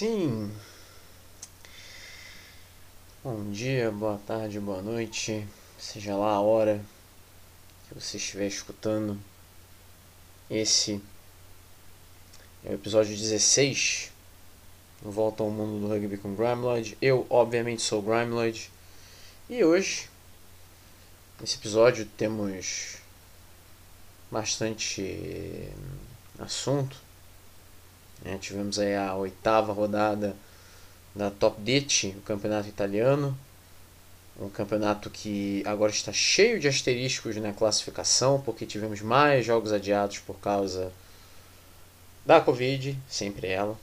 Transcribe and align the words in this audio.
sim. 0.00 0.50
Bom 3.22 3.50
dia, 3.50 3.90
boa 3.90 4.18
tarde, 4.26 4.58
boa 4.58 4.80
noite, 4.80 5.46
seja 5.78 6.16
lá 6.16 6.32
a 6.36 6.40
hora 6.40 6.82
que 7.86 7.94
você 7.94 8.16
estiver 8.16 8.46
escutando. 8.46 9.20
Esse 10.48 11.02
é 12.64 12.70
o 12.70 12.74
episódio 12.76 13.14
16 13.14 14.10
no 15.02 15.10
Volta 15.10 15.42
ao 15.42 15.50
Mundo 15.50 15.86
do 15.86 15.92
Rugby 15.92 16.16
com 16.16 16.34
Grimeloid. 16.34 16.96
Eu, 17.02 17.26
obviamente, 17.28 17.82
sou 17.82 17.98
o 17.98 18.02
Grimeloid. 18.02 18.72
E 19.50 19.62
hoje, 19.62 20.08
nesse 21.38 21.58
episódio, 21.58 22.06
temos 22.16 22.96
bastante 24.30 25.68
assunto. 26.38 27.09
É, 28.24 28.36
tivemos 28.36 28.78
aí 28.78 28.94
a 28.94 29.14
oitava 29.14 29.72
rodada 29.72 30.36
da 31.14 31.30
Top 31.30 31.60
10, 31.60 32.16
o 32.16 32.20
campeonato 32.22 32.68
italiano. 32.68 33.36
Um 34.38 34.48
campeonato 34.48 35.10
que 35.10 35.62
agora 35.66 35.90
está 35.90 36.12
cheio 36.12 36.58
de 36.58 36.66
asteriscos 36.66 37.36
na 37.36 37.52
classificação, 37.52 38.40
porque 38.40 38.64
tivemos 38.64 39.02
mais 39.02 39.44
jogos 39.44 39.72
adiados 39.72 40.18
por 40.18 40.36
causa 40.36 40.92
da 42.24 42.40
Covid, 42.40 42.96
sempre 43.08 43.48
ela. 43.48 43.78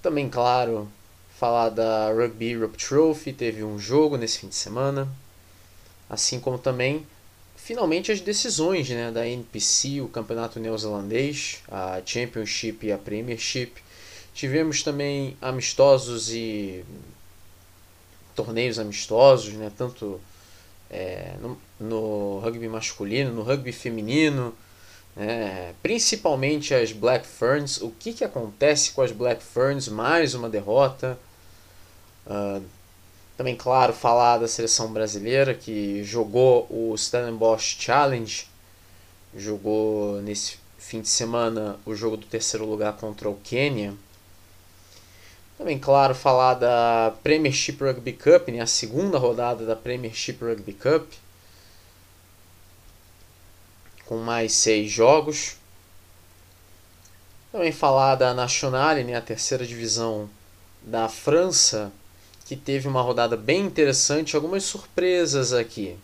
Também, 0.00 0.28
claro, 0.28 0.88
falar 1.38 1.70
da 1.70 2.12
Rugby 2.12 2.52
Europe 2.52 2.78
Trophy, 2.78 3.32
teve 3.32 3.64
um 3.64 3.78
jogo 3.78 4.16
nesse 4.16 4.38
fim 4.38 4.48
de 4.48 4.54
semana. 4.54 5.08
Assim 6.08 6.38
como 6.38 6.58
também 6.58 7.06
finalmente 7.62 8.10
as 8.10 8.20
decisões 8.20 8.90
né, 8.90 9.10
da 9.12 9.26
NPC, 9.26 10.00
o 10.00 10.08
campeonato 10.08 10.58
neozelandês, 10.58 11.60
a 11.70 12.02
Championship 12.04 12.86
e 12.86 12.92
a 12.92 12.98
Premiership. 12.98 13.74
Tivemos 14.34 14.82
também 14.82 15.36
amistosos 15.40 16.30
e 16.32 16.84
torneios 18.34 18.78
amistosos, 18.78 19.52
né, 19.54 19.70
tanto 19.76 20.20
é, 20.90 21.34
no, 21.40 21.58
no, 21.78 22.40
rugby 22.40 22.66
masculino, 22.66 23.32
no 23.32 23.42
rugby 23.42 23.70
feminino, 23.70 24.52
né, 25.14 25.72
principalmente 25.82 26.74
as 26.74 26.90
Black 26.90 27.24
Ferns. 27.26 27.80
O 27.80 27.90
que, 27.90 28.12
que 28.12 28.24
acontece 28.24 28.90
com 28.90 29.02
as 29.02 29.12
Black 29.12 29.42
Ferns? 29.42 29.86
Mais 29.86 30.34
uma 30.34 30.48
derrota. 30.48 31.16
Uh, 32.26 32.62
também, 33.42 33.56
claro, 33.56 33.92
falar 33.92 34.38
da 34.38 34.46
seleção 34.46 34.92
brasileira 34.92 35.52
que 35.52 36.04
jogou 36.04 36.64
o 36.70 36.96
Stellenbosch 36.96 37.76
Challenge, 37.76 38.46
jogou 39.34 40.22
nesse 40.22 40.58
fim 40.78 41.00
de 41.00 41.08
semana 41.08 41.76
o 41.84 41.92
jogo 41.92 42.16
do 42.16 42.24
terceiro 42.24 42.64
lugar 42.64 42.92
contra 42.92 43.28
o 43.28 43.34
Quênia. 43.34 43.94
Também, 45.58 45.76
claro, 45.76 46.14
falar 46.14 46.54
da 46.54 47.14
Premiership 47.24 47.78
Rugby 47.80 48.12
Cup, 48.12 48.46
né, 48.46 48.60
a 48.60 48.66
segunda 48.66 49.18
rodada 49.18 49.66
da 49.66 49.74
Premiership 49.74 50.38
Rugby 50.40 50.74
Cup, 50.74 51.10
com 54.06 54.18
mais 54.18 54.52
seis 54.52 54.88
jogos. 54.88 55.56
Também 57.50 57.72
falar 57.72 58.14
da 58.14 58.32
Nationale, 58.32 59.02
né, 59.02 59.16
a 59.16 59.20
terceira 59.20 59.66
divisão 59.66 60.30
da 60.80 61.08
França, 61.08 61.90
que 62.44 62.56
teve 62.56 62.88
uma 62.88 63.02
rodada 63.02 63.36
bem 63.36 63.66
interessante, 63.66 64.36
algumas 64.36 64.64
surpresas 64.64 65.52
aqui. 65.52 65.96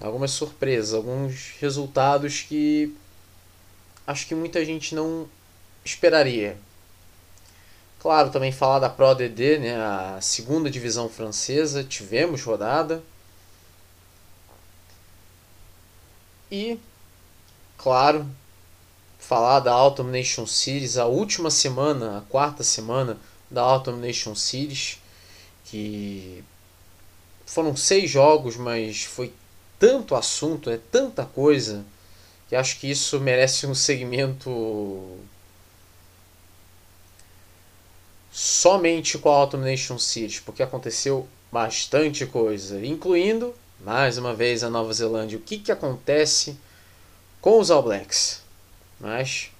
Algumas 0.00 0.32
surpresas, 0.32 0.94
alguns 0.94 1.54
resultados 1.60 2.40
que 2.42 2.94
acho 4.06 4.26
que 4.26 4.34
muita 4.34 4.64
gente 4.64 4.94
não 4.94 5.28
esperaria. 5.84 6.56
Claro, 8.00 8.30
também 8.30 8.50
falar 8.50 8.80
da 8.80 8.90
Pro 8.90 9.14
DD, 9.14 9.58
né, 9.58 9.76
a 9.76 10.18
segunda 10.20 10.68
divisão 10.68 11.08
francesa, 11.08 11.84
tivemos 11.84 12.42
rodada. 12.42 13.02
E, 16.50 16.78
claro, 17.78 18.26
falar 19.18 19.60
da 19.60 19.72
Autumn 19.72 20.10
Nation 20.10 20.46
Series, 20.46 20.98
a 20.98 21.06
última 21.06 21.50
semana, 21.50 22.18
a 22.18 22.20
quarta 22.22 22.64
semana 22.64 23.16
da 23.48 23.62
Autumn 23.62 24.00
Nation 24.00 24.34
Series 24.34 24.98
que 25.72 26.44
foram 27.46 27.74
seis 27.74 28.10
jogos, 28.10 28.58
mas 28.58 29.04
foi 29.04 29.32
tanto 29.78 30.14
assunto, 30.14 30.68
é 30.68 30.76
tanta 30.76 31.24
coisa, 31.24 31.82
que 32.46 32.54
acho 32.54 32.78
que 32.78 32.90
isso 32.90 33.18
merece 33.18 33.66
um 33.66 33.74
segmento 33.74 35.18
somente 38.30 39.16
com 39.16 39.30
a 39.30 39.36
Automation 39.36 39.98
Series, 39.98 40.40
porque 40.40 40.62
aconteceu 40.62 41.26
bastante 41.50 42.26
coisa, 42.26 42.84
incluindo, 42.84 43.54
mais 43.80 44.18
uma 44.18 44.34
vez, 44.34 44.62
a 44.62 44.68
Nova 44.68 44.92
Zelândia. 44.92 45.38
O 45.38 45.42
que, 45.42 45.56
que 45.56 45.72
acontece 45.72 46.58
com 47.40 47.58
os 47.58 47.70
All 47.70 47.82
Blacks? 47.82 48.42
Mas, 49.00 49.50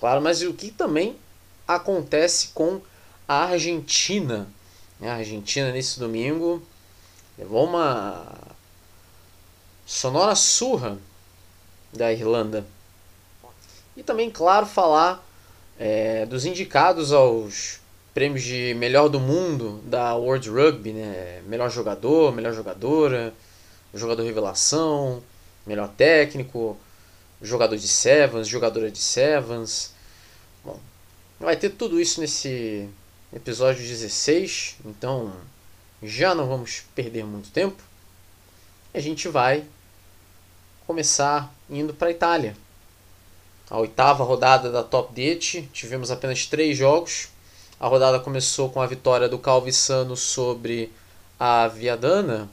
claro, 0.00 0.22
mas 0.22 0.40
o 0.40 0.54
que 0.54 0.70
também 0.70 1.16
acontece 1.66 2.48
com 2.54 2.80
a 3.28 3.44
Argentina? 3.44 4.48
A 5.00 5.14
Argentina 5.14 5.70
nesse 5.70 6.00
domingo 6.00 6.62
levou 7.38 7.64
uma 7.64 8.26
sonora 9.86 10.34
surra 10.34 10.98
da 11.92 12.12
Irlanda. 12.12 12.66
E 13.96 14.02
também, 14.02 14.30
claro, 14.30 14.66
falar 14.66 15.24
é, 15.78 16.26
dos 16.26 16.44
indicados 16.44 17.12
aos 17.12 17.80
prêmios 18.12 18.42
de 18.42 18.74
melhor 18.74 19.08
do 19.08 19.20
mundo 19.20 19.80
da 19.84 20.16
World 20.16 20.50
Rugby, 20.50 20.92
né? 20.92 21.42
Melhor 21.46 21.70
jogador, 21.70 22.34
melhor 22.34 22.52
jogadora, 22.52 23.32
jogador 23.94 24.24
revelação, 24.24 25.22
melhor 25.64 25.88
técnico, 25.96 26.76
jogador 27.40 27.76
de 27.76 27.86
Sevens, 27.86 28.48
jogadora 28.48 28.90
de 28.90 28.98
Sevens. 28.98 29.94
Bom, 30.64 30.80
vai 31.38 31.56
ter 31.56 31.70
tudo 31.70 32.00
isso 32.00 32.20
nesse 32.20 32.88
episódio 33.32 33.86
16, 33.86 34.76
então 34.84 35.32
já 36.02 36.34
não 36.34 36.46
vamos 36.46 36.82
perder 36.94 37.24
muito 37.24 37.50
tempo. 37.50 37.82
A 38.94 39.00
gente 39.00 39.28
vai 39.28 39.64
começar 40.86 41.52
indo 41.68 41.92
para 41.92 42.08
a 42.08 42.10
Itália. 42.10 42.56
A 43.70 43.78
oitava 43.78 44.24
rodada 44.24 44.72
da 44.72 44.82
Top 44.82 45.12
10, 45.12 45.64
tivemos 45.72 46.10
apenas 46.10 46.46
três 46.46 46.76
jogos. 46.76 47.28
A 47.78 47.86
rodada 47.86 48.18
começou 48.18 48.70
com 48.70 48.80
a 48.80 48.86
vitória 48.86 49.28
do 49.28 49.38
Calvissano 49.38 50.16
sobre 50.16 50.90
a 51.38 51.68
Viadana, 51.68 52.48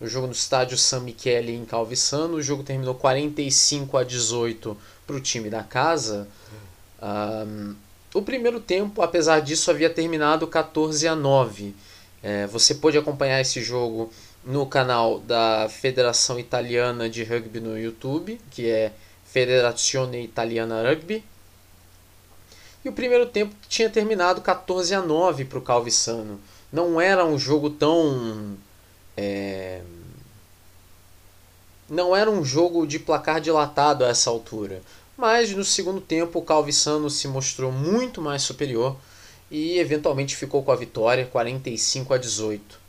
o 0.00 0.06
jogo 0.06 0.26
no 0.26 0.32
estádio 0.32 0.78
San 0.78 1.00
Michele 1.00 1.54
em 1.54 1.64
Calvissano. 1.64 2.36
O 2.36 2.42
jogo 2.42 2.62
terminou 2.62 2.94
45 2.94 3.98
a 3.98 4.04
18 4.04 4.76
para 5.06 5.16
o 5.16 5.20
time 5.20 5.50
da 5.50 5.62
casa. 5.62 6.26
Um, 7.02 7.74
o 8.12 8.22
primeiro 8.22 8.58
tempo, 8.58 9.02
apesar 9.02 9.40
disso, 9.40 9.70
havia 9.70 9.88
terminado 9.88 10.46
14 10.46 11.06
a 11.06 11.14
9. 11.14 11.74
É, 12.22 12.46
você 12.48 12.74
pôde 12.74 12.98
acompanhar 12.98 13.40
esse 13.40 13.62
jogo 13.62 14.12
no 14.44 14.66
canal 14.66 15.20
da 15.20 15.68
Federação 15.68 16.38
Italiana 16.38 17.08
de 17.08 17.22
Rugby 17.22 17.60
no 17.60 17.78
YouTube, 17.78 18.40
que 18.50 18.68
é 18.68 18.92
Federazione 19.24 20.24
Italiana 20.24 20.82
Rugby. 20.82 21.24
E 22.84 22.88
o 22.88 22.92
primeiro 22.92 23.26
tempo 23.26 23.54
tinha 23.68 23.88
terminado 23.88 24.40
14 24.40 24.92
a 24.94 25.00
9 25.00 25.44
para 25.44 25.58
o 25.58 25.62
Calvissano. 25.62 26.40
Não 26.72 27.00
era 27.00 27.24
um 27.24 27.38
jogo 27.38 27.70
tão. 27.70 28.56
É... 29.16 29.82
Não 31.88 32.14
era 32.14 32.30
um 32.30 32.44
jogo 32.44 32.86
de 32.86 32.98
placar 32.98 33.40
dilatado 33.40 34.04
a 34.04 34.08
essa 34.08 34.30
altura 34.30 34.82
mas 35.20 35.52
no 35.52 35.62
segundo 35.62 36.00
tempo 36.00 36.38
o 36.38 36.42
Calvissano 36.42 37.10
se 37.10 37.28
mostrou 37.28 37.70
muito 37.70 38.22
mais 38.22 38.40
superior 38.40 38.96
e 39.50 39.78
eventualmente 39.78 40.34
ficou 40.34 40.62
com 40.62 40.72
a 40.72 40.76
vitória 40.76 41.26
45 41.26 42.14
a 42.14 42.16
18. 42.16 42.80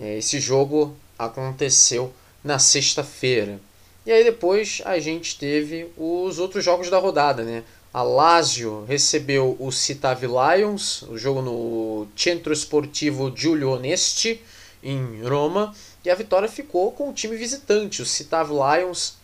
É, 0.00 0.18
esse 0.18 0.40
jogo 0.40 0.96
aconteceu 1.16 2.12
na 2.42 2.58
sexta-feira. 2.58 3.60
E 4.04 4.10
aí 4.10 4.24
depois 4.24 4.82
a 4.84 4.98
gente 4.98 5.38
teve 5.38 5.86
os 5.96 6.40
outros 6.40 6.64
jogos 6.64 6.90
da 6.90 6.98
rodada, 6.98 7.44
né? 7.44 7.62
A 7.94 8.02
Lazio 8.02 8.84
recebeu 8.88 9.56
o 9.60 9.70
Citavi 9.70 10.26
Lions, 10.26 11.02
o 11.02 11.16
jogo 11.16 11.40
no 11.40 12.08
Centro 12.16 12.52
Esportivo 12.52 13.32
Giulio 13.36 13.70
Onesti, 13.70 14.42
em 14.82 15.22
Roma, 15.22 15.72
e 16.04 16.10
a 16.10 16.14
vitória 16.16 16.48
ficou 16.48 16.90
com 16.90 17.10
o 17.10 17.12
time 17.12 17.36
visitante. 17.36 18.02
O 18.02 18.06
Citavi 18.06 18.52
Lions 18.52 19.14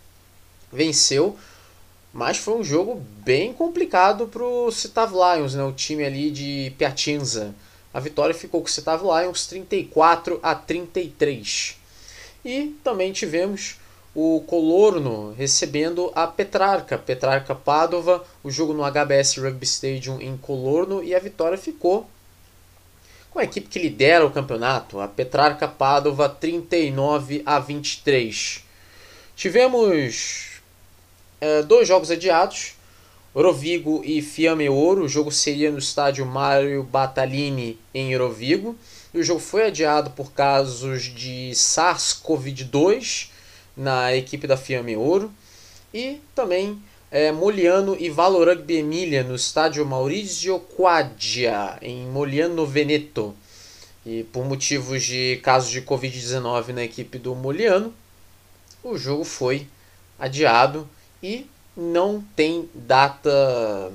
venceu 0.72 1.36
mas 2.16 2.38
foi 2.38 2.54
um 2.54 2.64
jogo 2.64 3.04
bem 3.22 3.52
complicado 3.52 4.26
para 4.26 4.42
o 4.42 4.72
Citav 4.72 5.12
Lions, 5.12 5.54
né? 5.54 5.62
o 5.62 5.72
time 5.72 6.02
ali 6.02 6.30
de 6.30 6.72
Piacenza. 6.78 7.54
A 7.92 8.00
vitória 8.00 8.34
ficou 8.34 8.62
com 8.62 8.66
o 8.66 8.70
Citav 8.70 9.02
Lions 9.02 9.46
34 9.46 10.40
a 10.42 10.54
33. 10.54 11.76
E 12.42 12.74
também 12.82 13.12
tivemos 13.12 13.76
o 14.14 14.42
Colorno 14.46 15.34
recebendo 15.36 16.10
a 16.14 16.26
Petrarca, 16.26 16.96
Petrarca 16.96 17.54
Padova, 17.54 18.24
o 18.42 18.50
jogo 18.50 18.72
no 18.72 18.90
HBS 18.90 19.36
Rugby 19.36 19.66
Stadium 19.66 20.18
em 20.18 20.38
Colorno 20.38 21.04
e 21.04 21.14
a 21.14 21.18
vitória 21.18 21.58
ficou 21.58 22.08
com 23.30 23.40
a 23.40 23.44
equipe 23.44 23.68
que 23.68 23.78
lidera 23.78 24.24
o 24.24 24.30
campeonato, 24.30 25.00
a 25.00 25.06
Petrarca 25.06 25.68
Padova 25.68 26.30
39 26.30 27.42
a 27.44 27.58
23. 27.58 28.64
Tivemos 29.36 30.45
é, 31.46 31.62
dois 31.62 31.86
jogos 31.86 32.10
adiados, 32.10 32.74
Orovigo 33.32 34.02
e 34.04 34.20
Fiamme 34.20 34.68
Ouro. 34.68 35.04
O 35.04 35.08
jogo 35.08 35.30
seria 35.30 35.70
no 35.70 35.78
estádio 35.78 36.26
Mário 36.26 36.82
Batalini 36.82 37.78
em 37.94 38.12
Orovigo. 38.16 38.76
E 39.14 39.20
o 39.20 39.22
jogo 39.22 39.38
foi 39.38 39.66
adiado 39.66 40.10
por 40.10 40.32
casos 40.32 41.04
de 41.04 41.52
SARS-CoV-2 41.54 43.28
na 43.76 44.12
equipe 44.12 44.48
da 44.48 44.56
Fiamme 44.56 44.96
Ouro. 44.96 45.32
E 45.94 46.20
também 46.34 46.82
é, 47.12 47.30
Moliano 47.30 47.96
e 47.98 48.10
Valo 48.10 48.44
Rugby 48.44 48.82
no 49.22 49.36
estádio 49.36 49.86
Maurizio 49.86 50.58
Quadia, 50.58 51.78
em 51.80 52.06
Moliano 52.06 52.66
Veneto. 52.66 53.36
E 54.04 54.24
por 54.24 54.44
motivos 54.44 55.04
de 55.04 55.38
casos 55.44 55.70
de 55.70 55.80
Covid-19 55.80 56.68
na 56.72 56.82
equipe 56.82 57.18
do 57.18 57.34
Moliano, 57.36 57.94
o 58.82 58.98
jogo 58.98 59.22
foi 59.22 59.66
adiado 60.18 60.88
e 61.22 61.46
não 61.76 62.24
tem 62.34 62.68
data, 62.74 63.92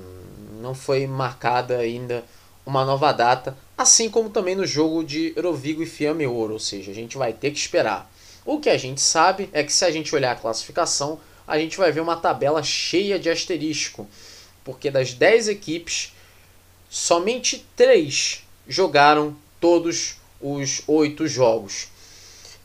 não 0.60 0.74
foi 0.74 1.06
marcada 1.06 1.78
ainda 1.78 2.24
uma 2.64 2.84
nova 2.84 3.12
data, 3.12 3.56
assim 3.76 4.08
como 4.08 4.30
também 4.30 4.54
no 4.54 4.64
jogo 4.66 5.02
de 5.02 5.34
Rovigo 5.40 5.82
e 5.82 5.86
Fiamme 5.86 6.26
Ouro, 6.26 6.54
ou 6.54 6.60
seja, 6.60 6.92
a 6.92 6.94
gente 6.94 7.18
vai 7.18 7.32
ter 7.32 7.50
que 7.50 7.58
esperar. 7.58 8.10
O 8.44 8.60
que 8.60 8.70
a 8.70 8.78
gente 8.78 9.00
sabe 9.00 9.48
é 9.52 9.62
que 9.62 9.72
se 9.72 9.84
a 9.84 9.90
gente 9.90 10.14
olhar 10.14 10.32
a 10.32 10.36
classificação, 10.36 11.20
a 11.46 11.58
gente 11.58 11.76
vai 11.76 11.90
ver 11.90 12.00
uma 12.00 12.16
tabela 12.16 12.62
cheia 12.62 13.18
de 13.18 13.28
asterisco, 13.28 14.08
porque 14.64 14.90
das 14.90 15.12
10 15.12 15.48
equipes, 15.48 16.12
somente 16.88 17.66
3 17.76 18.44
jogaram 18.68 19.36
todos 19.60 20.16
os 20.40 20.82
8 20.86 21.26
jogos. 21.26 21.88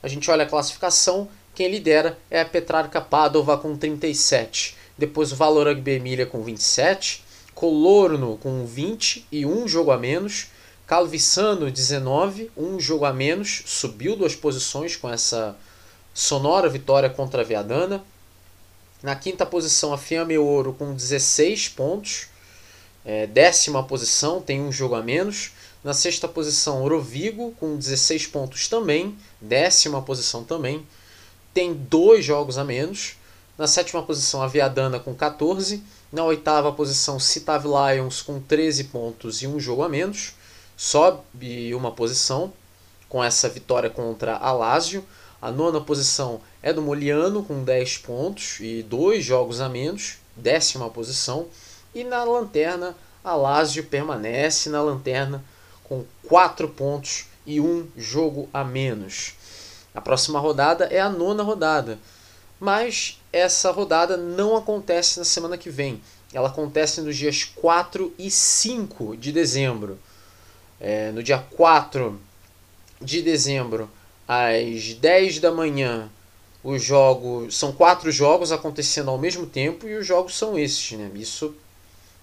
A 0.02 0.08
gente 0.08 0.30
olha 0.30 0.44
a 0.44 0.50
classificação, 0.50 1.28
quem 1.58 1.72
lidera 1.72 2.16
é 2.30 2.40
a 2.40 2.46
Petrarca 2.46 3.02
Padova 3.02 3.58
com 3.58 3.76
37 3.76 4.78
depois 4.96 5.32
o 5.32 5.36
Valor 5.36 5.66
Rugby 5.66 5.94
Emília 5.94 6.28
com 6.28 6.44
27, 6.44 7.24
Colorno 7.56 8.38
com 8.38 8.64
20 8.64 9.26
e 9.32 9.44
um 9.44 9.68
jogo 9.68 9.90
a 9.90 9.98
menos, 9.98 10.52
Calvissano 10.86 11.72
19, 11.72 12.52
um 12.56 12.80
jogo 12.80 13.06
a 13.06 13.12
menos, 13.12 13.64
subiu 13.66 14.16
duas 14.16 14.36
posições 14.36 14.96
com 14.96 15.10
essa 15.10 15.56
sonora 16.14 16.70
vitória 16.70 17.10
contra 17.10 17.42
a 17.42 17.44
Viadana. 17.44 18.04
Na 19.02 19.16
quinta 19.16 19.44
posição, 19.44 19.92
a 19.92 19.98
Fiamme 19.98 20.38
Ouro 20.38 20.74
com 20.74 20.94
16 20.94 21.70
pontos, 21.70 22.28
é, 23.04 23.26
décima 23.26 23.82
posição, 23.82 24.42
tem 24.42 24.62
um 24.62 24.72
jogo 24.72 24.94
a 24.94 25.02
menos. 25.02 25.54
Na 25.84 25.94
sexta 25.96 26.28
posição, 26.28 26.84
Orovigo 26.84 27.56
com 27.60 27.78
16 27.78 28.28
pontos 28.28 28.68
também, 28.68 29.18
décima 29.42 30.04
posição 30.04 30.44
também, 30.44 30.86
tem 31.58 31.74
dois 31.74 32.24
jogos 32.24 32.60
a 32.60 32.64
menos. 32.64 33.16
Na 33.58 33.66
sétima 33.66 34.04
posição, 34.04 34.44
a 34.44 34.48
Viadana 34.48 35.00
com 35.00 35.16
14. 35.16 35.84
Na 36.12 36.24
oitava 36.24 36.72
posição, 36.72 37.20
Citav 37.20 37.66
Lions 37.66 38.22
com 38.22 38.40
13 38.40 38.84
pontos 38.84 39.42
e 39.42 39.48
um 39.48 39.60
jogo 39.60 39.82
a 39.82 39.90
menos. 39.90 40.36
Sobe 40.78 41.74
uma 41.74 41.92
posição 41.92 42.54
com 43.10 43.24
essa 43.24 43.50
vitória 43.50 43.90
contra 43.90 44.38
a 44.38 44.52
Lazio. 44.52 45.04
A 45.42 45.50
nona 45.52 45.82
posição 45.82 46.42
é 46.62 46.72
do 46.72 46.80
Moliano 46.80 47.44
com 47.44 47.64
10 47.64 47.98
pontos 47.98 48.60
e 48.60 48.84
dois 48.84 49.26
jogos 49.26 49.60
a 49.60 49.68
menos. 49.68 50.18
Décima 50.36 50.92
posição. 50.92 51.48
E 51.92 52.04
na 52.04 52.24
lanterna, 52.24 52.96
a 53.24 53.34
Lazio 53.36 53.84
permanece 53.84 54.70
na 54.70 54.84
lanterna 54.84 55.44
com 55.86 56.06
4 56.28 56.70
pontos 56.70 57.26
e 57.48 57.60
um 57.60 57.88
jogo 57.98 58.48
a 58.54 58.64
menos. 58.64 59.37
A 59.98 60.02
próxima 60.02 60.40
rodada 60.40 60.86
é 60.86 61.00
a 61.00 61.10
nona 61.10 61.42
rodada 61.42 61.98
mas 62.60 63.22
essa 63.32 63.72
rodada 63.72 64.18
não 64.18 64.56
acontece 64.56 65.20
na 65.20 65.26
semana 65.26 65.58
que 65.58 65.70
vem. 65.70 66.02
Ela 66.34 66.50
acontece 66.50 67.02
nos 67.02 67.16
dias 67.16 67.44
4 67.44 68.14
e 68.18 68.30
5 68.30 69.16
de 69.16 69.32
dezembro. 69.32 69.98
É, 70.80 71.12
no 71.12 71.24
dia 71.24 71.38
4 71.38 72.20
de 73.02 73.22
dezembro, 73.22 73.90
às 74.28 74.94
10 74.94 75.40
da 75.40 75.52
manhã, 75.52 76.10
os 76.64 76.84
jogos. 76.84 77.56
São 77.56 77.72
quatro 77.72 78.12
jogos 78.12 78.52
acontecendo 78.52 79.10
ao 79.10 79.18
mesmo 79.18 79.46
tempo 79.46 79.88
e 79.88 79.96
os 79.96 80.06
jogos 80.06 80.38
são 80.38 80.58
esses, 80.58 80.98
né? 80.98 81.10
Isso 81.16 81.56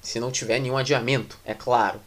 se 0.03 0.21
não 0.21 0.31
tiver 0.31 0.59
nenhum 0.59 0.77
adiamento, 0.77 1.39
é 1.45 1.55
claro. 1.55 1.99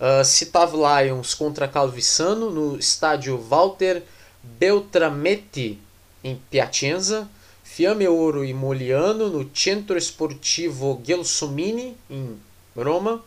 Uh, 0.00 0.24
Citav 0.24 0.72
Lions 0.74 1.34
contra 1.34 1.68
Calvissano 1.68 2.50
no 2.50 2.78
estádio 2.78 3.36
Walter 3.38 4.02
Beltrametti 4.42 5.78
em 6.22 6.40
Piacenza. 6.50 7.28
Fiamme 7.62 8.06
Ouro 8.06 8.44
e 8.44 8.52
Moliano 8.52 9.28
no 9.28 9.50
Centro 9.54 9.96
Esportivo 9.96 11.00
Gelsomini, 11.04 11.96
em 12.10 12.36
Roma. 12.76 13.24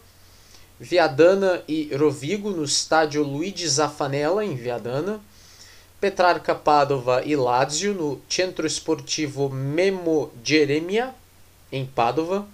Viadana 0.79 1.63
e 1.67 1.95
Rovigo 1.95 2.51
no 2.51 2.63
estádio 2.63 3.23
Luigi 3.23 3.67
Zaffanella, 3.67 4.45
em 4.45 4.55
Viadana. 4.55 5.19
Petrarca 5.99 6.53
Padova 6.53 7.23
e 7.25 7.35
Lazio 7.35 7.93
no 7.93 8.21
Centro 8.29 8.67
Esportivo 8.67 9.49
Memo 9.49 10.31
Geremia, 10.43 11.15
em 11.71 11.85
Padova. 11.85 12.45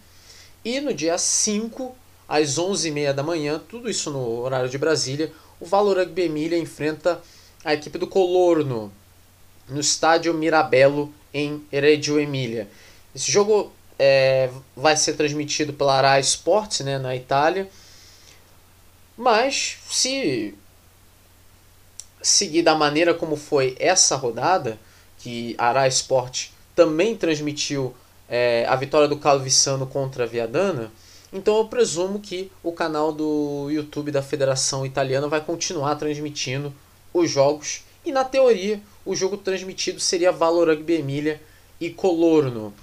E 0.63 0.79
no 0.79 0.93
dia 0.93 1.17
5, 1.17 1.93
às 2.29 2.57
11h30 2.57 3.13
da 3.13 3.23
manhã, 3.23 3.59
tudo 3.67 3.89
isso 3.89 4.11
no 4.11 4.39
horário 4.39 4.69
de 4.69 4.77
Brasília, 4.77 5.33
o 5.59 5.65
Valor 5.65 5.97
Rugby 5.97 6.21
Emília 6.21 6.57
enfrenta 6.57 7.21
a 7.63 7.73
equipe 7.73 7.97
do 7.97 8.07
Colorno 8.07 8.91
no 9.67 9.79
estádio 9.79 10.33
Mirabello, 10.33 11.13
em 11.33 11.65
Reggio 11.71 12.19
Emília. 12.19 12.67
Esse 13.15 13.31
jogo 13.31 13.71
é, 13.97 14.49
vai 14.75 14.97
ser 14.97 15.13
transmitido 15.13 15.71
pela 15.73 15.95
Arai 15.95 16.19
Sports 16.21 16.81
né, 16.81 16.97
na 16.97 17.15
Itália. 17.15 17.69
Mas 19.17 19.77
se 19.89 20.55
seguir 22.21 22.63
da 22.63 22.75
maneira 22.75 23.13
como 23.13 23.35
foi 23.35 23.75
essa 23.79 24.15
rodada, 24.15 24.77
que 25.19 25.55
a 25.57 25.67
Arai 25.67 25.89
Sport 25.89 26.47
também 26.75 27.15
transmitiu 27.15 27.95
é, 28.27 28.65
a 28.67 28.75
vitória 28.75 29.07
do 29.07 29.17
Calvissano 29.17 29.85
contra 29.85 30.23
a 30.23 30.27
Viadana, 30.27 30.91
então 31.31 31.57
eu 31.57 31.65
presumo 31.65 32.19
que 32.19 32.51
o 32.61 32.71
canal 32.71 33.11
do 33.13 33.69
YouTube 33.69 34.11
da 34.11 34.21
Federação 34.21 34.85
Italiana 34.85 35.27
vai 35.27 35.39
continuar 35.39 35.95
transmitindo 35.95 36.73
os 37.13 37.29
jogos 37.29 37.83
e 38.05 38.11
na 38.11 38.23
teoria 38.23 38.81
o 39.05 39.15
jogo 39.15 39.37
transmitido 39.37 39.99
seria 39.99 40.31
Valor 40.31 40.67
Rugby 40.67 40.95
Emília 40.95 41.41
e 41.79 41.89
Colorno, 41.89 42.73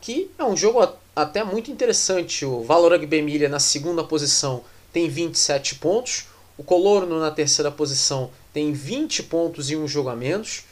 que 0.00 0.30
é 0.38 0.44
um 0.44 0.56
jogo 0.56 0.86
até 1.14 1.42
muito 1.42 1.70
interessante. 1.70 2.44
O 2.44 2.62
Valor 2.62 2.92
Rugby 2.92 3.16
Emília 3.16 3.48
na 3.48 3.58
segunda 3.58 4.04
posição 4.04 4.62
tem 4.92 5.08
27 5.08 5.76
pontos, 5.76 6.26
o 6.58 6.62
Colorno 6.62 7.18
na 7.20 7.30
terceira 7.30 7.70
posição 7.70 8.30
tem 8.52 8.72
20 8.72 9.24
pontos 9.24 9.70
e 9.70 9.76
um 9.76 9.86
jogo 9.86 10.08
a 10.08 10.16
menos. 10.16 10.64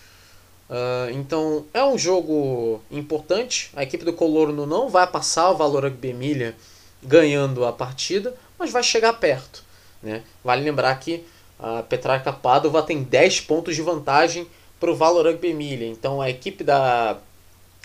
Uh, 0.68 1.10
então 1.12 1.66
é 1.74 1.84
um 1.84 1.98
jogo 1.98 2.80
importante. 2.90 3.70
A 3.76 3.82
equipe 3.82 4.04
do 4.04 4.12
Colorno 4.14 4.64
não 4.64 4.88
vai 4.88 5.06
passar 5.06 5.50
o 5.50 5.56
Valor 5.56 5.84
Rugby 5.84 6.08
Emília 6.08 6.56
ganhando 7.02 7.66
a 7.66 7.72
partida, 7.72 8.34
mas 8.58 8.70
vai 8.70 8.82
chegar 8.82 9.12
perto. 9.14 9.62
Né? 10.02 10.22
Vale 10.42 10.64
lembrar 10.64 10.98
que 10.98 11.24
a 11.58 11.82
Petrarca 11.82 12.32
Padova 12.32 12.82
tem 12.82 13.02
10 13.02 13.42
pontos 13.42 13.74
de 13.74 13.82
vantagem 13.82 14.46
para 14.80 14.90
o 14.90 14.96
Valor 14.96 15.26
Rugby 15.26 15.48
Emília. 15.48 15.88
Então 15.88 16.20
a 16.20 16.28
equipe 16.28 16.62
da 16.64 17.16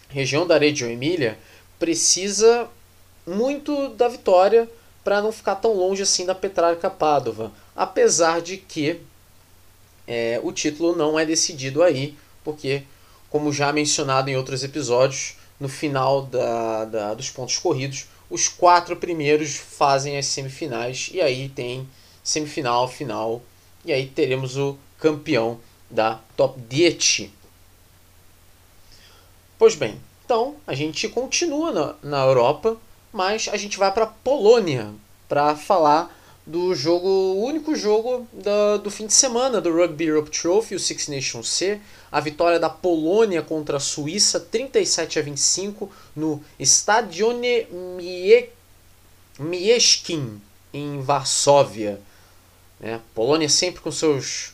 região 0.10 0.46
da 0.46 0.58
Reggio 0.58 0.90
Emília 0.90 1.38
precisa 1.78 2.68
muito 3.26 3.90
da 3.90 4.08
vitória 4.08 4.70
para 5.04 5.22
não 5.22 5.32
ficar 5.32 5.56
tão 5.56 5.74
longe 5.74 6.04
assim 6.04 6.26
da 6.26 6.36
Petrarca 6.36 6.90
Padova. 6.90 7.52
Apesar 7.76 8.42
de 8.42 8.58
que 8.58 9.00
é, 10.08 10.40
o 10.44 10.52
título 10.52 10.96
não 10.96 11.18
é 11.18 11.26
decidido 11.26 11.84
aí, 11.84 12.18
porque, 12.44 12.84
como 13.30 13.54
já 13.54 13.72
mencionado 13.72 14.30
em 14.30 14.36
outros 14.36 14.64
episódios, 14.64 15.38
no 15.60 15.70
final 15.70 16.24
da, 16.24 16.86
da, 16.86 17.14
dos 17.14 17.30
pontos 17.30 17.58
corridos, 17.58 18.08
os 18.30 18.48
quatro 18.48 18.96
primeiros 18.96 19.56
fazem 19.56 20.18
as 20.18 20.26
semifinais 20.26 21.10
e 21.14 21.22
aí 21.22 21.50
tem 21.50 21.88
semifinal, 22.24 22.88
final 22.88 23.42
e 23.86 23.94
aí 23.94 24.08
teremos 24.08 24.58
o 24.58 24.78
campeão 25.00 25.60
da 25.90 26.20
Top 26.36 26.60
10. 26.60 27.30
Pois 29.58 29.76
bem, 29.76 30.00
então 30.24 30.56
a 30.66 30.74
gente 30.74 31.08
continua 31.10 31.72
na, 31.72 31.96
na 32.02 32.24
Europa, 32.26 32.78
mas 33.12 33.50
a 33.52 33.58
gente 33.58 33.78
vai 33.78 33.92
para 33.92 34.06
a 34.06 34.08
Polônia 34.08 34.94
para 35.28 35.56
falar 35.56 36.16
do 36.46 36.74
jogo, 36.74 37.08
o 37.08 37.44
único 37.44 37.76
jogo 37.76 38.28
da, 38.34 38.78
do 38.78 38.90
fim 38.90 39.06
de 39.06 39.14
semana 39.14 39.62
do 39.62 39.72
Rugby 39.72 40.06
Europe 40.06 40.32
Trophy, 40.32 40.74
o 40.74 40.80
Six 40.80 41.08
Nations 41.08 41.48
C, 41.48 41.80
a 42.12 42.20
vitória 42.20 42.60
da 42.60 42.70
Polônia 42.70 43.44
contra 43.44 43.78
a 43.78 43.80
Suíça, 43.80 44.40
37 44.40 45.20
a 45.20 45.22
25 45.22 45.92
no 46.16 46.44
Stadione 46.60 47.68
Mie, 47.98 48.50
Mieszkin, 49.38 50.42
em 50.74 51.02
Varsóvia. 51.02 52.02
Né? 52.80 53.02
Polônia 53.14 53.50
sempre 53.50 53.82
com 53.82 53.92
seus 53.92 54.54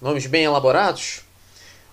nomes 0.00 0.26
bem 0.26 0.44
elaborados. 0.44 1.20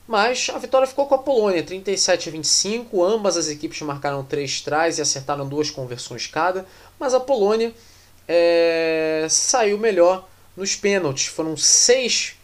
Mas 0.07 0.49
a 0.53 0.57
vitória 0.57 0.87
ficou 0.87 1.07
com 1.07 1.15
a 1.15 1.19
Polônia, 1.19 1.63
37 1.63 2.29
a 2.29 2.31
25. 2.31 3.03
Ambas 3.03 3.37
as 3.37 3.47
equipes 3.47 3.81
marcaram 3.81 4.23
três 4.23 4.61
trás 4.61 4.97
e 4.97 5.01
acertaram 5.01 5.47
duas 5.47 5.69
conversões 5.69 6.27
cada. 6.27 6.65
Mas 6.99 7.13
a 7.13 7.19
Polônia 7.19 7.73
é, 8.27 9.25
saiu 9.29 9.77
melhor 9.77 10.27
nos 10.57 10.75
pênaltis. 10.75 11.27
Foram 11.27 11.55
seis 11.55 12.35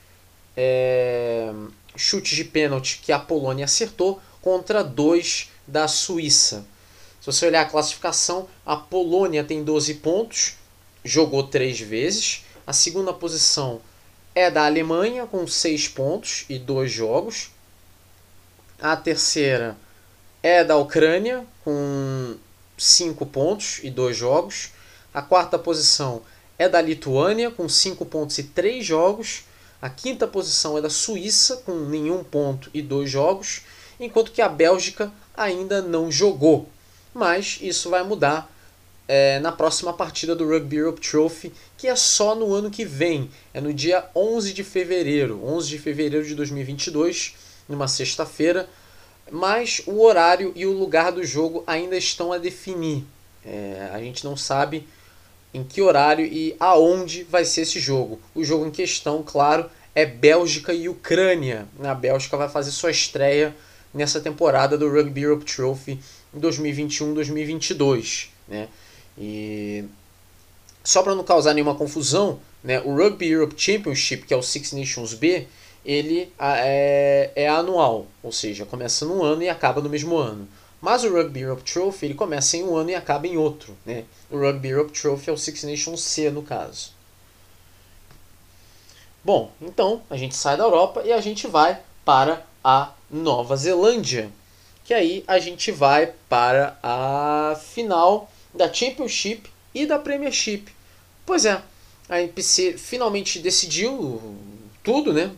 é, 0.55 1.51
chutes 1.95 2.35
de 2.35 2.45
pênalti 2.45 2.99
que 3.03 3.11
a 3.11 3.19
Polônia 3.19 3.65
acertou 3.65 4.21
contra 4.41 4.83
dois 4.83 5.49
da 5.67 5.87
Suíça. 5.87 6.65
Se 7.19 7.25
você 7.25 7.45
olhar 7.45 7.61
a 7.61 7.69
classificação, 7.69 8.47
a 8.65 8.77
Polônia 8.77 9.43
tem 9.43 9.63
12 9.63 9.95
pontos, 9.95 10.55
jogou 11.03 11.43
três 11.43 11.79
vezes. 11.79 12.45
A 12.69 12.73
segunda 12.73 13.11
posição 13.11 13.81
é 14.35 14.51
da 14.51 14.63
Alemanha, 14.63 15.25
com 15.25 15.47
6 15.47 15.87
pontos 15.87 16.45
e 16.47 16.59
2 16.59 16.91
jogos. 16.91 17.49
A 18.79 18.95
terceira 18.95 19.75
é 20.43 20.63
da 20.63 20.77
Ucrânia, 20.77 21.47
com 21.63 22.35
5 22.77 23.25
pontos 23.25 23.79
e 23.81 23.89
2 23.89 24.15
jogos. 24.15 24.69
A 25.11 25.19
quarta 25.19 25.57
posição 25.57 26.21
é 26.59 26.69
da 26.69 26.79
Lituânia, 26.79 27.49
com 27.49 27.67
5 27.67 28.05
pontos 28.05 28.37
e 28.37 28.43
3 28.43 28.85
jogos. 28.85 29.45
A 29.81 29.89
quinta 29.89 30.27
posição 30.27 30.77
é 30.77 30.81
da 30.81 30.91
Suíça, 30.91 31.63
com 31.65 31.73
nenhum 31.73 32.23
ponto 32.23 32.69
e 32.71 32.83
2 32.83 33.09
jogos. 33.09 33.61
Enquanto 33.99 34.31
que 34.31 34.43
a 34.43 34.47
Bélgica 34.47 35.11
ainda 35.35 35.81
não 35.81 36.11
jogou. 36.11 36.69
Mas 37.15 37.57
isso 37.61 37.89
vai 37.89 38.03
mudar 38.03 38.47
é, 39.11 39.39
na 39.39 39.51
próxima 39.51 39.91
partida 39.91 40.35
do 40.35 40.47
Rugby 40.47 40.75
Europe 40.75 41.01
Trophy, 41.01 41.51
que 41.75 41.87
é 41.87 41.95
só 41.95 42.35
no 42.35 42.53
ano 42.53 42.69
que 42.69 42.85
vem. 42.85 43.31
É 43.51 43.59
no 43.59 43.73
dia 43.73 44.05
11 44.15 44.53
de 44.53 44.63
fevereiro, 44.63 45.43
11 45.43 45.67
de 45.67 45.79
fevereiro 45.79 46.23
de 46.23 46.35
2022, 46.35 47.33
numa 47.67 47.87
sexta-feira. 47.87 48.69
Mas 49.31 49.81
o 49.87 49.99
horário 50.03 50.53
e 50.55 50.67
o 50.67 50.77
lugar 50.77 51.11
do 51.11 51.23
jogo 51.23 51.63
ainda 51.65 51.97
estão 51.97 52.31
a 52.31 52.37
definir. 52.37 53.03
É, 53.43 53.89
a 53.91 53.99
gente 53.99 54.23
não 54.23 54.37
sabe 54.37 54.87
em 55.51 55.63
que 55.63 55.81
horário 55.81 56.23
e 56.23 56.55
aonde 56.59 57.23
vai 57.23 57.43
ser 57.45 57.61
esse 57.61 57.79
jogo. 57.79 58.21
O 58.35 58.43
jogo 58.43 58.67
em 58.67 58.71
questão, 58.71 59.23
claro, 59.25 59.67
é 59.95 60.05
Bélgica 60.05 60.71
e 60.71 60.87
Ucrânia. 60.87 61.67
A 61.81 61.95
Bélgica 61.95 62.37
vai 62.37 62.47
fazer 62.47 62.69
sua 62.69 62.91
estreia 62.91 63.55
nessa 63.91 64.21
temporada 64.21 64.77
do 64.77 64.87
Rugby 64.87 65.23
Europe 65.23 65.51
Trophy 65.51 65.99
em 66.31 66.39
2021-2022. 66.39 68.27
Né? 68.47 68.67
E 69.19 69.83
só 70.83 71.03
para 71.03 71.13
não 71.13 71.23
causar 71.23 71.53
nenhuma 71.53 71.75
confusão, 71.75 72.39
né, 72.63 72.79
o 72.81 72.95
Rugby 72.95 73.29
Europe 73.29 73.55
Championship, 73.57 74.25
que 74.25 74.33
é 74.33 74.37
o 74.37 74.41
Six 74.41 74.71
Nations 74.71 75.13
B, 75.13 75.47
ele 75.85 76.31
é, 76.39 77.31
é 77.35 77.47
anual, 77.47 78.07
ou 78.23 78.31
seja, 78.31 78.65
começa 78.65 79.05
num 79.05 79.23
ano 79.23 79.43
e 79.43 79.49
acaba 79.49 79.81
no 79.81 79.89
mesmo 79.89 80.17
ano. 80.17 80.47
Mas 80.81 81.03
o 81.03 81.13
Rugby 81.13 81.41
Europe 81.41 81.63
Trophy 81.63 82.05
ele 82.05 82.13
começa 82.13 82.55
em 82.55 82.63
um 82.63 82.75
ano 82.75 82.91
e 82.91 82.95
acaba 82.95 83.27
em 83.27 83.37
outro. 83.37 83.77
Né? 83.85 84.05
O 84.31 84.39
Rugby 84.39 84.69
Europe 84.69 84.97
Trophy 84.97 85.29
é 85.29 85.33
o 85.33 85.37
Six 85.37 85.63
Nations 85.63 86.01
C 86.01 86.29
no 86.29 86.41
caso. 86.41 86.93
Bom, 89.23 89.51
então 89.61 90.01
a 90.09 90.15
gente 90.15 90.35
sai 90.35 90.55
da 90.55 90.63
Europa 90.63 91.01
e 91.03 91.11
a 91.11 91.19
gente 91.19 91.47
vai 91.47 91.81
para 92.05 92.45
a 92.63 92.93
Nova 93.11 93.57
Zelândia. 93.57 94.31
Que 94.85 94.93
aí 94.93 95.23
a 95.27 95.37
gente 95.37 95.71
vai 95.71 96.13
para 96.29 96.77
a 96.81 97.59
final 97.61 98.31
da 98.53 98.71
Championship 98.71 99.49
e 99.73 99.85
da 99.85 99.99
Premiership. 99.99 100.65
Pois 101.25 101.45
é, 101.45 101.61
a 102.07 102.21
NPC 102.21 102.77
finalmente 102.77 103.39
decidiu 103.39 104.35
tudo, 104.83 105.13
né? 105.13 105.31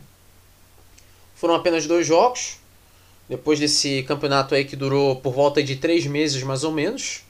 Foram 1.34 1.54
apenas 1.54 1.86
dois 1.86 2.06
jogos, 2.06 2.58
depois 3.28 3.58
desse 3.58 4.02
campeonato 4.04 4.54
aí 4.54 4.64
que 4.64 4.76
durou 4.76 5.16
por 5.16 5.32
volta 5.32 5.62
de 5.62 5.76
três 5.76 6.06
meses 6.06 6.42
mais 6.42 6.64
ou 6.64 6.72
menos. 6.72 7.22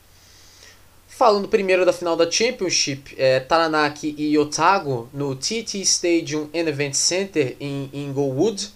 Falando 1.08 1.46
primeiro 1.46 1.84
da 1.84 1.92
final 1.92 2.16
da 2.16 2.30
Championship, 2.30 3.14
é, 3.18 3.38
Taranaki 3.40 4.14
e 4.16 4.36
Otago 4.38 5.08
no 5.12 5.36
TT 5.36 5.80
Stadium 5.82 6.48
and 6.54 6.68
Event 6.68 6.94
Center 6.94 7.56
em 7.60 7.90
Inglewood. 7.92 8.70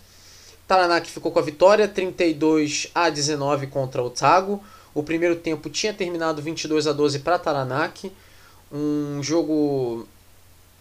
Taranaki 0.66 1.10
ficou 1.10 1.32
com 1.32 1.38
a 1.38 1.42
vitória, 1.42 1.88
32 1.88 2.90
a 2.94 3.08
19 3.08 3.68
contra 3.68 4.02
Otago. 4.02 4.62
O 4.96 5.02
primeiro 5.02 5.36
tempo 5.36 5.68
tinha 5.68 5.92
terminado 5.92 6.40
22 6.40 6.86
a 6.86 6.92
12 6.94 7.18
para 7.18 7.38
Taranaki. 7.38 8.10
Um 8.72 9.22
jogo. 9.22 10.08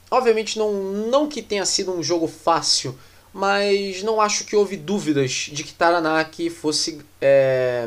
Obviamente, 0.10 0.58
não, 0.58 0.72
não 0.72 1.28
que 1.28 1.42
tenha 1.42 1.66
sido 1.66 1.92
um 1.92 2.02
jogo 2.02 2.26
fácil, 2.26 2.98
mas 3.34 4.02
não 4.04 4.22
acho 4.22 4.46
que 4.46 4.56
houve 4.56 4.78
dúvidas 4.78 5.50
de 5.52 5.66
que 5.66 5.74
Taranaki 5.74 6.50
fosse. 6.50 7.02
É... 7.20 7.86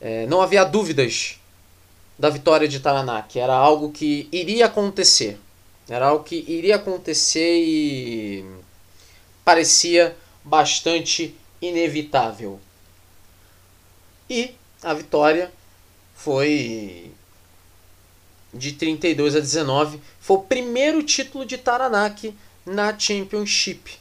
É, 0.00 0.26
não 0.28 0.40
havia 0.40 0.62
dúvidas 0.62 1.40
da 2.16 2.30
vitória 2.30 2.68
de 2.68 2.78
Taranaki. 2.78 3.40
Era 3.40 3.54
algo 3.54 3.90
que 3.90 4.28
iria 4.30 4.66
acontecer. 4.66 5.40
Era 5.88 6.06
algo 6.06 6.22
que 6.22 6.44
iria 6.46 6.76
acontecer 6.76 7.64
e 7.64 8.44
parecia 9.44 10.16
bastante 10.44 11.34
inevitável. 11.60 12.60
E 14.34 14.54
a 14.82 14.94
vitória 14.94 15.52
foi 16.14 17.12
de 18.50 18.72
32 18.72 19.36
a 19.36 19.40
19. 19.40 20.00
Foi 20.18 20.38
o 20.38 20.42
primeiro 20.42 21.02
título 21.02 21.44
de 21.44 21.58
Taranaki 21.58 22.34
na 22.64 22.98
Championship. 22.98 23.98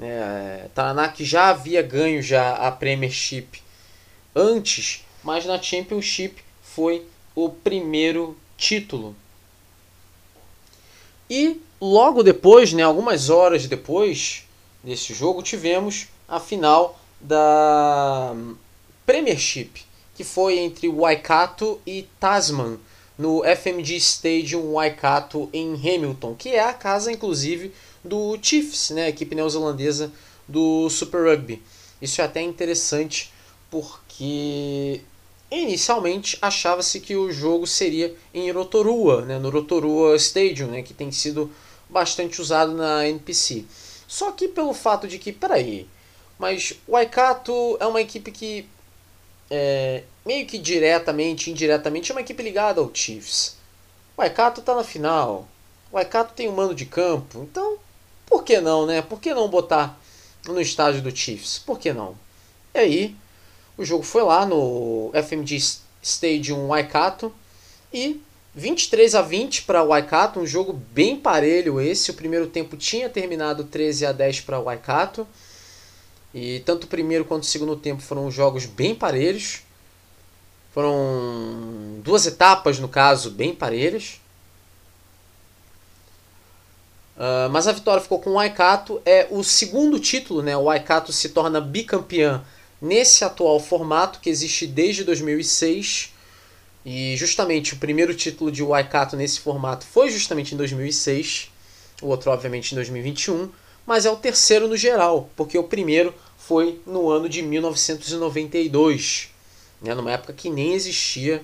É, 0.00 0.66
Taranaki 0.74 1.24
já 1.24 1.50
havia 1.50 1.80
ganho 1.80 2.20
já 2.20 2.56
a 2.56 2.72
Premiership 2.72 3.62
antes, 4.34 5.04
mas 5.22 5.46
na 5.46 5.62
Championship 5.62 6.42
foi 6.60 7.06
o 7.32 7.48
primeiro 7.48 8.36
título. 8.56 9.14
E 11.30 11.62
logo 11.80 12.24
depois, 12.24 12.72
né, 12.72 12.82
algumas 12.82 13.30
horas 13.30 13.68
depois 13.68 14.44
desse 14.82 15.14
jogo, 15.14 15.40
tivemos 15.40 16.08
a 16.28 16.40
final 16.40 16.98
da 17.20 18.34
Premiership, 19.08 19.70
que 20.14 20.22
foi 20.22 20.58
entre 20.58 20.86
Waikato 20.86 21.80
e 21.86 22.06
Tasman, 22.20 22.78
no 23.16 23.42
FMG 23.42 23.96
Stadium 23.96 24.74
Waikato 24.74 25.48
em 25.50 25.72
Hamilton, 25.76 26.34
que 26.34 26.50
é 26.50 26.62
a 26.62 26.74
casa, 26.74 27.10
inclusive, 27.10 27.72
do 28.04 28.38
Chiefs, 28.42 28.90
né, 28.90 29.06
a 29.06 29.08
equipe 29.08 29.34
neozelandesa 29.34 30.12
do 30.46 30.90
Super 30.90 31.24
Rugby. 31.24 31.62
Isso 32.02 32.20
é 32.20 32.24
até 32.24 32.42
interessante 32.42 33.32
porque 33.70 35.00
inicialmente 35.50 36.36
achava-se 36.42 37.00
que 37.00 37.16
o 37.16 37.32
jogo 37.32 37.66
seria 37.66 38.14
em 38.34 38.50
Rotorua, 38.50 39.22
né, 39.22 39.38
no 39.38 39.48
Rotorua 39.48 40.16
Stadium, 40.16 40.68
né, 40.68 40.82
que 40.82 40.92
tem 40.92 41.10
sido 41.10 41.50
bastante 41.88 42.42
usado 42.42 42.74
na 42.74 43.08
NPC. 43.08 43.64
Só 44.06 44.32
que 44.32 44.48
pelo 44.48 44.74
fato 44.74 45.08
de 45.08 45.18
que, 45.18 45.32
peraí, 45.32 45.88
mas 46.38 46.74
o 46.86 46.92
Waikato 46.92 47.78
é 47.80 47.86
uma 47.86 48.02
equipe 48.02 48.30
que 48.30 48.68
é, 49.50 50.02
meio 50.24 50.46
que 50.46 50.58
diretamente, 50.58 51.50
indiretamente, 51.50 52.10
é 52.10 52.14
uma 52.14 52.20
equipe 52.20 52.42
ligada 52.42 52.80
ao 52.80 52.90
Chiefs. 52.92 53.56
O 54.16 54.20
Waikato 54.20 54.60
está 54.60 54.74
na 54.74 54.84
final. 54.84 55.48
O 55.90 55.96
Waikato 55.96 56.34
tem 56.34 56.48
um 56.48 56.54
mando 56.54 56.74
de 56.74 56.86
campo. 56.86 57.46
Então, 57.50 57.78
por 58.26 58.44
que 58.44 58.60
não, 58.60 58.84
né? 58.84 59.00
Por 59.00 59.20
que 59.20 59.32
não 59.32 59.48
botar 59.48 59.98
no 60.46 60.60
estádio 60.60 61.02
do 61.02 61.14
Chiefs? 61.14 61.58
Por 61.58 61.78
que 61.78 61.92
não? 61.92 62.16
E 62.74 62.78
aí, 62.78 63.16
o 63.76 63.84
jogo 63.84 64.02
foi 64.02 64.22
lá 64.22 64.44
no 64.44 65.10
FMG 65.14 65.56
Stadium 66.02 66.68
Waikato 66.68 67.32
e 67.92 68.20
23 68.54 69.14
a 69.14 69.22
20 69.22 69.62
para 69.62 69.82
o 69.82 69.88
Waikato, 69.88 70.40
um 70.40 70.46
jogo 70.46 70.72
bem 70.72 71.16
parelho 71.16 71.80
esse. 71.80 72.10
O 72.10 72.14
primeiro 72.14 72.48
tempo 72.48 72.76
tinha 72.76 73.08
terminado 73.08 73.64
13 73.64 74.06
a 74.06 74.12
10 74.12 74.40
para 74.40 74.58
o 74.58 74.64
Waikato. 74.64 75.26
E 76.34 76.60
tanto 76.60 76.84
o 76.84 76.86
primeiro 76.88 77.24
quanto 77.24 77.42
o 77.42 77.46
segundo 77.46 77.76
tempo 77.76 78.02
foram 78.02 78.30
jogos 78.30 78.66
bem 78.66 78.94
parelhos. 78.94 79.62
Foram 80.72 82.00
duas 82.02 82.26
etapas, 82.26 82.78
no 82.78 82.88
caso, 82.88 83.30
bem 83.30 83.54
parelhas. 83.54 84.20
Uh, 87.16 87.50
mas 87.50 87.66
a 87.66 87.72
vitória 87.72 88.02
ficou 88.02 88.20
com 88.20 88.30
o 88.30 88.34
Waikato. 88.34 89.02
É 89.04 89.26
o 89.30 89.42
segundo 89.42 89.98
título, 89.98 90.42
né? 90.42 90.56
O 90.56 90.64
Waikato 90.64 91.12
se 91.12 91.30
torna 91.30 91.60
bicampeão 91.60 92.44
nesse 92.80 93.24
atual 93.24 93.58
formato 93.58 94.20
que 94.20 94.30
existe 94.30 94.66
desde 94.66 95.02
2006. 95.02 96.12
E 96.84 97.16
justamente 97.16 97.74
o 97.74 97.76
primeiro 97.76 98.14
título 98.14 98.50
de 98.50 98.62
Waikato 98.62 99.16
nesse 99.16 99.40
formato 99.40 99.84
foi 99.84 100.10
justamente 100.10 100.54
em 100.54 100.56
2006, 100.56 101.50
o 102.00 102.06
outro 102.06 102.30
obviamente 102.30 102.72
em 102.72 102.76
2021, 102.76 103.50
mas 103.88 104.04
é 104.04 104.10
o 104.10 104.16
terceiro 104.16 104.68
no 104.68 104.76
geral, 104.76 105.30
porque 105.34 105.56
o 105.56 105.64
primeiro 105.64 106.14
foi 106.36 106.78
no 106.86 107.08
ano 107.08 107.26
de 107.26 107.40
1992, 107.40 109.30
né, 109.80 109.94
numa 109.94 110.12
época 110.12 110.34
que 110.34 110.50
nem 110.50 110.74
existia 110.74 111.40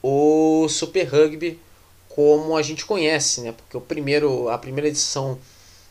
o 0.00 0.68
Super 0.68 1.08
Rugby 1.08 1.58
como 2.08 2.56
a 2.56 2.62
gente 2.62 2.86
conhece, 2.86 3.40
né? 3.40 3.50
Porque 3.50 3.76
o 3.76 3.80
primeiro, 3.80 4.48
a 4.48 4.56
primeira 4.56 4.86
edição 4.86 5.40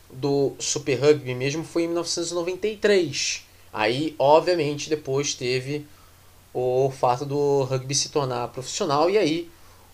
do 0.10 0.54
Super 0.60 0.96
Rugby 0.96 1.36
mesmo 1.36 1.66
foi 1.66 1.84
em 1.84 1.88
1993. 1.88 3.46
Aí, 3.74 4.16
obviamente, 4.18 4.90
depois 4.90 5.34
teve 5.34 5.86
o 6.54 6.90
fato 6.90 7.26
do 7.26 7.64
rugby 7.64 7.94
se 7.94 8.08
tornar 8.08 8.48
profissional 8.48 9.10
e 9.10 9.18
aí 9.18 9.50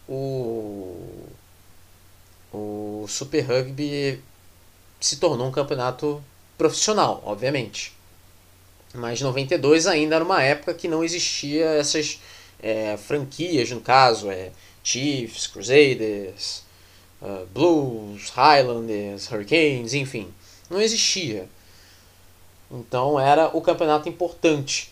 o 0.07 1.25
o 2.53 3.05
Super 3.07 3.41
Rugby 3.41 4.21
se 5.01 5.17
tornou 5.17 5.47
um 5.47 5.51
campeonato 5.51 6.23
profissional, 6.57 7.21
obviamente. 7.25 7.91
Mas 8.93 9.19
92 9.19 9.87
ainda 9.87 10.15
era 10.15 10.23
uma 10.23 10.41
época 10.43 10.73
que 10.73 10.87
não 10.87 11.03
existia 11.03 11.65
essas 11.71 12.19
é, 12.61 12.95
franquias, 12.97 13.71
no 13.71 13.81
caso, 13.81 14.29
é, 14.29 14.51
Chiefs, 14.83 15.47
Crusaders, 15.47 16.63
uh, 17.21 17.45
Blues, 17.53 18.29
Highlanders, 18.29 19.31
Hurricanes, 19.31 19.93
enfim. 19.93 20.33
Não 20.69 20.81
existia. 20.81 21.47
Então 22.69 23.19
era 23.19 23.55
o 23.55 23.61
campeonato 23.61 24.09
importante. 24.09 24.91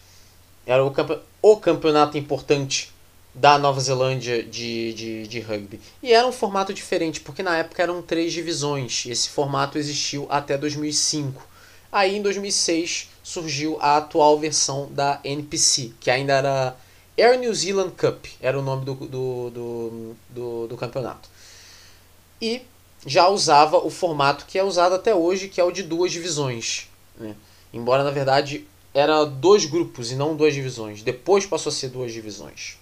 Era 0.65 0.83
o, 0.83 0.91
campe 0.91 1.19
o 1.41 1.57
campeonato 1.57 2.17
importante 2.17 2.91
da 3.33 3.57
Nova 3.57 3.79
Zelândia 3.79 4.43
de, 4.43 4.93
de, 4.93 5.27
de 5.27 5.39
rugby. 5.39 5.79
E 6.01 6.13
era 6.13 6.27
um 6.27 6.31
formato 6.31 6.73
diferente, 6.73 7.21
porque 7.21 7.43
na 7.43 7.57
época 7.57 7.83
eram 7.83 8.01
três 8.01 8.33
divisões. 8.33 9.05
Esse 9.05 9.29
formato 9.29 9.77
existiu 9.77 10.27
até 10.29 10.57
2005. 10.57 11.47
Aí 11.91 12.17
em 12.17 12.21
2006 12.21 13.09
surgiu 13.23 13.77
a 13.79 13.97
atual 13.97 14.37
versão 14.39 14.89
da 14.91 15.19
NPC, 15.23 15.91
que 15.99 16.09
ainda 16.09 16.33
era 16.33 16.75
Air 17.17 17.39
New 17.39 17.53
Zealand 17.53 17.91
Cup, 17.91 18.25
era 18.39 18.57
o 18.57 18.61
nome 18.61 18.85
do, 18.85 18.93
do, 18.95 19.49
do, 19.49 20.15
do, 20.29 20.67
do 20.67 20.77
campeonato. 20.77 21.29
E 22.41 22.61
já 23.05 23.27
usava 23.27 23.77
o 23.77 23.89
formato 23.89 24.45
que 24.45 24.57
é 24.57 24.63
usado 24.63 24.95
até 24.95 25.13
hoje, 25.13 25.49
que 25.49 25.61
é 25.61 25.63
o 25.63 25.71
de 25.71 25.83
duas 25.83 26.11
divisões. 26.11 26.87
Né? 27.17 27.35
Embora 27.73 28.03
na 28.03 28.11
verdade 28.11 28.65
era 28.93 29.23
dois 29.25 29.65
grupos 29.65 30.11
e 30.11 30.15
não 30.15 30.35
duas 30.35 30.53
divisões. 30.53 31.03
Depois 31.03 31.45
passou 31.45 31.69
a 31.69 31.73
ser 31.73 31.89
duas 31.89 32.11
divisões. 32.11 32.78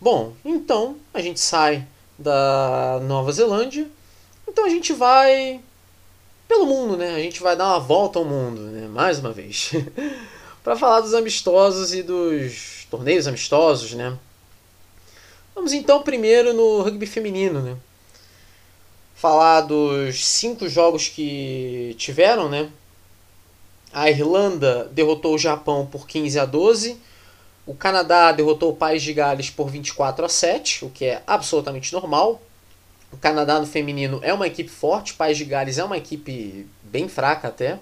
Bom, 0.00 0.34
então 0.44 0.96
a 1.12 1.20
gente 1.20 1.40
sai 1.40 1.86
da 2.18 3.00
Nova 3.04 3.32
Zelândia. 3.32 3.88
Então 4.46 4.64
a 4.64 4.68
gente 4.68 4.92
vai 4.92 5.60
pelo 6.46 6.66
mundo, 6.66 6.96
né? 6.96 7.14
A 7.14 7.20
gente 7.20 7.40
vai 7.40 7.56
dar 7.56 7.66
uma 7.68 7.80
volta 7.80 8.18
ao 8.18 8.24
mundo, 8.24 8.60
né? 8.60 8.86
Mais 8.88 9.18
uma 9.18 9.32
vez. 9.32 9.72
para 10.62 10.76
falar 10.76 11.00
dos 11.00 11.14
amistosos 11.14 11.92
e 11.94 12.02
dos 12.02 12.86
torneios 12.90 13.26
amistosos, 13.26 13.92
né? 13.92 14.16
Vamos 15.54 15.72
então 15.72 16.02
primeiro 16.02 16.52
no 16.52 16.82
rugby 16.82 17.06
feminino, 17.06 17.60
né? 17.60 17.76
Falar 19.14 19.62
dos 19.62 20.24
cinco 20.24 20.68
jogos 20.68 21.08
que 21.08 21.94
tiveram, 21.98 22.48
né? 22.48 22.70
A 23.92 24.10
Irlanda 24.10 24.90
derrotou 24.92 25.34
o 25.34 25.38
Japão 25.38 25.86
por 25.86 26.06
15 26.06 26.38
a 26.38 26.44
12. 26.44 26.98
O 27.66 27.74
Canadá 27.74 28.30
derrotou 28.32 28.72
o 28.72 28.76
País 28.76 29.02
de 29.02 29.12
Gales 29.12 29.48
por 29.48 29.70
24 29.70 30.24
a 30.24 30.28
7, 30.28 30.84
o 30.84 30.90
que 30.90 31.06
é 31.06 31.22
absolutamente 31.26 31.92
normal. 31.92 32.40
O 33.10 33.16
Canadá 33.16 33.58
no 33.58 33.66
feminino 33.66 34.20
é 34.22 34.34
uma 34.34 34.46
equipe 34.46 34.68
forte, 34.68 35.12
o 35.12 35.16
País 35.16 35.38
de 35.38 35.44
Gales 35.44 35.78
é 35.78 35.84
uma 35.84 35.96
equipe 35.96 36.66
bem 36.82 37.08
fraca 37.08 37.48
até. 37.48 37.78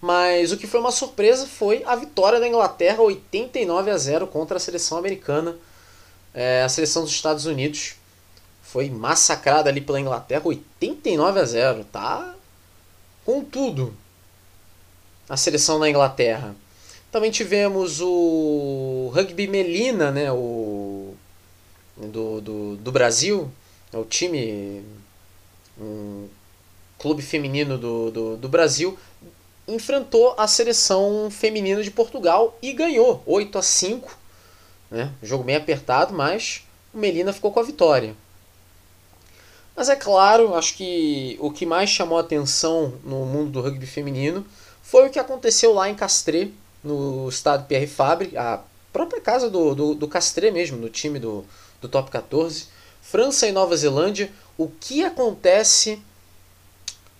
Mas 0.00 0.52
o 0.52 0.56
que 0.56 0.66
foi 0.66 0.78
uma 0.78 0.92
surpresa 0.92 1.46
foi 1.46 1.82
a 1.84 1.96
vitória 1.96 2.38
da 2.38 2.46
Inglaterra 2.46 3.02
89 3.02 3.90
a 3.90 3.96
0 3.96 4.26
contra 4.26 4.56
a 4.56 4.60
seleção 4.60 4.98
americana. 4.98 5.56
É, 6.34 6.62
a 6.62 6.68
seleção 6.68 7.02
dos 7.02 7.12
Estados 7.12 7.46
Unidos 7.46 7.96
foi 8.62 8.90
massacrada 8.90 9.70
ali 9.70 9.80
pela 9.80 9.98
Inglaterra 9.98 10.42
89 10.44 11.40
a 11.40 11.44
0. 11.44 11.84
Tá 11.84 12.34
com 13.24 13.42
tudo 13.42 13.96
a 15.28 15.36
seleção 15.36 15.80
da 15.80 15.88
Inglaterra. 15.88 16.54
Também 17.10 17.30
tivemos 17.30 18.00
o 18.00 19.10
Rugby 19.14 19.46
Melina, 19.46 20.10
né, 20.10 20.30
o, 20.32 21.14
do, 21.96 22.40
do, 22.40 22.76
do 22.76 22.92
Brasil, 22.92 23.50
é 23.92 23.96
o 23.96 24.04
time, 24.04 24.84
um 25.80 26.28
clube 26.98 27.22
feminino 27.22 27.78
do, 27.78 28.10
do, 28.10 28.36
do 28.36 28.48
Brasil, 28.48 28.98
enfrentou 29.66 30.34
a 30.36 30.46
seleção 30.46 31.28
feminina 31.30 31.82
de 31.82 31.90
Portugal 31.90 32.56
e 32.62 32.72
ganhou 32.72 33.22
8 33.26 33.58
a 33.58 33.62
5. 33.62 34.16
Né? 34.90 35.12
Jogo 35.22 35.44
bem 35.44 35.56
apertado, 35.56 36.14
mas 36.14 36.62
o 36.94 36.98
Melina 36.98 37.32
ficou 37.32 37.52
com 37.52 37.60
a 37.60 37.64
vitória. 37.64 38.14
Mas 39.74 39.88
é 39.88 39.96
claro, 39.96 40.54
acho 40.54 40.74
que 40.74 41.36
o 41.40 41.50
que 41.50 41.66
mais 41.66 41.90
chamou 41.90 42.18
atenção 42.18 42.94
no 43.04 43.26
mundo 43.26 43.50
do 43.50 43.60
rugby 43.60 43.86
feminino 43.86 44.46
foi 44.82 45.06
o 45.06 45.10
que 45.10 45.18
aconteceu 45.18 45.74
lá 45.74 45.90
em 45.90 45.94
Castré, 45.94 46.48
no 46.86 47.28
estado 47.28 47.66
Pierre 47.66 47.86
Fabre, 47.86 48.36
a 48.36 48.62
própria 48.92 49.20
casa 49.20 49.50
do, 49.50 49.74
do, 49.74 49.94
do 49.94 50.08
Castré 50.08 50.50
mesmo, 50.50 50.78
no 50.78 50.88
time 50.88 51.18
do, 51.18 51.44
do 51.80 51.88
Top 51.88 52.10
14. 52.10 52.68
França 53.02 53.46
e 53.46 53.52
Nova 53.52 53.76
Zelândia. 53.76 54.30
O 54.56 54.68
que 54.68 55.04
acontece 55.04 56.00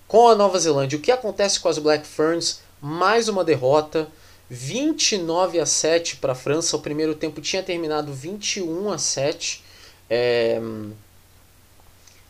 com 0.09 0.29
a 0.29 0.35
Nova 0.35 0.59
Zelândia, 0.59 0.99
o 0.99 1.03
que 1.03 1.13
acontece 1.13 1.61
com 1.61 1.69
as 1.69 1.79
Black 1.79 2.07
Ferns? 2.07 2.61
Mais 2.81 3.29
uma 3.29 3.45
derrota, 3.45 4.09
29 4.49 5.59
a 5.59 5.67
7 5.67 6.17
para 6.17 6.33
a 6.33 6.37
França. 6.37 6.77
O 6.77 6.81
primeiro 6.81 7.15
tempo 7.15 7.41
tinha 7.41 7.63
terminado 7.63 8.13
21 8.13 8.93
a 8.93 8.99
7. 8.99 9.65
É... 10.09 10.61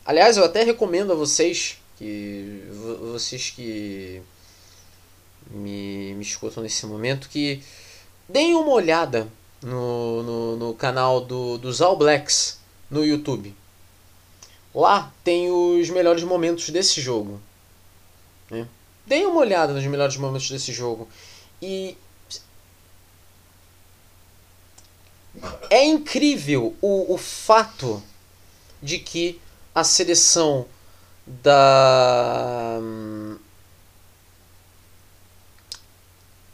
Aliás, 0.05 0.37
eu 0.37 0.43
até 0.43 0.63
recomendo 0.63 1.11
a 1.11 1.15
vocês 1.15 1.77
que 1.97 2.63
vocês 3.11 3.49
que 3.49 4.21
me, 5.51 6.13
me 6.13 6.21
escutam 6.21 6.63
nesse 6.63 6.85
momento 6.85 7.29
que 7.29 7.63
deem 8.27 8.55
uma 8.55 8.71
olhada 8.71 9.27
no, 9.61 10.23
no, 10.23 10.57
no 10.57 10.73
canal 10.73 11.21
do, 11.21 11.57
dos 11.57 11.81
All 11.81 11.97
Blacks 11.97 12.59
no 12.89 13.05
YouTube. 13.05 13.55
Lá 14.73 15.11
tem 15.23 15.49
os 15.49 15.89
melhores 15.89 16.23
momentos 16.23 16.69
desse 16.69 17.01
jogo. 17.01 17.41
Né? 18.49 18.67
Deem 19.05 19.25
uma 19.25 19.39
olhada 19.39 19.73
nos 19.73 19.85
melhores 19.85 20.17
momentos 20.17 20.49
desse 20.49 20.71
jogo. 20.71 21.07
E. 21.61 21.97
É 25.69 25.85
incrível 25.85 26.75
o, 26.81 27.13
o 27.13 27.17
fato 27.17 28.01
de 28.81 28.99
que 28.99 29.39
a 29.73 29.83
seleção 29.83 30.65
da. 31.25 32.79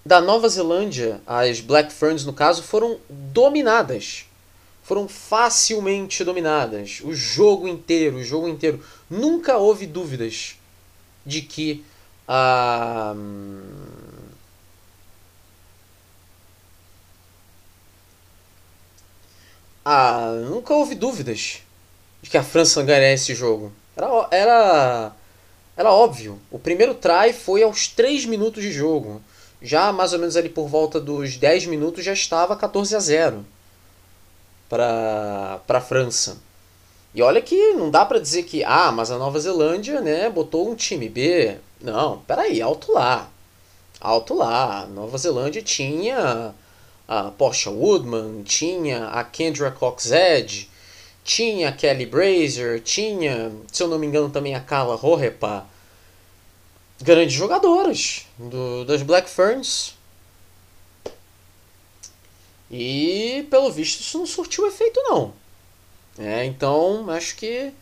Da 0.06 0.20
Nova 0.20 0.50
Zelândia, 0.50 1.22
as 1.26 1.62
Black 1.62 1.94
Ferns 1.94 2.26
no 2.26 2.34
caso, 2.34 2.62
foram 2.62 3.00
dominadas. 3.10 4.26
Foram 4.84 5.08
facilmente 5.08 6.26
dominadas. 6.26 7.00
O 7.04 7.14
jogo 7.14 7.70
inteiro, 7.70 8.18
o 8.18 8.24
jogo 8.24 8.50
inteiro. 8.50 8.84
Nunca 9.10 9.58
houve 9.58 9.88
dúvidas 9.88 10.58
de 11.26 11.42
que 11.42 11.86
a. 12.28 13.16
Nunca 20.50 20.74
houve 20.74 20.96
dúvidas 20.96 21.62
de 22.22 22.30
que 22.30 22.38
a 22.38 22.44
França 22.44 22.84
ganharia 22.84 23.14
esse 23.14 23.34
jogo. 23.34 23.72
Era, 23.96 24.28
era, 24.32 25.12
era 25.78 25.92
óbvio. 25.92 26.40
O 26.52 26.60
primeiro 26.60 26.94
try 26.94 27.32
foi 27.34 27.64
aos 27.64 27.88
3 27.88 28.26
minutos 28.26 28.64
de 28.64 28.72
jogo. 28.72 29.22
Já 29.64 29.94
mais 29.94 30.12
ou 30.12 30.20
menos 30.20 30.36
ali 30.36 30.50
por 30.50 30.68
volta 30.68 31.00
dos 31.00 31.38
10 31.38 31.68
minutos 31.68 32.04
já 32.04 32.12
estava 32.12 32.54
14 32.54 32.98
a 32.98 33.00
0 33.00 33.46
para 34.70 35.62
a 35.66 35.82
França. 35.82 36.38
E 37.16 37.22
olha 37.22 37.42
que 37.42 37.74
não 37.74 37.90
dá 37.90 38.04
para 38.06 38.20
dizer 38.20 38.44
que, 38.44 38.62
ah, 38.64 38.92
mas 38.92 39.10
a 39.10 39.18
Nova 39.18 39.40
Zelândia, 39.40 40.02
né, 40.02 40.30
botou 40.30 40.70
um 40.70 40.76
time 40.76 41.08
B. 41.08 41.58
Não, 41.80 42.18
peraí, 42.28 42.62
alto 42.62 42.92
lá. 42.92 43.30
Alto 44.02 44.34
lá. 44.34 44.86
Nova 44.88 45.18
Zelândia 45.18 45.62
tinha 45.62 46.54
a 47.08 47.32
Porsche 47.32 47.70
Woodman, 47.70 48.44
tinha 48.44 49.08
a 49.08 49.24
Kendra 49.24 49.72
Coxed, 49.72 50.70
tinha 51.24 51.70
a 51.70 51.72
Kelly 51.72 52.06
Brazer, 52.06 52.82
tinha, 52.82 53.52
se 53.72 53.82
eu 53.82 53.88
não 53.88 53.98
me 54.00 54.08
engano, 54.08 54.30
também 54.30 54.56
a 54.56 54.60
Carla 54.60 54.96
Rorepa. 54.96 55.66
Grandes 57.04 57.36
jogadoras 57.36 58.26
do, 58.38 58.86
das 58.86 59.02
Black 59.02 59.30
Ferns. 59.30 59.96
E 62.72 63.46
pelo 63.52 63.70
visto 63.70 64.00
isso 64.00 64.18
não 64.18 64.26
surtiu 64.26 64.66
efeito 64.66 65.02
não. 65.04 65.34
É, 66.18 66.46
então 66.46 67.10
acho 67.10 67.36
que 67.36 67.74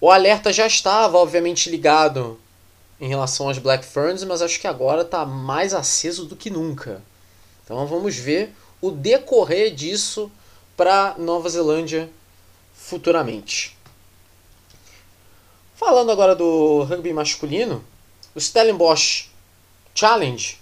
o 0.00 0.10
alerta 0.10 0.50
já 0.50 0.66
estava 0.66 1.18
obviamente 1.18 1.68
ligado 1.68 2.40
em 2.98 3.08
relação 3.08 3.50
às 3.50 3.58
Black 3.58 3.84
Ferns, 3.84 4.24
mas 4.24 4.40
acho 4.40 4.58
que 4.58 4.66
agora 4.66 5.02
está 5.02 5.26
mais 5.26 5.74
aceso 5.74 6.24
do 6.24 6.34
que 6.34 6.48
nunca. 6.48 7.02
Então 7.62 7.86
vamos 7.86 8.16
ver 8.16 8.54
o 8.80 8.90
decorrer 8.90 9.74
disso 9.74 10.32
para 10.74 11.16
Nova 11.18 11.50
Zelândia 11.50 12.08
futuramente. 12.72 13.73
Falando 15.74 16.12
agora 16.12 16.36
do 16.36 16.84
rugby 16.84 17.12
masculino, 17.12 17.84
o 18.34 18.40
Stellenbosch 18.40 19.28
Challenge, 19.94 20.58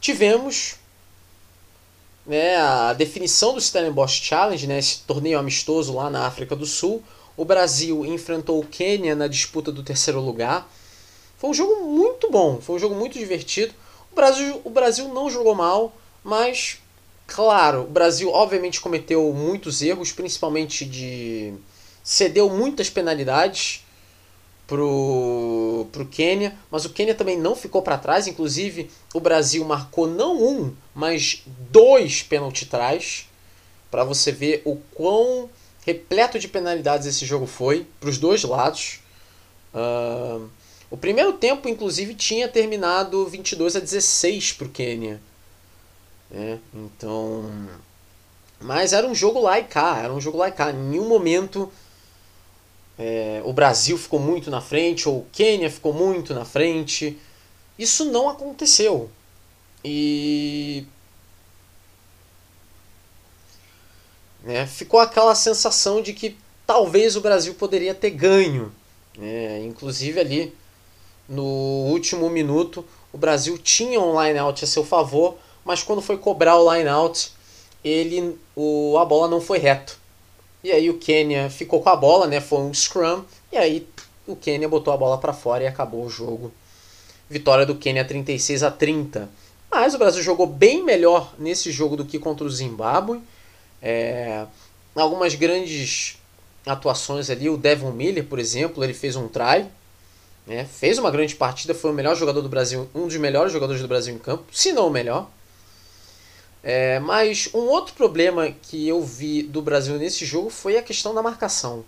tivemos 0.00 0.76
né, 2.26 2.56
a 2.56 2.92
definição 2.92 3.54
do 3.54 3.60
Stellenbosch 3.60 4.22
Challenge, 4.22 4.66
né, 4.66 4.78
esse 4.78 5.00
torneio 5.00 5.38
amistoso 5.38 5.94
lá 5.94 6.10
na 6.10 6.26
África 6.26 6.54
do 6.54 6.66
Sul. 6.66 7.02
O 7.36 7.44
Brasil 7.44 8.04
enfrentou 8.04 8.60
o 8.60 8.66
Quênia 8.66 9.14
na 9.14 9.26
disputa 9.26 9.72
do 9.72 9.82
terceiro 9.82 10.20
lugar. 10.20 10.70
Foi 11.38 11.48
um 11.48 11.54
jogo 11.54 11.86
muito 11.86 12.30
bom, 12.30 12.60
foi 12.60 12.76
um 12.76 12.78
jogo 12.78 12.94
muito 12.94 13.18
divertido. 13.18 13.72
O 14.12 14.14
Brasil, 14.14 14.60
o 14.64 14.70
Brasil 14.70 15.08
não 15.08 15.30
jogou 15.30 15.54
mal, 15.54 15.96
mas, 16.22 16.78
claro, 17.26 17.84
o 17.84 17.86
Brasil 17.86 18.30
obviamente 18.30 18.80
cometeu 18.80 19.32
muitos 19.32 19.80
erros, 19.80 20.12
principalmente 20.12 20.84
de. 20.84 21.54
Cedeu 22.02 22.48
muitas 22.48 22.90
penalidades 22.90 23.84
pro, 24.66 25.88
pro 25.90 26.06
Quênia, 26.06 26.56
mas 26.70 26.84
o 26.84 26.90
Quênia 26.90 27.14
também 27.14 27.36
não 27.36 27.56
ficou 27.56 27.82
para 27.82 27.98
trás, 27.98 28.28
inclusive 28.28 28.90
o 29.12 29.18
Brasil 29.18 29.64
marcou 29.64 30.06
não 30.06 30.40
um, 30.40 30.72
mas 30.94 31.42
dois 31.70 32.22
pênalti 32.22 32.66
trás, 32.66 33.28
para 33.90 34.04
você 34.04 34.30
ver 34.30 34.62
o 34.64 34.76
quão 34.94 35.50
repleto 35.84 36.38
de 36.38 36.46
penalidades 36.46 37.06
esse 37.06 37.26
jogo 37.26 37.46
foi, 37.46 37.86
para 37.98 38.08
os 38.08 38.18
dois 38.18 38.44
lados. 38.44 39.00
Uh, 39.74 40.48
o 40.90 40.96
primeiro 40.96 41.32
tempo, 41.32 41.68
inclusive, 41.68 42.14
tinha 42.14 42.48
terminado 42.48 43.26
22 43.26 43.76
a 43.76 43.80
16 43.80 44.52
para 44.52 44.66
o 44.66 44.70
Quênia. 44.70 45.20
Né? 46.30 46.58
Então. 46.74 47.50
Mas 48.60 48.92
era 48.92 49.06
um 49.06 49.14
jogo 49.14 49.40
lá 49.40 49.58
e 49.58 49.64
cá, 49.64 50.00
era 50.02 50.12
um 50.12 50.20
jogo 50.20 50.38
lá 50.38 50.48
e 50.48 50.52
cá. 50.52 50.70
Em 50.70 50.76
nenhum 50.76 51.08
momento 51.08 51.72
é, 53.02 53.40
o 53.46 53.52
Brasil 53.54 53.96
ficou 53.96 54.20
muito 54.20 54.50
na 54.50 54.60
frente, 54.60 55.08
ou 55.08 55.20
o 55.20 55.26
Quênia 55.32 55.70
ficou 55.70 55.90
muito 55.90 56.34
na 56.34 56.44
frente. 56.44 57.18
Isso 57.78 58.04
não 58.04 58.28
aconteceu. 58.28 59.10
E. 59.82 60.84
Né, 64.42 64.66
ficou 64.66 65.00
aquela 65.00 65.34
sensação 65.34 66.02
de 66.02 66.12
que 66.12 66.36
talvez 66.66 67.16
o 67.16 67.22
Brasil 67.22 67.54
poderia 67.54 67.94
ter 67.94 68.10
ganho. 68.10 68.70
Né? 69.16 69.64
Inclusive 69.64 70.20
ali 70.20 70.54
no 71.26 71.42
último 71.42 72.28
minuto 72.28 72.84
o 73.14 73.16
Brasil 73.18 73.56
tinha 73.56 73.98
um 73.98 74.22
line 74.22 74.38
out 74.38 74.62
a 74.62 74.66
seu 74.66 74.84
favor, 74.84 75.38
mas 75.64 75.82
quando 75.82 76.02
foi 76.02 76.18
cobrar 76.18 76.58
o 76.58 76.74
line 76.74 76.88
out, 76.88 77.32
ele, 77.82 78.38
o, 78.54 78.98
a 78.98 79.04
bola 79.06 79.26
não 79.26 79.40
foi 79.40 79.58
reto. 79.58 79.99
E 80.62 80.70
aí 80.72 80.90
o 80.90 80.98
Quênia 80.98 81.48
ficou 81.48 81.80
com 81.80 81.88
a 81.88 81.96
bola, 81.96 82.26
né? 82.26 82.40
Foi 82.40 82.60
um 82.60 82.72
scrum. 82.72 83.22
E 83.50 83.56
aí 83.56 83.86
o 84.26 84.36
Quênia 84.36 84.68
botou 84.68 84.92
a 84.92 84.96
bola 84.96 85.18
para 85.18 85.32
fora 85.32 85.64
e 85.64 85.66
acabou 85.66 86.04
o 86.04 86.10
jogo. 86.10 86.52
Vitória 87.28 87.64
do 87.64 87.74
Quênia 87.74 88.04
36 88.04 88.62
a 88.62 88.70
30. 88.70 89.28
Mas 89.70 89.94
o 89.94 89.98
Brasil 89.98 90.22
jogou 90.22 90.46
bem 90.46 90.82
melhor 90.82 91.32
nesse 91.38 91.70
jogo 91.70 91.96
do 91.96 92.04
que 92.04 92.18
contra 92.18 92.44
o 92.44 92.50
Zimbábue. 92.50 93.20
É, 93.80 94.44
algumas 94.94 95.34
grandes 95.34 96.18
atuações 96.66 97.30
ali. 97.30 97.48
O 97.48 97.56
Devon 97.56 97.92
Miller, 97.92 98.24
por 98.24 98.38
exemplo, 98.38 98.82
ele 98.82 98.94
fez 98.94 99.16
um 99.16 99.28
try. 99.28 99.66
Né, 100.46 100.64
fez 100.64 100.98
uma 100.98 101.10
grande 101.10 101.36
partida, 101.36 101.74
foi 101.74 101.90
o 101.90 101.94
melhor 101.94 102.16
jogador 102.16 102.40
do 102.40 102.48
Brasil, 102.48 102.88
um 102.94 103.06
dos 103.06 103.16
melhores 103.18 103.52
jogadores 103.52 103.80
do 103.80 103.86
Brasil 103.86 104.14
em 104.14 104.18
campo, 104.18 104.44
se 104.50 104.72
não 104.72 104.88
o 104.88 104.90
melhor. 104.90 105.30
É, 106.62 106.98
mas 106.98 107.48
um 107.54 107.66
outro 107.68 107.94
problema 107.94 108.50
que 108.50 108.86
eu 108.86 109.02
vi 109.02 109.42
do 109.42 109.62
Brasil 109.62 109.96
nesse 109.96 110.26
jogo 110.26 110.50
foi 110.50 110.76
a 110.76 110.82
questão 110.82 111.14
da 111.14 111.22
marcação. 111.22 111.84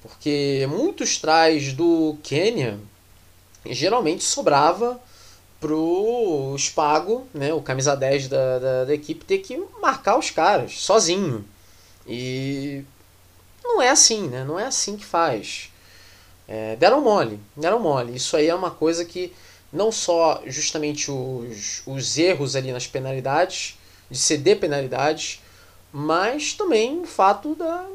Porque 0.00 0.66
muitos 0.70 1.18
trás 1.18 1.74
do 1.74 2.16
Quênia 2.22 2.78
geralmente 3.66 4.24
sobrava 4.24 5.00
pro 5.60 6.56
Spago, 6.58 7.26
né, 7.34 7.52
o 7.52 7.60
camisa 7.60 7.94
10 7.94 8.28
da, 8.28 8.58
da, 8.58 8.84
da, 8.86 8.94
equipe, 8.94 9.26
ter 9.26 9.38
que 9.38 9.62
marcar 9.80 10.18
os 10.18 10.30
caras 10.30 10.80
sozinho. 10.80 11.44
E 12.06 12.82
não 13.62 13.82
é 13.82 13.90
assim, 13.90 14.26
né? 14.28 14.42
Não 14.42 14.58
é 14.58 14.64
assim 14.64 14.96
que 14.96 15.04
faz. 15.04 15.70
É, 16.48 16.76
deram 16.76 17.02
mole, 17.02 17.38
deram 17.54 17.78
mole. 17.78 18.16
Isso 18.16 18.36
aí 18.36 18.48
é 18.48 18.54
uma 18.54 18.70
coisa 18.70 19.04
que 19.04 19.32
não 19.72 19.92
só 19.92 20.42
justamente 20.46 21.10
os, 21.10 21.82
os 21.86 22.18
erros 22.18 22.56
ali 22.56 22.72
nas 22.72 22.86
penalidades, 22.86 23.78
de 24.10 24.18
ceder 24.18 24.58
penalidades, 24.58 25.40
mas 25.92 26.54
também 26.54 27.00
o 27.00 27.06
fato 27.06 27.54
da 27.54 27.86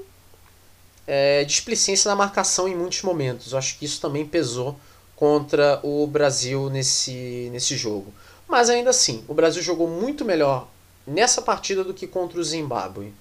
é, 1.06 1.44
displicência 1.44 2.10
na 2.10 2.16
marcação 2.16 2.68
em 2.68 2.76
muitos 2.76 3.02
momentos. 3.02 3.52
Eu 3.52 3.58
acho 3.58 3.78
que 3.78 3.86
isso 3.86 4.00
também 4.02 4.26
pesou 4.26 4.78
contra 5.16 5.80
o 5.84 6.06
Brasil 6.08 6.70
nesse, 6.70 7.50
nesse 7.52 7.76
jogo. 7.76 8.14
Mas 8.48 8.70
ainda 8.70 8.90
assim, 8.90 9.24
o 9.28 9.34
Brasil 9.34 9.62
jogou 9.62 9.88
muito 9.88 10.24
melhor 10.24 10.68
nessa 11.06 11.42
partida 11.42 11.84
do 11.84 11.94
que 11.94 12.08
contra 12.08 12.40
o 12.40 12.44
Zimbábue. 12.44 13.14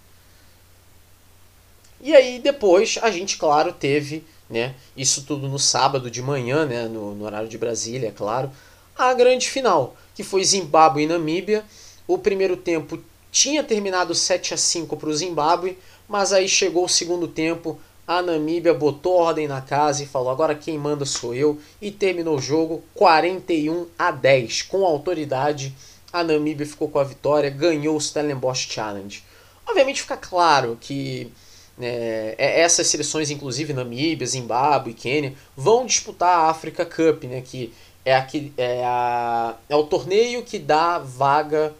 E 2.00 2.14
aí 2.14 2.38
depois 2.38 2.98
a 3.00 3.10
gente, 3.10 3.38
claro, 3.38 3.72
teve 3.72 4.24
né? 4.54 4.74
Isso 4.96 5.24
tudo 5.24 5.48
no 5.48 5.58
sábado 5.58 6.08
de 6.08 6.22
manhã, 6.22 6.64
né? 6.64 6.84
no, 6.86 7.12
no 7.12 7.24
horário 7.24 7.48
de 7.48 7.58
Brasília, 7.58 8.08
é 8.08 8.12
claro. 8.12 8.50
A 8.96 9.12
grande 9.12 9.50
final, 9.50 9.96
que 10.14 10.22
foi 10.22 10.44
Zimbábue 10.44 11.02
e 11.02 11.06
Namíbia. 11.08 11.64
O 12.06 12.16
primeiro 12.16 12.56
tempo 12.56 13.02
tinha 13.32 13.64
terminado 13.64 14.14
7 14.14 14.54
a 14.54 14.56
5 14.56 14.96
para 14.96 15.08
o 15.08 15.16
Zimbábue, 15.16 15.76
mas 16.08 16.32
aí 16.32 16.48
chegou 16.48 16.84
o 16.84 16.88
segundo 16.88 17.26
tempo, 17.26 17.80
a 18.06 18.22
Namíbia 18.22 18.72
botou 18.72 19.16
ordem 19.16 19.48
na 19.48 19.60
casa 19.60 20.04
e 20.04 20.06
falou: 20.06 20.30
agora 20.30 20.54
quem 20.54 20.78
manda 20.78 21.04
sou 21.04 21.34
eu, 21.34 21.58
e 21.82 21.90
terminou 21.90 22.36
o 22.36 22.40
jogo 22.40 22.84
41 22.94 23.88
a 23.98 24.12
10. 24.12 24.62
Com 24.62 24.84
autoridade, 24.84 25.74
a 26.12 26.22
Namíbia 26.22 26.66
ficou 26.66 26.88
com 26.88 27.00
a 27.00 27.04
vitória, 27.04 27.50
ganhou 27.50 27.96
o 27.96 28.00
Stellenbosch 28.00 28.70
Challenge. 28.70 29.24
Obviamente 29.66 30.02
fica 30.02 30.16
claro 30.16 30.78
que 30.80 31.32
é, 31.80 32.34
é, 32.38 32.60
essas 32.60 32.86
seleções, 32.86 33.30
inclusive 33.30 33.72
Namíbia, 33.72 34.26
Zimbábue, 34.26 34.94
Quênia, 34.94 35.34
vão 35.56 35.86
disputar 35.86 36.38
a 36.38 36.50
Africa 36.50 36.84
Cup, 36.84 37.24
né, 37.24 37.40
que 37.40 37.72
é, 38.04 38.14
aqui, 38.14 38.52
é, 38.56 38.82
a, 38.84 39.56
é 39.68 39.76
o 39.76 39.84
torneio 39.84 40.42
que 40.42 40.58
dá 40.58 40.98
vaga 40.98 41.74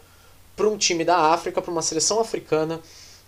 para 0.55 0.67
um 0.67 0.77
time 0.77 1.03
da 1.03 1.33
África, 1.33 1.61
para 1.61 1.71
uma 1.71 1.81
seleção 1.81 2.19
africana, 2.19 2.79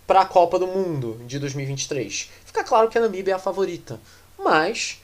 para 0.05 0.21
a 0.21 0.25
Copa 0.25 0.57
do 0.57 0.67
Mundo 0.67 1.19
de 1.25 1.37
2023. 1.39 2.29
Fica 2.45 2.63
claro 2.63 2.89
que 2.89 2.97
a 2.97 3.01
Namíbia 3.01 3.33
é 3.33 3.35
a 3.35 3.39
favorita, 3.39 3.99
mas 4.39 5.01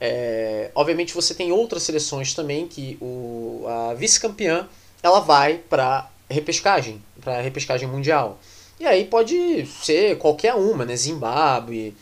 é, 0.00 0.70
obviamente 0.74 1.14
você 1.14 1.34
tem 1.34 1.52
outras 1.52 1.82
seleções 1.82 2.34
também 2.34 2.66
que 2.66 2.98
o, 3.00 3.64
a 3.66 3.94
vice-campeã 3.94 4.68
ela 5.02 5.20
vai 5.20 5.58
para 5.58 6.10
repescagem, 6.28 7.02
para 7.20 7.40
repescagem 7.40 7.88
mundial. 7.88 8.38
E 8.78 8.86
aí 8.86 9.04
pode 9.06 9.66
ser 9.82 10.18
qualquer 10.18 10.54
uma, 10.54 10.84
né? 10.84 10.94
Zimbábue, 10.96 11.96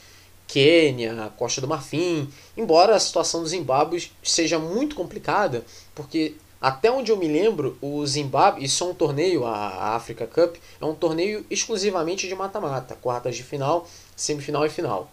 Quênia, 0.47 1.33
Costa 1.37 1.61
do 1.61 1.69
Marfim. 1.69 2.29
Embora 2.57 2.97
a 2.97 3.01
situação 3.01 3.43
do 3.43 3.49
Zimbábue 3.49 4.11
seja 4.23 4.59
muito 4.59 4.97
complicada, 4.97 5.65
porque 5.95 6.35
até 6.61 6.91
onde 6.91 7.13
eu 7.13 7.17
me 7.17 7.29
lembro, 7.29 7.77
o 7.81 8.07
Zimbábue, 8.07 8.65
isso 8.65 8.83
é 8.83 8.87
um 8.87 8.95
torneio, 8.95 9.45
a 9.45 9.95
Africa 9.95 10.27
Cup, 10.27 10.57
é 10.81 10.85
um 10.85 10.95
torneio 10.95 11.45
exclusivamente 11.51 12.27
de 12.27 12.35
mata-mata, 12.35 12.97
quartas 12.97 13.37
de 13.37 13.43
final, 13.43 13.87
semifinal 14.17 14.65
e 14.65 14.71
final. 14.71 15.11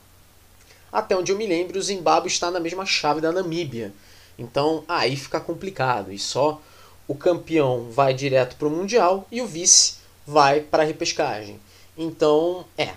Até 0.91 1.15
onde 1.15 1.31
eu 1.31 1.37
me 1.37 1.45
lembro, 1.45 1.77
o 1.77 1.81
Zimbábue 1.81 2.27
está 2.27 2.49
na 2.49 2.59
mesma 2.59 2.85
chave 2.85 3.21
da 3.21 3.31
Namíbia. 3.31 3.93
Então 4.37 4.83
aí 4.87 5.15
fica 5.15 5.39
complicado 5.39 6.11
e 6.11 6.17
só 6.17 6.61
o 7.07 7.15
campeão 7.15 7.89
vai 7.91 8.13
direto 8.13 8.55
para 8.55 8.67
o 8.67 8.71
Mundial 8.71 9.27
e 9.31 9.41
o 9.41 9.45
vice 9.45 10.00
vai 10.25 10.61
para 10.61 10.83
a 10.83 10.85
repescagem. 10.85 11.59
Então, 11.97 12.65
é. 12.77 12.93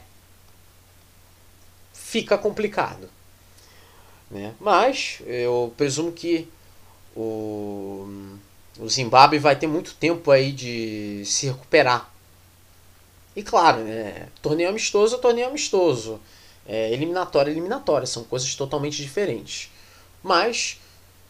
Fica 1.93 2.39
complicado. 2.39 3.09
Né? 4.31 4.55
Mas 4.61 5.21
eu 5.27 5.73
presumo 5.77 6.13
que 6.13 6.49
o, 7.17 8.37
o 8.79 8.89
Zimbábue 8.89 9.39
vai 9.39 9.57
ter 9.57 9.67
muito 9.67 9.95
tempo 9.95 10.31
aí 10.31 10.53
de 10.53 11.23
se 11.25 11.47
recuperar. 11.47 12.13
E 13.37 13.43
claro, 13.43 13.81
né? 13.83 14.29
torneio 14.41 14.69
amistoso 14.69 15.17
é 15.17 15.19
torneio 15.19 15.49
amistoso. 15.49 16.21
É, 16.67 16.93
eliminatório 16.93 17.51
é 17.51 17.53
eliminatória, 17.53 18.07
são 18.07 18.25
coisas 18.25 18.55
totalmente 18.55 19.03
diferentes. 19.03 19.71
Mas 20.23 20.81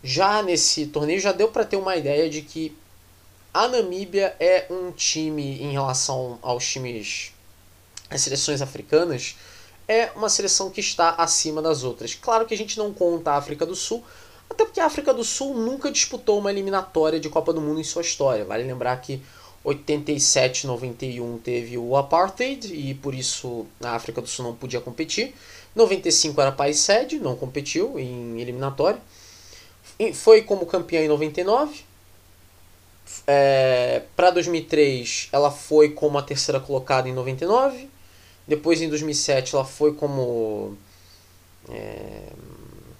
já 0.02 0.42
nesse 0.42 0.86
torneio 0.86 1.18
já 1.18 1.32
deu 1.32 1.48
para 1.48 1.64
ter 1.64 1.76
uma 1.76 1.96
ideia 1.96 2.28
de 2.28 2.42
que 2.42 2.76
a 3.54 3.68
Namíbia 3.68 4.34
é 4.40 4.66
um 4.68 4.90
time 4.90 5.62
em 5.62 5.70
relação 5.70 6.40
aos 6.42 6.66
times, 6.68 7.32
as 8.10 8.20
seleções 8.20 8.60
africanas, 8.60 9.36
é 9.86 10.10
uma 10.16 10.28
seleção 10.28 10.70
que 10.70 10.80
está 10.80 11.10
acima 11.10 11.62
das 11.62 11.84
outras. 11.84 12.16
Claro 12.16 12.46
que 12.46 12.54
a 12.54 12.56
gente 12.56 12.76
não 12.76 12.92
conta 12.92 13.30
a 13.30 13.36
África 13.36 13.64
do 13.64 13.76
Sul, 13.76 14.02
até 14.50 14.64
porque 14.64 14.80
a 14.80 14.86
África 14.86 15.14
do 15.14 15.22
Sul 15.22 15.54
nunca 15.54 15.88
disputou 15.92 16.40
uma 16.40 16.50
eliminatória 16.50 17.20
de 17.20 17.28
Copa 17.28 17.52
do 17.52 17.60
Mundo 17.60 17.78
em 17.78 17.84
sua 17.84 18.02
história. 18.02 18.44
Vale 18.44 18.64
lembrar 18.64 18.96
que 19.00 19.22
87 19.62 20.66
91 20.66 21.38
teve 21.38 21.78
o 21.78 21.96
apartheid 21.96 22.74
e 22.74 22.92
por 22.94 23.14
isso 23.14 23.66
a 23.80 23.90
África 23.90 24.20
do 24.20 24.26
Sul 24.26 24.46
não 24.46 24.54
podia 24.56 24.80
competir. 24.80 25.32
95 25.76 26.40
era 26.40 26.50
país 26.50 26.80
sede, 26.80 27.20
não 27.20 27.36
competiu 27.36 28.00
em 28.00 28.40
eliminatória. 28.40 29.00
Foi 30.12 30.42
como 30.42 30.66
campeã 30.66 31.00
em 31.04 31.08
99 31.08 31.93
é, 33.26 34.02
para 34.14 34.30
2003, 34.30 35.28
ela 35.32 35.50
foi 35.50 35.90
como 35.90 36.18
a 36.18 36.22
terceira 36.22 36.60
colocada 36.60 37.08
em 37.08 37.12
99. 37.12 37.88
Depois, 38.46 38.82
em 38.82 38.88
2007, 38.88 39.54
ela 39.54 39.64
foi 39.64 39.94
como 39.94 40.76
é, 41.68 42.28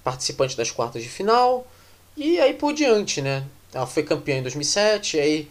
participante 0.02 0.56
das 0.56 0.70
quartas 0.70 1.02
de 1.02 1.08
final. 1.08 1.66
E 2.16 2.38
aí 2.38 2.54
por 2.54 2.72
diante, 2.72 3.20
né? 3.20 3.44
Ela 3.72 3.86
foi 3.86 4.04
campeã 4.04 4.38
em 4.38 4.42
2007, 4.42 5.18
aí 5.18 5.50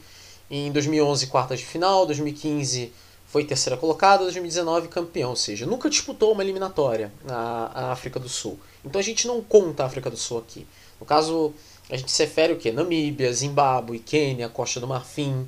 em 0.50 0.72
2011 0.72 1.28
quartas 1.28 1.60
de 1.60 1.66
final, 1.66 2.06
2015 2.06 2.94
foi 3.28 3.44
terceira 3.44 3.76
colocada, 3.76 4.24
2019 4.24 4.88
campeão, 4.88 5.32
ou 5.32 5.36
seja, 5.36 5.66
nunca 5.66 5.90
disputou 5.90 6.32
uma 6.32 6.44
eliminatória 6.44 7.12
na 7.26 7.92
África 7.92 8.20
do 8.20 8.30
Sul. 8.30 8.60
Então 8.86 9.00
a 9.00 9.04
gente 9.04 9.26
não 9.28 9.42
conta 9.42 9.84
a 9.84 9.88
África 9.88 10.10
do 10.10 10.16
Sul 10.16 10.38
aqui. 10.38 10.68
No 11.00 11.06
caso, 11.06 11.54
a 11.94 11.96
gente 11.96 12.12
se 12.12 12.24
refere 12.24 12.54
o 12.54 12.58
que? 12.58 12.72
Namíbia, 12.72 13.32
Zimbábue, 13.32 14.00
Quênia, 14.00 14.50
Costa 14.50 14.80
do 14.80 14.88
Marfim, 14.88 15.48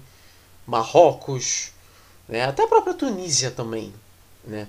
Marrocos, 0.68 1.72
né? 2.30 2.46
até 2.46 2.64
a 2.64 2.68
própria 2.68 2.94
Tunísia 2.94 3.50
também. 3.50 3.92
Né? 4.44 4.68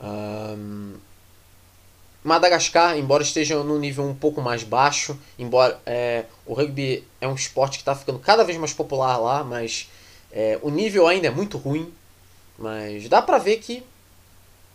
Um, 0.00 0.94
Madagascar, 2.22 2.96
embora 2.96 3.24
esteja 3.24 3.60
num 3.64 3.80
nível 3.80 4.04
um 4.04 4.14
pouco 4.14 4.40
mais 4.40 4.62
baixo, 4.62 5.18
embora 5.36 5.80
é, 5.84 6.24
o 6.46 6.54
rugby 6.54 7.04
é 7.20 7.26
um 7.26 7.34
esporte 7.34 7.78
que 7.78 7.82
está 7.82 7.96
ficando 7.96 8.20
cada 8.20 8.44
vez 8.44 8.56
mais 8.56 8.72
popular 8.72 9.16
lá, 9.16 9.42
mas 9.42 9.90
é, 10.30 10.56
o 10.62 10.70
nível 10.70 11.08
ainda 11.08 11.26
é 11.26 11.30
muito 11.32 11.58
ruim. 11.58 11.92
Mas 12.56 13.08
dá 13.08 13.20
pra 13.20 13.38
ver 13.38 13.56
que, 13.56 13.82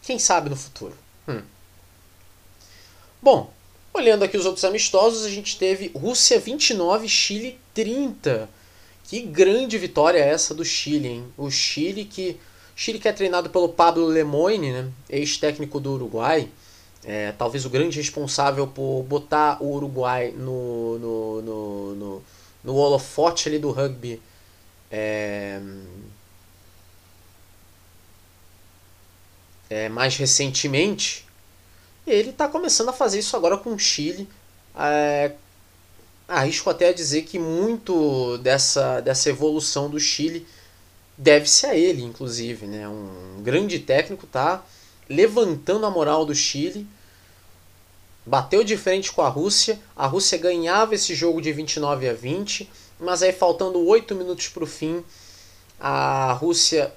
quem 0.01 0.19
sabe 0.19 0.49
no 0.49 0.57
futuro. 0.57 0.93
Hum. 1.25 1.41
Bom, 3.21 3.49
Olhando 3.93 4.23
aqui 4.23 4.35
os 4.35 4.45
outros 4.45 4.65
amistosos, 4.65 5.23
a 5.23 5.29
gente 5.29 5.57
teve 5.57 5.91
Rússia 5.95 6.39
29, 6.39 7.07
Chile 7.07 7.59
30. 7.75 8.49
Que 9.03 9.21
grande 9.21 9.77
vitória 9.77 10.17
é 10.17 10.29
essa 10.29 10.53
do 10.55 10.65
Chile, 10.65 11.09
hein? 11.09 11.25
O 11.37 11.51
Chile 11.51 12.03
que 12.03 12.39
Chile 12.75 12.97
que 12.97 13.07
é 13.07 13.13
treinado 13.13 13.51
pelo 13.51 13.69
Pablo 13.69 14.07
Lemoine, 14.07 14.71
né? 14.71 14.91
ex-técnico 15.07 15.79
do 15.79 15.93
Uruguai, 15.93 16.49
é, 17.05 17.31
talvez 17.33 17.65
o 17.65 17.69
grande 17.69 17.97
responsável 17.97 18.65
por 18.65 19.03
botar 19.03 19.61
o 19.61 19.75
Uruguai 19.75 20.31
no, 20.31 20.97
no, 20.97 21.41
no, 21.41 21.95
no, 21.95 22.23
no 22.63 22.75
holofote 22.75 23.47
ali 23.47 23.59
do 23.59 23.69
rugby. 23.69 24.19
É, 24.89 25.61
é, 29.69 29.89
mais 29.89 30.17
recentemente, 30.17 31.25
ele 32.05 32.31
está 32.31 32.47
começando 32.47 32.89
a 32.89 32.93
fazer 32.93 33.19
isso 33.19 33.35
agora 33.35 33.57
com 33.57 33.73
o 33.73 33.79
Chile. 33.79 34.27
É, 34.75 35.31
arrisco 36.27 36.69
até 36.69 36.89
a 36.89 36.93
dizer 36.93 37.23
que 37.23 37.37
muito 37.39 38.37
dessa, 38.39 38.99
dessa 39.01 39.29
evolução 39.29 39.89
do 39.89 39.99
Chile 39.99 40.47
deve-se 41.17 41.65
a 41.65 41.75
ele, 41.75 42.03
inclusive. 42.03 42.65
Né? 42.65 42.87
Um 42.87 43.41
grande 43.41 43.79
técnico 43.79 44.27
tá 44.27 44.63
levantando 45.07 45.85
a 45.85 45.89
moral 45.89 46.25
do 46.25 46.35
Chile. 46.35 46.87
Bateu 48.25 48.63
de 48.63 48.77
frente 48.77 49.11
com 49.11 49.21
a 49.21 49.29
Rússia. 49.29 49.79
A 49.95 50.07
Rússia 50.07 50.37
ganhava 50.37 50.95
esse 50.95 51.13
jogo 51.13 51.41
de 51.41 51.51
29 51.51 52.07
a 52.07 52.13
20, 52.13 52.69
mas 52.99 53.21
aí 53.21 53.33
faltando 53.33 53.85
8 53.85 54.15
minutos 54.15 54.47
para 54.47 54.63
o 54.63 54.67
fim, 54.67 55.03
a 55.79 56.31
Rússia 56.33 56.93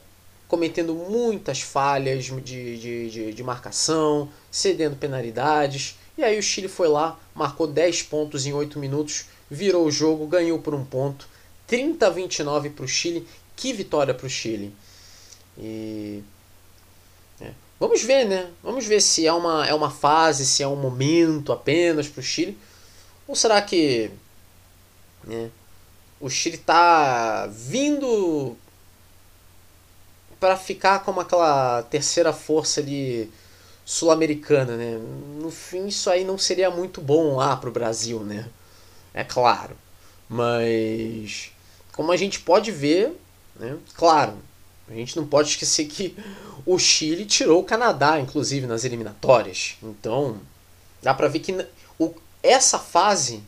cometendo 0.47 0.95
muitas 0.95 1.61
falhas 1.61 2.27
de, 2.27 2.41
de, 2.41 3.11
de, 3.11 3.33
de, 3.33 3.43
marcação, 3.43 4.29
cedendo 4.57 4.97
penalidades. 4.97 5.99
E 6.17 6.25
aí 6.25 6.39
o 6.39 6.43
Chile 6.43 6.67
foi 6.67 6.89
lá, 6.89 7.19
marcou 7.35 7.67
10 7.67 8.05
pontos 8.05 8.47
em 8.47 8.55
8 8.55 8.79
minutos, 8.79 9.27
virou 9.51 9.85
o 9.85 9.91
jogo, 9.91 10.27
ganhou 10.27 10.59
por 10.59 10.75
um 10.75 10.83
ponto. 10.83 11.29
30 11.67 12.07
a 12.07 12.11
29 12.11 12.71
para 12.71 12.85
o 12.85 12.89
Chile. 12.89 13.29
Que 13.55 13.73
vitória 13.73 14.15
para 14.15 14.27
o 14.27 14.31
Chile. 14.31 14.75
E. 15.59 16.23
É. 17.41 17.51
Vamos 17.79 18.03
ver, 18.03 18.25
né? 18.25 18.51
Vamos 18.63 18.87
ver 18.87 19.03
se 19.03 19.27
é 19.27 19.33
uma, 19.33 19.67
é 19.67 19.75
uma 19.75 19.91
fase, 19.91 20.47
se 20.47 20.63
é 20.63 20.69
um 20.69 20.77
momento 20.77 21.53
apenas 21.53 22.09
para 22.09 22.21
o 22.21 22.25
Chile. 22.25 22.57
Ou 23.29 23.37
será 23.37 23.61
que. 23.61 24.11
Né, 25.25 25.51
o 26.19 26.31
Chile 26.31 26.57
está 26.57 27.47
vindo 27.47 28.57
para 30.41 30.57
ficar 30.57 31.01
como 31.01 31.21
aquela 31.21 31.83
terceira 31.83 32.33
força 32.33 32.81
ali 32.81 33.31
sul-americana, 33.87 34.77
né? 34.77 34.99
No 35.41 35.51
fim, 35.51 35.87
isso 35.87 36.11
aí 36.11 36.25
não 36.25 36.37
seria 36.37 36.69
muito 36.71 37.01
bom 37.01 37.37
lá 37.37 37.57
pro 37.57 37.71
Brasil, 37.71 38.21
né? 38.21 38.47
É 39.15 39.23
claro. 39.23 39.77
Mas 40.29 41.53
como 41.93 42.11
a 42.11 42.17
gente 42.17 42.41
pode 42.41 42.73
ver, 42.73 43.17
né? 43.55 43.79
Claro, 43.95 44.35
a 44.89 44.93
gente 44.93 45.17
não 45.17 45.25
pode 45.25 45.51
esquecer 45.51 45.87
que 45.87 46.17
o 46.67 46.79
Chile 46.79 47.25
tirou 47.25 47.61
o 47.61 47.65
Canadá, 47.65 48.19
inclusive, 48.19 48.67
nas 48.67 48.85
eliminatórias. 48.85 49.77
Então, 49.81 50.41
dá 51.01 51.15
para 51.15 51.29
ver 51.29 51.39
que 51.39 51.67
o, 51.97 52.13
essa 52.43 52.81
fase 52.81 53.43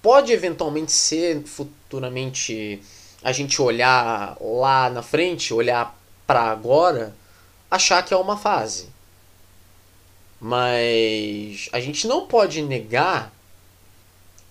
pode 0.00 0.32
eventualmente 0.32 0.90
ser 0.90 1.42
futuramente 1.42 2.82
a 3.22 3.30
gente 3.30 3.60
olhar 3.60 4.38
lá 4.40 4.88
na 4.88 5.02
frente, 5.02 5.52
olhar 5.52 5.98
para 6.26 6.50
agora 6.50 7.14
achar 7.70 8.02
que 8.02 8.14
é 8.14 8.16
uma 8.16 8.36
fase. 8.38 8.95
Mas 10.40 11.68
a 11.72 11.80
gente 11.80 12.06
não 12.06 12.26
pode 12.26 12.62
negar 12.62 13.32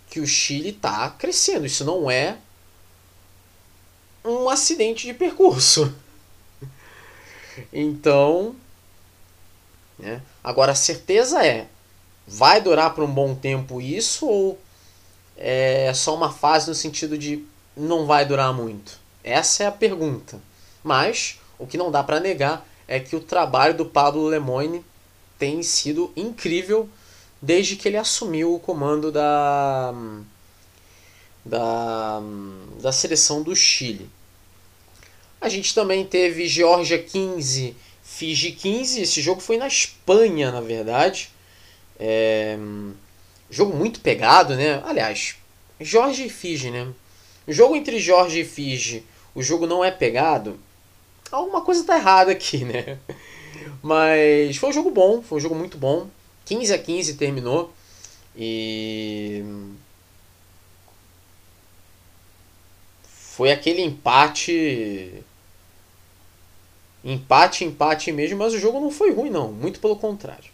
que 0.10 0.20
o 0.20 0.28
Chile 0.28 0.70
está 0.70 1.10
crescendo. 1.12 1.66
Isso 1.66 1.84
não 1.84 2.10
é 2.10 2.38
um 4.24 4.50
acidente 4.50 5.06
de 5.06 5.14
percurso. 5.14 5.94
Então, 7.72 8.54
né? 9.98 10.22
agora 10.44 10.74
a 10.74 10.76
certeza 10.76 11.46
é: 11.46 11.68
vai 12.28 12.60
durar 12.60 12.94
por 12.94 13.06
um 13.06 13.14
bom 13.14 13.34
tempo 13.34 13.80
isso 13.80 14.28
ou 14.28 14.60
é 15.38 15.90
só 15.94 16.14
uma 16.14 16.34
fase 16.34 16.68
no 16.68 16.76
sentido 16.76 17.18
de 17.18 17.46
não 17.78 18.06
vai 18.06 18.26
durar 18.26 18.54
muito? 18.54 19.00
Essa 19.24 19.64
é 19.64 19.68
a 19.68 19.72
pergunta. 19.72 20.38
Mas 20.84 21.40
o 21.58 21.66
que 21.66 21.78
não 21.78 21.90
dá 21.90 22.04
para 22.04 22.20
negar 22.20 22.68
é 22.88 23.00
que 23.00 23.16
o 23.16 23.22
trabalho 23.22 23.74
do 23.74 23.86
Pablo 23.86 24.28
Lemoine 24.28 24.84
tem 25.38 25.62
sido 25.64 26.12
incrível 26.16 26.90
desde 27.42 27.76
que 27.76 27.88
ele 27.88 27.98
assumiu 27.98 28.56
o 28.56 28.60
comando 28.60 29.12
da, 29.12 29.94
da, 31.44 32.22
da 32.82 32.92
seleção 32.92 33.44
do 33.44 33.56
Chile. 33.56 34.10
A 35.40 35.50
gente 35.50 35.76
também 35.76 36.06
teve 36.06 36.48
Geórgia 36.48 36.98
15, 36.98 37.76
Fiji 38.04 38.52
15. 38.52 39.02
Esse 39.02 39.22
jogo 39.22 39.42
foi 39.42 39.58
na 39.58 39.68
Espanha, 39.68 40.52
na 40.52 40.62
verdade. 40.62 41.30
É, 42.00 42.58
jogo 43.50 43.76
muito 43.76 44.00
pegado, 44.00 44.56
né? 44.56 44.82
Aliás, 44.86 45.36
Geórgia 45.80 46.26
e 46.26 46.30
Fiji, 46.30 46.72
né? 46.72 46.88
O 47.46 47.54
jogo 47.54 47.76
entre 47.76 48.00
Geórgia 48.00 48.42
e 48.42 48.46
Fiji, 48.46 49.04
o 49.36 49.44
jogo 49.44 49.68
não 49.68 49.84
é 49.84 49.92
pegado 49.92 50.60
alguma 51.36 51.62
coisa 51.62 51.84
tá 51.84 51.98
errada 51.98 52.32
aqui, 52.32 52.64
né? 52.64 52.98
Mas 53.86 54.58
foi 54.58 54.70
um 54.70 54.74
jogo 54.74 54.90
bom, 54.90 55.22
foi 55.22 55.38
um 55.38 55.42
jogo 55.42 55.54
muito 55.54 55.78
bom. 55.78 56.08
15 56.46 56.74
a 56.74 56.78
15 56.80 57.14
terminou. 57.18 57.72
E. 58.36 59.44
Foi 63.04 63.52
aquele 63.52 63.84
empate. 63.84 65.24
Empate, 67.04 67.64
empate 67.64 68.12
mesmo, 68.12 68.40
mas 68.40 68.56
o 68.56 68.60
jogo 68.60 68.80
não 68.80 68.90
foi 68.90 69.14
ruim, 69.14 69.30
não. 69.30 69.52
Muito 69.52 69.80
pelo 69.80 69.98
contrário. 69.98 70.50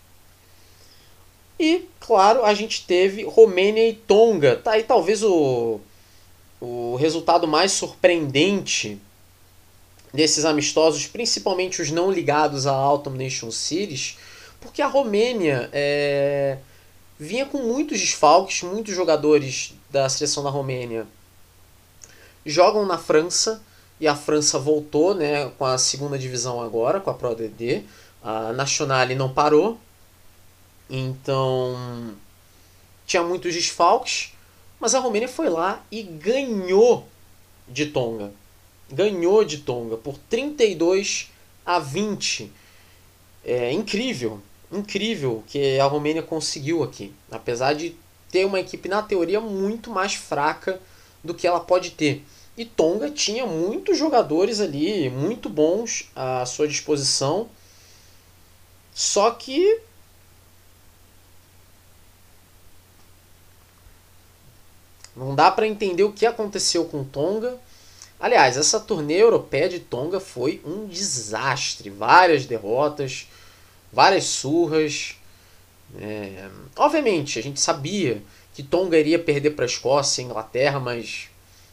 E, 1.58 1.88
claro, 2.02 2.44
a 2.44 2.54
gente 2.54 2.86
teve 2.86 3.24
Romênia 3.24 3.88
e 3.88 3.94
Tonga. 3.94 4.58
Tá 4.58 4.72
aí 4.72 4.84
talvez 4.84 5.24
o, 5.24 5.80
o 6.60 6.98
resultado 6.98 7.48
mais 7.48 7.72
surpreendente 7.72 9.00
desses 10.14 10.46
amistosos, 10.46 11.08
principalmente 11.08 11.82
os 11.82 11.92
não 11.92 12.12
ligados 12.12 12.68
à 12.68 12.72
Autumn 12.72 13.18
Nation 13.18 13.52
Series, 13.52 14.18
porque 14.60 14.82
a 14.82 14.88
Romênia 14.88 15.70
é, 15.72 16.58
vinha 17.20 17.46
com 17.46 17.60
muitos 17.60 18.00
desfalques, 18.00 18.64
muitos 18.64 18.96
jogadores 18.96 19.74
da 19.90 20.08
seleção 20.10 20.44
da 20.44 20.50
Romênia 20.50 21.08
jogam 22.46 22.86
na 22.86 22.98
França 22.98 23.62
e 24.00 24.08
a 24.08 24.16
França 24.16 24.58
voltou 24.58 25.14
né, 25.14 25.50
com 25.58 25.66
a 25.66 25.78
segunda 25.78 26.18
divisão 26.18 26.62
agora, 26.62 27.00
com 27.00 27.10
a 27.10 27.14
Pro 27.14 27.36
DD. 27.36 27.84
A 28.24 28.52
Nationale 28.54 29.16
não 29.16 29.32
parou, 29.32 29.80
então 30.90 32.16
tinha 33.06 33.24
muitos 33.24 33.54
desfalques, 33.54 34.34
mas 34.80 34.96
a 34.96 35.00
Romênia 35.00 35.28
foi 35.28 35.50
lá 35.50 35.84
e 35.92 36.02
ganhou 36.02 37.08
de 37.68 37.88
Tonga. 37.88 38.32
Ganhou 38.92 39.44
de 39.46 39.60
Tonga 39.60 39.98
por 39.98 40.18
32 40.30 41.32
a 41.66 41.80
20. 41.80 42.52
É 43.44 43.72
incrível, 43.72 44.42
incrível 44.72 45.44
que 45.48 45.80
a 45.80 45.86
Romênia 45.86 46.22
conseguiu 46.22 46.84
aqui. 46.84 47.14
Apesar 47.32 47.74
de 47.74 47.96
ter 48.32 48.46
uma 48.46 48.60
equipe, 48.60 48.88
na 48.88 49.02
teoria, 49.02 49.42
muito 49.42 49.90
mais 49.90 50.14
fraca 50.14 50.80
do 51.24 51.34
que 51.34 51.48
ela 51.48 51.60
pode 51.60 51.92
ter. 51.92 52.24
E 52.58 52.66
Tonga 52.66 53.10
tinha 53.10 53.46
muitos 53.46 53.98
jogadores 53.98 54.60
ali, 54.60 55.10
muito 55.10 55.50
bons 55.50 56.10
à 56.16 56.46
sua 56.46 56.68
disposição. 56.68 57.50
Só 58.94 59.32
que 59.32 59.80
não 65.16 65.34
dá 65.34 65.50
para 65.50 65.68
entender 65.68 66.04
o 66.04 66.12
que 66.12 66.26
aconteceu 66.26 66.86
com 66.86 67.04
Tonga. 67.04 67.58
Aliás, 68.22 68.56
essa 68.56 68.80
turnê 68.80 69.16
europeia 69.16 69.68
de 69.68 69.80
Tonga 69.80 70.20
foi 70.20 70.62
um 70.64 70.86
desastre, 70.86 71.90
várias 71.90 72.46
derrotas, 72.46 73.28
várias 73.92 74.26
surras. 74.26 75.16
É, 76.00 76.48
obviamente, 76.76 77.40
a 77.40 77.42
gente 77.42 77.60
sabia 77.60 78.22
que 78.54 78.62
Tonga 78.62 79.00
iria 79.00 79.18
perder 79.18 79.52
para 79.52 79.66
a 79.66 79.68
Escócia 79.68 80.22
e 80.22 80.26
Inglaterra, 80.26 80.80
mas 80.80 81.30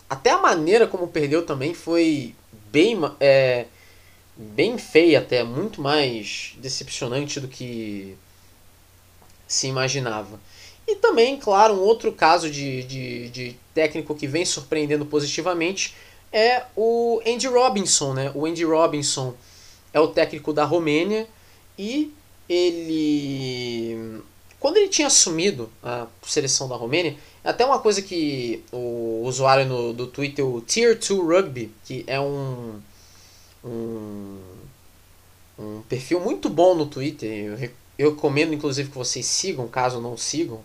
até 0.08 0.30
a 0.30 0.38
maneira 0.38 0.86
como 0.86 1.08
perdeu 1.08 1.44
também 1.44 1.74
foi 1.74 2.34
bem, 2.72 2.98
é, 3.20 3.66
bem 4.34 4.78
feia, 4.78 5.18
até 5.18 5.44
muito 5.44 5.82
mais 5.82 6.54
decepcionante 6.56 7.40
do 7.40 7.48
que 7.48 8.16
se 9.46 9.66
imaginava. 9.66 10.40
E 10.86 10.96
também, 10.96 11.36
claro, 11.36 11.74
um 11.74 11.80
outro 11.80 12.10
caso 12.10 12.50
de, 12.50 12.82
de, 12.84 13.28
de 13.28 13.56
técnico 13.74 14.14
que 14.14 14.26
vem 14.26 14.46
surpreendendo 14.46 15.04
positivamente 15.04 15.94
é 16.32 16.64
o 16.76 17.20
Andy 17.26 17.46
Robinson. 17.46 18.14
Né? 18.14 18.32
O 18.34 18.46
Andy 18.46 18.64
Robinson 18.64 19.34
é 19.92 20.00
o 20.00 20.08
técnico 20.08 20.52
da 20.52 20.64
Romênia 20.64 21.26
e 21.78 22.12
ele 22.48 24.22
quando 24.60 24.76
ele 24.76 24.88
tinha 24.88 25.06
assumido 25.06 25.70
a 25.82 26.06
seleção 26.22 26.68
da 26.68 26.74
Romênia, 26.74 27.16
até 27.44 27.64
uma 27.64 27.78
coisa 27.78 28.02
que 28.02 28.62
o 28.72 29.22
usuário 29.24 29.64
no, 29.66 29.92
do 29.92 30.06
Twitter, 30.06 30.44
o 30.44 30.60
Tier 30.60 30.98
2 30.98 31.20
Rugby, 31.20 31.72
que 31.84 32.04
é 32.08 32.20
um, 32.20 32.80
um, 33.64 34.38
um 35.58 35.82
perfil 35.88 36.20
muito 36.20 36.48
bom 36.48 36.74
no 36.74 36.86
Twitter, 36.86 37.30
eu, 37.30 37.70
eu 37.96 38.10
recomendo 38.10 38.52
inclusive 38.52 38.90
que 38.90 38.98
vocês 38.98 39.26
sigam, 39.26 39.68
caso 39.68 40.00
não 40.00 40.16
sigam. 40.16 40.60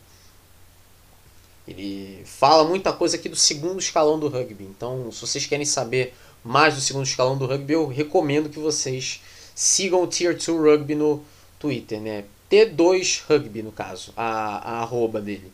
Ele 1.67 2.21
fala 2.25 2.63
muita 2.63 2.91
coisa 2.91 3.15
aqui 3.15 3.29
do 3.29 3.35
segundo 3.35 3.79
escalão 3.79 4.19
do 4.19 4.27
rugby. 4.27 4.65
Então, 4.65 5.11
se 5.11 5.21
vocês 5.21 5.45
querem 5.45 5.65
saber 5.65 6.13
mais 6.43 6.75
do 6.75 6.81
segundo 6.81 7.05
escalão 7.05 7.37
do 7.37 7.45
rugby, 7.45 7.73
eu 7.73 7.87
recomendo 7.87 8.49
que 8.49 8.59
vocês 8.59 9.21
sigam 9.55 10.03
o 10.03 10.07
Tier 10.07 10.33
2 10.33 10.47
Rugby 10.47 10.95
no 10.95 11.23
Twitter, 11.57 12.01
né? 12.01 12.25
T2 12.49 13.23
Rugby, 13.27 13.63
no 13.63 13.71
caso, 13.71 14.13
a, 14.15 14.57
a 14.57 14.81
arroba 14.81 15.21
dele. 15.21 15.51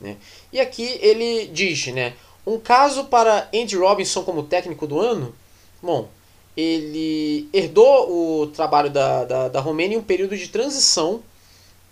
Né? 0.00 0.16
E 0.52 0.60
aqui 0.60 0.98
ele 1.00 1.46
diz, 1.46 1.86
né? 1.86 2.14
Um 2.46 2.58
caso 2.58 3.04
para 3.04 3.48
Andy 3.54 3.76
Robinson 3.76 4.22
como 4.22 4.42
técnico 4.42 4.86
do 4.86 5.00
ano? 5.00 5.34
Bom, 5.82 6.08
ele 6.56 7.48
herdou 7.52 8.42
o 8.42 8.46
trabalho 8.48 8.90
da, 8.90 9.24
da, 9.24 9.48
da 9.48 9.60
Romênia 9.60 9.96
em 9.96 9.98
um 9.98 10.02
período 10.02 10.36
de 10.36 10.48
transição 10.48 11.22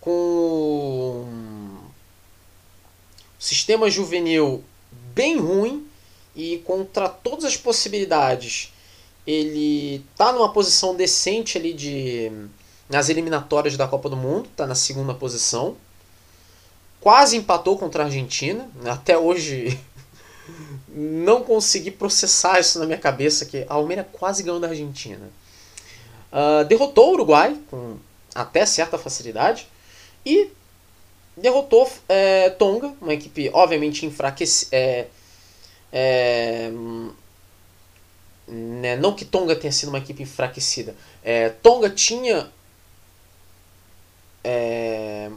com 0.00 1.24
sistema 3.44 3.90
juvenil 3.90 4.64
bem 5.14 5.36
ruim 5.36 5.86
e 6.34 6.58
contra 6.64 7.08
todas 7.08 7.44
as 7.44 7.56
possibilidades 7.56 8.72
ele 9.26 10.04
está 10.12 10.32
numa 10.32 10.52
posição 10.52 10.94
decente 10.94 11.58
ali 11.58 11.72
de 11.72 12.30
nas 12.88 13.08
eliminatórias 13.08 13.76
da 13.76 13.88
Copa 13.88 14.08
do 14.08 14.16
Mundo, 14.16 14.48
está 14.50 14.66
na 14.66 14.74
segunda 14.74 15.14
posição. 15.14 15.76
Quase 17.00 17.36
empatou 17.36 17.78
contra 17.78 18.02
a 18.02 18.06
Argentina. 18.06 18.68
Até 18.84 19.16
hoje 19.16 19.78
não 20.88 21.42
consegui 21.42 21.90
processar 21.90 22.60
isso 22.60 22.78
na 22.78 22.86
minha 22.86 22.98
cabeça, 22.98 23.46
que 23.46 23.64
a 23.68 23.74
Almeida 23.74 24.06
quase 24.12 24.42
ganhou 24.42 24.60
da 24.60 24.68
Argentina. 24.68 25.30
Uh, 26.32 26.64
derrotou 26.64 27.10
o 27.10 27.12
Uruguai 27.14 27.58
com 27.70 27.96
até 28.34 28.66
certa 28.66 28.98
facilidade 28.98 29.66
e 30.26 30.50
derrotou 31.36 31.90
é, 32.08 32.50
Tonga, 32.50 32.92
uma 33.00 33.14
equipe 33.14 33.50
obviamente 33.52 34.06
enfraquecida. 34.06 34.68
É, 34.72 35.06
é, 35.92 36.70
né, 38.46 38.96
não 38.96 39.14
que 39.14 39.24
Tonga 39.24 39.56
tenha 39.56 39.72
sido 39.72 39.88
uma 39.88 39.98
equipe 39.98 40.22
enfraquecida. 40.22 40.94
É, 41.22 41.48
Tonga 41.48 41.88
tinha 41.88 42.50
é, 44.42 45.30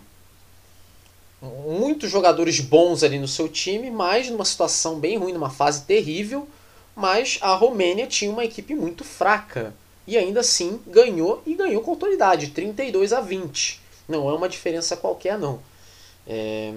muitos 1.41 2.11
jogadores 2.11 2.59
bons 2.59 3.03
ali 3.03 3.17
no 3.19 3.27
seu 3.27 3.47
time, 3.47 3.89
mas 3.89 4.29
numa 4.29 4.45
situação 4.45 4.99
bem 4.99 5.17
ruim, 5.17 5.33
numa 5.33 5.49
fase 5.49 5.83
terrível. 5.85 6.47
Mas 6.95 7.37
a 7.41 7.53
Romênia 7.53 8.07
tinha 8.07 8.31
uma 8.31 8.43
equipe 8.43 8.73
muito 8.73 9.03
fraca 9.03 9.73
e 10.07 10.17
ainda 10.17 10.39
assim 10.39 10.79
ganhou 10.87 11.43
e 11.45 11.53
ganhou 11.53 11.83
com 11.83 11.91
autoridade, 11.91 12.47
32 12.47 13.13
a 13.13 13.21
20. 13.21 13.79
Não 14.07 14.27
é 14.29 14.33
uma 14.33 14.49
diferença 14.49 14.97
qualquer 14.97 15.37
não. 15.37 15.59
É, 16.27 16.73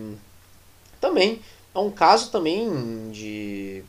também 1.01 1.41
é 1.75 1.79
um 1.79 1.91
caso 1.91 2.31
também 2.31 3.11
de 3.11 3.85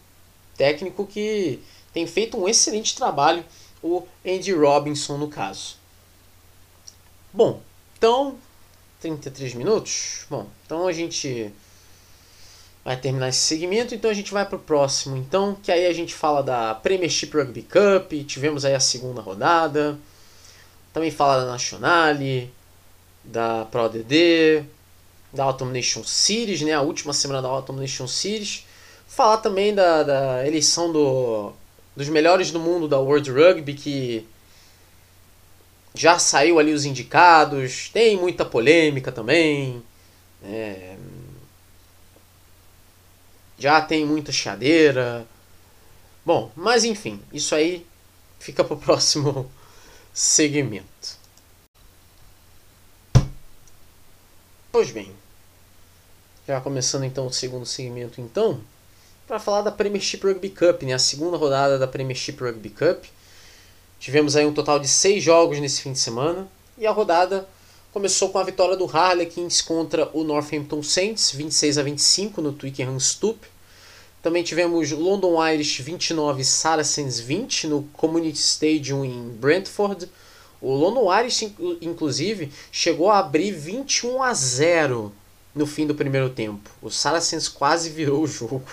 técnico 0.58 1.06
que 1.06 1.60
tem 1.94 2.08
feito 2.08 2.38
um 2.38 2.48
excelente 2.48 2.96
trabalho, 2.96 3.44
o 3.84 4.08
Andy 4.26 4.54
Robinson 4.54 5.18
no 5.18 5.28
caso. 5.28 5.76
Bom, 7.34 7.62
então, 7.98 8.38
33 9.00 9.54
minutos. 9.56 10.26
Bom, 10.30 10.48
então 10.66 10.88
a 10.88 10.92
gente 10.92 11.52
vai 12.84 12.98
terminar 12.98 13.30
esse 13.30 13.40
segmento, 13.40 13.94
então 13.94 14.10
a 14.10 14.14
gente 14.14 14.32
vai 14.32 14.46
para 14.46 14.56
o 14.56 14.60
próximo, 14.60 15.16
então, 15.16 15.56
que 15.56 15.72
aí 15.72 15.86
a 15.86 15.94
gente 15.94 16.16
fala 16.16 16.42
da 16.42 16.74
Premiership 16.74 17.32
Rugby 17.32 17.62
Cup, 17.62 18.12
tivemos 18.26 18.66
aí 18.66 18.74
a 18.74 18.80
segunda 18.80 19.22
rodada, 19.22 20.00
também 20.92 21.12
fala 21.12 21.42
da 21.42 21.52
Nationale, 21.52 22.52
da 23.24 23.66
Pro 23.66 23.88
DD, 23.88 24.66
da 25.34 25.44
Autumn 25.44 25.72
Nation 25.72 26.04
Series, 26.04 26.62
né, 26.62 26.74
a 26.74 26.82
última 26.82 27.14
semana 27.14 27.42
da 27.42 27.48
Autumn 27.48 27.80
Nation 27.80 28.08
Series, 28.08 28.66
falar 29.08 29.38
também 29.38 29.74
da, 29.74 30.04
da 30.04 30.48
eleição 30.48 30.92
do, 30.92 31.54
dos 31.96 32.10
melhores 32.10 32.52
do 32.52 32.60
mundo 32.60 32.88
da 32.88 33.00
World 33.00 33.32
Rugby, 33.32 33.74
que 33.74 34.28
já 35.94 36.18
saiu 36.18 36.60
ali 36.60 36.74
os 36.74 36.86
indicados, 36.86 37.90
tem 37.90 38.18
muita 38.18 38.46
polêmica 38.46 39.12
também. 39.12 39.84
É, 40.44 40.96
já 43.58 43.82
tem 43.82 44.06
muita 44.06 44.32
chadeira. 44.32 45.28
Bom, 46.26 46.52
mas 46.56 46.84
enfim, 46.84 47.22
isso 47.32 47.54
aí 47.54 47.86
fica 48.40 48.64
para 48.64 48.74
o 48.74 48.80
próximo 48.82 49.52
segmento. 50.14 51.20
Pois 54.72 54.90
bem, 54.92 55.12
já 56.52 56.60
começando 56.60 57.06
então 57.06 57.28
o 57.28 57.32
segundo 57.32 57.66
segmento 57.66 58.20
então, 58.20 58.60
para 59.26 59.40
falar 59.40 59.62
da 59.62 59.72
Premiership 59.72 60.22
Rugby 60.22 60.50
Cup, 60.50 60.84
né, 60.84 60.92
a 60.92 61.00
segunda 61.00 61.38
rodada 61.38 61.80
da 61.80 61.88
Premiership 61.88 62.38
Rugby 62.42 62.70
Cup. 62.70 63.06
Tivemos 63.98 64.36
aí 64.36 64.46
um 64.46 64.54
total 64.54 64.78
de 64.78 64.88
seis 64.90 65.24
jogos 65.24 65.60
nesse 65.60 65.82
fim 65.82 65.94
de 65.94 66.00
semana 66.00 66.50
e 66.78 66.86
a 66.86 66.92
rodada 66.92 67.48
começou 67.94 68.30
com 68.30 68.38
a 68.38 68.44
vitória 68.44 68.76
do 68.76 68.86
Harlequins 68.86 69.62
contra 69.62 70.10
o 70.12 70.26
Northampton 70.26 70.84
Saints, 70.84 71.32
26 71.32 71.78
a 71.78 71.84
25 71.84 72.42
no 72.42 72.52
Twickenham 72.52 73.00
Stoop. 73.00 73.40
Também 74.22 74.44
tivemos 74.44 74.92
London 74.92 75.42
Irish 75.54 75.80
29, 75.80 76.44
Saracens 76.44 77.18
20 77.18 77.68
no 77.68 77.84
Community 77.94 78.40
Stadium 78.40 79.06
em 79.06 79.30
Brentford. 79.30 80.10
O 80.60 80.74
London 80.74 81.18
Irish, 81.18 81.54
inclusive, 81.82 82.52
chegou 82.74 83.10
a 83.10 83.20
abrir 83.20 83.52
21 83.52 84.22
a 84.22 84.34
0 84.34 85.14
no 85.54 85.66
fim 85.66 85.86
do 85.86 85.96
primeiro 85.96 86.30
tempo. 86.30 86.70
O 86.82 86.90
Saracens 86.90 87.48
quase 87.48 87.90
virou 87.90 88.24
o 88.24 88.28
jogo. 88.28 88.64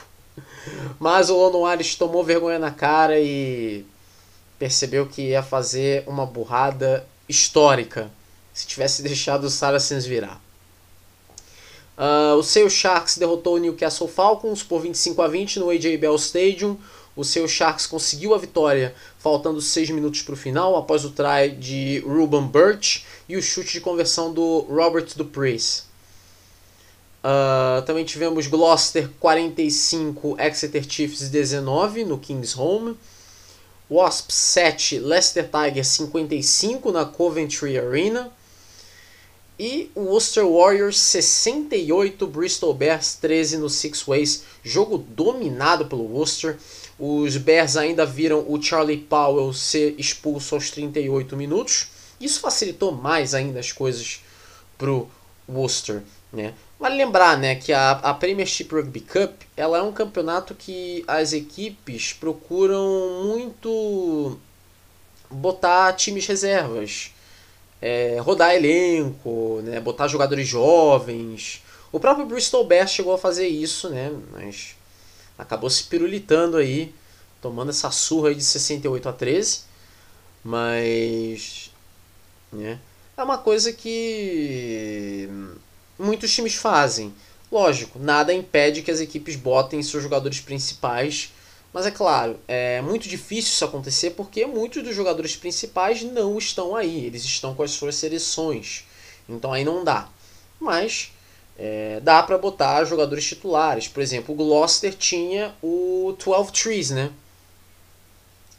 Mas 0.98 1.30
o 1.30 1.36
London 1.36 1.70
Irish 1.72 1.96
tomou 1.96 2.22
vergonha 2.22 2.58
na 2.58 2.70
cara 2.70 3.18
e 3.18 3.84
percebeu 4.58 5.06
que 5.06 5.22
ia 5.22 5.42
fazer 5.42 6.04
uma 6.06 6.26
burrada 6.26 7.06
histórica 7.28 8.10
se 8.52 8.66
tivesse 8.66 9.02
deixado 9.02 9.44
o 9.44 9.50
Saracens 9.50 10.04
virar. 10.04 10.40
Uh, 11.96 12.36
o 12.36 12.42
Sale 12.44 12.70
Sharks 12.70 13.18
derrotou 13.18 13.56
o 13.56 13.58
Newcastle 13.58 14.06
Falcons 14.06 14.62
por 14.62 14.80
25 14.80 15.20
a 15.20 15.28
20 15.28 15.58
no 15.58 15.70
AJ 15.70 15.96
Bell 15.98 16.14
Stadium. 16.14 16.76
o 17.16 17.24
seu 17.24 17.48
Sharks 17.48 17.86
conseguiu 17.86 18.34
a 18.34 18.38
vitória 18.38 18.94
faltando 19.18 19.60
6 19.60 19.90
minutos 19.90 20.22
para 20.22 20.34
o 20.34 20.36
final, 20.36 20.76
após 20.76 21.04
o 21.04 21.10
try 21.10 21.50
de 21.58 21.98
Ruben 22.06 22.46
Birch 22.46 23.04
e 23.28 23.36
o 23.36 23.42
chute 23.42 23.72
de 23.72 23.80
conversão 23.80 24.32
do 24.32 24.60
Robert 24.70 25.08
Dupreez. 25.16 25.87
Uh, 27.22 27.82
também 27.82 28.04
tivemos 28.04 28.46
Gloucester 28.46 29.10
45, 29.18 30.36
Exeter 30.38 30.84
Chiefs 30.88 31.28
19 31.28 32.04
no 32.04 32.18
Kings 32.18 32.58
Home. 32.58 32.96
Wasps 33.90 34.34
7, 34.34 34.98
Leicester 34.98 35.48
Tigers 35.48 35.88
55 35.88 36.92
na 36.92 37.04
Coventry 37.04 37.78
Arena. 37.78 38.30
E 39.58 39.90
Worcester 39.96 40.46
Warriors 40.46 40.98
68, 40.98 42.26
Bristol 42.28 42.72
Bears 42.74 43.14
13 43.14 43.56
no 43.56 43.68
Six 43.68 44.04
Ways. 44.06 44.44
Jogo 44.62 44.98
dominado 44.98 45.86
pelo 45.86 46.04
Worcester. 46.04 46.56
Os 46.98 47.36
Bears 47.36 47.76
ainda 47.76 48.06
viram 48.06 48.44
o 48.46 48.62
Charlie 48.62 48.98
Powell 48.98 49.52
ser 49.52 49.96
expulso 49.98 50.54
aos 50.54 50.70
38 50.70 51.36
minutos. 51.36 51.88
Isso 52.20 52.40
facilitou 52.40 52.92
mais 52.92 53.34
ainda 53.34 53.58
as 53.58 53.72
coisas 53.72 54.20
pro 54.76 55.08
Worcester. 55.48 56.02
Né? 56.32 56.54
Vale 56.78 56.96
lembrar 56.96 57.36
né, 57.36 57.56
que 57.56 57.72
a, 57.72 57.90
a 57.90 58.14
Premiership 58.14 58.68
Rugby 58.70 59.00
Cup 59.00 59.42
ela 59.56 59.78
é 59.78 59.82
um 59.82 59.92
campeonato 59.92 60.54
que 60.54 61.04
as 61.08 61.32
equipes 61.32 62.12
procuram 62.12 63.24
muito 63.24 64.38
botar 65.30 65.92
times 65.94 66.26
reservas 66.26 67.10
é, 67.80 68.18
rodar 68.20 68.54
elenco, 68.54 69.60
né, 69.64 69.80
botar 69.80 70.08
jogadores 70.08 70.46
jovens. 70.46 71.62
O 71.90 71.98
próprio 71.98 72.26
Bristol 72.26 72.66
Bears 72.66 72.90
chegou 72.90 73.14
a 73.14 73.18
fazer 73.18 73.48
isso, 73.48 73.88
né, 73.88 74.12
mas 74.32 74.76
acabou 75.36 75.70
se 75.70 75.84
pirulitando 75.84 76.56
aí, 76.56 76.94
tomando 77.40 77.70
essa 77.70 77.90
surra 77.90 78.34
de 78.34 78.42
68 78.42 79.08
a 79.08 79.12
13. 79.12 79.60
Mas 80.44 81.72
né, 82.52 82.78
é 83.16 83.22
uma 83.22 83.38
coisa 83.38 83.72
que 83.72 85.28
muitos 85.98 86.32
times 86.32 86.54
fazem. 86.54 87.12
Lógico, 87.50 87.98
nada 87.98 88.32
impede 88.32 88.82
que 88.82 88.90
as 88.90 89.00
equipes 89.00 89.36
botem 89.36 89.82
seus 89.82 90.02
jogadores 90.02 90.40
principais 90.40 91.32
mas 91.72 91.86
é 91.86 91.90
claro, 91.90 92.38
é 92.48 92.80
muito 92.80 93.08
difícil 93.08 93.52
isso 93.52 93.64
acontecer 93.64 94.10
porque 94.10 94.46
muitos 94.46 94.82
dos 94.82 94.94
jogadores 94.94 95.36
principais 95.36 96.02
não 96.02 96.38
estão 96.38 96.74
aí, 96.74 97.04
eles 97.04 97.24
estão 97.24 97.54
com 97.54 97.62
as 97.62 97.72
suas 97.72 97.94
seleções. 97.96 98.84
Então 99.28 99.52
aí 99.52 99.64
não 99.64 99.84
dá. 99.84 100.08
Mas 100.58 101.12
é, 101.58 102.00
dá 102.00 102.22
para 102.22 102.38
botar 102.38 102.84
jogadores 102.84 103.24
titulares. 103.26 103.86
Por 103.86 104.02
exemplo, 104.02 104.34
o 104.34 104.36
Gloucester 104.36 104.94
tinha 104.94 105.54
o 105.62 106.16
12 106.18 106.52
Trees, 106.52 106.90
né? 106.90 107.12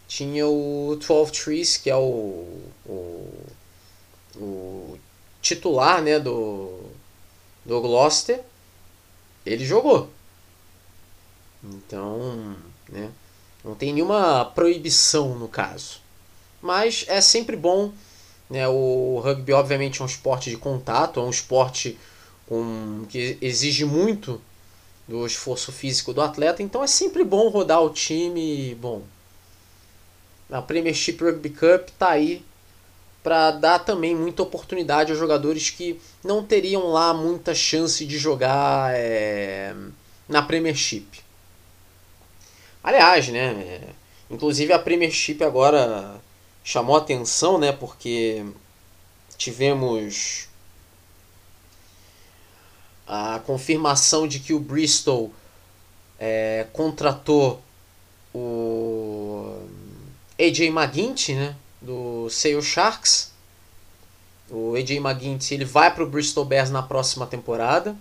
Tinha 0.08 0.48
o 0.48 0.96
12 0.96 1.32
Trees, 1.32 1.78
que 1.78 1.90
é 1.90 1.96
o, 1.96 2.48
o, 2.86 3.34
o 4.36 5.00
titular 5.42 6.02
né, 6.02 6.20
do, 6.20 6.89
do 7.70 7.80
Gloucester. 7.80 8.42
Ele 9.46 9.64
jogou. 9.64 10.10
Então, 11.64 12.56
né? 12.90 13.12
Não 13.64 13.76
tem 13.76 13.94
nenhuma 13.94 14.44
proibição 14.44 15.38
no 15.38 15.48
caso. 15.48 16.02
Mas 16.62 17.06
é 17.08 17.22
sempre 17.22 17.56
bom. 17.56 17.94
Né? 18.50 18.68
O 18.68 19.22
rugby, 19.24 19.54
obviamente, 19.54 20.02
é 20.02 20.04
um 20.04 20.08
esporte 20.08 20.50
de 20.50 20.58
contato, 20.58 21.20
é 21.20 21.24
um 21.24 21.30
esporte 21.30 21.98
com, 22.48 23.06
que 23.08 23.38
exige 23.40 23.86
muito 23.86 24.42
do 25.08 25.26
esforço 25.26 25.72
físico 25.72 26.12
do 26.12 26.22
atleta. 26.22 26.64
Então 26.64 26.84
é 26.84 26.88
sempre 26.88 27.24
bom 27.24 27.50
rodar 27.50 27.84
o 27.84 27.92
time. 27.92 28.76
Bom, 28.76 29.04
a 30.50 30.62
Premiership 30.62 31.18
Rugby 31.22 31.52
Cup 31.52 31.90
está 31.90 32.10
aí 32.10 32.44
para 33.22 33.52
dar 33.52 33.80
também 33.80 34.16
muita 34.16 34.44
oportunidade 34.44 35.12
aos 35.12 35.20
jogadores 35.20 35.70
que 35.70 36.00
não 36.24 36.44
teriam 36.44 36.88
lá 36.88 37.14
muita 37.14 37.54
chance 37.54 38.06
de 38.06 38.18
jogar 38.18 38.94
é, 38.96 39.76
na 40.28 40.42
Premiership. 40.42 41.08
Aliás, 42.84 43.28
né? 43.28 43.84
Inclusive 44.30 44.72
a 44.72 44.80
Premiership 44.80 45.44
agora 45.44 46.22
chamou 46.64 46.96
atenção, 46.96 47.58
né? 47.58 47.72
Porque 47.72 48.46
tivemos 49.38 50.48
a 53.08 53.40
confirmação 53.40 54.28
de 54.28 54.40
que 54.40 54.54
o 54.54 54.60
Bristol 54.60 55.34
é, 56.20 56.68
contratou 56.72 57.62
o 58.34 59.62
AJ 60.40 60.60
McGuinty, 60.68 61.34
né? 61.34 61.56
Do 61.82 62.30
Sale 62.30 62.62
Sharks. 62.62 63.32
O 64.50 64.76
AJ 64.76 64.98
McGuinty 64.98 65.54
ele 65.54 65.66
vai 65.66 65.94
para 65.94 66.04
o 66.04 66.08
Bristol 66.08 66.46
Bears 66.46 66.70
na 66.70 66.82
próxima 66.82 67.26
temporada. 67.28 67.96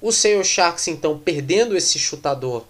O 0.00 0.10
Sale 0.10 0.44
Sharks 0.44 0.88
então 0.88 1.18
perdendo 1.18 1.76
esse 1.76 1.98
chutador 1.98 2.64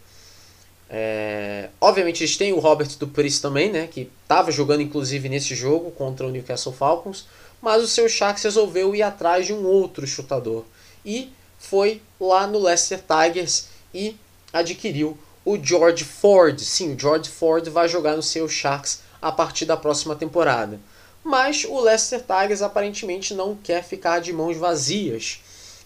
é, 0.92 1.68
obviamente 1.80 2.24
eles 2.24 2.36
têm 2.36 2.52
o 2.52 2.58
Robert 2.58 2.88
Dupreez 2.98 3.38
também, 3.38 3.70
né, 3.70 3.86
que 3.86 4.10
estava 4.22 4.50
jogando 4.50 4.82
inclusive 4.82 5.28
nesse 5.28 5.54
jogo 5.54 5.92
contra 5.92 6.26
o 6.26 6.30
Newcastle 6.30 6.72
Falcons, 6.72 7.28
mas 7.62 7.80
o 7.80 7.86
seu 7.86 8.08
Sharks 8.08 8.42
resolveu 8.42 8.92
ir 8.92 9.02
atrás 9.02 9.46
de 9.46 9.52
um 9.52 9.64
outro 9.64 10.04
chutador 10.04 10.64
e 11.06 11.32
foi 11.60 12.02
lá 12.18 12.44
no 12.44 12.58
Leicester 12.58 13.00
Tigers 13.00 13.68
e 13.94 14.16
adquiriu 14.52 15.16
o 15.44 15.56
George 15.62 16.02
Ford. 16.04 16.58
Sim, 16.58 16.94
o 16.94 16.98
George 16.98 17.30
Ford 17.30 17.68
vai 17.68 17.88
jogar 17.88 18.16
no 18.16 18.22
seu 18.22 18.48
Sharks 18.48 19.02
a 19.20 19.30
partir 19.30 19.64
da 19.64 19.76
próxima 19.76 20.14
temporada. 20.14 20.80
Mas 21.22 21.64
o 21.64 21.80
Leicester 21.80 22.20
Tigers 22.20 22.62
aparentemente 22.62 23.34
não 23.34 23.54
quer 23.54 23.84
ficar 23.84 24.20
de 24.20 24.32
mãos 24.32 24.56
vazias. 24.56 25.40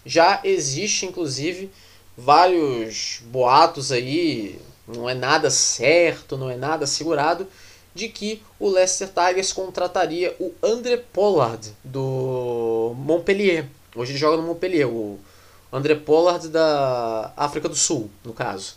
Já 0.07 0.41
existe 0.45 1.07
inclusive 1.07 1.71
vários 2.17 3.21
boatos 3.27 3.91
aí, 3.91 4.61
não 4.87 5.09
é 5.09 5.15
nada 5.15 5.51
certo, 5.51 6.37
não 6.37 6.51
é 6.51 6.57
nada 6.57 6.85
assegurado, 6.85 7.47
de 7.95 8.09
que 8.09 8.43
o 8.59 8.69
Leicester 8.69 9.09
Tigers 9.09 9.53
contrataria 9.53 10.35
o 10.39 10.53
André 10.63 10.97
Pollard 10.97 11.73
do 11.83 12.95
Montpellier. 12.97 13.67
Hoje 13.95 14.13
ele 14.13 14.19
joga 14.19 14.37
no 14.37 14.43
Montpellier, 14.43 14.89
o 14.89 15.19
André 15.73 15.95
Pollard 15.95 16.49
da 16.49 17.33
África 17.37 17.69
do 17.69 17.77
Sul, 17.77 18.11
no 18.25 18.33
caso. 18.33 18.77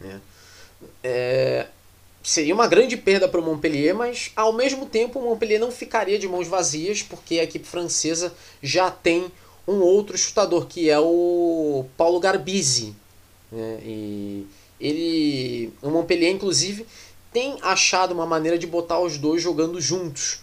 É, 0.00 0.16
é, 1.02 1.66
seria 2.22 2.54
uma 2.54 2.66
grande 2.66 2.96
perda 2.96 3.28
para 3.28 3.40
o 3.40 3.42
Montpellier, 3.42 3.94
mas 3.94 4.30
ao 4.36 4.52
mesmo 4.52 4.86
tempo 4.86 5.18
o 5.18 5.22
Montpellier 5.22 5.60
não 5.60 5.70
ficaria 5.70 6.18
de 6.18 6.28
mãos 6.28 6.46
vazias, 6.46 7.02
porque 7.02 7.38
a 7.38 7.44
equipe 7.44 7.66
francesa 7.66 8.32
já 8.62 8.90
tem 8.90 9.30
um 9.66 9.80
outro 9.80 10.16
chutador, 10.16 10.66
que 10.66 10.90
é 10.90 10.98
o 10.98 11.84
Paulo 11.96 12.20
Garbisi. 12.20 12.94
Né? 13.50 13.78
E 13.84 14.46
ele, 14.80 15.72
o 15.82 15.90
Montpellier, 15.90 16.32
inclusive, 16.32 16.86
tem 17.32 17.58
achado 17.62 18.12
uma 18.12 18.26
maneira 18.26 18.58
de 18.58 18.66
botar 18.66 18.98
os 18.98 19.18
dois 19.18 19.42
jogando 19.42 19.80
juntos. 19.80 20.40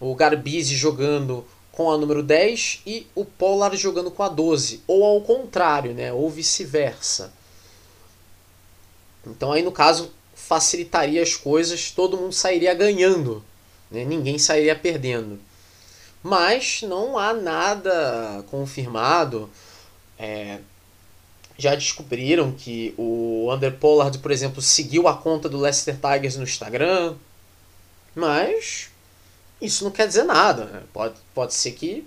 O 0.00 0.14
Garbisi 0.14 0.74
jogando 0.74 1.44
com 1.72 1.90
a 1.90 1.98
número 1.98 2.22
10 2.22 2.82
e 2.86 3.06
o 3.14 3.24
Pollard 3.24 3.76
jogando 3.76 4.10
com 4.10 4.22
a 4.22 4.28
12. 4.28 4.82
Ou 4.86 5.04
ao 5.04 5.20
contrário, 5.20 5.92
né? 5.92 6.12
ou 6.12 6.28
vice-versa. 6.30 7.32
Então 9.26 9.52
aí 9.52 9.62
no 9.62 9.72
caso 9.72 10.10
facilitaria 10.46 11.20
as 11.22 11.34
coisas, 11.34 11.90
todo 11.90 12.16
mundo 12.16 12.32
sairia 12.32 12.72
ganhando, 12.72 13.44
né? 13.90 14.04
ninguém 14.04 14.38
sairia 14.38 14.76
perdendo. 14.76 15.40
Mas 16.22 16.82
não 16.82 17.18
há 17.18 17.32
nada 17.32 18.44
confirmado. 18.48 19.50
É, 20.18 20.60
já 21.58 21.74
descobriram 21.74 22.52
que 22.52 22.94
o 22.96 23.52
Under 23.52 23.76
Pollard, 23.76 24.18
por 24.18 24.30
exemplo, 24.30 24.62
seguiu 24.62 25.08
a 25.08 25.16
conta 25.16 25.48
do 25.48 25.58
Leicester 25.58 25.96
Tigers 25.96 26.36
no 26.36 26.44
Instagram. 26.44 27.16
Mas 28.14 28.88
isso 29.60 29.84
não 29.84 29.90
quer 29.90 30.06
dizer 30.06 30.24
nada. 30.24 30.66
Né? 30.66 30.82
Pode, 30.92 31.14
pode 31.34 31.54
ser 31.54 31.72
que. 31.72 32.06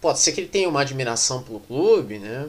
Pode 0.00 0.18
ser 0.18 0.32
que 0.32 0.40
ele 0.40 0.48
tenha 0.48 0.68
uma 0.68 0.80
admiração 0.80 1.42
pelo 1.42 1.60
clube, 1.60 2.18
né? 2.18 2.48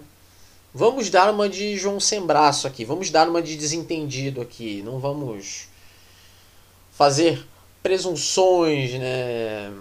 Vamos 0.78 1.10
dar 1.10 1.34
uma 1.34 1.50
de 1.50 1.76
João 1.76 2.00
sem 2.00 2.24
braço 2.24 2.68
aqui. 2.68 2.86
Vamos 2.86 3.10
dar 3.10 3.28
uma 3.28 3.42
de 3.42 3.58
desentendido 3.58 4.40
aqui. 4.40 4.84
Não 4.84 5.00
vamos 5.00 5.70
fazer 6.92 7.44
presunções, 7.82 8.94
né? 8.94 9.74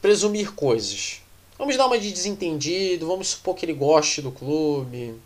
Presumir 0.00 0.52
coisas. 0.52 1.20
Vamos 1.58 1.76
dar 1.76 1.86
uma 1.86 1.98
de 1.98 2.12
desentendido, 2.12 3.08
vamos 3.08 3.30
supor 3.30 3.56
que 3.56 3.66
ele 3.66 3.72
goste 3.72 4.22
do 4.22 4.30
clube, 4.30 5.20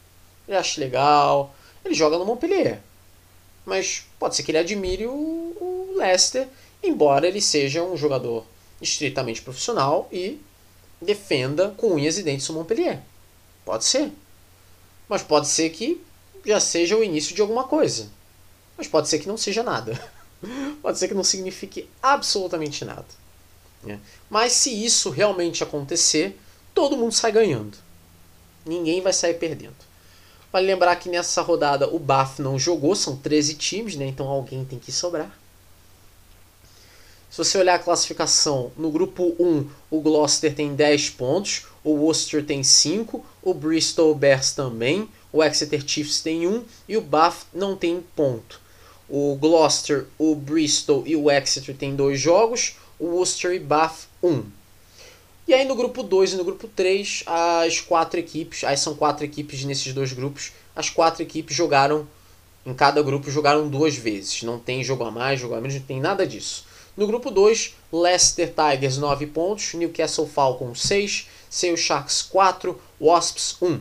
ele 0.48 0.56
ache 0.56 0.80
legal. 0.80 1.54
Ele 1.84 1.92
joga 1.92 2.16
no 2.16 2.24
Montpellier. 2.24 2.80
Mas 3.66 4.06
pode 4.18 4.36
ser 4.36 4.42
que 4.42 4.52
ele 4.52 4.56
admire 4.56 5.06
o, 5.06 5.12
o 5.12 5.96
Leicester, 5.98 6.48
embora 6.82 7.28
ele 7.28 7.42
seja 7.42 7.82
um 7.82 7.94
jogador 7.94 8.42
estritamente 8.80 9.42
profissional 9.42 10.08
e 10.10 10.40
defenda 10.98 11.74
com 11.76 11.92
unhas 11.92 12.16
e 12.16 12.22
dentes 12.22 12.48
o 12.48 12.54
Montpellier. 12.54 13.00
Pode 13.66 13.84
ser. 13.84 14.10
Mas 15.08 15.22
pode 15.22 15.48
ser 15.48 15.70
que 15.70 16.00
já 16.44 16.60
seja 16.60 16.96
o 16.96 17.04
início 17.04 17.34
de 17.34 17.40
alguma 17.40 17.64
coisa. 17.64 18.08
Mas 18.76 18.86
pode 18.86 19.08
ser 19.08 19.18
que 19.18 19.28
não 19.28 19.36
seja 19.36 19.62
nada. 19.62 20.00
pode 20.82 20.98
ser 20.98 21.08
que 21.08 21.14
não 21.14 21.24
signifique 21.24 21.88
absolutamente 22.02 22.84
nada. 22.84 23.06
Né? 23.82 23.98
Mas 24.28 24.52
se 24.52 24.84
isso 24.84 25.10
realmente 25.10 25.62
acontecer, 25.62 26.38
todo 26.74 26.96
mundo 26.96 27.12
sai 27.12 27.32
ganhando. 27.32 27.76
Ninguém 28.64 29.00
vai 29.00 29.12
sair 29.12 29.34
perdendo. 29.34 29.76
Vale 30.52 30.66
lembrar 30.66 30.96
que 30.96 31.08
nessa 31.08 31.42
rodada 31.42 31.88
o 31.88 31.98
BAF 31.98 32.40
não 32.40 32.58
jogou, 32.58 32.94
são 32.94 33.16
13 33.16 33.54
times, 33.54 33.96
né? 33.96 34.06
então 34.06 34.26
alguém 34.26 34.64
tem 34.64 34.78
que 34.78 34.90
sobrar. 34.90 35.36
Se 37.30 37.36
você 37.36 37.58
olhar 37.58 37.74
a 37.74 37.78
classificação, 37.78 38.72
no 38.76 38.90
grupo 38.90 39.36
1 39.38 39.68
o 39.90 40.00
Gloucester 40.00 40.54
tem 40.54 40.74
10 40.74 41.10
pontos, 41.10 41.66
o 41.84 41.90
Worcester 41.90 42.44
tem 42.44 42.64
5, 42.64 43.24
o 43.50 43.54
Bristol 43.54 44.14
Bears 44.14 44.52
também, 44.52 45.08
o 45.32 45.42
Exeter 45.42 45.82
Chiefs 45.86 46.20
tem 46.20 46.46
1 46.46 46.64
e 46.88 46.96
o 46.96 47.00
Bath 47.00 47.46
não 47.52 47.76
tem 47.76 48.04
ponto. 48.14 48.60
O 49.08 49.36
Gloucester, 49.36 50.06
o 50.18 50.34
Bristol 50.34 51.02
e 51.06 51.16
o 51.16 51.30
Exeter 51.30 51.76
têm 51.76 51.96
dois 51.96 52.20
jogos, 52.20 52.76
o 52.98 53.06
Worcester 53.06 53.52
e 53.52 53.58
Bath 53.58 54.06
1. 54.22 54.44
E 55.46 55.54
aí 55.54 55.64
no 55.64 55.74
grupo 55.74 56.02
2 56.02 56.34
e 56.34 56.36
no 56.36 56.44
grupo 56.44 56.68
3, 56.68 57.24
as 57.26 57.80
quatro 57.80 58.20
equipes, 58.20 58.64
aí 58.64 58.76
são 58.76 58.94
quatro 58.94 59.24
equipes 59.24 59.64
nesses 59.64 59.94
dois 59.94 60.12
grupos, 60.12 60.52
as 60.76 60.90
quatro 60.90 61.22
equipes 61.22 61.56
jogaram, 61.56 62.06
em 62.66 62.74
cada 62.74 63.02
grupo 63.02 63.30
jogaram 63.30 63.66
duas 63.66 63.96
vezes. 63.96 64.42
Não 64.42 64.58
tem 64.58 64.84
jogo 64.84 65.04
a 65.04 65.10
mais, 65.10 65.40
jogo 65.40 65.54
a 65.54 65.60
menos, 65.60 65.76
não 65.76 65.82
tem 65.82 66.00
nada 66.00 66.26
disso. 66.26 66.66
No 66.94 67.06
grupo 67.06 67.30
2, 67.30 67.74
Leicester 67.92 68.52
Tigers 68.52 68.98
9 68.98 69.26
pontos, 69.28 69.72
Newcastle 69.72 70.26
Falcons 70.26 70.82
6, 70.82 71.28
Seattle 71.50 71.76
Sharks 71.76 72.22
4, 72.22 72.80
Wasps 73.00 73.56
1. 73.60 73.80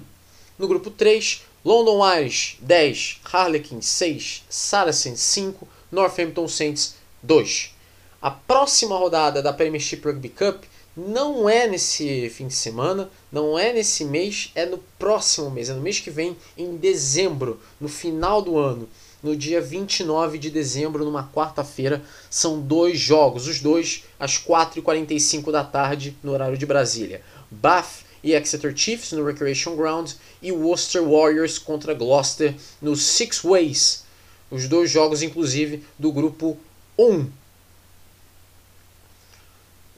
No 0.58 0.68
grupo 0.68 0.90
3, 0.90 1.44
London 1.64 2.00
Irish 2.18 2.58
10, 2.62 3.22
Harlequins 3.32 3.86
6, 3.86 4.46
Saracens 4.50 5.20
5, 5.20 5.68
Northampton 5.92 6.48
Saints 6.48 6.96
2. 7.22 7.76
A 8.22 8.32
próxima 8.32 8.98
rodada 8.98 9.42
da 9.42 9.54
Premiership 9.54 10.02
Rugby 10.04 10.30
Cup 10.30 10.64
não 10.96 11.48
é 11.48 11.68
nesse 11.68 12.28
fim 12.30 12.48
de 12.48 12.56
semana, 12.56 13.10
não 13.32 13.58
é 13.58 13.72
nesse 13.72 14.04
mês, 14.04 14.52
é 14.56 14.66
no 14.66 14.80
próximo 14.98 15.52
mês, 15.52 15.70
é 15.70 15.74
no 15.74 15.82
mês 15.82 16.00
que 16.00 16.10
vem, 16.10 16.36
em 16.58 16.76
dezembro, 16.76 17.62
no 17.80 17.88
final 17.88 18.42
do 18.42 18.58
ano, 18.58 18.90
no 19.22 19.36
dia 19.36 19.62
29 19.62 20.40
de 20.40 20.50
dezembro, 20.50 21.06
numa 21.06 21.30
quarta-feira. 21.32 22.04
São 22.30 22.60
dois 22.60 23.00
jogos, 23.00 23.48
os 23.48 23.60
dois 23.60 24.04
às 24.20 24.40
4h45 24.40 25.52
da 25.52 25.64
tarde, 25.64 26.18
no 26.24 26.32
horário 26.32 26.58
de 26.58 26.66
Brasília. 26.66 27.22
Bath 27.50 28.06
e 28.24 28.34
Exeter 28.34 28.76
Chiefs 28.76 29.12
no 29.12 29.26
Recreation 29.26 29.76
Ground 29.76 30.12
e 30.42 30.52
Worcester 30.52 31.04
Warriors 31.04 31.58
contra 31.58 31.94
Gloucester 31.94 32.56
no 32.82 32.96
Six 32.96 33.42
Ways. 33.44 34.06
Os 34.50 34.68
dois 34.68 34.90
jogos, 34.90 35.22
inclusive, 35.22 35.84
do 35.98 36.12
grupo 36.12 36.58
1. 36.98 37.30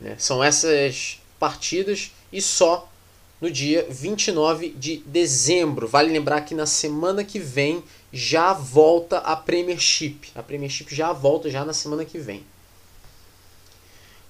Né? 0.01 0.15
São 0.17 0.43
essas 0.43 1.19
partidas 1.39 2.11
e 2.31 2.41
só 2.41 2.89
no 3.39 3.49
dia 3.49 3.87
29 3.89 4.69
de 4.69 4.97
dezembro. 5.05 5.87
Vale 5.87 6.11
lembrar 6.11 6.41
que 6.41 6.53
na 6.53 6.65
semana 6.65 7.23
que 7.23 7.39
vem 7.39 7.83
já 8.11 8.53
volta 8.53 9.19
a 9.19 9.35
Premiership. 9.35 10.19
A 10.35 10.43
Premiership 10.43 10.93
já 10.93 11.13
volta 11.13 11.49
já 11.49 11.63
na 11.63 11.73
semana 11.73 12.03
que 12.03 12.17
vem. 12.17 12.43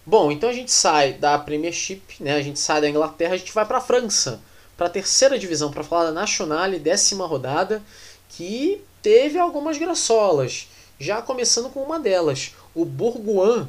Bom, 0.09 0.31
então 0.31 0.49
a 0.49 0.53
gente 0.53 0.71
sai 0.71 1.13
da 1.13 1.37
Premiership, 1.37 2.01
né? 2.19 2.33
A 2.33 2.41
gente 2.41 2.57
sai 2.57 2.81
da 2.81 2.89
Inglaterra, 2.89 3.35
a 3.35 3.37
gente 3.37 3.53
vai 3.53 3.63
para 3.63 3.77
a 3.77 3.81
França, 3.81 4.41
para 4.75 4.87
a 4.87 4.89
terceira 4.89 5.37
divisão, 5.37 5.69
para 5.69 5.83
falar 5.83 6.05
da 6.05 6.11
Nacional, 6.11 6.67
décima 6.79 7.27
rodada, 7.27 7.79
que 8.27 8.81
teve 9.03 9.37
algumas 9.37 9.77
graçolas. 9.77 10.67
Já 10.99 11.21
começando 11.21 11.69
com 11.69 11.83
uma 11.83 11.99
delas, 11.99 12.55
o 12.73 12.85
Bourgoin, 12.85 13.67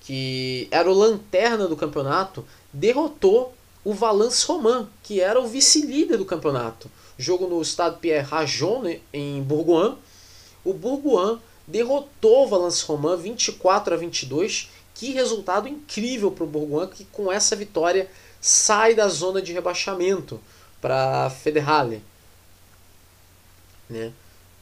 que 0.00 0.66
era 0.72 0.90
o 0.90 0.94
lanterna 0.94 1.68
do 1.68 1.76
campeonato, 1.76 2.44
derrotou 2.72 3.54
o 3.84 3.94
Valence 3.94 4.44
Romain, 4.44 4.88
que 5.00 5.20
era 5.20 5.40
o 5.40 5.46
vice-líder 5.46 6.16
do 6.18 6.24
campeonato. 6.24 6.90
Jogo 7.16 7.46
no 7.46 7.62
Stade 7.62 8.00
Pierre 8.00 8.26
Rajon, 8.26 8.82
né, 8.82 8.98
em 9.12 9.40
Bourgoin. 9.40 9.96
O 10.64 10.74
Bourgoin 10.74 11.38
derrotou 11.68 12.46
o 12.46 12.48
Valence 12.48 12.84
Romain 12.84 13.16
24 13.16 13.94
a 13.94 13.96
22 13.96 14.81
que 15.02 15.10
resultado 15.10 15.66
incrível 15.66 16.30
para 16.30 16.44
o 16.44 16.46
Bourgoin, 16.46 16.86
que 16.86 17.04
com 17.06 17.32
essa 17.32 17.56
vitória 17.56 18.08
sai 18.40 18.94
da 18.94 19.08
zona 19.08 19.42
de 19.42 19.52
rebaixamento 19.52 20.40
para 20.80 21.26
a 21.26 21.30
Federale. 21.30 22.00
Né? 23.90 24.12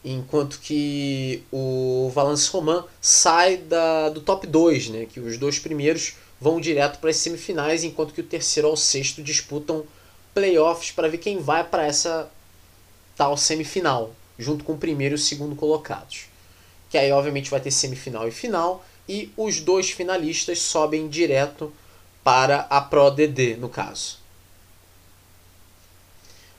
Enquanto 0.03 0.59
que 0.61 1.45
o 1.53 2.11
Valence 2.15 2.49
Romain 2.49 2.83
sai 3.03 3.59
da, 3.59 4.09
do 4.09 4.23
top 4.23 4.47
2, 4.47 4.89
né? 4.89 5.05
que 5.05 5.21
os 5.21 5.37
dois 5.37 5.59
primeiros 5.59 6.15
vão 6.41 6.59
direto 6.59 7.01
para 7.01 7.11
as 7.11 7.17
semifinais, 7.17 7.85
enquanto 7.85 8.15
que 8.15 8.23
o 8.23 8.27
terceiro 8.27 8.67
ao 8.67 8.79
sexto 8.79 9.23
disputam 9.23 9.85
playoffs 10.33 10.91
para 10.91 11.07
ver 11.07 11.19
quem 11.19 11.39
vai 11.39 11.63
para 11.63 11.85
essa 11.85 12.31
tal 13.15 13.37
semifinal, 13.37 14.15
junto 14.39 14.65
com 14.65 14.73
o 14.73 14.79
primeiro 14.79 15.17
e 15.17 15.17
o 15.17 15.19
segundo 15.19 15.55
colocados. 15.55 16.31
Que 16.89 16.97
aí, 16.97 17.13
obviamente, 17.13 17.51
vai 17.51 17.61
ter 17.61 17.71
semifinal 17.71 18.27
e 18.27 18.31
final, 18.31 18.83
e 19.11 19.33
os 19.37 19.59
dois 19.61 19.91
finalistas 19.91 20.61
sobem 20.61 21.09
direto 21.09 21.73
para 22.23 22.61
a 22.71 22.81
Pro 22.81 23.11
DD, 23.11 23.57
no 23.57 23.69
caso. 23.69 24.21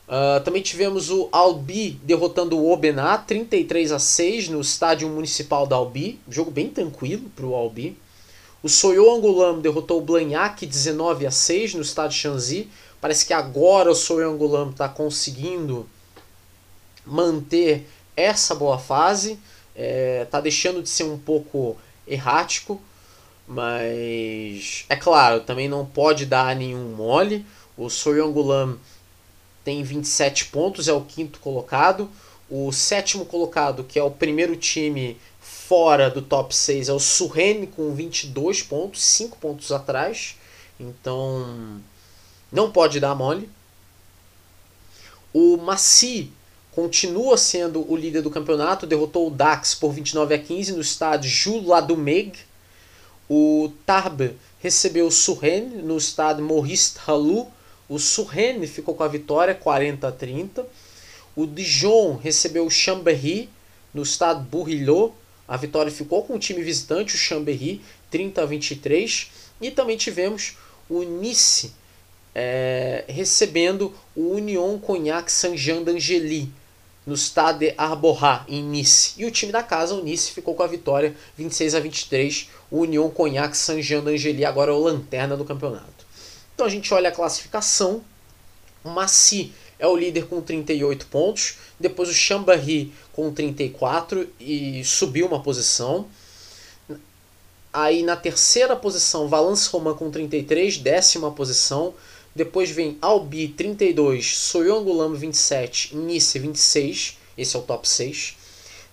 Uh, 0.06 0.44
também 0.44 0.62
tivemos 0.62 1.10
o 1.10 1.30
Albi 1.32 1.92
derrotando 2.04 2.58
o 2.58 2.70
Obená 2.70 3.18
33 3.18 3.94
a 3.94 4.00
6 4.00 4.50
no 4.50 4.60
estádio 4.60 5.08
municipal 5.08 5.66
da 5.66 5.78
Albi, 5.78 6.20
jogo 6.28 6.52
bem 6.52 6.68
tranquilo 6.68 7.32
para 7.34 7.46
o 7.46 7.56
Albi. 7.56 7.98
O 8.62 8.68
Soyo 8.68 9.10
Angulam 9.10 9.62
derrotou 9.62 10.00
o 10.00 10.06
Blanhac 10.06 10.66
19 10.66 11.26
a 11.26 11.32
6 11.32 11.76
no 11.76 11.82
estádio 11.82 12.18
Chanzy. 12.18 12.70
Parece 13.00 13.26
que 13.26 13.34
agora 13.34 13.90
o 13.90 13.96
Soyo 13.96 14.30
Angulam 14.30 14.72
está 14.72 14.90
conseguindo 14.90 15.88
manter 17.06 17.88
essa 18.14 18.54
boa 18.54 18.78
fase, 18.78 19.32
está 19.32 19.40
é, 19.74 20.28
tá 20.30 20.42
deixando 20.42 20.84
de 20.84 20.90
ser 20.90 21.06
um 21.06 21.18
pouco 21.18 21.78
errático, 22.08 22.82
mas 23.48 24.86
é 24.88 24.96
claro, 24.96 25.42
também 25.42 25.68
não 25.68 25.86
pode 25.86 26.26
dar 26.26 26.56
nenhum 26.56 26.96
mole. 26.96 27.46
O 27.78 27.90
Soyongulam 27.90 28.78
tem 29.64 29.84
27 29.84 30.46
pontos, 30.46 30.88
é 30.88 30.94
o 30.94 31.02
quinto 31.02 31.40
colocado. 31.40 32.10
O 32.50 32.72
sétimo 32.72 33.26
colocado, 33.26 33.84
que 33.84 33.98
é 33.98 34.04
o 34.04 34.12
primeiro 34.12 34.56
time 34.56 35.18
fora 35.40 36.10
do 36.10 36.22
top 36.22 36.56
6, 36.56 36.90
é 36.90 36.94
o 36.94 37.00
Surrene 37.00 37.68
com 37.68 37.94
22 37.94 38.62
pontos, 38.62 39.04
5 39.04 39.38
pontos 39.38 39.72
atrás. 39.72 40.36
Então, 40.80 41.82
não 42.52 42.72
pode 42.72 43.00
dar 43.00 43.16
mole. 43.16 43.50
O 45.34 45.56
Maci 45.58 46.32
continua 46.82 47.38
sendo 47.38 47.86
o 47.88 47.96
líder 47.96 48.24
do 48.24 48.32
campeonato, 48.32 48.88
derrotou 48.88 49.28
o 49.28 49.30
Dax 49.30 49.76
por 49.76 49.94
29 49.94 50.34
a 50.34 50.40
15 50.40 50.72
no 50.72 50.82
estádio 50.82 51.30
Jules 51.30 51.68
Ladumeg. 51.68 52.34
O 53.30 53.72
Tarbes 53.86 54.32
recebeu 54.60 55.06
o 55.06 55.12
Surrene 55.12 55.76
no 55.84 55.96
estádio 55.96 56.44
Maurice 56.44 56.96
Halou. 57.06 57.52
O 57.88 58.00
Surrene 58.00 58.66
ficou 58.66 58.96
com 58.96 59.04
a 59.04 59.08
vitória 59.08 59.54
40 59.54 60.08
a 60.08 60.12
30. 60.12 60.66
O 61.36 61.46
Dijon 61.46 62.16
recebeu 62.16 62.66
o 62.66 62.72
Chambéry 62.72 63.48
no 63.94 64.02
estádio 64.02 64.42
Bourrilot. 64.46 65.14
A 65.48 65.58
vitória 65.58 65.92
ficou 65.92 66.24
com 66.24 66.34
o 66.34 66.40
time 66.40 66.64
visitante, 66.64 67.14
o 67.14 67.18
Chambéry, 67.20 67.80
30 68.10 68.42
a 68.42 68.46
23. 68.48 69.30
E 69.62 69.70
também 69.70 69.98
tivemos 69.98 70.58
o 70.90 71.04
Nice 71.04 71.74
é, 72.34 73.06
recebendo 73.08 73.94
o 74.16 74.32
Union 74.32 74.80
Cognac 74.80 75.32
Saint-Jean 75.32 75.84
d'Angely 75.84 76.52
no 77.12 77.18
Stade 77.18 77.74
Arborat, 77.78 78.46
em 78.48 78.64
Nice. 78.64 79.14
E 79.18 79.26
o 79.26 79.32
time 79.32 79.52
da 79.52 79.62
casa, 79.62 79.94
o 79.94 80.02
Nice, 80.02 80.32
ficou 80.32 80.56
com 80.56 80.64
a 80.64 80.68
vitória 80.68 81.14
26 81.36 81.76
a 81.76 81.80
23. 81.82 82.50
O 82.72 82.80
Union 82.80 83.10
Cognac 83.10 83.56
Saint-Jean 83.56 84.02
d'Angely 84.02 84.46
agora 84.46 84.72
é 84.72 84.74
o 84.74 84.80
lanterna 84.80 85.36
do 85.36 85.44
campeonato. 85.44 86.06
Então 86.56 86.66
a 86.66 86.70
gente 86.70 86.94
olha 86.94 87.10
a 87.10 87.12
classificação. 87.12 88.02
O 88.82 88.90
é 89.78 89.86
o 89.86 89.96
líder 89.96 90.28
com 90.28 90.42
38 90.42 91.06
pontos. 91.08 91.58
Depois 91.78 92.08
o 92.08 92.14
Chambéry 92.14 92.94
com 93.12 93.30
34 93.30 94.26
e 94.40 94.82
subiu 94.86 95.28
uma 95.28 95.44
posição. 95.44 96.08
Aí 97.74 98.04
na 98.04 98.16
terceira 98.16 98.76
posição, 98.76 99.28
Valence 99.28 99.70
Romain 99.70 99.96
com 99.96 100.10
33, 100.10 100.78
décima 100.78 101.30
posição. 101.32 101.94
Depois 102.36 102.70
vem 102.70 102.98
Albi 103.02 103.50
32, 103.50 104.38
Soyongulam 104.38 105.14
27, 105.14 105.96
Nice 105.96 106.40
26. 106.40 107.18
Esse 107.38 107.56
é 107.56 107.60
o 107.60 107.64
top 107.64 107.88
6. 107.88 108.38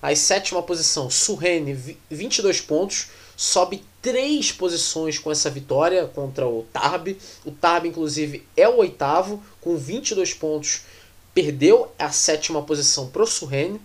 Aí 0.03 0.17
sétima 0.17 0.63
posição, 0.63 1.11
Surrene 1.11 1.97
22 2.11 2.61
pontos. 2.61 3.09
Sobe 3.37 3.85
3 4.03 4.51
posições 4.53 5.19
com 5.19 5.31
essa 5.31 5.49
vitória 5.49 6.07
contra 6.07 6.49
o 6.49 6.65
Tarb. 6.73 7.17
O 7.45 7.53
Tarb, 7.53 7.87
inclusive, 7.87 8.45
é 8.57 8.69
o 8.69 8.79
oitavo, 8.79 9.41
com 9.61 9.77
22 9.77 10.35
pontos. 10.35 10.81
Perdeu 11.33 11.93
a 11.97 12.11
sétima 12.11 12.63
posição 12.63 13.09
para 13.09 13.23
o 13.23 13.27
Surrene. 13.27 13.81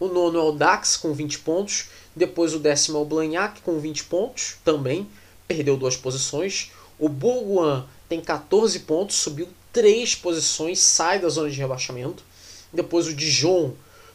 O 0.00 0.08
nono 0.08 0.38
é 0.38 0.42
o 0.42 0.52
Dax 0.52 0.96
com 0.96 1.12
20 1.12 1.38
pontos. 1.40 1.86
Depois 2.16 2.52
o 2.52 2.58
décimo 2.58 2.98
é 2.98 3.00
o 3.02 3.04
Blagnac 3.04 3.60
com 3.60 3.78
20 3.78 4.04
pontos 4.04 4.56
também. 4.64 5.06
Perdeu 5.46 5.76
duas 5.76 5.96
posições. 5.96 6.72
O 6.98 7.08
Bourgoin 7.08 7.84
tem 8.10 8.20
14 8.20 8.80
pontos, 8.80 9.14
subiu 9.14 9.48
3 9.72 10.16
posições, 10.16 10.80
sai 10.80 11.20
da 11.20 11.28
zona 11.28 11.48
de 11.48 11.56
rebaixamento. 11.56 12.24
Depois 12.72 13.06
o 13.06 13.14
Dijon 13.14 13.72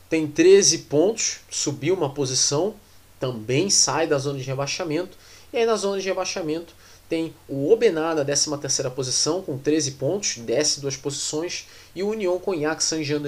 tem 0.09 0.27
13 0.27 0.79
pontos, 0.79 1.37
subiu 1.49 1.95
uma 1.95 2.13
posição, 2.13 2.75
também 3.21 3.69
sai 3.69 4.05
da 4.05 4.17
zona 4.17 4.37
de 4.37 4.43
rebaixamento. 4.43 5.17
E 5.53 5.57
aí 5.57 5.65
na 5.65 5.77
zona 5.77 5.97
de 5.97 6.05
rebaixamento 6.05 6.75
tem 7.07 7.33
o 7.47 7.71
Obená 7.71 8.13
na 8.13 8.25
13ª 8.25 8.91
posição 8.91 9.41
com 9.41 9.57
13 9.57 9.91
pontos, 9.91 10.39
desce 10.39 10.81
duas 10.81 10.97
posições, 10.97 11.65
e 11.95 12.03
o 12.03 12.09
Union 12.09 12.37
Cognac 12.37 12.83
Saint-Jean 12.83 13.21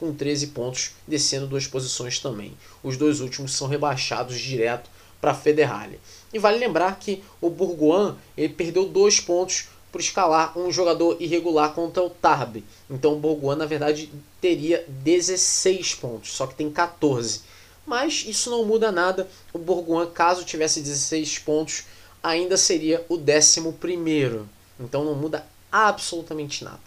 com 0.00 0.12
13 0.12 0.48
pontos, 0.48 0.90
descendo 1.06 1.46
duas 1.46 1.68
posições 1.68 2.18
também. 2.18 2.52
Os 2.82 2.96
dois 2.96 3.20
últimos 3.20 3.54
são 3.54 3.68
rebaixados 3.68 4.40
direto 4.40 4.90
para 5.20 5.30
a 5.30 5.34
Federale. 5.34 6.00
E 6.32 6.38
vale 6.38 6.58
lembrar 6.58 6.98
que 6.98 7.22
o 7.40 7.48
Bourgoin 7.48 8.16
ele 8.36 8.52
perdeu 8.52 8.88
dois 8.88 9.20
pontos 9.20 9.68
por 9.94 10.00
escalar 10.00 10.58
um 10.58 10.72
jogador 10.72 11.16
irregular 11.20 11.72
contra 11.72 12.02
o 12.02 12.10
Tarbes. 12.10 12.64
Então 12.90 13.12
o 13.12 13.20
Bourgoin, 13.20 13.54
na 13.54 13.64
verdade, 13.64 14.12
teria 14.40 14.84
16 14.88 15.94
pontos, 15.94 16.32
só 16.32 16.48
que 16.48 16.56
tem 16.56 16.68
14. 16.68 17.42
Mas 17.86 18.24
isso 18.26 18.50
não 18.50 18.64
muda 18.64 18.90
nada. 18.90 19.28
O 19.52 19.58
Bourgoin, 19.58 20.10
caso 20.10 20.44
tivesse 20.44 20.80
16 20.80 21.38
pontos, 21.38 21.84
ainda 22.20 22.56
seria 22.56 23.06
o 23.08 23.16
11. 23.16 24.40
Então 24.80 25.04
não 25.04 25.14
muda 25.14 25.46
absolutamente 25.70 26.64
nada. 26.64 26.80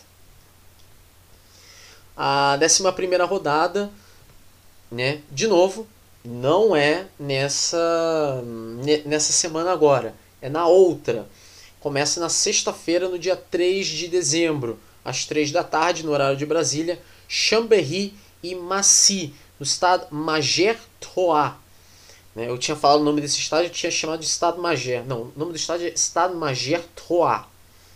A 2.14 2.60
11 2.62 3.24
rodada, 3.24 3.89
né, 4.91 5.22
de 5.32 5.47
novo, 5.47 5.88
não 6.26 6.76
é 6.76 7.05
nessa, 7.18 8.43
nessa 9.05 9.32
semana 9.32 9.72
agora, 9.72 10.14
é 10.41 10.49
na 10.49 10.68
outra. 10.68 11.26
Começa 11.80 12.19
na 12.19 12.30
sexta-feira, 12.30 13.07
no 13.07 13.19
dia 13.19 13.36
3 13.36 13.86
de 13.86 14.07
dezembro, 14.07 14.80
às 15.05 15.25
3 15.25 15.51
da 15.51 15.63
tarde, 15.63 16.03
no 16.03 16.11
horário 16.11 16.38
de 16.38 16.45
Brasília, 16.45 17.01
Chambéry 17.28 18.13
e 18.41 18.55
Massy, 18.55 19.34
no 19.59 19.63
estado 19.63 20.07
Mager-Troyes. 20.13 21.53
Né? 22.36 22.49
Eu 22.49 22.57
tinha 22.57 22.75
falado 22.75 23.01
o 23.01 23.03
nome 23.03 23.21
desse 23.21 23.39
estádio, 23.39 23.67
eu 23.67 23.73
tinha 23.73 23.91
chamado 23.91 24.19
de 24.19 24.25
Estado 24.25 24.61
Mager. 24.61 25.05
Não, 25.05 25.23
o 25.23 25.34
nome 25.36 25.51
do 25.51 25.57
estádio 25.57 25.88
é 25.88 25.89
Estado 25.89 26.36
Mager-Troyes, 26.36 27.45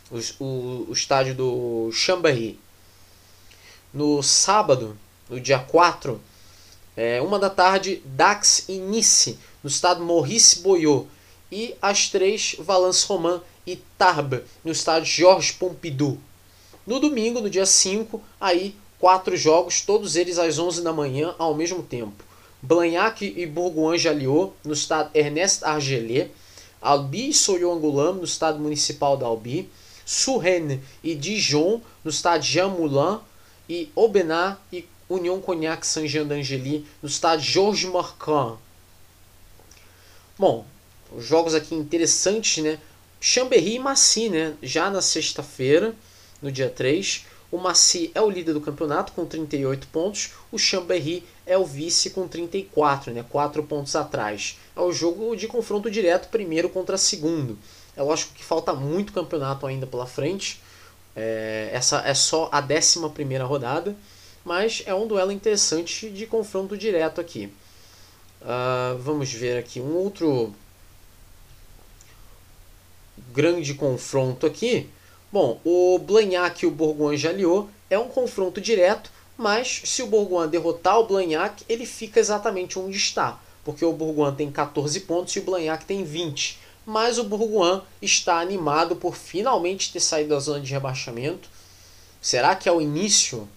o, 0.10 0.44
o, 0.44 0.86
o 0.90 0.94
estádio 0.94 1.36
do 1.36 1.92
Chambéry. 1.92 2.60
No 3.94 4.24
sábado, 4.24 4.98
no 5.30 5.40
dia 5.40 5.60
4, 5.60 6.22
é, 6.96 7.22
uma 7.22 7.40
da 7.40 7.50
tarde, 7.50 8.02
Dax 8.06 8.66
e 8.68 8.78
Nice, 8.78 9.40
no 9.64 9.70
estado 9.70 10.04
Maurice 10.04 10.60
Boyot. 10.60 11.08
E 11.52 11.76
às 11.82 12.10
três, 12.10 12.56
Valence 12.60 13.06
Romain 13.06 13.42
e 13.66 13.76
Tarbes, 13.98 14.42
no 14.64 14.72
estádio 14.72 15.12
Georges 15.12 15.52
Pompidou. 15.52 16.18
No 16.86 17.00
domingo, 17.00 17.42
no 17.42 17.50
dia 17.50 17.66
5, 17.66 18.22
aí 18.40 18.76
quatro 19.00 19.36
jogos, 19.36 19.82
todos 19.82 20.16
eles 20.16 20.38
às 20.38 20.60
11 20.60 20.82
da 20.82 20.94
manhã 20.94 21.36
ao 21.38 21.56
mesmo 21.56 21.82
tempo. 21.84 22.24
Blagnac 22.62 23.26
e 23.26 23.46
Bourgoin-Jalliot, 23.46 24.54
no 24.64 24.74
estado 24.74 25.10
Ernest 25.16 25.64
Argelet. 25.64 26.32
Albi 26.80 27.30
e 27.30 27.34
Soyo-Angoulême, 27.34 28.20
no 28.20 28.26
estado 28.26 28.60
municipal 28.60 29.18
da 29.18 29.26
Albi. 29.26 29.70
Suresnes 30.06 30.80
e 31.04 31.16
Dijon, 31.16 31.82
no 32.04 32.12
estado 32.12 32.44
Jean 32.44 32.70
Moulin. 32.70 33.20
E 33.70 33.90
Aubenas 33.96 34.58
e 34.72 34.86
Union 35.10 35.40
Cognac 35.40 35.86
Saint-Jean 35.86 36.26
d'Angely, 36.26 36.86
no 37.02 37.08
estado 37.08 37.42
Georges 37.42 37.90
Marquand. 37.90 38.58
Bom, 40.38 40.66
os 41.16 41.26
jogos 41.26 41.54
aqui 41.54 41.76
interessantes, 41.76 42.64
né? 42.64 42.80
Chambéry 43.24 43.76
e 43.76 43.80
Massy, 43.80 44.30
né? 44.30 44.56
Já 44.64 44.90
na 44.90 45.00
sexta-feira, 45.00 45.94
no 46.42 46.52
dia 46.52 46.72
3. 46.72 47.28
O 47.52 47.60
Massy 47.60 48.10
é 48.16 48.22
o 48.22 48.28
líder 48.28 48.54
do 48.54 48.60
campeonato 48.60 49.12
com 49.12 49.28
38 49.28 49.88
pontos. 49.90 50.32
O 50.52 50.58
Chambéry 50.58 51.24
é 51.46 51.56
o 51.56 51.64
vice 51.64 52.10
com 52.10 52.28
34, 52.28 53.14
né? 53.14 53.24
4 53.30 53.62
pontos 53.62 53.96
atrás. 53.96 54.58
É 54.76 54.80
o 54.82 54.92
jogo 54.92 55.36
de 55.36 55.48
confronto 55.48 55.92
direto, 55.92 56.30
primeiro 56.30 56.68
contra 56.68 56.98
segundo. 56.98 57.60
É 57.96 58.02
lógico 58.02 58.34
que 58.34 58.44
falta 58.44 58.74
muito 58.74 59.14
campeonato 59.14 59.68
ainda 59.68 59.86
pela 59.86 60.08
frente. 60.08 60.60
É, 61.16 61.70
essa 61.72 62.02
é 62.02 62.16
só 62.16 62.50
a 62.52 62.60
11 62.60 63.08
primeira 63.14 63.44
rodada, 63.44 63.96
mas 64.44 64.82
é 64.88 64.96
um 64.96 65.06
duelo 65.06 65.32
interessante 65.32 66.10
de 66.10 66.26
confronto 66.26 66.76
direto 66.76 67.22
aqui. 67.22 67.54
Uh, 68.42 68.98
vamos 68.98 69.32
ver 69.32 69.60
aqui 69.60 69.80
um 69.80 69.94
outro 69.94 70.56
grande 73.34 73.74
confronto 73.74 74.46
aqui. 74.46 74.90
Bom, 75.32 75.60
o 75.64 75.98
Blagnac 76.00 76.64
e 76.64 76.68
o 76.68 76.72
Bourgoin-Jalliot 76.72 77.70
é 77.90 77.98
um 77.98 78.08
confronto 78.08 78.60
direto, 78.60 79.10
mas 79.38 79.82
se 79.86 80.04
o 80.04 80.08
Bourgoin 80.08 80.50
derrotar 80.50 81.00
o 81.00 81.08
Blagnac, 81.08 81.64
ele 81.68 81.86
fica 81.86 82.20
exatamente 82.20 82.78
onde 82.78 82.98
está, 82.98 83.40
porque 83.64 83.84
o 83.86 83.94
Bourgoin 83.94 84.36
tem 84.36 84.52
14 84.52 85.00
pontos 85.02 85.36
e 85.36 85.40
o 85.40 85.44
Blagnac 85.44 85.86
tem 85.86 86.04
20. 86.04 86.60
Mas 86.86 87.18
o 87.18 87.24
Bourgoin 87.24 87.82
está 88.02 88.40
animado 88.40 88.96
por 88.96 89.16
finalmente 89.16 89.94
ter 89.94 90.00
saído 90.00 90.30
da 90.30 90.40
zona 90.40 90.60
de 90.60 90.72
rebaixamento. 90.72 91.48
Será 92.22 92.56
que 92.56 92.68
é 92.68 92.72
o 92.72 92.82
início 92.82 93.48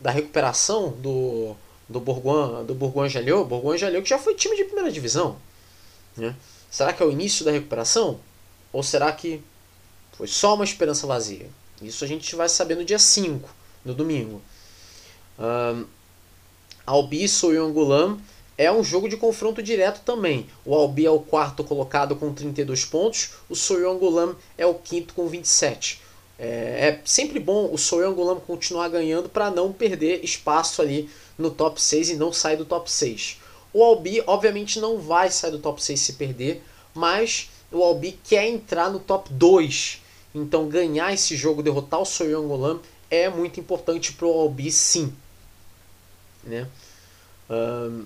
da 0.00 0.10
recuperação 0.10 0.90
do, 0.90 1.56
do 1.88 1.98
Bourgoin, 2.00 2.64
do 2.64 2.74
Bourgoin 2.74 3.08
Jalliot? 3.08 3.48
Bourgoin 3.48 3.78
Jalliot 3.78 4.02
que 4.02 4.10
já 4.10 4.18
foi 4.18 4.34
time 4.34 4.56
de 4.56 4.64
primeira 4.64 4.92
divisão. 4.92 5.36
Né? 6.16 6.34
Será 6.70 6.92
que 6.92 7.02
é 7.02 7.06
o 7.06 7.10
início 7.10 7.44
da 7.44 7.50
recuperação? 7.50 8.20
Ou 8.74 8.82
será 8.82 9.12
que 9.12 9.40
foi 10.18 10.26
só 10.26 10.56
uma 10.56 10.64
esperança 10.64 11.06
vazia? 11.06 11.48
Isso 11.80 12.04
a 12.04 12.08
gente 12.08 12.34
vai 12.34 12.48
saber 12.48 12.74
no 12.74 12.84
dia 12.84 12.98
5, 12.98 13.48
no 13.84 13.94
domingo. 13.94 14.42
Um, 15.38 15.86
Albi 16.84 17.22
e 17.22 17.28
Soyongulam 17.28 18.18
é 18.58 18.72
um 18.72 18.82
jogo 18.82 19.08
de 19.08 19.16
confronto 19.16 19.62
direto 19.62 20.00
também. 20.04 20.48
O 20.64 20.74
Albi 20.74 21.06
é 21.06 21.10
o 21.10 21.20
quarto 21.20 21.62
colocado 21.62 22.16
com 22.16 22.34
32 22.34 22.84
pontos, 22.84 23.34
o 23.48 23.54
Soyongulam 23.54 24.34
é 24.58 24.66
o 24.66 24.74
quinto 24.74 25.14
com 25.14 25.28
27. 25.28 26.02
É, 26.36 26.88
é 26.88 27.00
sempre 27.04 27.38
bom 27.38 27.72
o 27.72 27.78
Soyongulam 27.78 28.40
continuar 28.40 28.88
ganhando 28.88 29.28
para 29.28 29.52
não 29.52 29.72
perder 29.72 30.24
espaço 30.24 30.82
ali 30.82 31.08
no 31.38 31.48
top 31.48 31.80
6 31.80 32.10
e 32.10 32.16
não 32.16 32.32
sair 32.32 32.56
do 32.56 32.64
top 32.64 32.90
6. 32.90 33.38
O 33.72 33.84
Albi, 33.84 34.20
obviamente, 34.26 34.80
não 34.80 34.98
vai 34.98 35.30
sair 35.30 35.52
do 35.52 35.60
top 35.60 35.80
6 35.80 36.00
se 36.00 36.12
perder, 36.14 36.60
mas 36.92 37.50
o 37.74 37.82
Albi 37.82 38.18
quer 38.24 38.46
entrar 38.48 38.90
no 38.90 38.98
top 38.98 39.32
2. 39.32 40.02
Então 40.34 40.68
ganhar 40.68 41.12
esse 41.12 41.36
jogo, 41.36 41.62
derrotar 41.62 42.00
o 42.00 42.04
Soyong 42.04 42.50
Olam 42.50 42.80
é 43.10 43.28
muito 43.28 43.60
importante 43.60 44.12
para 44.12 44.26
o 44.26 44.32
Albi 44.32 44.70
sim. 44.70 45.12
Né? 46.42 46.66
Um, 47.48 48.04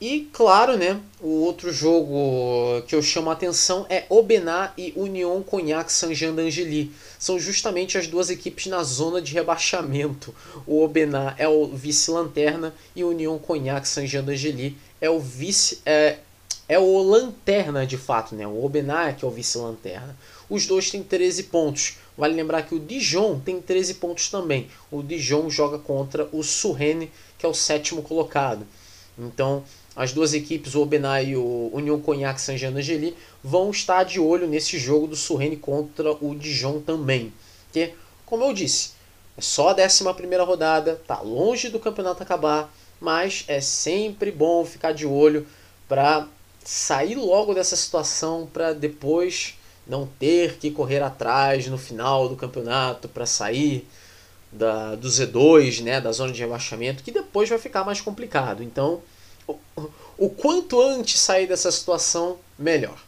e 0.00 0.30
claro, 0.32 0.78
né, 0.78 0.98
o 1.20 1.44
outro 1.44 1.70
jogo 1.70 2.80
que 2.86 2.94
eu 2.94 3.02
chamo 3.02 3.28
a 3.28 3.34
atenção 3.34 3.84
é 3.90 4.06
Obená 4.08 4.72
e 4.78 4.94
Union 4.96 5.42
Cognac 5.42 5.92
Saint-Jean 5.92 6.34
d'Angely. 6.34 6.90
São 7.18 7.38
justamente 7.38 7.98
as 7.98 8.06
duas 8.06 8.30
equipes 8.30 8.66
na 8.66 8.82
zona 8.82 9.20
de 9.20 9.34
rebaixamento. 9.34 10.34
O 10.66 10.82
Obená 10.82 11.34
é 11.36 11.46
o 11.46 11.66
vice-lanterna 11.66 12.74
e 12.96 13.04
o 13.04 13.10
Union 13.10 13.38
Cognac 13.38 13.86
Saint-Jean 13.86 14.24
d'Angely 14.24 14.74
é 15.02 15.10
o 15.10 15.20
vice 15.20 15.82
é, 15.84 16.20
é 16.70 16.78
o 16.78 17.02
lanterna 17.02 17.84
de 17.84 17.98
fato, 17.98 18.36
né? 18.36 18.46
O 18.46 18.70
que 19.18 19.24
é 19.24 19.28
o 19.28 19.30
vice-lanterna. 19.30 20.16
Os 20.48 20.68
dois 20.68 20.88
têm 20.88 21.02
13 21.02 21.42
pontos. 21.44 21.98
Vale 22.16 22.32
lembrar 22.32 22.62
que 22.62 22.76
o 22.76 22.78
Dijon 22.78 23.40
tem 23.40 23.60
13 23.60 23.94
pontos 23.94 24.30
também. 24.30 24.68
O 24.88 25.02
Dijon 25.02 25.50
joga 25.50 25.80
contra 25.80 26.28
o 26.30 26.44
Surrene, 26.44 27.10
que 27.36 27.44
é 27.44 27.48
o 27.48 27.54
sétimo 27.54 28.02
colocado. 28.02 28.64
Então, 29.18 29.64
as 29.96 30.12
duas 30.12 30.32
equipes, 30.32 30.76
o 30.76 30.82
Obenai 30.82 31.30
e 31.30 31.36
o 31.36 31.72
Union 31.72 31.98
Cognac 31.98 32.40
Saint-Jean-Angeli, 32.40 33.16
vão 33.42 33.72
estar 33.72 34.04
de 34.04 34.20
olho 34.20 34.46
nesse 34.46 34.78
jogo 34.78 35.08
do 35.08 35.16
Surrene 35.16 35.56
contra 35.56 36.12
o 36.24 36.36
Dijon 36.36 36.80
também. 36.80 37.32
Que, 37.72 37.94
como 38.24 38.44
eu 38.44 38.54
disse, 38.54 38.92
é 39.36 39.40
só 39.40 39.70
a 39.70 39.74
11 39.74 40.04
rodada, 40.46 41.02
tá 41.04 41.20
longe 41.20 41.68
do 41.68 41.80
campeonato 41.80 42.22
acabar, 42.22 42.72
mas 43.00 43.44
é 43.48 43.60
sempre 43.60 44.30
bom 44.30 44.64
ficar 44.64 44.92
de 44.92 45.04
olho 45.04 45.44
para 45.88 46.28
sair 46.70 47.16
logo 47.16 47.52
dessa 47.52 47.74
situação 47.74 48.48
para 48.52 48.72
depois 48.72 49.58
não 49.84 50.06
ter 50.06 50.56
que 50.56 50.70
correr 50.70 51.02
atrás 51.02 51.66
no 51.66 51.76
final 51.76 52.28
do 52.28 52.36
campeonato 52.36 53.08
para 53.08 53.26
sair 53.26 53.88
da, 54.52 54.94
do 54.94 55.08
Z2, 55.08 55.82
né, 55.82 56.00
da 56.00 56.12
zona 56.12 56.32
de 56.32 56.40
rebaixamento, 56.40 57.02
que 57.02 57.10
depois 57.10 57.48
vai 57.48 57.58
ficar 57.58 57.82
mais 57.82 58.00
complicado. 58.00 58.62
Então, 58.62 59.02
o, 59.48 59.58
o 60.16 60.30
quanto 60.30 60.80
antes 60.80 61.18
sair 61.18 61.48
dessa 61.48 61.72
situação, 61.72 62.38
melhor. 62.56 63.02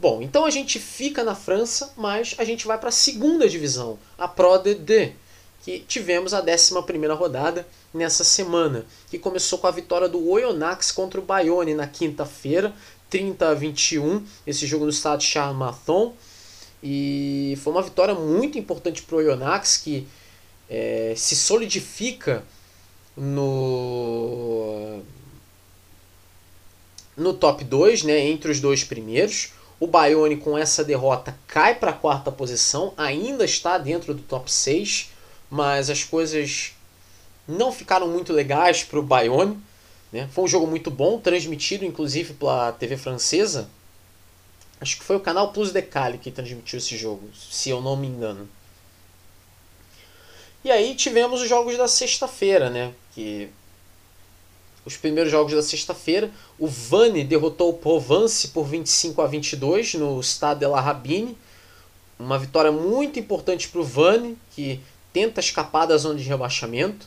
Bom, 0.00 0.20
então 0.20 0.44
a 0.44 0.50
gente 0.50 0.80
fica 0.80 1.22
na 1.22 1.36
França, 1.36 1.92
mas 1.96 2.34
a 2.38 2.44
gente 2.44 2.66
vai 2.66 2.76
para 2.76 2.88
a 2.88 2.92
segunda 2.92 3.48
divisão, 3.48 4.00
a 4.18 4.26
Pro 4.26 4.58
D2, 4.58 5.12
que 5.62 5.78
tivemos 5.78 6.34
a 6.34 6.40
11 6.40 6.74
rodada 7.16 7.64
nessa 7.96 8.22
semana, 8.22 8.84
que 9.10 9.18
começou 9.18 9.58
com 9.58 9.66
a 9.66 9.70
vitória 9.70 10.08
do 10.08 10.28
Oyonnax 10.28 10.92
contra 10.92 11.18
o 11.18 11.22
Bayonne 11.24 11.74
na 11.74 11.86
quinta-feira, 11.86 12.72
30 13.10 13.48
a 13.48 13.54
21, 13.54 14.24
esse 14.46 14.66
jogo 14.66 14.84
no 14.84 14.90
estado 14.90 15.22
Charmathon. 15.22 16.14
E 16.82 17.58
foi 17.62 17.72
uma 17.72 17.82
vitória 17.82 18.14
muito 18.14 18.58
importante 18.58 19.02
para 19.02 19.16
o 19.16 19.18
Oyonnax, 19.18 19.78
que 19.78 20.06
é, 20.68 21.14
se 21.16 21.34
solidifica 21.34 22.44
no, 23.16 25.00
no 27.16 27.32
top 27.32 27.64
2, 27.64 28.02
né, 28.02 28.18
entre 28.26 28.50
os 28.50 28.60
dois 28.60 28.84
primeiros. 28.84 29.52
O 29.80 29.86
Bayonne, 29.86 30.36
com 30.36 30.56
essa 30.56 30.84
derrota, 30.84 31.36
cai 31.46 31.74
para 31.74 31.90
a 31.90 31.94
quarta 31.94 32.30
posição, 32.30 32.92
ainda 32.96 33.44
está 33.44 33.78
dentro 33.78 34.14
do 34.14 34.22
top 34.22 34.50
6, 34.50 35.10
mas 35.50 35.90
as 35.90 36.04
coisas 36.04 36.75
não 37.46 37.72
ficaram 37.72 38.08
muito 38.08 38.32
legais 38.32 38.82
para 38.82 38.98
o 38.98 39.02
Bayonne. 39.02 39.58
Né? 40.12 40.28
Foi 40.32 40.44
um 40.44 40.48
jogo 40.48 40.66
muito 40.66 40.90
bom, 40.90 41.18
transmitido 41.18 41.84
inclusive 41.84 42.34
pela 42.34 42.72
TV 42.72 42.96
francesa. 42.96 43.68
Acho 44.80 44.98
que 44.98 45.04
foi 45.04 45.16
o 45.16 45.20
canal 45.20 45.52
Plus 45.52 45.72
Decali 45.72 46.18
que 46.18 46.30
transmitiu 46.30 46.78
esse 46.78 46.96
jogo, 46.96 47.28
se 47.34 47.70
eu 47.70 47.80
não 47.80 47.96
me 47.96 48.06
engano. 48.06 48.48
E 50.62 50.70
aí 50.70 50.94
tivemos 50.94 51.40
os 51.40 51.48
jogos 51.48 51.76
da 51.76 51.88
sexta-feira, 51.88 52.68
né? 52.68 52.92
Que 53.14 53.48
os 54.84 54.96
primeiros 54.96 55.32
jogos 55.32 55.52
da 55.52 55.62
sexta-feira, 55.62 56.30
o 56.58 56.66
Vani 56.66 57.24
derrotou 57.24 57.70
o 57.70 57.74
Provence 57.74 58.48
por 58.48 58.64
25 58.64 59.20
a 59.22 59.26
22 59.26 59.94
no 59.94 60.20
Stade 60.20 60.60
de 60.60 60.66
la 60.66 60.80
Rabine. 60.80 61.36
Uma 62.18 62.38
vitória 62.38 62.70
muito 62.70 63.18
importante 63.18 63.68
para 63.68 63.80
o 63.80 63.84
Vani, 63.84 64.36
que 64.52 64.80
tenta 65.12 65.40
escapar 65.40 65.86
da 65.86 65.96
zona 65.96 66.18
de 66.18 66.24
rebaixamento. 66.24 67.06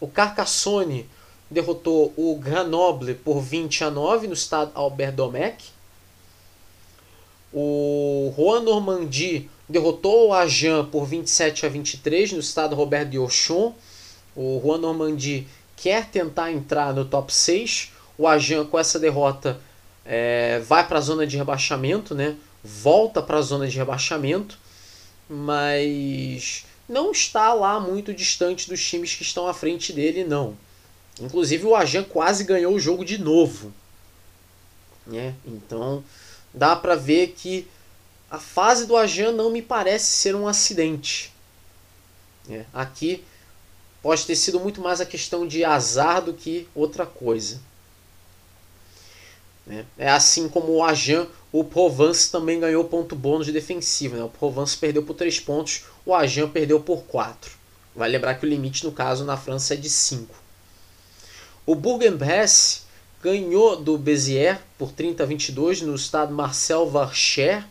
O 0.00 0.08
Carcassonne 0.08 1.08
derrotou 1.50 2.12
o 2.16 2.36
Grenoble 2.36 3.14
por 3.14 3.40
20 3.40 3.84
a 3.84 3.90
9 3.90 4.26
no 4.26 4.34
Stade 4.34 4.70
Albert 4.74 5.12
Domecq. 5.12 5.64
O 7.52 8.32
Juan 8.36 8.60
Normandie 8.60 9.50
derrotou 9.68 10.28
o 10.28 10.32
Agen 10.32 10.84
por 10.86 11.04
27 11.06 11.66
a 11.66 11.68
23 11.68 12.32
no 12.32 12.42
Stade 12.42 12.74
Robert 12.74 13.08
de 13.08 13.16
Auchon. 13.16 13.74
O 14.34 14.60
Juan 14.64 14.78
Normandie 14.78 15.46
quer 15.76 16.08
tentar 16.08 16.52
entrar 16.52 16.94
no 16.94 17.04
top 17.04 17.32
6. 17.32 17.92
O 18.16 18.26
Agen, 18.26 18.64
com 18.64 18.78
essa 18.78 18.98
derrota, 18.98 19.60
é, 20.04 20.60
vai 20.60 20.86
para 20.86 20.98
a 20.98 21.02
zona 21.02 21.26
de 21.26 21.36
rebaixamento, 21.36 22.14
né? 22.14 22.36
volta 22.62 23.22
para 23.22 23.38
a 23.38 23.42
zona 23.42 23.66
de 23.66 23.76
rebaixamento, 23.76 24.58
mas 25.28 26.64
não 26.90 27.12
está 27.12 27.54
lá 27.54 27.78
muito 27.78 28.12
distante 28.12 28.68
dos 28.68 28.84
times 28.84 29.14
que 29.14 29.22
estão 29.22 29.46
à 29.46 29.54
frente 29.54 29.92
dele, 29.92 30.24
não. 30.24 30.56
Inclusive 31.20 31.64
o 31.64 31.76
Ajan 31.76 32.02
quase 32.02 32.42
ganhou 32.42 32.74
o 32.74 32.80
jogo 32.80 33.04
de 33.04 33.16
novo. 33.16 33.72
Né? 35.06 35.34
Então 35.46 36.02
dá 36.52 36.74
para 36.74 36.96
ver 36.96 37.28
que 37.28 37.68
a 38.28 38.40
fase 38.40 38.86
do 38.86 38.96
Ajan 38.96 39.30
não 39.30 39.50
me 39.50 39.62
parece 39.62 40.06
ser 40.06 40.34
um 40.34 40.48
acidente. 40.48 41.32
Né? 42.48 42.66
Aqui 42.74 43.24
pode 44.02 44.26
ter 44.26 44.34
sido 44.34 44.58
muito 44.58 44.80
mais 44.80 45.00
a 45.00 45.06
questão 45.06 45.46
de 45.46 45.64
azar 45.64 46.20
do 46.20 46.34
que 46.34 46.66
outra 46.74 47.06
coisa. 47.06 47.60
Né? 49.64 49.86
É 49.96 50.10
assim 50.10 50.48
como 50.48 50.72
o 50.72 50.82
Ajan, 50.82 51.28
o 51.52 51.64
Provence 51.64 52.30
também 52.30 52.60
ganhou 52.60 52.84
ponto 52.84 53.16
bônus 53.16 53.46
de 53.46 53.52
defensivo. 53.52 54.16
Né? 54.16 54.22
O 54.22 54.28
Provence 54.28 54.76
perdeu 54.76 55.02
por 55.02 55.14
3 55.14 55.40
pontos, 55.40 55.84
o 56.06 56.14
Ajan 56.14 56.48
perdeu 56.48 56.80
por 56.80 57.02
4. 57.04 57.50
Vai 57.94 58.08
lembrar 58.08 58.34
que 58.36 58.46
o 58.46 58.48
limite, 58.48 58.84
no 58.84 58.92
caso, 58.92 59.24
na 59.24 59.36
França 59.36 59.74
é 59.74 59.76
de 59.76 59.90
5. 59.90 60.32
O 61.66 61.74
Bourg-en-Bresse 61.74 62.82
ganhou 63.22 63.76
do 63.76 63.98
Béziers 63.98 64.58
por 64.78 64.92
30 64.92 65.22
a 65.22 65.26
22 65.26 65.82
no 65.82 65.94
estado 65.94 66.32
Marcel 66.32 66.88
Varcher. 66.88 67.66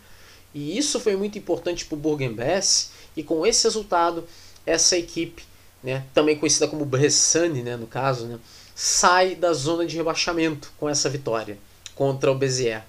E 0.53 0.77
isso 0.77 0.99
foi 0.99 1.15
muito 1.15 1.37
importante 1.37 1.85
para 1.85 1.95
o 1.95 1.99
Bourg-en-Bresse. 1.99 2.89
E 3.15 3.23
com 3.23 3.45
esse 3.45 3.63
resultado, 3.63 4.27
essa 4.65 4.97
equipe, 4.97 5.43
né, 5.81 6.05
também 6.13 6.37
conhecida 6.37 6.67
como 6.67 6.85
Bressane, 6.85 7.63
né, 7.63 7.77
no 7.77 7.87
caso, 7.87 8.25
né, 8.25 8.39
sai 8.75 9.35
da 9.35 9.53
zona 9.53 9.85
de 9.85 9.95
rebaixamento 9.95 10.71
com 10.77 10.87
essa 10.87 11.09
vitória 11.09 11.57
contra 11.95 12.31
o 12.31 12.35
Béziers. 12.35 12.83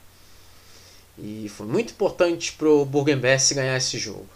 E 1.22 1.48
foi 1.50 1.66
muito 1.66 1.92
importante 1.92 2.52
para 2.52 2.68
o 2.68 2.84
Bourg-en-Bresse 2.84 3.54
ganhar 3.54 3.76
esse 3.76 3.98
jogo. 3.98 4.26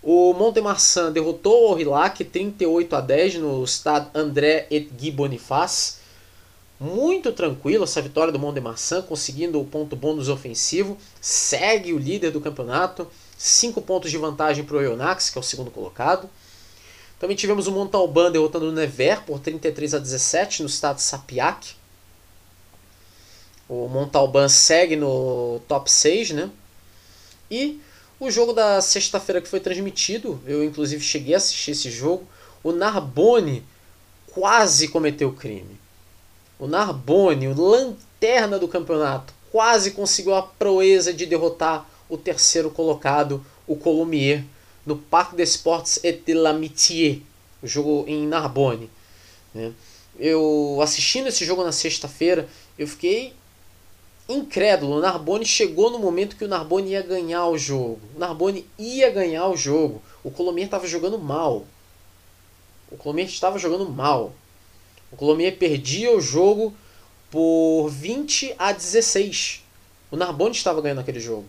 O 0.00 0.32
Montemarçan 0.32 1.10
derrotou 1.10 1.64
o 1.64 1.68
Aurillac 1.70 2.24
38 2.24 2.94
a 2.94 3.00
10 3.00 3.34
no 3.36 3.66
Stade 3.66 4.08
André 4.14 4.68
et 4.70 4.88
Guy 4.96 5.10
Boniface. 5.10 5.96
Muito 6.78 7.32
tranquilo 7.32 7.82
essa 7.82 8.00
vitória 8.00 8.32
do 8.32 8.38
Montemarçan, 8.38 9.02
conseguindo 9.02 9.60
o 9.60 9.64
ponto 9.64 9.96
bônus 9.96 10.28
ofensivo. 10.28 10.96
Segue 11.20 11.92
o 11.92 11.98
líder 11.98 12.30
do 12.30 12.40
campeonato. 12.40 13.08
5 13.36 13.82
pontos 13.82 14.12
de 14.12 14.18
vantagem 14.18 14.64
para 14.64 14.76
o 14.76 14.78
Oyonnax, 14.78 15.30
que 15.30 15.38
é 15.38 15.40
o 15.40 15.44
segundo 15.44 15.70
colocado. 15.72 16.30
Também 17.18 17.36
tivemos 17.36 17.66
o 17.66 17.72
Montalban 17.72 18.30
derrotando 18.30 18.68
o 18.68 18.72
Nevers 18.72 19.22
por 19.26 19.40
33 19.40 19.94
a 19.94 19.98
17 19.98 20.62
no 20.62 20.68
Stade 20.68 21.02
Sapiac. 21.02 21.77
O 23.68 23.86
Montalban 23.86 24.48
segue 24.48 24.96
no 24.96 25.60
top 25.68 25.90
6, 25.90 26.30
né? 26.30 26.50
E 27.50 27.80
o 28.18 28.30
jogo 28.30 28.52
da 28.52 28.80
sexta-feira 28.80 29.40
que 29.40 29.48
foi 29.48 29.60
transmitido, 29.60 30.40
eu 30.46 30.64
inclusive 30.64 31.02
cheguei 31.02 31.34
a 31.34 31.36
assistir 31.36 31.72
esse 31.72 31.90
jogo, 31.90 32.26
o 32.64 32.72
Narbonne 32.72 33.62
quase 34.32 34.88
cometeu 34.88 35.32
crime. 35.32 35.78
O 36.58 36.66
Narbonne, 36.66 37.48
o 37.48 37.54
lanterna 37.54 38.58
do 38.58 38.66
campeonato, 38.66 39.32
quase 39.52 39.92
conseguiu 39.92 40.34
a 40.34 40.42
proeza 40.42 41.12
de 41.12 41.26
derrotar 41.26 41.88
o 42.08 42.16
terceiro 42.16 42.70
colocado, 42.70 43.44
o 43.66 43.76
Colomiers, 43.76 44.44
no 44.84 44.96
Parc 44.96 45.34
des 45.34 45.50
Sports 45.50 46.00
et 46.02 46.24
de 46.24 46.32
l'Amitié, 46.32 47.20
o 47.62 47.66
jogo 47.66 48.04
em 48.08 48.26
Narbonne. 48.26 48.90
Né? 49.54 49.72
Eu 50.18 50.78
assistindo 50.82 51.28
esse 51.28 51.44
jogo 51.44 51.62
na 51.62 51.72
sexta-feira, 51.72 52.48
eu 52.78 52.88
fiquei 52.88 53.34
incrédulo. 54.28 54.96
O 54.96 55.00
Narbonne 55.00 55.46
chegou 55.46 55.90
no 55.90 55.98
momento 55.98 56.36
que 56.36 56.44
o 56.44 56.48
Narbonne 56.48 56.90
ia 56.90 57.02
ganhar 57.02 57.46
o 57.46 57.56
jogo. 57.56 58.00
O 58.14 58.18
Narbonne 58.18 58.66
ia 58.78 59.10
ganhar 59.10 59.48
o 59.48 59.56
jogo. 59.56 60.02
O 60.22 60.30
Colomier 60.30 60.66
estava 60.66 60.86
jogando 60.86 61.18
mal. 61.18 61.64
O 62.90 62.96
Colomier 62.96 63.28
estava 63.28 63.58
jogando 63.58 63.88
mal. 63.88 64.32
O 65.10 65.16
Colomier 65.16 65.56
perdia 65.56 66.14
o 66.14 66.20
jogo 66.20 66.74
por 67.30 67.88
20 67.88 68.54
a 68.58 68.72
16. 68.72 69.64
O 70.10 70.16
Narbonne 70.16 70.54
estava 70.54 70.80
ganhando 70.80 71.00
aquele 71.00 71.20
jogo. 71.20 71.46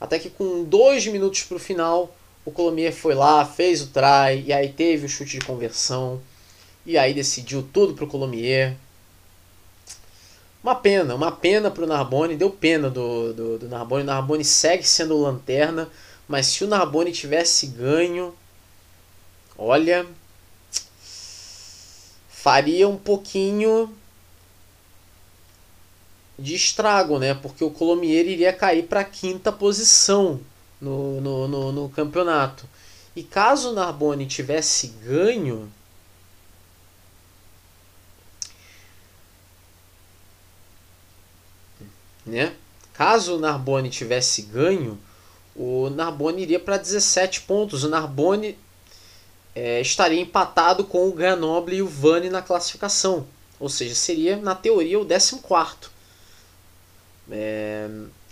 Até 0.00 0.18
que 0.18 0.28
com 0.28 0.64
dois 0.64 1.06
minutos 1.06 1.42
para 1.44 1.56
o 1.56 1.60
final, 1.60 2.14
o 2.44 2.50
Colomier 2.50 2.92
foi 2.92 3.14
lá, 3.14 3.44
fez 3.44 3.80
o 3.82 3.86
try, 3.88 4.44
e 4.44 4.52
aí 4.52 4.68
teve 4.68 5.06
o 5.06 5.08
chute 5.08 5.38
de 5.38 5.46
conversão. 5.46 6.20
E 6.84 6.98
aí 6.98 7.14
decidiu 7.14 7.66
tudo 7.72 7.94
para 7.94 8.04
o 8.04 8.08
Colomier. 8.08 8.76
Uma 10.64 10.74
pena, 10.74 11.14
uma 11.14 11.30
pena 11.30 11.70
para 11.70 11.84
o 11.84 11.86
Narbonne, 11.86 12.38
deu 12.38 12.48
pena 12.48 12.88
do, 12.88 13.34
do, 13.34 13.58
do 13.58 13.68
Narbonne. 13.68 14.02
O 14.02 14.06
Narbonne 14.06 14.42
segue 14.42 14.82
sendo 14.82 15.20
lanterna, 15.20 15.90
mas 16.26 16.46
se 16.46 16.64
o 16.64 16.66
Narbonne 16.66 17.12
tivesse 17.12 17.66
ganho, 17.66 18.34
olha, 19.58 20.06
faria 22.30 22.88
um 22.88 22.96
pouquinho 22.96 23.94
de 26.38 26.54
estrago, 26.54 27.18
né? 27.18 27.34
Porque 27.34 27.62
o 27.62 27.70
Colomier 27.70 28.26
iria 28.26 28.50
cair 28.50 28.84
para 28.84 29.00
a 29.00 29.04
quinta 29.04 29.52
posição 29.52 30.40
no, 30.80 31.20
no, 31.20 31.46
no, 31.46 31.72
no 31.72 31.88
campeonato. 31.90 32.66
E 33.14 33.22
caso 33.22 33.68
o 33.68 33.74
Narbonne 33.74 34.24
tivesse 34.24 34.86
ganho, 35.04 35.70
Né? 42.24 42.54
Caso 42.92 43.36
o 43.36 43.38
Narbonne 43.38 43.90
tivesse 43.90 44.42
ganho, 44.42 44.98
o 45.54 45.90
Narbonne 45.90 46.42
iria 46.42 46.58
para 46.58 46.76
17 46.76 47.42
pontos. 47.42 47.84
O 47.84 47.88
Narbonne 47.88 48.58
é, 49.54 49.80
estaria 49.80 50.20
empatado 50.20 50.84
com 50.84 51.08
o 51.08 51.12
Grenoble 51.12 51.76
e 51.76 51.82
o 51.82 51.88
Vani 51.88 52.28
na 52.28 52.42
classificação. 52.42 53.26
Ou 53.60 53.68
seja, 53.68 53.94
seria, 53.94 54.36
na 54.36 54.54
teoria, 54.54 54.98
o 54.98 55.06
14. 55.06 55.92
É, 57.30 57.88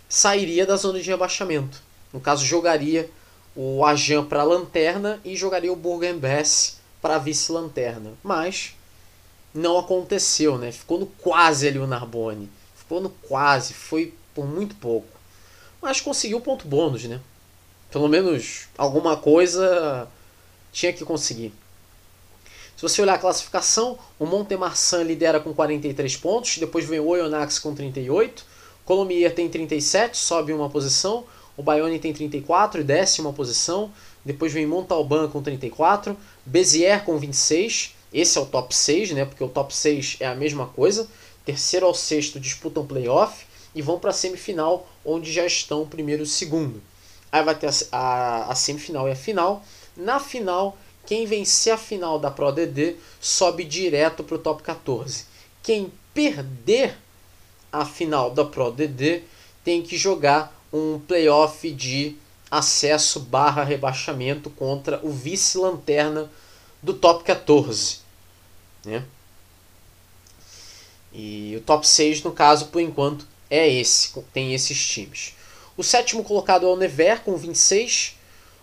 sairia 0.08 0.66
da 0.66 0.76
zona 0.76 1.00
de 1.00 1.08
rebaixamento. 1.08 1.80
No 2.12 2.20
caso, 2.20 2.44
jogaria 2.44 3.08
o 3.54 3.84
Ajan 3.84 4.24
para 4.24 4.40
a 4.40 4.44
lanterna 4.44 5.20
e 5.24 5.36
jogaria 5.36 5.72
o 5.72 5.76
Bourg-en-Bresse 5.76 6.74
para 7.00 7.16
a 7.16 7.18
vice-lanterna. 7.18 8.12
Mas 8.22 8.74
não 9.54 9.78
aconteceu, 9.78 10.58
né? 10.58 10.72
Ficou 10.72 10.98
no 10.98 11.06
quase 11.06 11.68
ali 11.68 11.78
o 11.78 11.86
Narbonne. 11.86 12.50
Quase, 13.22 13.74
foi 13.74 14.14
por 14.34 14.46
muito 14.46 14.74
pouco. 14.76 15.08
Mas 15.80 16.00
conseguiu 16.00 16.40
ponto 16.40 16.66
bônus, 16.66 17.04
né? 17.04 17.20
Pelo 17.90 18.08
menos 18.08 18.68
alguma 18.78 19.16
coisa 19.16 20.08
tinha 20.72 20.92
que 20.92 21.04
conseguir. 21.04 21.52
Se 22.76 22.82
você 22.82 23.02
olhar 23.02 23.14
a 23.14 23.18
classificação, 23.18 23.98
o 24.18 24.26
Montemarçan 24.26 25.02
lidera 25.04 25.38
com 25.38 25.54
43 25.54 26.16
pontos, 26.16 26.58
depois 26.58 26.84
vem 26.84 26.98
o 26.98 27.06
Oyonnax 27.06 27.58
com 27.58 27.74
38, 27.74 28.44
Colomier 28.84 29.32
tem 29.32 29.48
37, 29.48 30.16
sobe 30.16 30.52
uma 30.52 30.68
posição, 30.68 31.24
o 31.56 31.62
Bayonne 31.62 31.98
tem 31.98 32.12
34 32.12 32.82
desce 32.82 33.20
uma 33.20 33.32
posição, 33.32 33.92
depois 34.24 34.52
vem 34.52 34.66
Montalban 34.66 35.28
com 35.28 35.42
34, 35.42 36.16
Bezier 36.44 37.04
com 37.04 37.16
26, 37.18 37.94
esse 38.12 38.36
é 38.36 38.40
o 38.40 38.46
top 38.46 38.74
6, 38.74 39.12
né, 39.12 39.24
porque 39.24 39.44
o 39.44 39.48
top 39.48 39.74
6 39.74 40.16
é 40.18 40.26
a 40.26 40.34
mesma 40.34 40.66
coisa, 40.66 41.08
terceiro 41.44 41.86
ao 41.86 41.94
sexto 41.94 42.40
disputam 42.40 42.86
playoff 42.86 43.46
e 43.74 43.82
vão 43.82 43.98
para 43.98 44.10
a 44.10 44.14
semifinal, 44.14 44.88
onde 45.04 45.32
já 45.32 45.46
estão 45.46 45.86
primeiro 45.86 46.22
e 46.22 46.26
segundo. 46.26 46.82
Aí 47.30 47.42
vai 47.42 47.54
ter 47.54 47.68
a, 47.68 47.96
a, 47.96 48.52
a 48.52 48.54
semifinal 48.54 49.08
e 49.08 49.12
a 49.12 49.16
final. 49.16 49.64
Na 49.96 50.20
final, 50.20 50.76
quem 51.06 51.26
vencer 51.26 51.72
a 51.72 51.78
final 51.78 52.18
da 52.18 52.30
Pro 52.30 52.52
DD 52.52 52.96
sobe 53.20 53.64
direto 53.64 54.22
para 54.22 54.36
o 54.36 54.38
top 54.38 54.62
14. 54.62 55.24
Quem 55.62 55.92
perder 56.12 56.96
a 57.72 57.84
final 57.84 58.30
da 58.30 58.44
Pro 58.44 58.70
DD 58.70 59.22
tem 59.64 59.82
que 59.82 59.96
jogar 59.96 60.54
um 60.72 60.98
playoff 60.98 61.70
de 61.70 62.16
acesso 62.50 63.20
barra 63.20 63.64
rebaixamento 63.64 64.50
contra 64.50 65.00
o 65.02 65.10
vice-lanterna 65.10 66.30
do 66.82 66.92
top 66.92 67.24
14. 67.24 68.00
Né? 68.84 69.04
E 71.12 71.54
o 71.56 71.60
top 71.60 71.86
6, 71.86 72.22
no 72.22 72.32
caso, 72.32 72.66
por 72.66 72.80
enquanto, 72.80 73.26
é 73.50 73.68
esse, 73.68 74.12
tem 74.32 74.54
esses 74.54 74.78
times. 74.86 75.34
O 75.76 75.82
sétimo 75.82 76.24
colocado 76.24 76.66
é 76.66 76.68
o 76.68 76.76
Never, 76.76 77.20
com 77.22 77.36
26. 77.36 78.16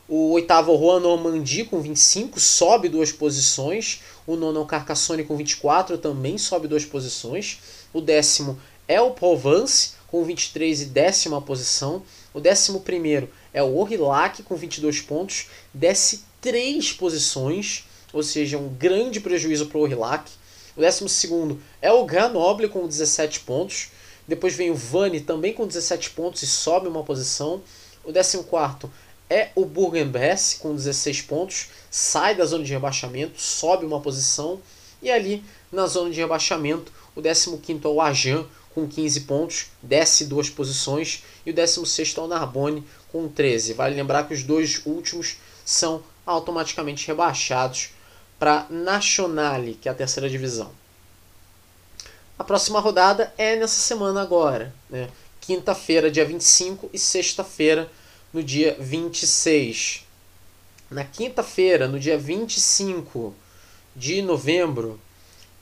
O 0.07 0.31
oitavo 0.31 0.71
é 0.71 0.75
o 0.75 0.79
Juan 0.79 0.99
Normandie, 0.99 1.65
com 1.65 1.79
25, 1.79 2.39
sobe 2.39 2.89
duas 2.89 3.11
posições. 3.11 4.01
O 4.25 4.35
nono 4.35 4.59
é 4.59 4.63
o 4.63 4.65
Carcassonne, 4.65 5.23
com 5.23 5.37
24, 5.37 5.97
também 5.99 6.37
sobe 6.37 6.67
duas 6.67 6.83
posições. 6.83 7.59
O 7.93 8.01
décimo 8.01 8.59
é 8.87 8.99
o 8.99 9.11
Provence, 9.11 9.91
com 10.07 10.23
23 10.23 10.81
e 10.81 10.85
décima 10.85 11.39
posição. 11.39 12.01
O 12.33 12.39
décimo 12.39 12.81
primeiro 12.81 13.29
é 13.53 13.61
o 13.61 13.77
Orillac, 13.77 14.41
com 14.43 14.55
22 14.55 15.01
pontos, 15.01 15.47
desce 15.71 16.23
três 16.41 16.91
posições, 16.91 17.85
ou 18.11 18.23
seja, 18.23 18.57
um 18.57 18.69
grande 18.69 19.19
prejuízo 19.19 19.67
para 19.67 19.77
o 19.77 19.81
Orillac. 19.81 20.31
O 20.80 20.82
décimo 20.82 21.09
segundo 21.09 21.61
é 21.82 21.91
o 21.91 22.05
Grenoble, 22.05 22.69
com 22.69 22.88
17 22.88 23.41
pontos. 23.41 23.89
Depois 24.25 24.55
vem 24.55 24.71
o 24.71 24.75
Vani, 24.75 25.19
também 25.19 25.53
com 25.53 25.67
17 25.67 26.11
pontos 26.11 26.41
e 26.41 26.47
sobe 26.47 26.88
uma 26.88 27.03
posição. 27.03 27.61
O 28.01 28.13
décimo 28.13 28.45
quarto 28.45 28.89
é 29.30 29.49
o 29.55 29.65
Bourg-en-Bresse, 29.65 30.55
com 30.55 30.73
16 30.73 31.23
pontos, 31.23 31.67
sai 31.91 32.34
da 32.34 32.45
zona 32.45 32.63
de 32.63 32.71
rebaixamento, 32.71 33.41
sobe 33.41 33.86
uma 33.86 33.99
posição. 33.99 34.61
E 35.01 35.11
ali, 35.11 35.43
na 35.69 35.86
zona 35.86 36.11
de 36.11 36.21
rebaixamento, 36.21 36.93
o 37.13 37.21
15 37.21 37.59
é 37.84 37.88
o 37.89 37.99
Ajan, 37.99 38.45
com 38.73 38.88
15 38.88 39.19
pontos, 39.21 39.65
desce 39.84 40.23
duas 40.27 40.49
posições, 40.49 41.25
e 41.45 41.51
o 41.51 41.53
16 41.53 42.15
é 42.17 42.21
o 42.21 42.27
Narbonne, 42.27 42.86
com 43.11 43.27
13. 43.27 43.73
Vale 43.73 43.95
lembrar 43.95 44.30
que 44.30 44.34
os 44.34 44.43
dois 44.43 44.82
últimos 44.86 45.39
são 45.65 46.01
automaticamente 46.25 47.05
rebaixados 47.05 47.89
para 48.39 48.65
Nationale, 48.69 49.75
que 49.75 49.89
é 49.89 49.91
a 49.91 49.95
terceira 49.95 50.29
divisão. 50.29 50.71
A 52.39 52.43
próxima 52.43 52.79
rodada 52.79 53.33
é 53.37 53.57
nessa 53.57 53.81
semana 53.81 54.21
agora, 54.21 54.73
né? 54.89 55.09
quinta-feira, 55.41 56.09
dia 56.09 56.23
25, 56.23 56.89
e 56.93 56.97
sexta-feira, 56.97 57.91
no 58.31 58.41
dia 58.41 58.77
26. 58.79 60.05
Na 60.89 61.03
quinta-feira, 61.03 61.87
no 61.87 61.99
dia 61.99 62.17
25 62.17 63.35
de 63.95 64.21
novembro, 64.21 64.99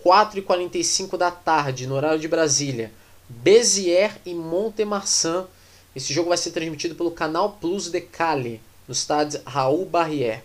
4h45 0.05 1.17
da 1.17 1.32
tarde, 1.32 1.88
no 1.88 1.95
horário 1.95 2.19
de 2.19 2.28
Brasília, 2.28 2.91
Béziers 3.28 4.13
e 4.25 4.34
Montemarçan. 4.34 5.47
Esse 5.95 6.13
jogo 6.13 6.30
vai 6.30 6.38
ser 6.38 6.51
transmitido 6.51 6.93
pelo 6.93 7.11
canal 7.11 7.57
Plus 7.59 7.89
de 7.89 8.01
Cali, 8.01 8.61
no 8.88 8.93
estádio 8.93 9.41
Raul 9.45 9.86
Barrière. 9.86 10.43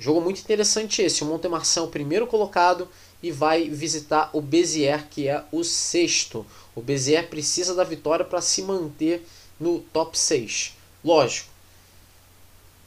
Jogo 0.00 0.22
muito 0.22 0.40
interessante 0.40 1.02
esse. 1.02 1.22
O 1.22 1.26
Montemarçan 1.26 1.82
é 1.82 1.84
o 1.84 1.88
primeiro 1.88 2.26
colocado 2.26 2.88
e 3.22 3.30
vai 3.30 3.68
visitar 3.68 4.30
o 4.32 4.40
Béziers, 4.40 5.04
que 5.10 5.28
é 5.28 5.44
o 5.52 5.62
sexto. 5.62 6.46
O 6.74 6.80
Béziers 6.80 7.28
precisa 7.28 7.74
da 7.74 7.84
vitória 7.84 8.24
para 8.24 8.40
se 8.40 8.62
manter 8.62 9.26
no 9.60 9.80
top 9.92 10.18
6. 10.18 10.74
Lógico, 11.04 11.50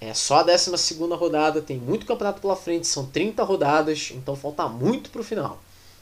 é 0.02 0.12
só 0.16 0.38
a 0.38 0.44
12 0.44 0.96
rodada, 1.12 1.62
tem 1.62 1.78
muito 1.78 2.08
campeonato 2.08 2.42
pela 2.42 2.56
frente, 2.56 2.88
são 2.88 3.06
30 3.06 3.44
rodadas, 3.44 4.12
então 4.16 4.36
falta 4.36 4.68
muito 4.68 5.12
para 5.12 5.22
o 5.22 5.24
final. 5.24 5.62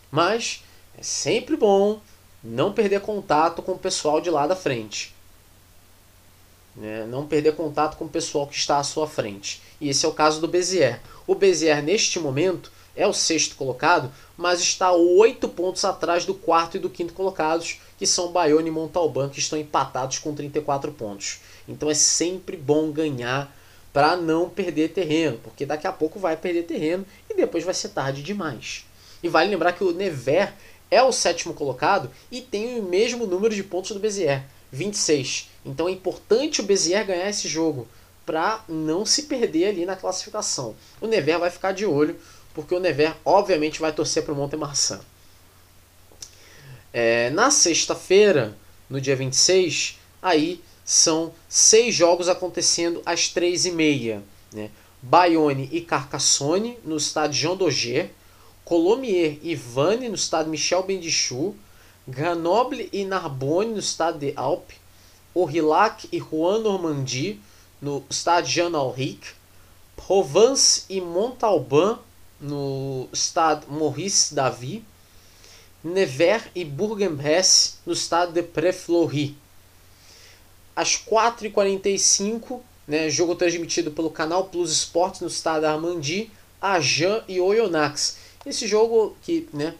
Mas 0.09 0.64
é 0.97 1.03
sempre 1.03 1.57
bom 1.57 1.99
não 2.41 2.72
perder 2.72 3.01
contato 3.01 3.62
com 3.62 3.74
o 3.74 3.78
pessoal 3.78 4.22
de 4.22 4.30
lá 4.30 4.47
da 4.47 4.55
frente. 4.55 5.14
Né? 6.76 7.05
Não 7.05 7.28
perder 7.28 7.55
contato 7.55 7.97
com 7.97 8.05
o 8.05 8.09
pessoal 8.09 8.47
que 8.47 8.55
está 8.55 8.78
à 8.78 8.84
sua 8.84 9.07
frente. 9.07 9.61
E 9.80 9.89
esse 9.89 10.05
é 10.05 10.09
o 10.09 10.13
caso 10.13 10.39
do 10.39 10.47
Bezier. 10.47 11.01
O 11.28 11.36
Bezier, 11.36 11.84
neste 11.84 12.19
momento, 12.19 12.72
é 12.95 13.07
o 13.07 13.13
sexto 13.13 13.55
colocado, 13.55 14.11
mas 14.38 14.59
está 14.59 14.91
oito 14.91 15.47
pontos 15.47 15.86
atrás 15.86 16.26
do 16.26 16.34
quarto 16.34 16.78
e 16.78 16.80
do 16.80 16.89
quinto 16.89 17.13
colocados, 17.13 17.80
que 17.97 18.05
são 18.05 18.32
Bayonne 18.32 18.69
e 18.69 18.72
Montalban, 18.72 19.30
que 19.30 19.39
estão 19.39 19.57
empatados 19.57 20.19
com 20.19 20.34
34 20.34 20.91
pontos. 20.91 21.39
Então 21.67 21.89
é 21.89 21.93
sempre 21.93 22.57
bom 22.57 22.91
ganhar 22.91 23.55
para 23.93 24.15
não 24.15 24.49
perder 24.49 24.89
terreno, 24.89 25.38
porque 25.43 25.65
daqui 25.65 25.86
a 25.86 25.91
pouco 25.91 26.19
vai 26.19 26.38
perder 26.38 26.63
terreno 26.63 27.05
e 27.30 27.34
depois 27.34 27.63
vai 27.63 27.74
ser 27.74 27.89
tarde 27.89 28.24
demais. 28.24 28.86
E 29.22 29.28
vale 29.28 29.49
lembrar 29.49 29.74
que 29.74 29.84
o 29.84 29.93
Never 29.93 30.53
é 30.89 31.01
o 31.03 31.11
sétimo 31.11 31.53
colocado 31.53 32.09
e 32.32 32.41
tem 32.41 32.80
o 32.80 32.84
mesmo 32.84 33.26
número 33.26 33.53
de 33.53 33.63
pontos 33.63 33.91
do 33.91 33.99
Bezier, 33.99 34.43
26. 34.72 35.51
Então 35.66 35.88
é 35.88 35.91
importante 35.91 36.62
o 36.62 36.64
Bezier 36.64 37.05
ganhar 37.05 37.30
esse 37.30 37.47
jogo 37.47 37.88
para 38.26 38.64
não 38.68 39.05
se 39.05 39.24
perder 39.24 39.68
ali 39.68 39.86
na 39.86 39.95
classificação. 39.95 40.76
O 40.99 41.07
Never 41.07 41.39
vai 41.39 41.49
ficar 41.49 41.72
de 41.72 41.86
olho, 41.86 42.20
porque 42.53 42.74
o 42.74 42.80
Never 42.80 43.16
obviamente 43.26 43.80
vai 43.80 43.91
torcer 43.91 44.24
para 44.24 44.34
o 44.34 44.36
Montemarçan. 44.36 45.01
É, 46.93 47.30
na 47.30 47.49
sexta-feira, 47.49 48.57
no 48.89 48.99
dia 48.99 49.16
26, 49.16 49.99
aí 50.22 50.62
são 50.84 51.34
seis 51.47 51.95
jogos 51.95 52.28
acontecendo 52.28 53.01
às 53.05 53.30
três 53.30 53.66
e 53.66 53.72
meia. 53.72 54.22
Né? 54.51 54.70
Bayonne 55.01 55.70
e 55.72 55.82
Carcassonne 55.82 56.78
no 56.84 56.97
estádio 56.97 57.39
Jean 57.39 57.55
Daugé, 57.55 58.12
Colomiers 58.64 59.39
e 59.41 59.55
Vannes 59.55 60.09
no 60.09 60.16
estádio 60.16 60.51
Michel 60.51 60.84
Bendichou, 60.84 61.55
Grenoble 62.07 62.89
e 62.91 63.05
Narbonne 63.05 63.72
no 63.72 63.80
estádio 63.80 64.20
de 64.20 64.34
Alpes, 64.36 64.78
Aurillac 65.36 66.08
e 66.12 66.18
Rouen 66.18 66.62
Normandie 66.62 67.40
no 67.82 68.04
estádio 68.10 68.52
Jean 68.52 68.78
Alric, 68.78 69.28
Provence 69.96 70.84
e 70.90 71.00
Montalban 71.00 72.00
no 72.40 73.08
estádio 73.14 73.72
Maurice 73.72 74.34
Davy, 74.34 74.84
Nevers 75.84 76.46
e 76.54 76.64
Bourg-en-Bresse 76.64 77.76
no 77.86 77.94
estádio 77.94 78.34
de 78.34 78.44
Pré-Fleury 78.44 79.36
às 80.76 80.98
4h45, 80.98 82.60
né, 82.88 83.10
jogo 83.10 83.36
transmitido 83.36 83.92
pelo 83.92 84.10
canal 84.10 84.46
Plus 84.46 84.72
Sports 84.72 85.22
no 85.22 85.28
estado 85.28 85.66
Armandi, 85.66 86.32
Ajan 86.60 87.24
e 87.28 87.40
Oyonnax. 87.40 88.18
Esse 88.46 88.68
jogo 88.68 89.16
que, 89.22 89.48
né, 89.54 89.76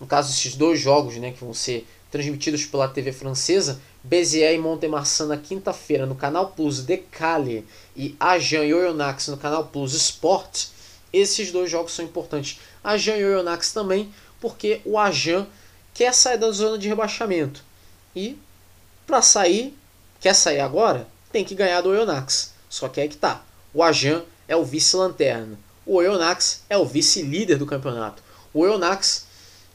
no 0.00 0.06
caso 0.06 0.32
esses 0.32 0.54
dois 0.54 0.78
jogos, 0.80 1.16
né, 1.16 1.30
que 1.32 1.42
vão 1.42 1.54
ser 1.54 1.86
transmitidos 2.10 2.64
pela 2.66 2.88
TV 2.88 3.12
francesa, 3.12 3.80
Béziers 4.04 4.54
e 4.54 4.58
Montemarçan 4.58 5.26
na 5.26 5.36
quinta-feira 5.36 6.06
no 6.06 6.14
canal 6.14 6.52
Plus 6.52 6.80
de 6.80 6.98
Cali 6.98 7.66
e 7.96 8.14
Ajan 8.20 8.64
e 8.64 8.74
Oyonnax 8.74 9.28
no 9.28 9.36
canal 9.36 9.64
Plus 9.66 9.94
Sport, 9.94 10.66
esses 11.12 11.50
dois 11.50 11.70
jogos 11.70 11.92
são 11.92 12.04
importantes. 12.04 12.60
Ajan 12.84 13.16
e 13.16 13.24
Oyonnax 13.24 13.72
também, 13.72 14.12
porque 14.40 14.80
o 14.84 14.98
Ajan 14.98 15.46
quer 15.92 16.14
sair 16.14 16.38
da 16.38 16.50
zona 16.50 16.78
de 16.78 16.88
rebaixamento. 16.88 17.64
E 18.14 18.38
para 19.06 19.22
sair 19.22 19.76
Quer 20.24 20.34
sair 20.34 20.60
agora? 20.60 21.06
Tem 21.30 21.44
que 21.44 21.54
ganhar 21.54 21.82
do 21.82 21.90
Oyonnax. 21.90 22.54
Só 22.70 22.88
que 22.88 22.98
é 22.98 23.06
que 23.06 23.14
tá. 23.18 23.42
O 23.74 23.82
Ajan 23.82 24.22
é 24.48 24.56
o 24.56 24.64
vice-lanterna. 24.64 25.58
O 25.84 25.96
Oyonnax 25.96 26.62
é 26.70 26.78
o 26.78 26.86
vice-líder 26.86 27.58
do 27.58 27.66
campeonato. 27.66 28.22
O 28.50 28.60
Oyonnax 28.60 29.26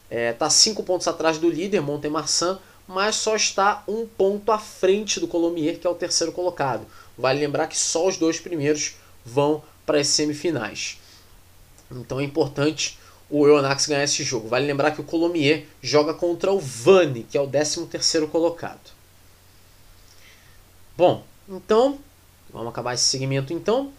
está 0.10 0.50
5 0.50 0.82
pontos 0.82 1.08
atrás 1.08 1.38
do 1.38 1.48
líder, 1.48 1.82
Montemarçan, 1.82 2.58
mas 2.90 3.18
só 3.18 3.36
está 3.36 3.84
um 3.88 4.08
ponto 4.08 4.52
à 4.52 4.58
frente 4.58 5.20
do 5.20 5.28
Colomier, 5.28 5.78
que 5.78 5.86
é 5.86 5.90
o 5.90 5.94
terceiro 5.94 6.34
colocado. 6.34 6.88
Vale 7.16 7.40
lembrar 7.40 7.68
que 7.68 7.78
só 7.78 8.08
os 8.08 8.18
dois 8.18 8.40
primeiros 8.40 8.96
vão 9.24 9.62
para 9.86 10.00
as 10.00 10.08
semifinais. 10.08 10.98
Então 11.92 12.20
é 12.20 12.24
importante 12.24 12.98
o 13.30 13.42
Oyonnax 13.42 13.86
ganhar 13.86 14.04
esse 14.04 14.24
jogo. 14.24 14.48
Vale 14.48 14.66
lembrar 14.66 14.90
que 14.90 15.02
o 15.02 15.04
Colomier 15.04 15.68
joga 15.80 16.16
contra 16.16 16.52
o 16.52 16.60
Vani, 16.60 17.28
que 17.30 17.38
é 17.38 17.42
o 17.42 17.48
13 17.48 17.86
terceiro 17.86 18.28
colocado. 18.28 18.90
Bom, 20.98 21.24
então, 21.48 22.00
vamos 22.52 22.70
acabar 22.70 22.96
esse 22.96 23.04
segmento 23.04 23.54
então. 23.54 23.94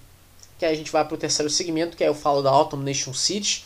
que 0.59 0.65
aí 0.65 0.73
a 0.73 0.77
gente 0.77 0.91
vai 0.91 1.05
para 1.05 1.15
o 1.15 1.19
terceiro 1.19 1.49
segmento, 1.49 1.97
que 1.97 2.03
aí 2.03 2.11
eu 2.11 2.15
falo 2.15 2.43
da 2.43 2.51
Autumn 2.51 2.83
Nation 2.83 3.15
Cities, 3.15 3.65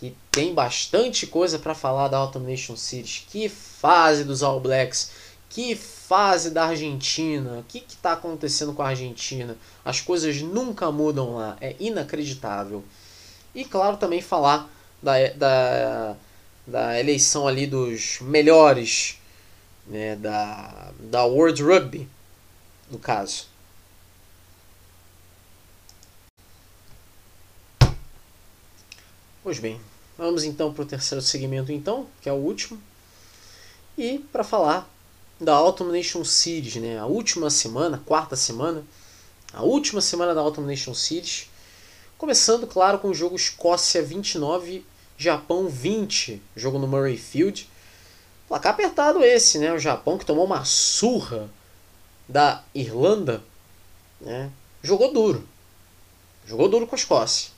que 0.00 0.16
tem 0.32 0.52
bastante 0.52 1.28
coisa 1.28 1.60
para 1.60 1.76
falar 1.76 2.08
da 2.08 2.18
Autumn 2.18 2.44
Nation 2.44 2.76
Cities. 2.76 3.24
Que 3.30 3.48
fase 3.84 4.24
dos 4.24 4.42
All 4.42 4.60
Blacks, 4.60 5.10
que 5.50 5.76
fase 5.76 6.50
da 6.50 6.68
Argentina, 6.68 7.58
o 7.58 7.64
que 7.64 7.84
está 7.86 8.14
acontecendo 8.14 8.72
com 8.72 8.80
a 8.80 8.88
Argentina? 8.88 9.58
As 9.84 10.00
coisas 10.00 10.40
nunca 10.40 10.90
mudam 10.90 11.34
lá, 11.34 11.58
é 11.60 11.76
inacreditável. 11.78 12.82
E 13.54 13.62
claro, 13.62 13.98
também 13.98 14.22
falar 14.22 14.70
da, 15.02 15.12
da, 15.36 16.16
da 16.66 16.98
eleição 16.98 17.46
ali 17.46 17.66
dos 17.66 18.20
melhores 18.22 19.18
né, 19.86 20.16
da, 20.16 20.90
da 20.98 21.24
World 21.26 21.62
Rugby, 21.62 22.08
no 22.90 22.98
caso. 22.98 23.48
Pois 29.42 29.58
bem, 29.58 29.78
vamos 30.16 30.42
então 30.42 30.72
para 30.72 30.84
o 30.84 30.86
terceiro 30.86 31.20
segmento 31.20 31.70
então, 31.70 32.06
que 32.22 32.30
é 32.30 32.32
o 32.32 32.36
último. 32.36 32.80
E 33.96 34.18
para 34.32 34.42
falar 34.42 34.90
da 35.40 35.54
Autumn 35.54 35.92
Nation 35.92 36.24
Series, 36.24 36.76
né? 36.76 36.98
A 36.98 37.06
última 37.06 37.48
semana, 37.50 38.02
quarta 38.04 38.34
semana, 38.34 38.84
a 39.52 39.62
última 39.62 40.00
semana 40.00 40.34
da 40.34 40.40
Autumn 40.40 40.66
Nation 40.66 40.94
Series, 40.94 41.48
começando 42.18 42.66
claro 42.66 42.98
com 42.98 43.08
o 43.08 43.14
jogo 43.14 43.36
Escócia 43.36 44.02
29, 44.02 44.84
Japão 45.16 45.68
20, 45.68 46.42
jogo 46.56 46.78
no 46.78 46.88
Murray 46.88 47.16
Field. 47.16 47.68
Placar 48.48 48.72
apertado 48.72 49.22
esse, 49.22 49.58
né? 49.58 49.72
O 49.72 49.78
Japão 49.78 50.18
que 50.18 50.26
tomou 50.26 50.44
uma 50.44 50.64
surra 50.64 51.48
da 52.28 52.64
Irlanda, 52.74 53.42
né? 54.20 54.50
Jogou 54.82 55.12
duro. 55.12 55.46
Jogou 56.46 56.68
duro 56.68 56.86
com 56.86 56.94
a 56.94 56.98
Escócia. 56.98 57.50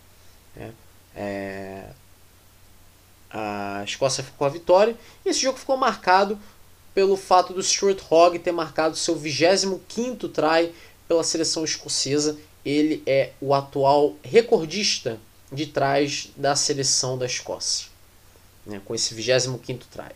Né? 0.54 0.72
É, 1.14 1.88
a 3.38 3.84
Escócia 3.84 4.24
ficou 4.24 4.46
a 4.46 4.50
vitória 4.50 4.96
e 5.24 5.28
esse 5.28 5.40
jogo 5.40 5.58
ficou 5.58 5.76
marcado 5.76 6.38
pelo 6.94 7.18
fato 7.18 7.52
do 7.52 7.62
Stuart 7.62 8.00
Hogg 8.10 8.38
ter 8.38 8.52
marcado 8.52 8.96
seu 8.96 9.14
25º 9.14 10.32
try 10.32 10.72
pela 11.06 11.22
seleção 11.22 11.62
escocesa. 11.62 12.38
Ele 12.64 13.02
é 13.06 13.32
o 13.38 13.52
atual 13.52 14.14
recordista 14.24 15.20
de 15.52 15.66
trás 15.66 16.30
da 16.34 16.56
seleção 16.56 17.18
da 17.18 17.26
Escócia, 17.26 17.88
né, 18.64 18.80
com 18.82 18.94
esse 18.94 19.14
25º 19.14 19.82
try. 19.92 20.12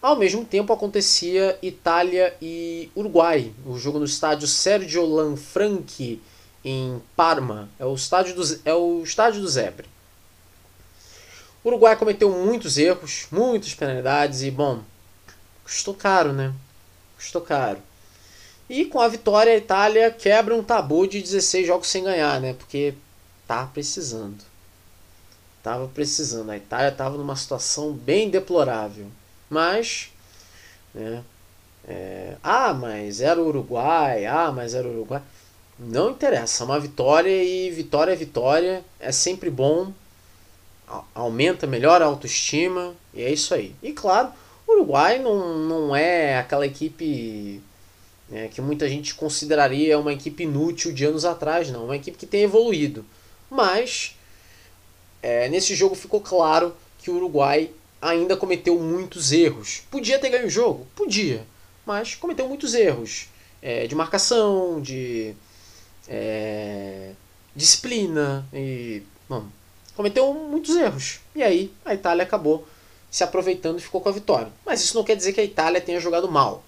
Ao 0.00 0.14
mesmo 0.14 0.44
tempo 0.44 0.72
acontecia 0.72 1.58
Itália 1.60 2.34
e 2.40 2.88
Uruguai, 2.94 3.52
o 3.66 3.76
jogo 3.76 3.98
no 3.98 4.04
estádio 4.04 4.46
Sergio 4.46 5.04
Lanfranchi 5.04 6.22
em 6.64 7.02
Parma. 7.16 7.68
É 7.76 7.84
o 7.84 7.94
estádio 7.94 8.36
do, 8.36 8.60
é 8.64 8.72
o 8.72 9.02
estádio 9.02 9.40
do 9.40 9.48
Zebre. 9.48 9.97
O 11.68 11.70
Uruguai 11.70 11.96
cometeu 11.96 12.30
muitos 12.30 12.78
erros, 12.78 13.26
muitas 13.30 13.74
penalidades 13.74 14.40
e, 14.40 14.50
bom, 14.50 14.80
custou 15.62 15.92
caro, 15.92 16.32
né? 16.32 16.54
Custou 17.14 17.42
caro. 17.42 17.78
E 18.70 18.86
com 18.86 18.98
a 18.98 19.06
vitória, 19.06 19.52
a 19.52 19.56
Itália 19.58 20.10
quebra 20.10 20.54
um 20.54 20.62
tabu 20.62 21.06
de 21.06 21.20
16 21.20 21.66
jogos 21.66 21.88
sem 21.88 22.04
ganhar, 22.04 22.40
né? 22.40 22.54
Porque 22.54 22.94
tá 23.46 23.66
precisando. 23.66 24.42
Tava 25.62 25.86
precisando. 25.88 26.48
A 26.48 26.56
Itália 26.56 26.90
tava 26.90 27.18
numa 27.18 27.36
situação 27.36 27.92
bem 27.92 28.30
deplorável. 28.30 29.08
Mas, 29.50 30.10
né? 30.94 31.22
É, 31.86 32.36
ah, 32.42 32.72
mas 32.72 33.20
era 33.20 33.38
o 33.38 33.46
Uruguai. 33.46 34.24
Ah, 34.24 34.50
mas 34.50 34.72
era 34.72 34.88
o 34.88 34.90
Uruguai. 34.90 35.20
Não 35.78 36.12
interessa, 36.12 36.64
uma 36.64 36.80
vitória 36.80 37.44
e 37.44 37.70
vitória 37.70 38.12
é 38.12 38.16
vitória, 38.16 38.82
é 38.98 39.12
sempre 39.12 39.50
bom, 39.50 39.92
aumenta, 41.14 41.66
melhora 41.66 42.04
a 42.04 42.08
autoestima 42.08 42.94
e 43.14 43.22
é 43.22 43.32
isso 43.32 43.54
aí. 43.54 43.74
E 43.82 43.92
claro, 43.92 44.30
o 44.66 44.72
Uruguai 44.72 45.18
não, 45.18 45.58
não 45.58 45.96
é 45.96 46.38
aquela 46.38 46.66
equipe 46.66 47.60
né, 48.28 48.48
que 48.48 48.60
muita 48.60 48.88
gente 48.88 49.14
consideraria 49.14 49.98
uma 49.98 50.12
equipe 50.12 50.42
inútil 50.42 50.92
de 50.92 51.04
anos 51.04 51.24
atrás, 51.24 51.70
não, 51.70 51.82
é 51.82 51.84
uma 51.84 51.96
equipe 51.96 52.18
que 52.18 52.26
tem 52.26 52.42
evoluído. 52.42 53.04
Mas 53.50 54.16
é, 55.22 55.48
nesse 55.48 55.74
jogo 55.74 55.94
ficou 55.94 56.20
claro 56.20 56.74
que 56.98 57.10
o 57.10 57.16
Uruguai 57.16 57.70
ainda 58.00 58.36
cometeu 58.36 58.78
muitos 58.78 59.32
erros. 59.32 59.82
Podia 59.90 60.18
ter 60.18 60.30
ganho 60.30 60.46
o 60.46 60.50
jogo? 60.50 60.86
Podia, 60.94 61.44
mas 61.86 62.14
cometeu 62.14 62.46
muitos 62.46 62.74
erros 62.74 63.28
é, 63.62 63.86
de 63.86 63.94
marcação, 63.94 64.80
de 64.80 65.34
é, 66.06 67.12
disciplina 67.54 68.46
e 68.52 69.02
bom, 69.28 69.46
cometeu 69.98 70.32
muitos 70.32 70.76
erros. 70.76 71.18
E 71.34 71.42
aí 71.42 71.72
a 71.84 71.92
Itália 71.92 72.22
acabou 72.22 72.64
se 73.10 73.24
aproveitando 73.24 73.80
e 73.80 73.82
ficou 73.82 74.00
com 74.00 74.08
a 74.08 74.12
vitória. 74.12 74.52
Mas 74.64 74.80
isso 74.80 74.96
não 74.96 75.02
quer 75.02 75.16
dizer 75.16 75.32
que 75.32 75.40
a 75.40 75.44
Itália 75.44 75.80
tenha 75.80 75.98
jogado 75.98 76.30
mal. 76.30 76.62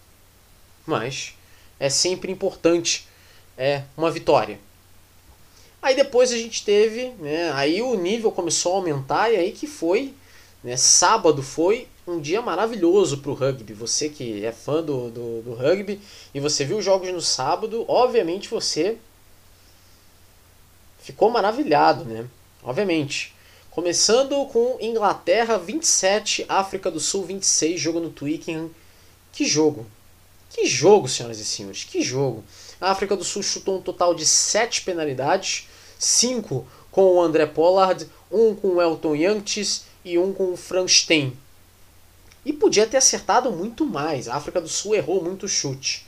Mas 0.84 1.36
é 1.78 1.88
sempre 1.88 2.32
importante 2.32 3.06
é 3.56 3.84
uma 3.96 4.10
vitória. 4.10 4.58
Aí 5.80 5.94
depois 5.94 6.32
a 6.32 6.36
gente 6.36 6.64
teve, 6.64 7.10
né, 7.20 7.52
aí 7.52 7.80
o 7.80 7.94
nível 7.94 8.32
começou 8.32 8.72
a 8.72 8.76
aumentar 8.78 9.30
e 9.30 9.36
aí 9.36 9.52
que 9.52 9.68
foi, 9.68 10.12
né, 10.64 10.76
sábado 10.76 11.40
foi 11.40 11.86
um 12.08 12.18
dia 12.18 12.42
maravilhoso 12.42 13.18
para 13.18 13.30
o 13.30 13.34
rugby. 13.34 13.72
Você 13.74 14.08
que 14.08 14.44
é 14.44 14.50
fã 14.50 14.82
do, 14.82 15.08
do, 15.08 15.42
do 15.42 15.54
rugby 15.54 16.00
e 16.34 16.40
você 16.40 16.64
viu 16.64 16.78
os 16.78 16.84
jogos 16.84 17.08
no 17.12 17.20
sábado, 17.20 17.84
obviamente 17.86 18.48
você 18.48 18.98
ficou 20.98 21.30
maravilhado, 21.30 22.04
né? 22.04 22.26
Obviamente. 22.62 23.34
Começando 23.70 24.44
com 24.46 24.78
Inglaterra 24.80 25.56
27, 25.56 26.44
África 26.48 26.90
do 26.90 26.98
Sul 26.98 27.24
26, 27.24 27.80
jogo 27.80 28.00
no 28.00 28.11
Twickenham. 28.11 28.70
Que 29.32 29.46
jogo! 29.46 29.86
Que 30.50 30.66
jogo, 30.66 31.08
senhoras 31.08 31.38
e 31.38 31.44
senhores, 31.44 31.84
que 31.84 32.02
jogo! 32.02 32.42
A 32.80 32.90
África 32.90 33.16
do 33.16 33.22
Sul 33.22 33.42
chutou 33.42 33.78
um 33.78 33.82
total 33.82 34.14
de 34.14 34.26
7 34.26 34.82
penalidades, 34.82 35.68
5 35.98 36.66
com 36.90 37.14
o 37.14 37.22
André 37.22 37.46
Pollard, 37.46 38.08
1 38.32 38.56
com 38.56 38.68
o 38.68 38.82
Elton 38.82 39.14
Yantes 39.14 39.84
e 40.04 40.18
1 40.18 40.32
com 40.32 40.52
o 40.52 40.56
Franz 40.56 40.90
Stein. 40.92 41.38
E 42.44 42.52
podia 42.52 42.86
ter 42.86 42.96
acertado 42.96 43.52
muito 43.52 43.86
mais. 43.86 44.26
A 44.26 44.34
África 44.34 44.61
do 44.61 44.68
Sul 44.68 44.96
errou 44.96 45.22
muito 45.22 45.46
chute. 45.46 46.04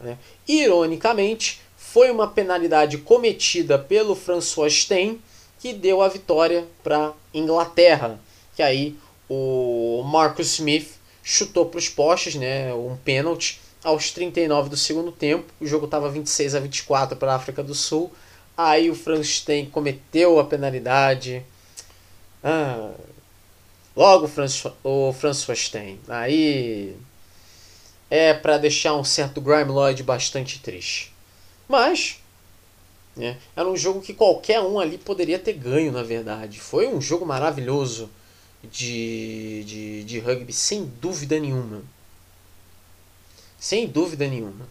Né? 0.00 0.16
Ironicamente, 0.48 1.60
foi 1.76 2.10
uma 2.10 2.28
penalidade 2.28 2.98
cometida 2.98 3.78
pelo 3.78 4.14
François 4.14 4.72
Stein 4.72 5.20
que 5.58 5.72
deu 5.72 6.02
a 6.02 6.08
vitória 6.08 6.66
para 6.82 7.12
Inglaterra. 7.32 8.18
Que 8.54 8.62
aí 8.62 8.96
o 9.28 10.02
Marcus 10.04 10.52
Smith 10.54 10.90
chutou 11.22 11.66
para 11.66 11.78
os 11.78 11.88
postes, 11.88 12.34
né, 12.36 12.72
um 12.72 12.96
pênalti 13.04 13.60
aos 13.82 14.10
39 14.10 14.68
do 14.68 14.76
segundo 14.76 15.12
tempo. 15.12 15.52
O 15.60 15.66
jogo 15.66 15.86
estava 15.86 16.10
26 16.10 16.54
a 16.54 16.60
24 16.60 17.16
para 17.16 17.32
a 17.32 17.36
África 17.36 17.62
do 17.62 17.74
Sul. 17.74 18.12
Aí 18.56 18.90
o 18.90 18.94
Franz 18.94 19.28
Stein 19.28 19.66
cometeu 19.66 20.38
a 20.38 20.44
penalidade. 20.44 21.44
Ah, 22.42 22.92
logo 23.94 24.30
o 24.82 25.12
François 25.12 25.58
Stein. 25.58 26.00
Aí 26.08 26.96
é 28.08 28.32
para 28.32 28.56
deixar 28.56 28.94
um 28.94 29.04
certo 29.04 29.40
Grime 29.40 29.70
Lloyd 29.70 30.02
bastante 30.02 30.60
triste. 30.60 31.12
Mas 31.68 32.20
né, 33.16 33.38
era 33.56 33.66
um 33.66 33.76
jogo 33.76 34.02
que 34.02 34.12
qualquer 34.12 34.60
um 34.60 34.78
ali 34.78 34.98
poderia 34.98 35.38
ter 35.38 35.54
ganho, 35.54 35.90
na 35.90 36.02
verdade. 36.02 36.60
Foi 36.60 36.86
um 36.86 37.00
jogo 37.00 37.24
maravilhoso 37.24 38.10
de, 38.62 39.64
de, 39.64 40.04
de 40.04 40.18
rugby, 40.18 40.52
sem 40.52 40.84
dúvida 41.00 41.38
nenhuma. 41.40 41.82
Sem 43.58 43.86
dúvida 43.86 44.26
nenhuma. 44.28 44.68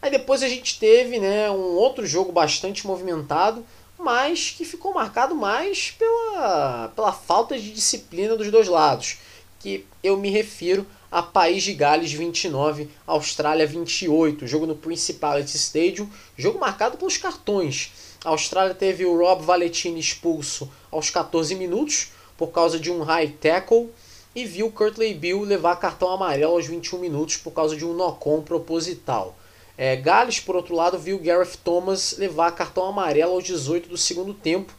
Aí 0.00 0.10
depois 0.10 0.42
a 0.42 0.48
gente 0.48 0.78
teve 0.78 1.18
né, 1.18 1.50
um 1.50 1.74
outro 1.74 2.06
jogo 2.06 2.32
bastante 2.32 2.86
movimentado, 2.86 3.64
mas 3.98 4.50
que 4.56 4.64
ficou 4.64 4.94
marcado 4.94 5.34
mais 5.34 5.90
pela, 5.90 6.90
pela 6.96 7.12
falta 7.12 7.58
de 7.58 7.70
disciplina 7.72 8.36
dos 8.36 8.50
dois 8.50 8.66
lados. 8.66 9.18
Que 9.58 9.86
eu 10.02 10.16
me 10.16 10.30
refiro 10.30 10.86
a 11.10 11.22
País 11.22 11.64
de 11.64 11.74
Gales 11.74 12.12
29, 12.12 12.88
Austrália 13.06 13.66
28. 13.66 14.46
Jogo 14.46 14.66
no 14.66 14.76
Principality 14.76 15.56
Stadium, 15.56 16.08
jogo 16.36 16.58
marcado 16.58 16.96
pelos 16.96 17.16
cartões. 17.16 17.92
A 18.24 18.28
Austrália 18.28 18.74
teve 18.74 19.04
o 19.04 19.16
Rob 19.16 19.42
Valetini 19.42 19.98
expulso 19.98 20.70
aos 20.90 21.10
14 21.10 21.54
minutos 21.54 22.12
por 22.36 22.48
causa 22.48 22.78
de 22.78 22.90
um 22.90 23.02
high 23.02 23.28
tackle 23.40 23.90
e 24.34 24.44
viu 24.44 24.70
Curtley 24.70 25.14
Bill 25.14 25.42
levar 25.42 25.76
cartão 25.76 26.10
amarelo 26.10 26.52
aos 26.52 26.66
21 26.66 26.98
minutos 26.98 27.36
por 27.36 27.50
causa 27.50 27.76
de 27.76 27.84
um 27.84 27.94
knock-on 27.94 28.42
proposital. 28.42 29.36
É, 29.76 29.96
Gales, 29.96 30.38
por 30.38 30.54
outro 30.54 30.74
lado, 30.74 30.98
viu 30.98 31.18
Gareth 31.18 31.56
Thomas 31.64 32.16
levar 32.18 32.52
cartão 32.52 32.84
amarelo 32.84 33.32
aos 33.32 33.44
18 33.44 33.88
do 33.88 33.96
segundo 33.96 34.34
tempo 34.34 34.72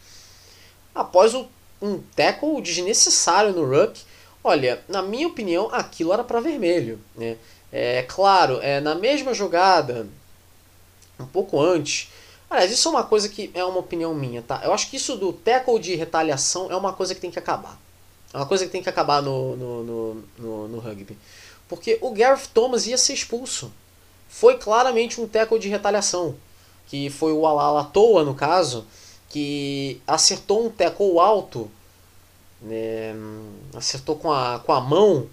após 0.94 1.34
um 1.82 2.00
tackle 2.16 2.62
desnecessário 2.62 3.52
no 3.52 3.66
ruck 3.66 4.00
Olha, 4.44 4.82
na 4.88 5.02
minha 5.02 5.28
opinião, 5.28 5.70
aquilo 5.72 6.14
era 6.14 6.24
para 6.24 6.40
vermelho. 6.40 7.00
Né? 7.16 7.38
É 7.72 8.04
claro, 8.04 8.60
é, 8.62 8.80
na 8.80 8.96
mesma 8.96 9.34
jogada, 9.34 10.08
um 11.20 11.26
pouco 11.26 11.62
antes, 11.62 12.10
Aliás, 12.52 12.70
isso 12.70 12.90
é 12.90 12.92
uma 12.92 13.06
coisa 13.06 13.30
que 13.30 13.50
é 13.54 13.64
uma 13.64 13.80
opinião 13.80 14.14
minha, 14.14 14.42
tá? 14.42 14.60
Eu 14.66 14.74
acho 14.74 14.90
que 14.90 14.98
isso 14.98 15.16
do 15.16 15.32
tackle 15.32 15.80
de 15.80 15.96
retaliação 15.96 16.70
é 16.70 16.76
uma 16.76 16.92
coisa 16.92 17.16
que 17.16 17.22
tem 17.22 17.32
que 17.32 17.40
acabar. 17.40 17.80
É 18.34 18.36
uma 18.36 18.46
coisa 18.46 18.66
que 18.66 18.72
tem 18.72 18.84
que 18.84 18.90
acabar 18.90 19.22
no, 19.22 19.56
no, 19.56 19.84
no, 19.84 20.24
no, 20.38 20.68
no 20.68 20.80
rugby. 20.80 21.18
Porque 21.70 21.98
o 22.02 22.12
Gareth 22.12 22.48
Thomas 22.54 22.86
ia 22.88 22.98
ser 22.98 23.14
expulso. 23.14 23.72
Foi 24.28 24.58
claramente 24.58 25.22
um 25.22 25.28
tackle 25.30 25.60
de 25.60 25.70
retaliação. 25.70 26.36
Que 26.88 27.10
foi 27.10 27.32
o 27.32 27.48
Alala 27.48 27.86
toa, 27.86 28.26
no 28.26 28.36
caso, 28.36 28.86
que 29.30 30.02
acertou 30.06 30.66
um 30.66 30.70
tackle 30.70 31.20
alto, 31.20 31.72
né, 32.62 33.16
acertou 33.74 34.16
com 34.16 34.32
a, 34.32 34.60
com 34.60 34.72
a 34.72 34.80
mão 34.80 35.28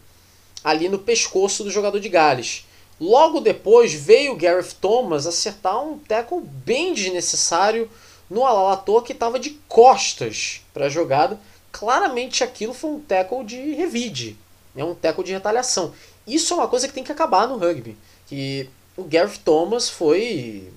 ali 0.64 0.88
no 0.88 0.98
pescoço 0.98 1.62
do 1.62 1.70
jogador 1.70 2.00
de 2.00 2.08
Gales. 2.08 2.66
Logo 3.00 3.40
depois 3.40 3.92
veio 3.92 4.32
o 4.32 4.36
Gareth 4.36 4.74
Thomas 4.80 5.26
acertar 5.26 5.80
um 5.82 5.98
tackle 5.98 6.40
bem 6.40 6.94
desnecessário 6.94 7.88
no 8.28 8.44
Alalator 8.44 9.02
que 9.02 9.12
estava 9.12 9.38
de 9.38 9.50
costas 9.68 10.62
para 10.74 10.86
a 10.86 10.90
jogada. 10.90 11.38
Claramente 11.70 12.42
aquilo 12.42 12.74
foi 12.74 12.90
um 12.90 13.00
tackle 13.00 13.44
de 13.44 13.74
revide, 13.74 14.36
né? 14.74 14.82
um 14.82 14.94
tackle 14.94 15.24
de 15.24 15.32
retaliação. 15.32 15.94
Isso 16.26 16.52
é 16.52 16.56
uma 16.56 16.68
coisa 16.68 16.88
que 16.88 16.94
tem 16.94 17.04
que 17.04 17.12
acabar 17.12 17.46
no 17.46 17.56
rugby. 17.56 17.96
Que 18.26 18.68
o 18.96 19.04
Gareth 19.04 19.38
Thomas 19.44 19.88
foi. 19.88 20.70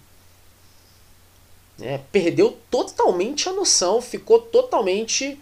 Né, 1.77 1.99
perdeu 2.11 2.55
totalmente 2.69 3.49
a 3.49 3.53
noção, 3.53 3.99
ficou 3.99 4.39
totalmente 4.39 5.39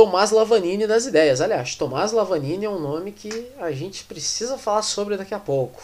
Tomás 0.00 0.30
Lavanini 0.30 0.86
das 0.86 1.04
ideias. 1.04 1.42
Aliás, 1.42 1.74
Tomás 1.74 2.10
Lavanini 2.10 2.64
é 2.64 2.70
um 2.70 2.80
nome 2.80 3.12
que 3.12 3.48
a 3.58 3.70
gente 3.70 4.04
precisa 4.04 4.56
falar 4.56 4.80
sobre 4.80 5.14
daqui 5.14 5.34
a 5.34 5.38
pouco. 5.38 5.82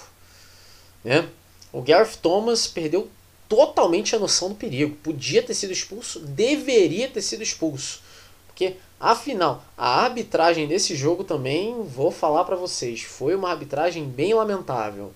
Né? 1.05 1.29
O 1.71 1.83
Gareth 1.83 2.17
Thomas 2.23 2.67
perdeu 2.67 3.11
totalmente 3.47 4.17
a 4.17 4.19
noção 4.19 4.49
do 4.49 4.55
perigo. 4.55 4.97
Podia 5.03 5.43
ter 5.43 5.53
sido 5.53 5.71
expulso, 5.71 6.21
deveria 6.21 7.09
ter 7.09 7.21
sido 7.21 7.43
expulso. 7.43 8.01
Porque, 8.47 8.77
afinal, 8.99 9.63
a 9.77 10.05
arbitragem 10.05 10.67
desse 10.67 10.97
jogo 10.97 11.23
também, 11.23 11.83
vou 11.83 12.11
falar 12.11 12.45
para 12.45 12.57
vocês, 12.57 13.03
foi 13.03 13.35
uma 13.35 13.51
arbitragem 13.51 14.07
bem 14.09 14.33
lamentável. 14.33 15.13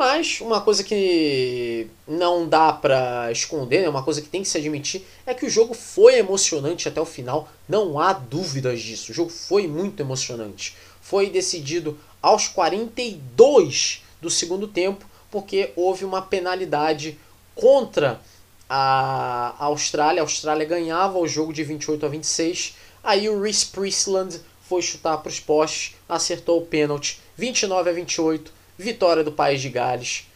Mas 0.00 0.40
uma 0.40 0.62
coisa 0.62 0.82
que 0.82 1.86
não 2.08 2.48
dá 2.48 2.72
para 2.72 3.30
esconder, 3.30 3.82
né, 3.82 3.88
uma 3.90 4.02
coisa 4.02 4.22
que 4.22 4.30
tem 4.30 4.42
que 4.42 4.48
se 4.48 4.56
admitir, 4.56 5.06
é 5.26 5.34
que 5.34 5.44
o 5.44 5.50
jogo 5.50 5.74
foi 5.74 6.14
emocionante 6.14 6.88
até 6.88 6.98
o 6.98 7.04
final. 7.04 7.50
Não 7.68 7.98
há 7.98 8.14
dúvidas 8.14 8.80
disso. 8.80 9.12
O 9.12 9.14
jogo 9.14 9.28
foi 9.28 9.66
muito 9.66 10.00
emocionante. 10.00 10.74
Foi 11.02 11.28
decidido 11.28 11.98
aos 12.22 12.48
42 12.48 14.02
do 14.22 14.30
segundo 14.30 14.66
tempo, 14.66 15.04
porque 15.30 15.70
houve 15.76 16.06
uma 16.06 16.22
penalidade 16.22 17.18
contra 17.54 18.22
a 18.70 19.54
Austrália. 19.58 20.22
A 20.22 20.24
Austrália 20.24 20.64
ganhava 20.64 21.18
o 21.18 21.28
jogo 21.28 21.52
de 21.52 21.62
28 21.62 22.06
a 22.06 22.08
26. 22.08 22.74
Aí 23.04 23.28
o 23.28 23.42
Rhys 23.42 23.64
Priestland 23.64 24.40
foi 24.66 24.80
chutar 24.80 25.18
para 25.18 25.28
os 25.28 25.40
postes, 25.40 25.94
acertou 26.08 26.56
o 26.56 26.64
pênalti, 26.64 27.20
29 27.36 27.90
a 27.90 27.92
28 27.92 28.59
vitória 28.80 29.22
do 29.22 29.32
País 29.32 29.60
de 29.60 29.68
Gales. 29.68 30.26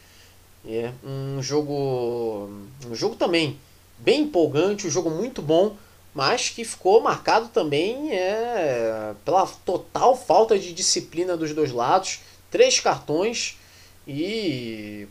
É 0.67 0.91
um 1.05 1.43
jogo, 1.43 2.49
um 2.87 2.95
jogo 2.95 3.17
também 3.17 3.59
bem 3.99 4.23
empolgante, 4.23 4.87
um 4.87 4.91
jogo 4.91 5.11
muito 5.11 5.43
bom, 5.43 5.77
mas 6.15 6.49
que 6.49 6.65
ficou 6.65 7.01
marcado 7.01 7.49
também 7.49 8.13
é, 8.13 9.15
pela 9.25 9.47
total 9.47 10.17
falta 10.17 10.59
de 10.59 10.73
disciplina 10.73 11.37
dos 11.37 11.53
dois 11.53 11.73
lados. 11.73 12.21
Três 12.51 12.79
cartões 12.79 13.59
e 14.07 15.09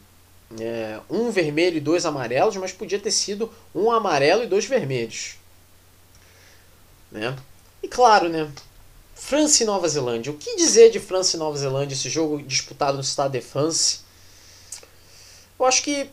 é, 0.60 1.00
um 1.10 1.30
vermelho 1.30 1.78
e 1.78 1.82
dois 1.82 2.06
amarelos, 2.06 2.56
mas 2.56 2.72
podia 2.72 3.00
ter 3.00 3.12
sido 3.12 3.52
um 3.76 3.92
amarelo 3.92 4.44
e 4.44 4.48
dois 4.48 4.66
vermelhos. 4.66 5.36
Né? 7.12 7.36
E 7.82 7.88
claro, 7.88 8.30
né, 8.30 8.50
França 9.16 9.64
e 9.64 9.66
Nova 9.66 9.88
Zelândia. 9.88 10.32
O 10.32 10.38
que 10.38 10.56
dizer 10.56 10.92
de 10.92 11.00
França 11.00 11.36
e 11.36 11.40
Nova 11.40 11.58
Zelândia, 11.58 11.96
esse 11.96 12.10
jogo 12.10 12.42
disputado 12.42 12.98
no 12.98 13.04
Stade 13.04 13.40
de 13.40 13.42
France? 13.42 14.00
Eu 15.60 15.66
acho 15.66 15.84
que 15.84 16.10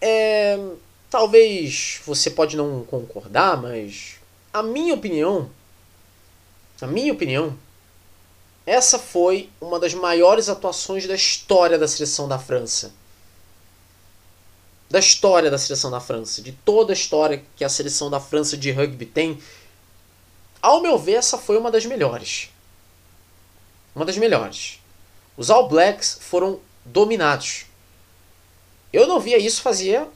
é, 0.00 0.58
talvez 1.10 2.00
você 2.06 2.30
pode 2.30 2.56
não 2.56 2.84
concordar, 2.84 3.60
mas 3.60 4.14
a 4.52 4.62
minha 4.62 4.94
opinião, 4.94 5.50
a 6.80 6.86
minha 6.86 7.12
opinião, 7.12 7.56
essa 8.66 8.98
foi 8.98 9.50
uma 9.60 9.78
das 9.78 9.92
maiores 9.94 10.48
atuações 10.48 11.06
da 11.06 11.14
história 11.14 11.78
da 11.78 11.86
seleção 11.86 12.26
da 12.26 12.38
França. 12.38 12.92
Da 14.88 14.98
história 14.98 15.50
da 15.50 15.58
seleção 15.58 15.90
da 15.90 16.00
França, 16.00 16.40
de 16.40 16.52
toda 16.52 16.92
a 16.92 16.94
história 16.94 17.42
que 17.56 17.64
a 17.64 17.68
seleção 17.68 18.08
da 18.08 18.20
França 18.20 18.56
de 18.56 18.70
rugby 18.70 19.06
tem, 19.06 19.38
ao 20.64 20.80
meu 20.80 20.98
ver, 20.98 21.16
essa 21.16 21.36
foi 21.36 21.58
uma 21.58 21.70
das 21.70 21.84
melhores. 21.84 22.48
Uma 23.94 24.06
das 24.06 24.16
melhores. 24.16 24.80
Os 25.36 25.50
All 25.50 25.68
Blacks 25.68 26.16
foram 26.22 26.58
dominados. 26.86 27.66
Eu 28.90 29.06
não 29.06 29.20
via 29.20 29.36
isso 29.36 29.60
fazia 29.60 30.08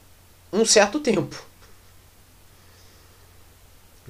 um 0.50 0.64
certo 0.64 1.00
tempo. 1.00 1.44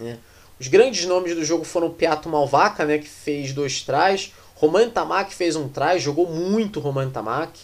É. 0.01 0.16
Os 0.61 0.68
grandes 0.68 1.05
nomes 1.07 1.34
do 1.34 1.45
jogo 1.45 1.64
foram 1.64 1.93
Piato 1.93 2.28
Malvaca, 2.28 2.84
né, 2.84 2.99
que 2.99 3.09
fez 3.09 3.53
dois 3.53 3.82
trás. 3.82 4.32
Roman 4.55 4.91
Tamak 4.91 5.34
fez 5.34 5.57
um 5.57 5.68
trás, 5.68 6.01
jogou 6.01 6.30
muito 6.30 6.78
Roman 6.78 7.11
Tamak. 7.11 7.59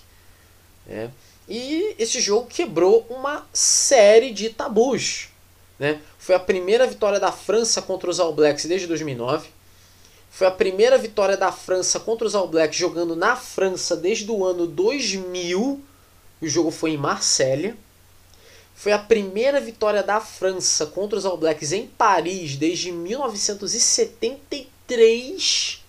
É. 0.89 1.11
E 1.49 1.95
esse 1.97 2.21
jogo 2.21 2.49
quebrou 2.49 3.07
uma 3.09 3.47
série 3.53 4.33
de 4.33 4.51
tabus. 4.51 5.29
Né? 5.79 6.01
Foi 6.19 6.35
a 6.35 6.41
primeira 6.41 6.87
vitória 6.87 7.21
da 7.21 7.33
França 7.33 7.83
contra 7.83 8.09
os 8.11 8.19
All 8.21 8.33
Blacks 8.33 8.65
desde 8.65 8.87
2009. 8.87 9.49
Foi 10.31 10.47
a 10.47 10.51
primeira 10.51 10.97
vitória 10.99 11.37
da 11.37 11.53
França 11.53 12.01
contra 12.01 12.27
os 12.27 12.35
All 12.35 12.49
Blacks 12.49 12.77
jogando 12.77 13.15
na 13.15 13.37
França 13.37 13.95
desde 13.97 14.31
o 14.31 14.43
ano 14.45 14.67
2000. 14.67 15.81
O 16.41 16.49
jogo 16.49 16.71
foi 16.71 16.93
em 16.93 16.97
Marsella. 16.97 17.75
Foi 18.75 18.93
a 18.93 18.99
primeira 18.99 19.61
vitória 19.61 20.03
da 20.03 20.21
França 20.21 20.87
contra 20.87 21.19
os 21.19 21.25
All 21.25 21.37
Blacks 21.37 21.71
em 21.71 21.87
Paris 21.87 22.57
desde 22.57 22.91
1973. 22.91 25.81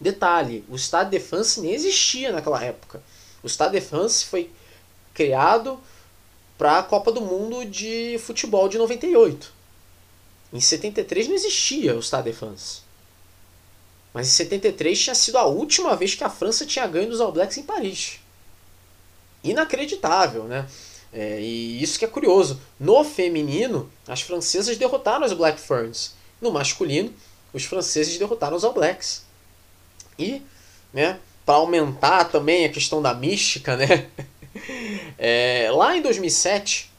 Detalhe, 0.00 0.64
o 0.68 0.76
Stade 0.76 1.10
de 1.10 1.20
France 1.20 1.60
nem 1.60 1.72
existia 1.72 2.32
naquela 2.32 2.60
época. 2.62 3.00
O 3.42 3.46
Stade 3.46 3.78
de 3.78 3.80
France 3.80 4.24
foi 4.24 4.50
criado 5.14 5.80
para 6.56 6.78
a 6.78 6.82
Copa 6.82 7.12
do 7.12 7.20
Mundo 7.20 7.64
de 7.64 8.18
futebol 8.18 8.68
de 8.68 8.78
98. 8.78 9.52
Em 10.52 10.60
73 10.60 11.28
não 11.28 11.34
existia 11.34 11.94
o 11.94 12.02
Stade 12.02 12.30
de 12.30 12.36
France. 12.36 12.80
Mas 14.12 14.28
em 14.28 14.30
73 14.30 14.98
tinha 14.98 15.14
sido 15.14 15.36
a 15.36 15.44
última 15.44 15.94
vez 15.94 16.14
que 16.14 16.24
a 16.24 16.30
França 16.30 16.64
tinha 16.64 16.86
ganho 16.86 17.10
dos 17.10 17.20
All 17.20 17.32
Blacks 17.32 17.58
em 17.58 17.62
Paris. 17.62 18.18
Inacreditável, 19.44 20.44
né? 20.44 20.66
É, 21.12 21.40
e 21.40 21.82
isso 21.82 21.98
que 21.98 22.04
é 22.04 22.08
curioso. 22.08 22.60
No 22.80 23.04
feminino, 23.04 23.90
as 24.08 24.22
francesas 24.22 24.76
derrotaram 24.76 25.26
os 25.26 25.32
Black 25.32 25.60
Ferns. 25.60 26.14
No 26.40 26.50
masculino, 26.50 27.12
os 27.52 27.64
franceses 27.64 28.18
derrotaram 28.18 28.56
os 28.56 28.64
All 28.64 28.72
Blacks. 28.72 29.24
E, 30.18 30.42
né, 30.92 31.20
para 31.44 31.56
aumentar 31.56 32.24
também 32.24 32.64
a 32.64 32.72
questão 32.72 33.00
da 33.00 33.14
mística, 33.14 33.76
né? 33.76 34.08
É, 35.18 35.70
lá 35.72 35.96
em 35.96 36.02
2007, 36.02 36.90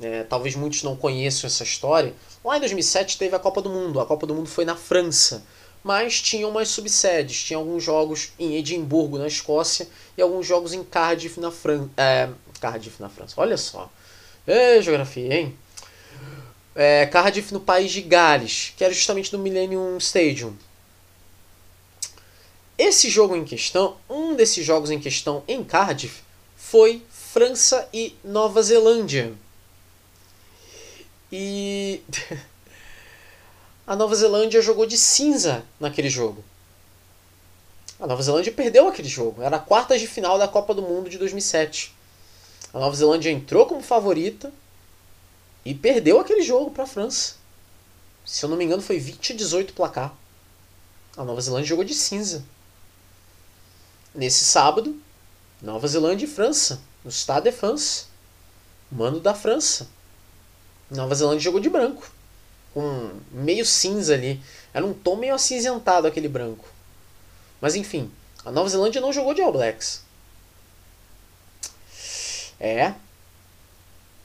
é, 0.00 0.24
talvez 0.24 0.54
muitos 0.54 0.82
não 0.82 0.96
conheçam 0.96 1.46
essa 1.46 1.62
história, 1.62 2.14
lá 2.44 2.56
em 2.56 2.60
2007 2.60 3.18
teve 3.18 3.34
a 3.34 3.38
Copa 3.38 3.60
do 3.60 3.70
Mundo. 3.70 4.00
A 4.00 4.06
Copa 4.06 4.26
do 4.26 4.34
Mundo 4.34 4.48
foi 4.48 4.64
na 4.64 4.76
França, 4.76 5.44
mas 5.82 6.20
tinha 6.20 6.46
umas 6.46 6.68
subsedes. 6.68 7.44
Tinha 7.44 7.56
alguns 7.56 7.82
jogos 7.82 8.32
em 8.38 8.56
Edimburgo, 8.56 9.18
na 9.18 9.26
Escócia, 9.26 9.88
e 10.16 10.22
alguns 10.22 10.46
jogos 10.46 10.72
em 10.72 10.82
Cardiff, 10.82 11.38
na 11.40 11.50
França. 11.50 11.90
É, 11.96 12.28
Cardiff, 12.60 13.00
na 13.00 13.08
França. 13.08 13.34
Olha 13.36 13.56
só. 13.56 13.90
É, 14.46 14.80
geografia, 14.80 15.34
hein? 15.34 15.56
É, 16.74 17.06
Cardiff 17.06 17.52
no 17.52 17.60
país 17.60 17.90
de 17.90 18.00
Gales, 18.00 18.72
que 18.76 18.84
era 18.84 18.92
justamente 18.92 19.32
no 19.32 19.38
Millennium 19.38 19.96
Stadium. 19.98 20.56
Esse 22.78 23.10
jogo 23.10 23.36
em 23.36 23.44
questão, 23.44 23.96
um 24.08 24.34
desses 24.34 24.64
jogos 24.64 24.90
em 24.90 24.98
questão 24.98 25.44
em 25.46 25.62
Cardiff, 25.62 26.22
foi 26.72 27.04
França 27.10 27.86
e 27.92 28.16
Nova 28.24 28.62
Zelândia. 28.62 29.34
E 31.30 32.00
a 33.86 33.94
Nova 33.94 34.14
Zelândia 34.14 34.62
jogou 34.62 34.86
de 34.86 34.96
cinza 34.96 35.66
naquele 35.78 36.08
jogo. 36.08 36.42
A 38.00 38.06
Nova 38.06 38.22
Zelândia 38.22 38.50
perdeu 38.54 38.88
aquele 38.88 39.06
jogo. 39.06 39.42
Era 39.42 39.56
a 39.56 39.60
quarta 39.60 39.98
de 39.98 40.06
final 40.06 40.38
da 40.38 40.48
Copa 40.48 40.72
do 40.72 40.80
Mundo 40.80 41.10
de 41.10 41.18
2007. 41.18 41.94
A 42.72 42.78
Nova 42.78 42.96
Zelândia 42.96 43.28
entrou 43.28 43.66
como 43.66 43.82
favorita 43.82 44.50
e 45.66 45.74
perdeu 45.74 46.18
aquele 46.18 46.40
jogo 46.40 46.70
para 46.70 46.84
a 46.84 46.86
França. 46.86 47.34
Se 48.24 48.46
eu 48.46 48.48
não 48.48 48.56
me 48.56 48.64
engano, 48.64 48.80
foi 48.80 48.98
20 48.98 49.34
a 49.34 49.36
18 49.36 49.74
placar. 49.74 50.14
A 51.18 51.22
Nova 51.22 51.42
Zelândia 51.42 51.68
jogou 51.68 51.84
de 51.84 51.92
cinza. 51.92 52.42
Nesse 54.14 54.42
sábado, 54.42 54.98
Nova 55.62 55.86
Zelândia 55.86 56.26
e 56.26 56.28
França, 56.28 56.80
no 57.04 57.10
Stade 57.10 57.48
de 57.48 57.56
France. 57.56 58.06
Mano 58.90 59.20
da 59.20 59.32
França. 59.32 59.88
Nova 60.90 61.14
Zelândia 61.14 61.44
jogou 61.44 61.60
de 61.60 61.70
branco. 61.70 62.10
Com 62.74 63.12
meio 63.30 63.64
cinza 63.64 64.14
ali. 64.14 64.42
Era 64.74 64.84
um 64.84 64.92
tom 64.92 65.14
meio 65.14 65.34
acinzentado 65.34 66.08
aquele 66.08 66.28
branco. 66.28 66.68
Mas 67.60 67.76
enfim, 67.76 68.10
a 68.44 68.50
Nova 68.50 68.68
Zelândia 68.68 69.00
não 69.00 69.12
jogou 69.12 69.34
de 69.34 69.40
All 69.40 69.52
Blacks. 69.52 70.02
É. 72.58 72.92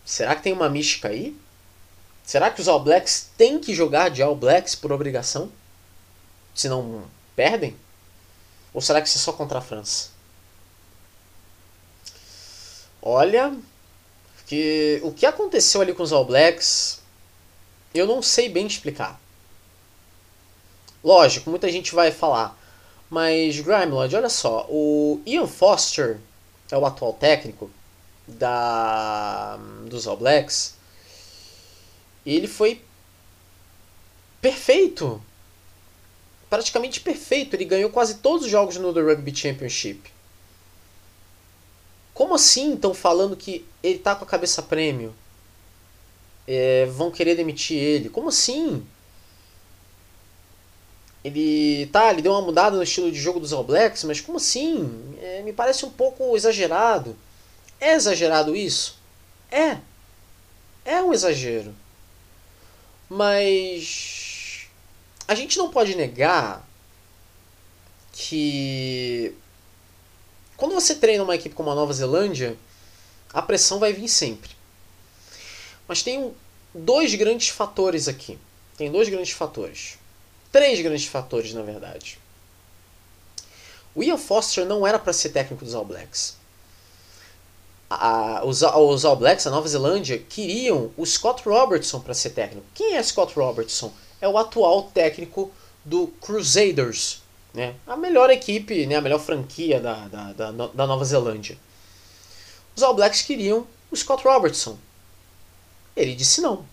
Será 0.03 0.35
que 0.35 0.41
tem 0.41 0.53
uma 0.53 0.69
mística 0.69 1.09
aí? 1.09 1.37
Será 2.23 2.49
que 2.49 2.59
os 2.59 2.67
All 2.67 2.83
Blacks 2.83 3.29
têm 3.37 3.59
que 3.59 3.75
jogar 3.75 4.09
de 4.09 4.23
All 4.23 4.35
Blacks 4.35 4.73
por 4.73 4.91
obrigação? 4.91 5.51
Se 6.55 6.67
não 6.67 7.05
perdem? 7.35 7.77
Ou 8.73 8.81
será 8.81 9.01
que 9.01 9.07
isso 9.07 9.19
é 9.19 9.21
só 9.21 9.33
contra 9.33 9.59
a 9.59 9.61
França? 9.61 10.16
Olha, 13.01 13.55
que 14.47 14.99
o 15.03 15.11
que 15.11 15.25
aconteceu 15.25 15.81
ali 15.81 15.93
com 15.93 16.03
os 16.03 16.13
All 16.13 16.25
Blacks, 16.25 17.01
eu 17.93 18.07
não 18.07 18.21
sei 18.21 18.49
bem 18.49 18.65
explicar. 18.65 19.19
Lógico, 21.03 21.49
muita 21.49 21.71
gente 21.71 21.93
vai 21.93 22.11
falar, 22.11 22.57
mas 23.09 23.59
Grimelod, 23.59 24.15
olha 24.15 24.29
só, 24.29 24.65
o 24.69 25.21
Ian 25.25 25.47
Foster 25.47 26.17
é 26.71 26.77
o 26.77 26.85
atual 26.85 27.13
técnico 27.13 27.69
da 28.27 29.57
dos 29.85 30.07
All 30.07 30.17
Blacks. 30.17 30.75
Ele 32.25 32.47
foi 32.47 32.81
perfeito. 34.41 35.21
Praticamente 36.49 36.99
perfeito. 36.99 37.55
Ele 37.55 37.65
ganhou 37.65 37.89
quase 37.89 38.15
todos 38.15 38.45
os 38.45 38.51
jogos 38.51 38.77
no 38.77 38.93
The 38.93 39.01
Rugby 39.01 39.33
Championship. 39.35 40.11
Como 42.17 42.33
assim 42.33 42.73
estão 42.73 42.95
falando 42.95 43.37
que 43.37 43.63
ele 43.83 43.99
tá 43.99 44.15
com 44.15 44.23
a 44.23 44.27
cabeça 44.27 44.63
prêmio? 44.63 45.13
É, 46.47 46.87
vão 46.87 47.11
querer 47.11 47.35
demitir 47.35 47.77
ele? 47.77 48.09
Como 48.09 48.29
assim? 48.29 48.83
Ele 51.23 51.85
tá, 51.91 52.09
ele 52.09 52.23
deu 52.23 52.31
uma 52.31 52.41
mudada 52.41 52.75
no 52.75 52.81
estilo 52.81 53.11
de 53.11 53.19
jogo 53.19 53.39
dos 53.39 53.53
All 53.53 53.63
Blacks, 53.63 54.03
mas 54.03 54.19
como 54.19 54.39
assim? 54.39 55.15
É, 55.21 55.43
me 55.43 55.53
parece 55.53 55.85
um 55.85 55.91
pouco 55.91 56.35
exagerado. 56.35 57.15
É 57.79 57.93
exagerado 57.93 58.55
isso? 58.55 58.97
É. 59.51 59.77
É 60.83 60.99
um 61.03 61.13
exagero. 61.13 61.75
Mas 63.07 64.67
a 65.27 65.35
gente 65.35 65.55
não 65.55 65.69
pode 65.69 65.93
negar 65.93 66.67
que 68.11 69.35
quando 70.57 70.73
você 70.73 70.95
treina 70.95 71.23
uma 71.23 71.35
equipe 71.35 71.55
como 71.55 71.69
a 71.69 71.75
Nova 71.75 71.93
Zelândia, 71.93 72.57
a 73.31 73.41
pressão 73.41 73.77
vai 73.77 73.93
vir 73.93 74.09
sempre. 74.09 74.49
Mas 75.87 76.01
tem 76.01 76.33
dois 76.73 77.13
grandes 77.13 77.49
fatores 77.49 78.07
aqui. 78.07 78.39
Tem 78.75 78.91
dois 78.91 79.07
grandes 79.07 79.31
fatores. 79.31 79.97
Três 80.51 80.81
grandes 80.81 81.05
fatores, 81.05 81.53
na 81.53 81.61
verdade. 81.61 82.19
O 83.93 84.03
Ian 84.03 84.17
Foster 84.17 84.65
não 84.65 84.85
era 84.85 84.99
para 84.99 85.13
ser 85.13 85.29
técnico 85.29 85.63
dos 85.63 85.75
All 85.75 85.85
Blacks. 85.85 86.35
A, 87.89 88.43
os, 88.43 88.61
os, 88.61 89.05
All 89.05 89.15
Blacks, 89.15 89.47
a 89.47 89.51
Nova 89.51 89.67
Zelândia, 89.67 90.17
queriam 90.17 90.91
o 90.97 91.05
Scott 91.05 91.47
Robertson 91.47 91.99
para 91.99 92.13
ser 92.13 92.31
técnico. 92.31 92.65
Quem 92.73 92.95
é 92.95 93.03
Scott 93.03 93.33
Robertson? 93.33 93.93
É 94.19 94.27
o 94.27 94.37
atual 94.37 94.83
técnico 94.93 95.51
do 95.85 96.07
Crusaders, 96.19 97.21
né? 97.57 97.73
A 97.87 97.97
melhor 97.97 98.29
equipe, 98.29 98.85
né? 98.85 98.97
a 98.97 99.01
melhor 99.01 99.19
franquia 99.19 99.79
da, 99.79 100.07
da, 100.07 100.31
da, 100.31 100.51
da 100.51 100.85
Nova 100.85 101.03
Zelândia. 101.03 101.57
Os 102.75 102.83
All 102.83 102.93
Blacks 102.93 103.23
queriam 103.23 103.65
o 103.89 103.95
Scott 103.95 104.23
Robertson. 104.23 104.77
Ele 105.95 106.13
disse 106.13 106.39
não. 106.39 106.63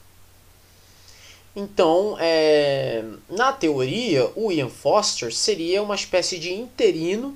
Então, 1.56 2.18
é, 2.20 3.02
na 3.30 3.50
teoria, 3.50 4.30
o 4.36 4.52
Ian 4.52 4.68
Foster 4.68 5.34
seria 5.34 5.82
uma 5.82 5.94
espécie 5.94 6.38
de 6.38 6.52
interino 6.52 7.34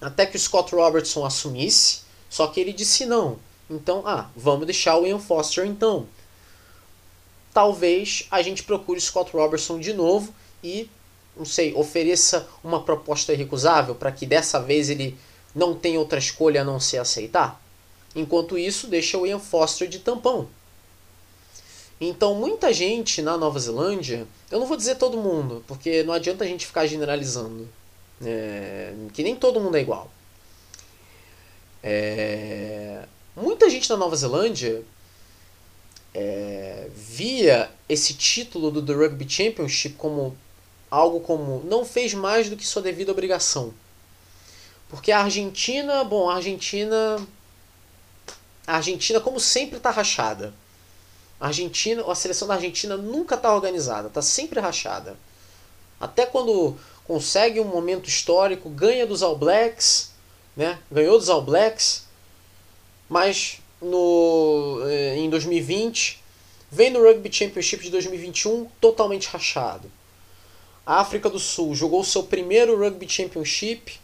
até 0.00 0.26
que 0.26 0.36
o 0.36 0.40
Scott 0.40 0.74
Robertson 0.74 1.24
assumisse, 1.24 2.00
só 2.28 2.48
que 2.48 2.58
ele 2.58 2.72
disse 2.72 3.06
não. 3.06 3.38
Então, 3.70 4.02
ah, 4.04 4.28
vamos 4.34 4.66
deixar 4.66 4.96
o 4.96 5.06
Ian 5.06 5.20
Foster 5.20 5.64
então. 5.64 6.08
Talvez 7.54 8.26
a 8.32 8.42
gente 8.42 8.64
procure 8.64 8.98
o 8.98 9.02
Scott 9.02 9.30
Robertson 9.32 9.78
de 9.78 9.92
novo 9.92 10.34
e 10.64 10.90
não 11.38 11.44
sei, 11.44 11.72
ofereça 11.74 12.48
uma 12.62 12.82
proposta 12.82 13.32
irrecusável 13.32 13.94
para 13.94 14.10
que 14.10 14.26
dessa 14.26 14.60
vez 14.60 14.90
ele 14.90 15.16
não 15.54 15.74
tenha 15.74 15.98
outra 15.98 16.18
escolha 16.18 16.62
a 16.62 16.64
não 16.64 16.80
ser 16.80 16.98
aceitar? 16.98 17.62
Enquanto 18.14 18.58
isso, 18.58 18.88
deixa 18.88 19.16
o 19.16 19.26
Ian 19.26 19.38
Foster 19.38 19.88
de 19.88 20.00
tampão. 20.00 20.48
Então, 22.00 22.34
muita 22.34 22.72
gente 22.72 23.22
na 23.22 23.36
Nova 23.36 23.58
Zelândia, 23.58 24.26
eu 24.50 24.60
não 24.60 24.66
vou 24.66 24.76
dizer 24.76 24.96
todo 24.96 25.16
mundo, 25.16 25.64
porque 25.66 26.02
não 26.02 26.14
adianta 26.14 26.44
a 26.44 26.46
gente 26.46 26.66
ficar 26.66 26.86
generalizando, 26.86 27.68
é, 28.24 28.92
que 29.12 29.22
nem 29.22 29.34
todo 29.34 29.60
mundo 29.60 29.76
é 29.76 29.80
igual. 29.80 30.10
É, 31.82 33.04
muita 33.36 33.68
gente 33.68 33.88
na 33.90 33.96
Nova 33.96 34.14
Zelândia 34.14 34.82
é, 36.14 36.88
via 36.94 37.70
esse 37.88 38.14
título 38.14 38.70
do 38.70 38.82
The 38.82 38.92
Rugby 38.92 39.28
Championship 39.28 39.96
como 39.96 40.36
algo 40.90 41.20
como 41.20 41.62
não 41.64 41.84
fez 41.84 42.14
mais 42.14 42.48
do 42.48 42.56
que 42.56 42.66
sua 42.66 42.82
devida 42.82 43.12
obrigação. 43.12 43.72
Porque 44.88 45.12
a 45.12 45.20
Argentina, 45.20 46.02
bom, 46.04 46.30
a 46.30 46.36
Argentina 46.36 47.18
a 48.68 48.76
Argentina 48.76 49.18
como 49.18 49.40
sempre 49.40 49.78
está 49.78 49.90
rachada. 49.90 50.52
A 51.40 51.46
Argentina, 51.46 52.04
a 52.06 52.14
seleção 52.14 52.46
da 52.46 52.54
Argentina 52.54 52.98
nunca 52.98 53.34
está 53.34 53.54
organizada, 53.54 54.08
está 54.08 54.20
sempre 54.20 54.60
rachada. 54.60 55.16
Até 55.98 56.26
quando 56.26 56.76
consegue 57.06 57.60
um 57.60 57.64
momento 57.64 58.10
histórico, 58.10 58.68
ganha 58.68 59.06
dos 59.06 59.22
All 59.22 59.38
Blacks, 59.38 60.10
né? 60.54 60.78
Ganhou 60.92 61.18
dos 61.18 61.30
All 61.30 61.40
Blacks, 61.40 62.04
mas 63.08 63.58
no 63.80 64.82
eh, 64.84 65.16
em 65.16 65.30
2020 65.30 66.22
vem 66.70 66.90
no 66.90 67.02
Rugby 67.02 67.32
Championship 67.32 67.82
de 67.84 67.90
2021 67.90 68.66
totalmente 68.78 69.28
rachado. 69.28 69.90
A 70.88 71.00
África 71.00 71.28
do 71.28 71.38
Sul 71.38 71.74
jogou 71.74 72.02
seu 72.02 72.22
primeiro 72.22 72.78
Rugby 72.78 73.06
Championship 73.06 74.00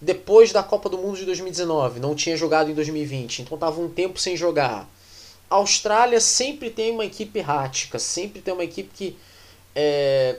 depois 0.00 0.52
da 0.52 0.62
Copa 0.62 0.88
do 0.88 0.96
Mundo 0.96 1.18
de 1.18 1.24
2019. 1.24 1.98
Não 1.98 2.14
tinha 2.14 2.36
jogado 2.36 2.70
em 2.70 2.74
2020, 2.74 3.42
então 3.42 3.56
estava 3.56 3.80
um 3.80 3.88
tempo 3.88 4.16
sem 4.16 4.36
jogar. 4.36 4.88
A 5.50 5.56
Austrália 5.56 6.20
sempre 6.20 6.70
tem 6.70 6.92
uma 6.92 7.04
equipe 7.04 7.36
errática, 7.40 7.98
sempre 7.98 8.40
tem 8.40 8.54
uma 8.54 8.62
equipe 8.62 8.88
que. 8.94 9.18
É... 9.74 10.38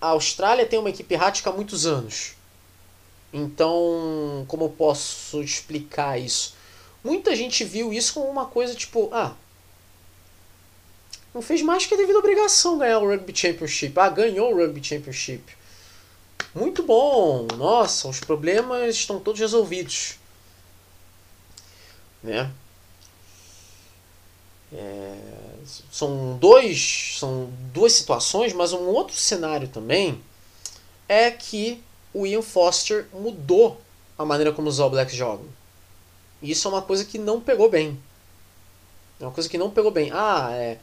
A 0.00 0.08
Austrália 0.08 0.64
tem 0.64 0.78
uma 0.78 0.88
equipe 0.88 1.12
errática 1.12 1.50
há 1.50 1.52
muitos 1.52 1.84
anos. 1.84 2.32
Então, 3.30 4.46
como 4.48 4.64
eu 4.64 4.70
posso 4.70 5.42
explicar 5.42 6.18
isso? 6.18 6.54
Muita 7.04 7.36
gente 7.36 7.64
viu 7.64 7.92
isso 7.92 8.14
como 8.14 8.30
uma 8.30 8.46
coisa 8.46 8.74
tipo, 8.74 9.10
ah, 9.12 9.34
não 11.36 11.42
fez 11.42 11.60
mais 11.60 11.84
que 11.84 11.92
a 11.92 11.98
devida 11.98 12.18
obrigação 12.18 12.78
ganhar 12.78 12.98
o 12.98 13.10
Rugby 13.10 13.36
Championship. 13.36 13.92
Ah, 14.00 14.08
ganhou 14.08 14.54
o 14.54 14.56
Rugby 14.56 14.82
Championship. 14.82 15.44
Muito 16.54 16.82
bom. 16.82 17.46
Nossa, 17.58 18.08
os 18.08 18.18
problemas 18.20 18.96
estão 18.96 19.20
todos 19.20 19.38
resolvidos. 19.38 20.14
Né? 22.22 22.50
É, 24.72 25.14
são 25.92 26.38
dois 26.38 27.18
são 27.20 27.50
duas 27.74 27.92
situações, 27.92 28.54
mas 28.54 28.72
um 28.72 28.86
outro 28.86 29.14
cenário 29.14 29.68
também 29.68 30.18
é 31.06 31.30
que 31.30 31.82
o 32.14 32.26
Ian 32.26 32.40
Foster 32.40 33.08
mudou 33.12 33.78
a 34.16 34.24
maneira 34.24 34.52
como 34.54 34.70
os 34.70 34.80
All 34.80 34.88
Blacks 34.88 35.14
jogam. 35.14 35.46
E 36.40 36.50
isso 36.50 36.66
é 36.66 36.70
uma 36.70 36.80
coisa 36.80 37.04
que 37.04 37.18
não 37.18 37.42
pegou 37.42 37.68
bem. 37.68 38.00
É 39.20 39.24
uma 39.24 39.32
coisa 39.32 39.50
que 39.50 39.58
não 39.58 39.70
pegou 39.70 39.90
bem. 39.90 40.10
Ah, 40.14 40.48
é, 40.52 40.78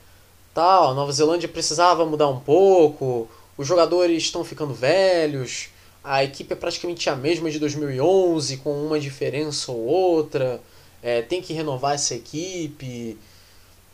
tal, 0.54 0.92
a 0.92 0.94
Nova 0.94 1.12
Zelândia 1.12 1.50
precisava 1.50 2.06
mudar 2.06 2.28
um 2.28 2.40
pouco, 2.40 3.28
os 3.58 3.68
jogadores 3.68 4.24
estão 4.24 4.44
ficando 4.44 4.74
velhos, 4.74 5.70
a 6.04 6.24
equipe 6.24 6.54
é 6.54 6.56
praticamente 6.56 7.10
a 7.10 7.16
mesma 7.16 7.50
de 7.50 7.60
2011, 7.60 8.58
com 8.58 8.86
uma 8.86 9.00
diferença 9.00 9.72
ou 9.72 9.80
outra, 9.80 10.62
é, 11.02 11.22
tem 11.22 11.42
que 11.42 11.54
renovar 11.54 11.96
essa 11.96 12.14
equipe. 12.14 13.18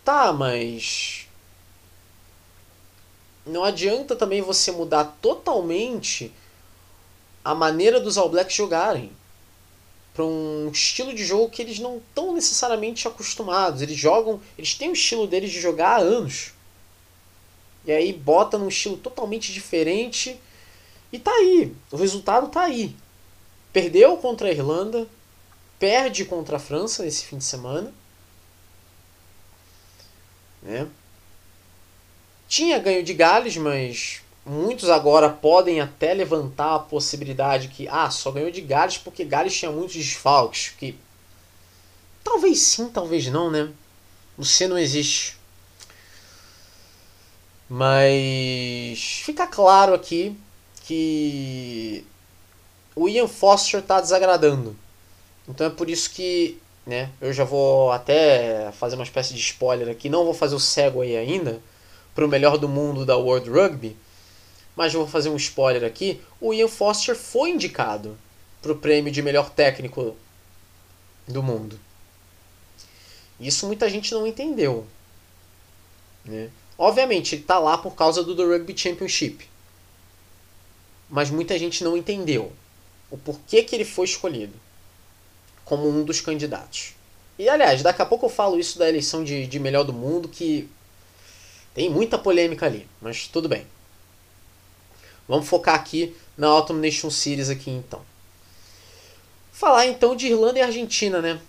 Tá, 0.04 0.34
mas. 0.34 1.28
Não 3.46 3.64
adianta 3.64 4.16
também 4.16 4.42
você 4.42 4.72
mudar 4.72 5.18
totalmente 5.22 6.32
a 7.44 7.56
maneira 7.56 8.00
dos 8.00 8.18
All 8.18 8.30
Blacks 8.30 8.56
jogarem 8.56 9.12
para 10.20 10.26
um 10.26 10.70
estilo 10.70 11.14
de 11.14 11.24
jogo 11.24 11.50
que 11.50 11.62
eles 11.62 11.80
não 11.80 12.00
estão 12.00 12.34
necessariamente 12.34 13.08
acostumados. 13.08 13.82
Eles 13.82 13.96
jogam, 13.96 14.42
eles 14.58 14.74
têm 14.74 14.90
o 14.90 14.94
estilo 14.94 15.26
deles 15.26 15.50
de 15.50 15.62
jogar 15.62 15.96
há 15.96 16.00
anos. 16.00 16.52
E 17.86 17.92
aí 17.94 18.12
bota 18.12 18.58
num 18.58 18.68
estilo 18.68 18.98
totalmente 18.98 19.54
diferente 19.54 20.38
e 21.10 21.18
tá 21.18 21.32
aí. 21.32 21.74
O 21.90 21.96
resultado 21.96 22.50
tá 22.50 22.64
aí. 22.64 22.94
Perdeu 23.72 24.18
contra 24.18 24.50
a 24.50 24.52
Irlanda, 24.52 25.08
perde 25.80 26.26
contra 26.26 26.58
a 26.58 26.60
França 26.60 27.04
nesse 27.04 27.24
fim 27.24 27.38
de 27.38 27.46
semana. 27.46 27.94
Né? 30.62 30.86
Tinha 32.46 32.78
ganho 32.78 33.04
de 33.04 33.14
Gales, 33.14 33.56
mas 33.56 34.22
muitos 34.50 34.90
agora 34.90 35.30
podem 35.30 35.80
até 35.80 36.14
levantar 36.14 36.76
a 36.76 36.80
possibilidade 36.80 37.68
que 37.68 37.88
ah, 37.88 38.10
só 38.10 38.32
ganhou 38.32 38.50
de 38.50 38.62
Gales 38.62 38.98
porque 38.98 39.24
Gales 39.24 39.56
tinha 39.56 39.72
muitos 39.72 39.96
desfalques. 39.96 40.74
Que 40.78 40.98
talvez 42.24 42.60
sim, 42.60 42.90
talvez 42.90 43.28
não, 43.28 43.52
né? 43.52 43.70
O 44.38 44.44
C 44.44 44.68
não 44.68 44.78
existe. 44.78 45.38
Mas 47.70 49.22
fica 49.24 49.46
claro 49.46 49.94
aqui 49.94 50.36
que 50.84 52.04
o 52.96 53.08
Ian 53.08 53.28
Foster 53.28 53.80
está 53.80 54.02
desagradando. 54.02 54.76
Então 55.48 55.68
é 55.68 55.70
por 55.70 55.90
isso 55.90 56.10
que 56.10 56.58
né, 56.88 57.12
eu 57.22 57.32
já 57.32 57.44
vou 57.44 57.92
até 57.92 58.72
fazer 58.72 58.96
uma 58.96 59.04
espécie 59.04 59.36
de 59.36 59.40
spoiler 59.40 59.90
aqui. 59.90 60.10
Não 60.10 60.26
vou 60.26 60.34
fazer 60.34 60.56
o 60.56 60.60
cego 60.60 61.02
aí 61.02 61.16
ainda 61.16 61.62
para 62.16 62.26
o 62.26 62.28
melhor 62.28 62.58
do 62.58 62.68
mundo 62.68 63.06
da 63.06 63.16
World 63.16 63.48
Rugby, 63.48 63.96
mas 64.80 64.94
vou 64.94 65.06
fazer 65.06 65.28
um 65.28 65.36
spoiler 65.36 65.84
aqui. 65.84 66.22
O 66.40 66.54
Ian 66.54 66.70
Foster 66.70 67.14
foi 67.14 67.50
indicado 67.50 68.18
para 68.62 68.72
o 68.72 68.78
prêmio 68.78 69.12
de 69.12 69.22
melhor 69.22 69.50
técnico 69.50 70.16
do 71.28 71.44
mundo. 71.44 71.78
Isso 73.38 73.68
muita 73.68 73.90
gente 73.90 74.14
não 74.14 74.26
entendeu. 74.26 74.88
Né? 76.24 76.50
Obviamente, 76.78 77.36
ele 77.36 77.42
está 77.42 77.60
lá 77.60 77.78
por 77.78 77.94
causa 77.94 78.24
do 78.24 78.34
The 78.34 78.44
Rugby 78.44 78.74
Championship. 78.74 79.50
Mas 81.10 81.30
muita 81.30 81.60
gente 81.60 81.84
não 81.84 81.98
entendeu 81.98 82.54
o 83.12 83.18
porquê 83.18 83.64
que 83.64 83.76
ele 83.76 83.84
foi 83.84 84.06
escolhido 84.06 84.54
como 85.66 85.90
um 85.90 86.06
dos 86.06 86.22
candidatos. 86.22 86.94
E 87.38 87.50
aliás, 87.50 87.84
daqui 87.84 88.02
a 88.02 88.06
pouco 88.06 88.28
eu 88.28 88.30
falo 88.30 88.58
isso 88.58 88.80
da 88.80 88.88
eleição 88.88 89.26
de, 89.26 89.46
de 89.46 89.60
melhor 89.60 89.84
do 89.84 89.92
mundo, 89.92 90.30
que 90.30 90.70
tem 91.74 91.90
muita 91.90 92.18
polêmica 92.18 92.66
ali, 92.66 92.88
mas 93.02 93.28
tudo 93.28 93.50
bem. 93.50 93.68
Vamos 95.30 95.48
focar 95.48 95.76
aqui 95.76 96.16
na 96.36 96.48
Autumn 96.48 96.80
Nation 96.80 97.12
Series 97.12 97.52
aqui 97.52 97.70
então. 97.70 98.02
Falar 99.54 99.86
então 99.86 100.16
de 100.16 100.26
Irlanda 100.26 100.58
e 100.58 100.62
Argentina, 100.64 101.22
né? 101.22 101.40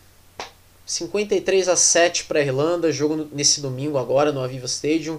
53 0.85 1.67
a 1.67 1.77
7 1.77 2.25
para 2.25 2.41
a 2.41 2.43
Irlanda, 2.43 2.93
jogo 2.93 3.27
nesse 3.33 3.63
domingo 3.63 3.97
agora 3.97 4.33
no 4.33 4.43
Aviva 4.43 4.67
Stadium, 4.67 5.19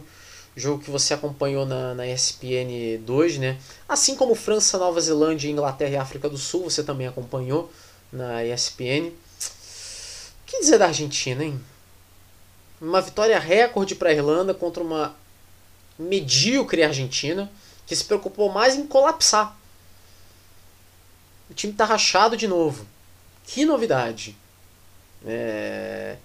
jogo 0.56 0.84
que 0.84 0.92
você 0.92 1.12
acompanhou 1.12 1.66
na, 1.66 1.96
na 1.96 2.06
ESPN 2.06 3.00
2, 3.04 3.40
né? 3.40 3.58
Assim 3.90 4.16
como 4.16 4.36
França, 4.36 4.78
Nova 4.78 5.02
Zelândia, 5.02 5.50
Inglaterra 5.50 5.94
e 5.94 5.98
África 5.98 6.30
do 6.30 6.38
Sul, 6.38 6.66
você 6.66 6.84
também 6.84 7.08
acompanhou 7.08 7.72
na 8.14 8.46
ESPN. 8.46 9.08
O 9.08 10.46
que 10.46 10.60
dizer 10.60 10.78
da 10.78 10.86
Argentina, 10.86 11.44
hein? 11.44 11.60
Uma 12.80 13.02
vitória 13.02 13.40
recorde 13.40 13.96
para 13.96 14.10
a 14.10 14.14
Irlanda 14.14 14.54
contra 14.54 14.84
uma 14.84 15.16
medíocre 15.98 16.84
Argentina 16.84 17.50
que 17.86 17.96
se 17.96 18.04
preocupou 18.06 18.52
mais 18.52 18.76
em 18.76 18.86
colapsar. 18.86 19.56
O 21.50 21.54
time 21.54 21.74
tá 21.74 21.86
rachado 21.86 22.38
de 22.38 22.48
novo. 22.48 22.86
Que 23.46 23.66
novidade! 23.66 24.38
É... 25.26 26.18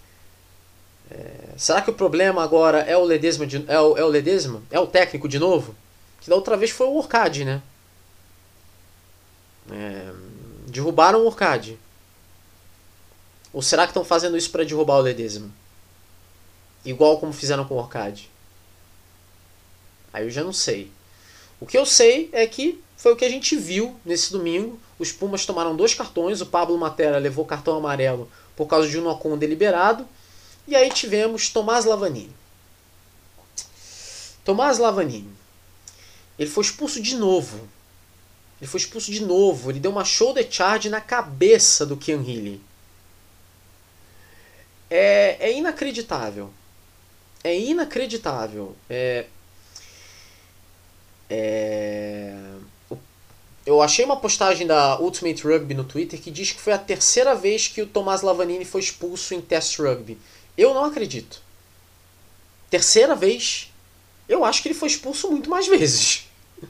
É... 1.10 1.54
Será 1.56 1.82
que 1.82 1.90
o 1.90 1.94
problema 1.94 2.42
agora 2.42 2.80
é 2.80 2.96
o 2.96 3.04
Ledesma? 3.04 3.46
De... 3.46 3.64
É, 3.68 3.80
o... 3.80 3.96
é 3.96 4.04
o 4.04 4.08
Ledesma? 4.08 4.62
É 4.70 4.78
o 4.78 4.86
técnico 4.86 5.28
de 5.28 5.38
novo? 5.38 5.74
Que 6.20 6.30
da 6.30 6.36
outra 6.36 6.56
vez 6.56 6.70
foi 6.70 6.86
o 6.86 6.96
Orcade, 6.96 7.44
né? 7.44 7.62
É... 9.70 10.12
Derrubaram 10.68 11.20
o 11.20 11.26
Orcade. 11.26 11.78
Ou 13.52 13.62
será 13.62 13.84
que 13.84 13.90
estão 13.90 14.04
fazendo 14.04 14.36
isso 14.36 14.50
para 14.50 14.64
derrubar 14.64 14.96
o 14.96 15.00
Ledesma? 15.00 15.50
Igual 16.84 17.18
como 17.18 17.32
fizeram 17.32 17.64
com 17.64 17.74
o 17.74 17.78
Orcade? 17.78 18.30
Aí 20.12 20.24
eu 20.24 20.30
já 20.30 20.44
não 20.44 20.52
sei. 20.52 20.92
O 21.60 21.66
que 21.66 21.76
eu 21.76 21.86
sei 21.86 22.28
é 22.32 22.46
que 22.46 22.82
foi 22.96 23.12
o 23.12 23.16
que 23.16 23.24
a 23.24 23.28
gente 23.28 23.56
viu 23.56 23.94
nesse 24.04 24.32
domingo. 24.32 24.78
Os 24.98 25.12
Pumas 25.12 25.44
tomaram 25.44 25.76
dois 25.76 25.94
cartões. 25.94 26.40
O 26.40 26.46
Pablo 26.46 26.76
Matera 26.78 27.18
levou 27.18 27.44
cartão 27.44 27.76
amarelo 27.76 28.30
por 28.54 28.66
causa 28.66 28.88
de 28.88 28.98
um 28.98 29.02
Nocon 29.02 29.36
deliberado. 29.36 30.06
E 30.66 30.74
aí 30.74 30.90
tivemos 30.90 31.48
Tomás 31.48 31.84
Lavanini. 31.84 32.34
Tomás 34.44 34.78
Lavanini. 34.78 35.30
Ele 36.38 36.50
foi 36.50 36.64
expulso 36.64 37.00
de 37.00 37.16
novo. 37.16 37.68
Ele 38.60 38.68
foi 38.68 38.80
expulso 38.80 39.10
de 39.10 39.24
novo. 39.24 39.70
Ele 39.70 39.80
deu 39.80 39.90
uma 39.90 40.04
shoulder 40.04 40.46
charge 40.50 40.88
na 40.88 41.00
cabeça 41.00 41.84
do 41.84 41.96
Kian 41.96 42.22
Healy. 42.22 42.60
É, 44.90 45.36
é 45.40 45.52
inacreditável. 45.52 46.50
É 47.44 47.58
inacreditável. 47.58 48.74
É, 48.88 49.26
é, 51.28 52.34
eu 53.66 53.82
achei 53.82 54.04
uma 54.04 54.16
postagem 54.16 54.64
da 54.64 55.00
Ultimate 55.00 55.42
Rugby 55.42 55.74
no 55.74 55.82
Twitter 55.82 56.20
que 56.20 56.30
diz 56.30 56.52
que 56.52 56.60
foi 56.60 56.72
a 56.72 56.78
terceira 56.78 57.34
vez 57.34 57.66
que 57.66 57.82
o 57.82 57.86
Tomás 57.86 58.22
Lavanini 58.22 58.64
foi 58.64 58.80
expulso 58.80 59.34
em 59.34 59.40
Test 59.40 59.78
Rugby. 59.80 60.16
Eu 60.56 60.72
não 60.72 60.84
acredito. 60.84 61.42
Terceira 62.70 63.16
vez? 63.16 63.72
Eu 64.28 64.44
acho 64.44 64.62
que 64.62 64.68
ele 64.68 64.74
foi 64.74 64.88
expulso 64.88 65.28
muito 65.30 65.50
mais 65.50 65.66
vezes. 65.66 66.28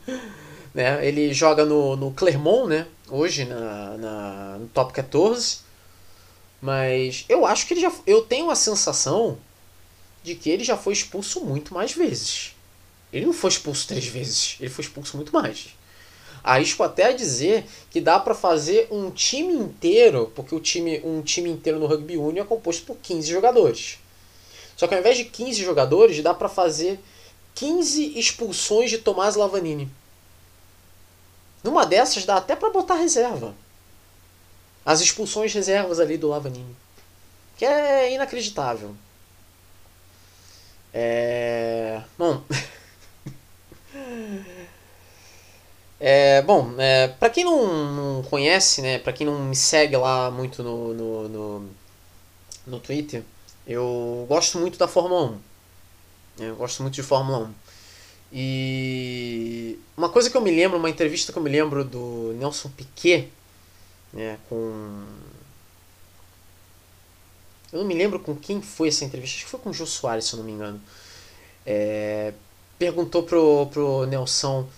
né? 0.74 1.06
Ele 1.06 1.34
joga 1.34 1.66
no, 1.66 1.96
no 1.96 2.12
Clermont, 2.12 2.66
né? 2.68 2.86
Hoje, 3.10 3.44
na, 3.44 3.96
na, 3.98 4.58
no 4.58 4.68
top 4.68 4.94
14. 4.94 5.58
Mas 6.62 7.26
eu 7.28 7.44
acho 7.44 7.66
que 7.66 7.74
ele 7.74 7.82
já. 7.82 7.92
Eu 8.06 8.22
tenho 8.22 8.50
a 8.50 8.56
sensação 8.56 9.38
de 10.24 10.34
que 10.34 10.48
ele 10.48 10.64
já 10.64 10.78
foi 10.78 10.94
expulso 10.94 11.44
muito 11.44 11.74
mais 11.74 11.92
vezes. 11.92 12.55
Ele 13.16 13.26
não 13.26 13.32
foi 13.32 13.48
expulso 13.48 13.88
três 13.88 14.06
vezes, 14.06 14.56
ele 14.60 14.68
foi 14.68 14.84
expulso 14.84 15.16
muito 15.16 15.32
mais. 15.32 15.68
Arrisco 16.44 16.82
até 16.82 17.06
a 17.06 17.12
dizer 17.12 17.66
que 17.90 18.00
dá 18.00 18.20
para 18.20 18.34
fazer 18.34 18.86
um 18.90 19.10
time 19.10 19.54
inteiro, 19.54 20.30
porque 20.34 20.54
o 20.54 20.60
time, 20.60 21.00
um 21.02 21.22
time 21.22 21.50
inteiro 21.50 21.78
no 21.78 21.86
Rugby 21.86 22.16
Union 22.16 22.44
é 22.44 22.46
composto 22.46 22.84
por 22.84 22.96
15 22.98 23.28
jogadores. 23.28 23.98
Só 24.76 24.86
que 24.86 24.94
ao 24.94 25.00
invés 25.00 25.16
de 25.16 25.24
15 25.24 25.64
jogadores, 25.64 26.22
dá 26.22 26.34
para 26.34 26.48
fazer 26.48 27.00
15 27.54 28.18
expulsões 28.18 28.90
de 28.90 28.98
Tomás 28.98 29.34
Lavanini. 29.34 29.90
Numa 31.64 31.86
dessas 31.86 32.24
dá 32.24 32.36
até 32.36 32.54
para 32.54 32.70
botar 32.70 32.94
reserva. 32.96 33.54
As 34.84 35.00
expulsões 35.00 35.52
reservas 35.52 35.98
ali 35.98 36.18
do 36.18 36.28
Lavanini. 36.28 36.76
Que 37.56 37.64
é 37.64 38.12
inacreditável. 38.12 38.94
É... 40.92 42.02
Bom, 42.16 42.44
É, 45.98 46.42
bom, 46.42 46.74
é, 46.78 47.08
para 47.08 47.30
quem 47.30 47.44
não, 47.44 47.94
não, 47.94 48.22
conhece, 48.24 48.82
né, 48.82 48.98
para 48.98 49.12
quem 49.14 49.26
não 49.26 49.38
me 49.44 49.56
segue 49.56 49.96
lá 49.96 50.30
muito 50.30 50.62
no, 50.62 50.92
no, 50.92 51.28
no, 51.28 51.70
no, 52.66 52.80
Twitter, 52.80 53.22
eu 53.66 54.26
gosto 54.28 54.58
muito 54.58 54.78
da 54.78 54.86
Fórmula 54.86 55.38
1. 56.38 56.44
Eu 56.44 56.56
gosto 56.56 56.82
muito 56.82 56.94
de 56.94 57.02
Fórmula 57.02 57.38
1. 57.38 57.54
E 58.32 59.78
uma 59.96 60.10
coisa 60.10 60.28
que 60.28 60.36
eu 60.36 60.42
me 60.42 60.50
lembro, 60.50 60.78
uma 60.78 60.90
entrevista 60.90 61.32
que 61.32 61.38
eu 61.38 61.42
me 61.42 61.50
lembro 61.50 61.82
do 61.82 62.34
Nelson 62.38 62.68
Piquet, 62.70 63.32
né, 64.12 64.38
com. 64.48 65.04
Eu 67.72 67.80
não 67.80 67.86
me 67.86 67.94
lembro 67.94 68.20
com 68.20 68.36
quem 68.36 68.60
foi 68.60 68.88
essa 68.88 69.04
entrevista, 69.04 69.36
acho 69.36 69.44
que 69.46 69.50
foi 69.50 69.60
com 69.60 69.70
o 69.70 69.74
Jô 69.74 69.86
Soares, 69.86 70.26
se 70.26 70.34
eu 70.34 70.38
não 70.38 70.44
me 70.44 70.52
engano. 70.52 70.80
É, 71.64 72.34
perguntou 72.78 73.22
pro, 73.22 73.66
pro 73.72 74.06
Nelson 74.06 74.68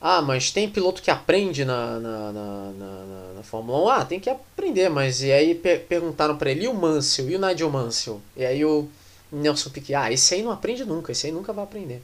ah, 0.00 0.22
mas 0.22 0.50
tem 0.52 0.70
piloto 0.70 1.02
que 1.02 1.10
aprende 1.10 1.64
na, 1.64 1.98
na, 1.98 2.32
na, 2.32 2.72
na, 2.72 3.32
na 3.36 3.42
Fórmula 3.42 3.78
1? 3.84 3.88
Ah, 3.88 4.04
tem 4.04 4.20
que 4.20 4.30
aprender, 4.30 4.88
mas 4.88 5.22
e 5.22 5.32
aí 5.32 5.54
per 5.56 5.86
perguntaram 5.86 6.36
para 6.36 6.50
ele, 6.50 6.64
e 6.64 6.68
o 6.68 6.74
Mansell, 6.74 7.28
e 7.28 7.34
o 7.34 7.38
Nigel 7.38 7.70
Mansell? 7.70 8.20
E 8.36 8.44
aí 8.44 8.64
o 8.64 8.88
Nelson 9.32 9.70
Piquet, 9.70 9.94
ah, 9.94 10.12
esse 10.12 10.34
aí 10.34 10.42
não 10.42 10.52
aprende 10.52 10.84
nunca, 10.84 11.10
esse 11.10 11.26
aí 11.26 11.32
nunca 11.32 11.52
vai 11.52 11.64
aprender. 11.64 12.00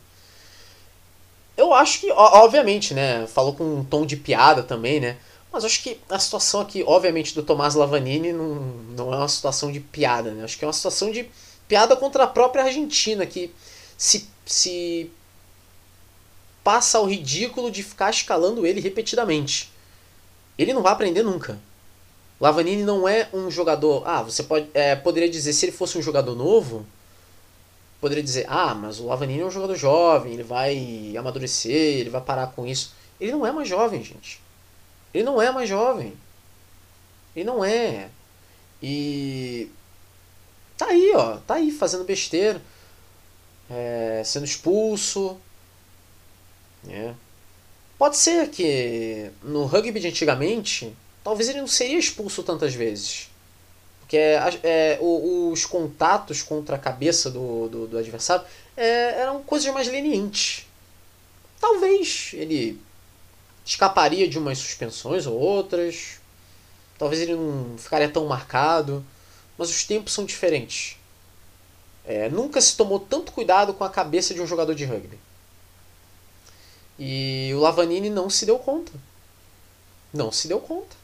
Eu 1.57 1.73
acho 1.73 2.01
que, 2.01 2.11
obviamente, 2.11 2.95
né, 2.95 3.29
falou 3.29 3.55
com 3.55 3.63
um 3.63 3.85
tom 3.85 4.05
de 4.05 4.17
piada 4.17 4.63
também, 4.63 4.99
né, 4.99 5.17
mas 5.53 5.65
acho 5.65 5.81
que 5.85 6.01
a 6.11 6.19
situação 6.19 6.61
aqui, 6.61 6.83
obviamente, 6.85 7.33
do 7.33 7.45
Tomás 7.45 7.77
Lavanini 7.77 8.33
não, 8.33 8.57
não 8.97 9.15
é 9.15 9.19
uma 9.19 9.29
situação 9.29 9.71
de 9.71 9.79
piada, 9.79 10.33
né, 10.33 10.43
acho 10.43 10.59
que 10.59 10.65
é 10.65 10.67
uma 10.67 10.73
situação 10.73 11.13
de 11.13 11.31
piada 11.69 11.95
contra 11.95 12.25
a 12.25 12.27
própria 12.27 12.65
Argentina, 12.65 13.25
que 13.25 13.55
se, 13.97 14.29
se 14.45 15.11
passa 16.65 16.99
ao 16.99 17.05
ridículo 17.05 17.71
de 17.71 17.83
ficar 17.83 18.11
escalando 18.11 18.67
ele 18.67 18.81
repetidamente. 18.81 19.71
Ele 20.59 20.73
não 20.73 20.83
vai 20.83 20.93
aprender 20.93 21.23
nunca. 21.23 21.59
Lavanini 22.41 22.83
não 22.83 23.07
é 23.07 23.29
um 23.33 23.51
jogador. 23.51 24.03
Ah, 24.07 24.23
você 24.23 24.43
pode, 24.43 24.69
é, 24.75 24.97
poderia 24.97 25.29
dizer, 25.29 25.53
se 25.53 25.67
ele 25.67 25.73
fosse 25.73 25.99
um 25.99 26.03
jogador 26.03 26.35
novo, 26.35 26.87
poderia 28.01 28.23
dizer, 28.25 28.47
ah, 28.49 28.75
mas 28.75 28.99
o 28.99 29.07
Lavanini 29.07 29.41
é 29.41 29.47
um 29.47 29.51
jogador 29.51 29.77
jovem, 29.77 30.33
ele 30.33 30.43
vai 30.43 31.15
amadurecer, 31.17 32.01
ele 32.01 32.11
vai 32.11 32.21
parar 32.21 32.49
com 32.49 32.67
isso. 32.67 32.93
Ele 33.21 33.33
não 33.33 33.47
é 33.47 33.53
mais 33.53 33.69
jovem, 33.69 34.03
gente. 34.03 34.41
Ele 35.13 35.25
não 35.25 35.41
é 35.41 35.53
mais 35.53 35.69
jovem. 35.69 36.15
Ele 37.37 37.45
não 37.45 37.65
é. 37.65 38.09
E. 38.83 39.71
Tá 40.77 40.87
aí, 40.87 41.13
ó. 41.15 41.37
Tá 41.47 41.55
aí 41.55 41.71
fazendo 41.71 42.05
besteira. 42.05 42.61
é, 43.71 44.23
sendo 44.25 44.45
expulso. 44.45 45.39
Né? 46.85 47.15
Pode 47.99 48.17
ser 48.17 48.51
que 48.51 49.31
no 49.43 49.65
rugby 49.65 50.01
de 50.01 50.09
antigamente, 50.09 50.95
talvez 51.23 51.49
ele 51.49 51.61
não 51.61 51.67
seria 51.67 51.99
expulso 51.99 52.43
tantas 52.43 52.75
vezes. 52.75 53.31
Porque 54.01 54.19
é, 54.63 54.99
os 55.01 55.65
contatos 55.65 56.43
contra 56.43 56.77
a 56.77 56.79
cabeça 56.79 57.31
do, 57.31 57.69
do, 57.69 57.87
do 57.87 57.99
adversário 57.99 58.45
é, 58.77 59.21
eram 59.21 59.43
coisas 59.43 59.73
mais 59.73 59.89
lenientes. 59.89 60.67
Talvez 61.59 62.33
ele 62.35 62.79
escaparia 63.65 64.29
de 64.29 64.39
umas 64.39 64.59
suspensões 64.59 65.27
ou 65.27 65.39
outras. 65.39 66.21
Talvez 66.99 67.23
ele 67.23 67.35
não 67.35 67.79
ficaria 67.79 68.09
tão 68.09 68.27
marcado. 68.27 69.05
Mas 69.57 69.71
os 69.71 69.85
tempos 69.85 70.13
são 70.13 70.25
diferentes. 70.27 70.99
É, 72.05 72.29
nunca 72.29 72.61
se 72.61 72.77
tomou 72.77 73.01
tanto 73.01 73.33
cuidado 73.33 73.73
com 73.73 73.85
a 73.85 73.89
cabeça 73.89 74.35
de 74.35 74.43
um 74.43 74.47
jogador 74.47 74.75
de 74.75 74.85
rugby. 74.85 75.19
E 76.99 77.51
o 77.55 77.61
Lavanini 77.61 78.11
não 78.11 78.31
se 78.31 78.47
deu 78.47 78.59
conta. 78.59 78.93
Não 80.13 80.31
se 80.31 80.47
deu 80.47 80.61
conta. 80.61 80.97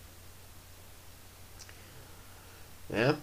Né? 2.89 3.17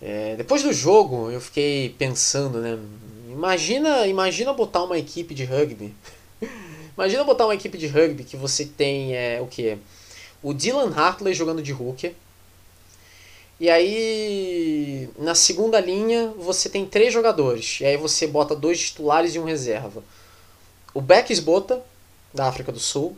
É, 0.00 0.36
depois 0.36 0.62
do 0.62 0.72
jogo, 0.72 1.30
eu 1.30 1.40
fiquei 1.40 1.90
pensando, 1.98 2.60
né? 2.60 2.78
Imagina, 3.30 4.06
imagina 4.06 4.52
botar 4.52 4.84
uma 4.84 4.98
equipe 4.98 5.34
de 5.34 5.44
rugby. 5.44 5.94
imagina 6.96 7.24
botar 7.24 7.46
uma 7.46 7.54
equipe 7.54 7.76
de 7.76 7.86
rugby 7.86 8.24
que 8.24 8.36
você 8.36 8.64
tem 8.64 9.14
é, 9.16 9.40
o 9.40 9.46
que? 9.46 9.78
O 10.42 10.52
Dylan 10.52 10.92
Hartley 10.94 11.34
jogando 11.34 11.62
de 11.62 11.72
hooker. 11.72 12.14
E 13.58 13.70
aí, 13.70 15.08
na 15.18 15.34
segunda 15.34 15.80
linha, 15.80 16.34
você 16.36 16.68
tem 16.68 16.84
três 16.84 17.12
jogadores. 17.12 17.78
E 17.80 17.86
aí 17.86 17.96
você 17.96 18.26
bota 18.26 18.54
dois 18.54 18.80
titulares 18.80 19.34
e 19.34 19.38
um 19.38 19.44
reserva. 19.44 20.02
O 20.94 21.00
Beckes 21.00 21.40
Bota, 21.40 21.84
da 22.32 22.46
África 22.46 22.72
do 22.72 22.80
Sul 22.80 23.16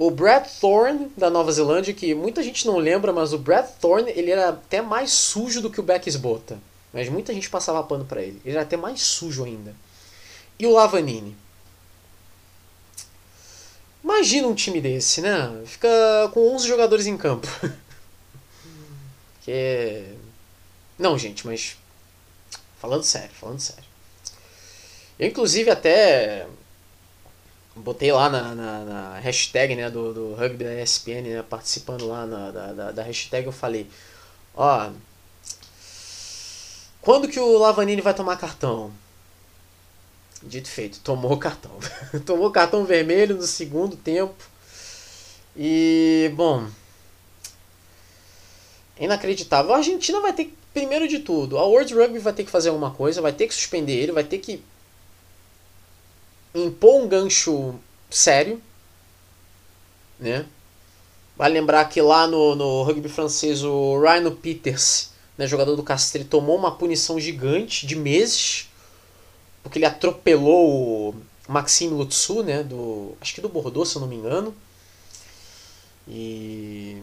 o 0.00 0.10
Brad 0.10 0.46
Thorne, 0.58 1.12
da 1.14 1.28
Nova 1.28 1.52
Zelândia, 1.52 1.92
que 1.92 2.14
muita 2.14 2.42
gente 2.42 2.66
não 2.66 2.78
lembra, 2.78 3.12
mas 3.12 3.34
o 3.34 3.38
Brad 3.38 3.66
Thorne 3.78 4.10
ele 4.12 4.30
era 4.30 4.48
até 4.48 4.80
mais 4.80 5.12
sujo 5.12 5.60
do 5.60 5.68
que 5.68 5.78
o 5.78 5.82
Beck's 5.82 6.16
Bota. 6.16 6.58
Mas 6.90 7.10
muita 7.10 7.34
gente 7.34 7.50
passava 7.50 7.82
pano 7.82 8.06
para 8.06 8.22
ele. 8.22 8.40
Ele 8.42 8.54
era 8.54 8.62
até 8.62 8.78
mais 8.78 9.02
sujo 9.02 9.44
ainda. 9.44 9.76
E 10.58 10.66
o 10.66 10.72
Lavanini. 10.72 11.36
Imagina 14.02 14.48
um 14.48 14.54
time 14.54 14.80
desse, 14.80 15.20
né? 15.20 15.62
Fica 15.66 15.88
com 16.32 16.54
11 16.54 16.66
jogadores 16.66 17.06
em 17.06 17.18
campo. 17.18 17.46
que 19.44 19.52
é... 19.52 20.14
Não, 20.98 21.18
gente, 21.18 21.46
mas 21.46 21.76
falando 22.78 23.04
sério, 23.04 23.34
falando 23.38 23.60
sério. 23.60 23.84
Eu 25.18 25.28
inclusive 25.28 25.70
até 25.70 26.46
botei 27.76 28.12
lá 28.12 28.28
na, 28.28 28.54
na, 28.54 28.84
na, 28.84 29.18
hashtag 29.18 29.74
né, 29.76 29.90
do, 29.90 30.12
do 30.12 30.34
rugby 30.34 30.64
da 30.64 30.82
ESPN, 30.82 31.22
né, 31.22 31.42
participando 31.42 32.06
lá 32.06 32.26
na, 32.26 32.50
da, 32.50 32.92
da 32.92 33.02
hashtag, 33.02 33.46
eu 33.46 33.52
falei, 33.52 33.86
ó, 34.54 34.90
quando 37.00 37.28
que 37.28 37.40
o 37.40 37.58
Lavanini 37.58 38.02
vai 38.02 38.14
tomar 38.14 38.36
cartão? 38.36 38.92
Dito 40.42 40.68
feito, 40.68 41.00
tomou 41.00 41.36
cartão. 41.38 41.72
tomou 42.24 42.50
cartão 42.50 42.84
vermelho 42.84 43.36
no 43.36 43.42
segundo 43.42 43.96
tempo. 43.96 44.44
E, 45.56 46.30
bom, 46.34 46.66
inacreditável. 48.98 49.72
A 49.72 49.78
Argentina 49.78 50.20
vai 50.20 50.32
ter 50.32 50.46
que, 50.46 50.54
primeiro 50.72 51.08
de 51.08 51.20
tudo, 51.20 51.58
a 51.58 51.64
World 51.64 51.92
Rugby 51.94 52.18
vai 52.18 52.32
ter 52.32 52.44
que 52.44 52.50
fazer 52.50 52.68
alguma 52.68 52.90
coisa, 52.90 53.22
vai 53.22 53.32
ter 53.32 53.46
que 53.46 53.54
suspender 53.54 53.94
ele, 53.94 54.12
vai 54.12 54.24
ter 54.24 54.38
que 54.38 54.62
impor 56.54 57.02
um 57.02 57.08
gancho 57.08 57.74
sério, 58.10 58.60
né? 60.18 60.46
Vale 61.36 61.54
lembrar 61.54 61.84
que 61.86 62.02
lá 62.02 62.26
no, 62.26 62.54
no 62.54 62.82
rugby 62.82 63.08
francês 63.08 63.64
o 63.64 63.98
Ryan 63.98 64.34
Peters, 64.34 65.10
né, 65.38 65.46
jogador 65.46 65.74
do 65.74 65.82
Castre, 65.82 66.24
tomou 66.24 66.56
uma 66.56 66.72
punição 66.76 67.18
gigante 67.18 67.86
de 67.86 67.96
meses, 67.96 68.68
porque 69.62 69.78
ele 69.78 69.86
atropelou 69.86 71.10
o 71.10 71.14
Maxime 71.48 71.94
Lutsu, 71.94 72.42
né, 72.42 72.62
do, 72.62 73.16
acho 73.20 73.34
que 73.34 73.40
do 73.40 73.48
Bordeaux, 73.48 73.88
se 73.88 73.96
eu 73.96 74.00
não 74.00 74.08
me 74.08 74.16
engano. 74.16 74.54
E 76.06 77.02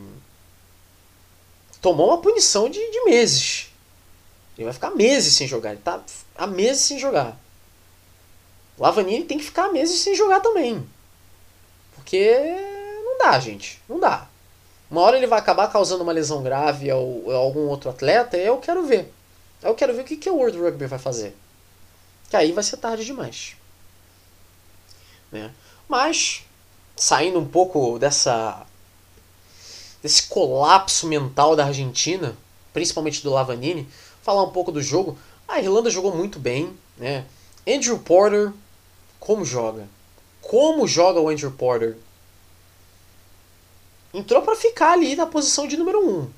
tomou 1.82 2.08
uma 2.08 2.22
punição 2.22 2.70
de, 2.70 2.80
de 2.92 3.06
meses. 3.06 3.70
Ele 4.56 4.66
vai 4.66 4.74
ficar 4.74 4.92
meses 4.92 5.34
sem 5.34 5.48
jogar, 5.48 5.72
ele 5.72 5.82
tá 5.82 6.04
há 6.36 6.46
meses 6.46 6.84
sem 6.84 7.00
jogar. 7.00 7.40
O 8.78 9.24
tem 9.24 9.38
que 9.38 9.44
ficar 9.44 9.70
meses 9.70 10.00
sem 10.02 10.14
jogar 10.16 10.40
também. 10.40 10.88
Porque 11.96 12.38
não 13.04 13.18
dá, 13.18 13.40
gente. 13.40 13.82
Não 13.90 14.00
dá. 14.00 14.28
Uma 14.90 15.02
hora 15.02 15.18
ele 15.18 15.28
vai 15.28 15.40
acabar 15.40 15.68
causando 15.72 16.04
uma 16.04 16.14
lesão 16.14 16.44
grave 16.44 16.90
ao, 16.90 17.30
a 17.30 17.36
algum 17.36 17.68
outro 17.68 17.90
atleta 17.90 18.38
e 18.38 18.46
eu 18.46 18.58
quero 18.58 18.86
ver. 18.86 19.12
Eu 19.62 19.74
quero 19.74 19.94
ver 19.94 20.02
o 20.02 20.06
que, 20.06 20.16
que 20.16 20.30
o 20.30 20.36
World 20.36 20.58
Rugby 20.60 20.86
vai 20.86 21.00
fazer. 21.00 21.36
Que 22.30 22.36
aí 22.36 22.52
vai 22.52 22.64
ser 22.64 22.78
tarde 22.78 23.04
demais. 23.04 23.56
Né? 25.32 25.52
Mas, 25.88 26.46
saindo 26.96 27.40
um 27.40 27.48
pouco 27.48 27.98
dessa 27.98 28.66
desse 30.02 30.24
colapso 30.28 31.08
mental 31.08 31.56
da 31.56 31.66
Argentina, 31.66 32.38
principalmente 32.72 33.24
do 33.24 33.32
Lavanini, 33.32 33.90
falar 34.22 34.44
um 34.44 34.52
pouco 34.52 34.72
do 34.72 34.82
jogo. 34.82 35.18
A 35.48 35.60
Irlanda 35.60 35.90
jogou 35.90 36.16
muito 36.16 36.40
bem, 36.40 36.78
né? 36.98 37.26
Andrew 37.68 37.98
Porter 38.00 38.54
como 39.20 39.44
joga? 39.44 39.88
Como 40.42 40.88
joga 40.88 41.20
o 41.20 41.30
Andrew 41.30 41.52
Porter? 41.52 41.98
Entrou 44.14 44.42
para 44.42 44.56
ficar 44.56 44.94
ali 44.94 45.16
na 45.16 45.26
posição 45.26 45.68
de 45.68 45.78
número 45.78 46.00
1. 46.00 46.10
Um. 46.10 46.30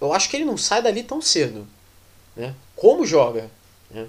Eu 0.00 0.12
acho 0.12 0.28
que 0.28 0.36
ele 0.36 0.44
não 0.44 0.56
sai 0.56 0.82
dali 0.82 1.02
tão 1.02 1.20
cedo. 1.20 1.66
Né? 2.34 2.54
Como 2.74 3.06
joga? 3.06 3.50
Né? 3.90 4.08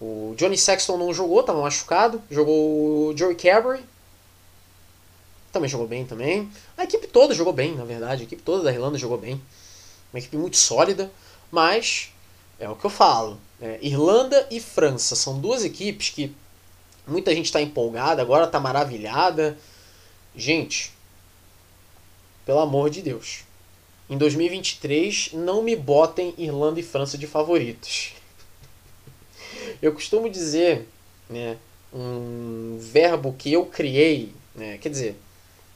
O 0.00 0.34
Johnny 0.36 0.56
Sexton 0.56 0.96
não 0.96 1.12
jogou, 1.12 1.40
estava 1.40 1.60
machucado. 1.60 2.22
Jogou 2.30 3.08
o 3.08 3.16
Joey 3.16 3.34
Carberry. 3.34 3.84
Também 5.50 5.68
jogou 5.68 5.86
bem 5.86 6.04
também. 6.04 6.50
A 6.76 6.84
equipe 6.84 7.06
toda 7.06 7.34
jogou 7.34 7.52
bem, 7.52 7.74
na 7.74 7.84
verdade. 7.84 8.22
A 8.22 8.24
equipe 8.26 8.42
toda 8.42 8.64
da 8.64 8.72
Irlanda 8.72 8.98
jogou 8.98 9.16
bem. 9.16 9.40
Uma 10.12 10.18
equipe 10.18 10.36
muito 10.36 10.56
sólida. 10.56 11.10
Mas 11.50 12.12
é 12.60 12.68
o 12.68 12.76
que 12.76 12.84
eu 12.84 12.90
falo. 12.90 13.38
Né? 13.58 13.78
Irlanda 13.80 14.46
e 14.50 14.60
França 14.60 15.16
são 15.16 15.38
duas 15.38 15.64
equipes 15.64 16.10
que 16.10 16.34
Muita 17.06 17.32
gente 17.32 17.46
está 17.46 17.62
empolgada, 17.62 18.20
agora 18.20 18.46
está 18.46 18.58
maravilhada. 18.58 19.56
Gente, 20.34 20.92
pelo 22.44 22.58
amor 22.58 22.90
de 22.90 23.00
Deus. 23.00 23.44
Em 24.10 24.18
2023, 24.18 25.30
não 25.32 25.62
me 25.62 25.76
botem 25.76 26.34
Irlanda 26.36 26.80
e 26.80 26.82
França 26.82 27.16
de 27.16 27.26
favoritos. 27.26 28.12
Eu 29.80 29.92
costumo 29.92 30.28
dizer, 30.28 30.88
né, 31.30 31.56
um 31.92 32.78
verbo 32.80 33.34
que 33.36 33.52
eu 33.52 33.66
criei, 33.66 34.32
né, 34.54 34.78
quer 34.78 34.88
dizer, 34.88 35.16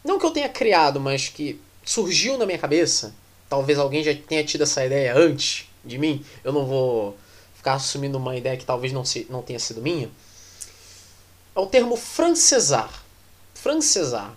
não 0.05 0.19
que 0.19 0.25
eu 0.25 0.31
tenha 0.31 0.49
criado, 0.49 0.99
mas 0.99 1.29
que 1.29 1.61
surgiu 1.85 2.39
na 2.39 2.47
minha 2.47 2.59
cabeça. 2.59 3.15
Talvez 3.49 3.79
alguém 3.79 4.03
já 4.03 4.15
tenha 4.15 4.45
tido 4.45 4.63
essa 4.63 4.85
ideia 4.85 5.15
antes 5.15 5.69
de 5.85 5.99
mim. 5.99 6.25
Eu 6.43 6.53
não 6.53 6.65
vou 6.67 7.17
ficar 7.55 7.75
assumindo 7.75 8.17
uma 8.17 8.37
ideia 8.37 8.57
que 8.57 8.65
talvez 8.65 8.93
não, 8.93 9.05
se, 9.05 9.27
não 9.29 9.43
tenha 9.43 9.59
sido 9.59 9.83
minha 9.83 10.11
é 11.55 11.61
o 11.61 11.67
termo 11.67 11.97
francesar. 11.97 12.91
Francesar. 13.55 14.33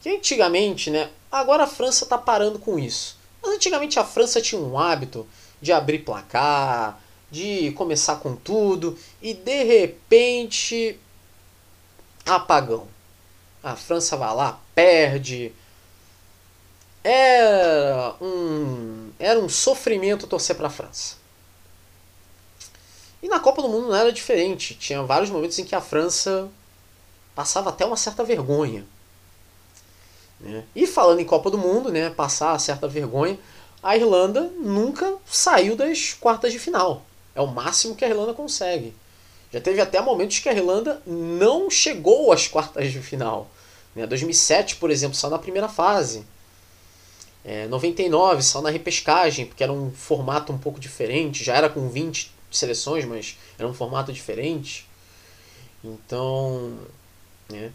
Que 0.00 0.10
antigamente, 0.10 0.90
né? 0.90 1.10
Agora 1.30 1.64
a 1.64 1.66
França 1.66 2.04
está 2.04 2.16
parando 2.16 2.58
com 2.58 2.78
isso. 2.78 3.18
Mas 3.42 3.52
antigamente 3.52 3.98
a 3.98 4.04
França 4.04 4.40
tinha 4.40 4.60
um 4.60 4.78
hábito 4.78 5.26
de 5.60 5.72
abrir 5.72 6.00
placar, 6.00 7.00
de 7.30 7.72
começar 7.72 8.16
com 8.16 8.34
tudo 8.34 8.98
e 9.20 9.34
de 9.34 9.64
repente 9.64 10.98
apagão. 12.24 12.86
A 13.62 13.76
França 13.76 14.16
vai 14.16 14.34
lá, 14.34 14.60
perde. 14.74 15.52
Era 17.02 18.14
um, 18.20 19.10
era 19.18 19.38
um 19.38 19.48
sofrimento 19.48 20.26
torcer 20.26 20.56
para 20.56 20.68
a 20.68 20.70
França. 20.70 21.17
E 23.22 23.28
na 23.28 23.40
Copa 23.40 23.62
do 23.62 23.68
Mundo 23.68 23.88
não 23.88 23.96
era 23.96 24.12
diferente. 24.12 24.74
Tinha 24.74 25.02
vários 25.02 25.30
momentos 25.30 25.58
em 25.58 25.64
que 25.64 25.74
a 25.74 25.80
França 25.80 26.48
passava 27.34 27.70
até 27.70 27.84
uma 27.84 27.96
certa 27.96 28.22
vergonha. 28.22 28.84
Né? 30.40 30.64
E 30.74 30.86
falando 30.86 31.20
em 31.20 31.24
Copa 31.24 31.50
do 31.50 31.58
Mundo, 31.58 31.90
né, 31.90 32.10
passar 32.10 32.58
certa 32.58 32.86
vergonha, 32.86 33.38
a 33.82 33.96
Irlanda 33.96 34.50
nunca 34.56 35.16
saiu 35.26 35.76
das 35.76 36.12
quartas 36.14 36.52
de 36.52 36.58
final. 36.58 37.02
É 37.34 37.40
o 37.40 37.46
máximo 37.46 37.94
que 37.94 38.04
a 38.04 38.08
Irlanda 38.08 38.34
consegue. 38.34 38.94
Já 39.52 39.60
teve 39.60 39.80
até 39.80 40.00
momentos 40.00 40.38
que 40.38 40.48
a 40.48 40.52
Irlanda 40.52 41.02
não 41.06 41.70
chegou 41.70 42.32
às 42.32 42.46
quartas 42.46 42.92
de 42.92 43.00
final. 43.00 43.48
Né? 43.94 44.06
2007, 44.06 44.76
por 44.76 44.90
exemplo, 44.90 45.16
só 45.16 45.30
na 45.30 45.38
primeira 45.38 45.68
fase. 45.68 46.24
É, 47.44 47.66
99 47.66 48.42
só 48.42 48.60
na 48.60 48.68
repescagem, 48.68 49.46
porque 49.46 49.62
era 49.62 49.72
um 49.72 49.90
formato 49.90 50.52
um 50.52 50.58
pouco 50.58 50.78
diferente. 50.78 51.42
Já 51.42 51.54
era 51.54 51.68
com 51.68 51.88
20 51.88 52.32
seleções, 52.50 53.04
mas 53.04 53.36
era 53.58 53.68
um 53.68 53.74
formato 53.74 54.12
diferente. 54.12 54.86
Então, 55.82 56.78
né? 57.48 57.72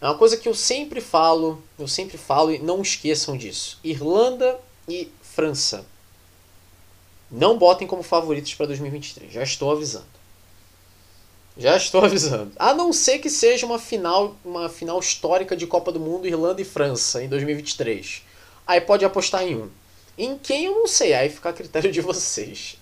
É 0.00 0.06
uma 0.06 0.18
coisa 0.18 0.36
que 0.36 0.48
eu 0.48 0.54
sempre 0.54 1.00
falo, 1.00 1.62
eu 1.78 1.86
sempre 1.86 2.18
falo 2.18 2.52
e 2.52 2.58
não 2.58 2.82
esqueçam 2.82 3.36
disso. 3.36 3.78
Irlanda 3.84 4.58
e 4.88 5.08
França. 5.22 5.86
Não 7.30 7.56
botem 7.56 7.86
como 7.86 8.02
favoritos 8.02 8.52
para 8.54 8.66
2023. 8.66 9.32
Já 9.32 9.42
estou 9.44 9.70
avisando. 9.70 10.04
Já 11.56 11.76
estou 11.76 12.02
avisando. 12.04 12.50
A 12.56 12.74
não 12.74 12.92
ser 12.92 13.20
que 13.20 13.30
seja 13.30 13.64
uma 13.64 13.78
final, 13.78 14.36
uma 14.44 14.68
final 14.68 14.98
histórica 14.98 15.56
de 15.56 15.68
Copa 15.68 15.92
do 15.92 16.00
Mundo 16.00 16.26
Irlanda 16.26 16.60
e 16.60 16.64
França 16.64 17.22
em 17.22 17.28
2023. 17.28 18.22
Aí 18.66 18.80
pode 18.80 19.04
apostar 19.04 19.44
em 19.44 19.56
um. 19.56 19.70
Em 20.18 20.36
quem 20.36 20.66
eu 20.66 20.72
não 20.72 20.88
sei, 20.88 21.14
aí 21.14 21.30
fica 21.30 21.48
a 21.48 21.52
critério 21.52 21.92
de 21.92 22.00
vocês. 22.02 22.76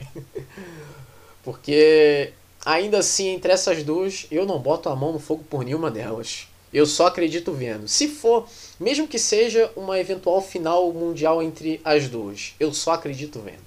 Porque 1.43 2.33
ainda 2.65 2.99
assim, 2.99 3.29
entre 3.29 3.53
essas 3.53 3.83
duas, 3.83 4.27
eu 4.31 4.47
não 4.47 4.59
boto 4.59 4.89
a 4.89 4.97
mão 4.97 5.13
no 5.13 5.19
fogo 5.19 5.45
por 5.49 5.65
nenhuma 5.65 5.91
delas. 5.91 6.47
Eu 6.73 6.87
só 6.87 7.07
acredito 7.07 7.53
vendo. 7.53 7.89
Se 7.89 8.07
for, 8.07 8.49
mesmo 8.79 9.09
que 9.09 9.19
seja 9.19 9.71
uma 9.75 9.99
eventual 9.99 10.41
final 10.41 10.93
mundial 10.93 11.43
entre 11.43 11.81
as 11.85 12.09
duas, 12.09 12.55
eu 12.61 12.73
só 12.73 12.93
acredito 12.93 13.41
vendo. 13.41 13.59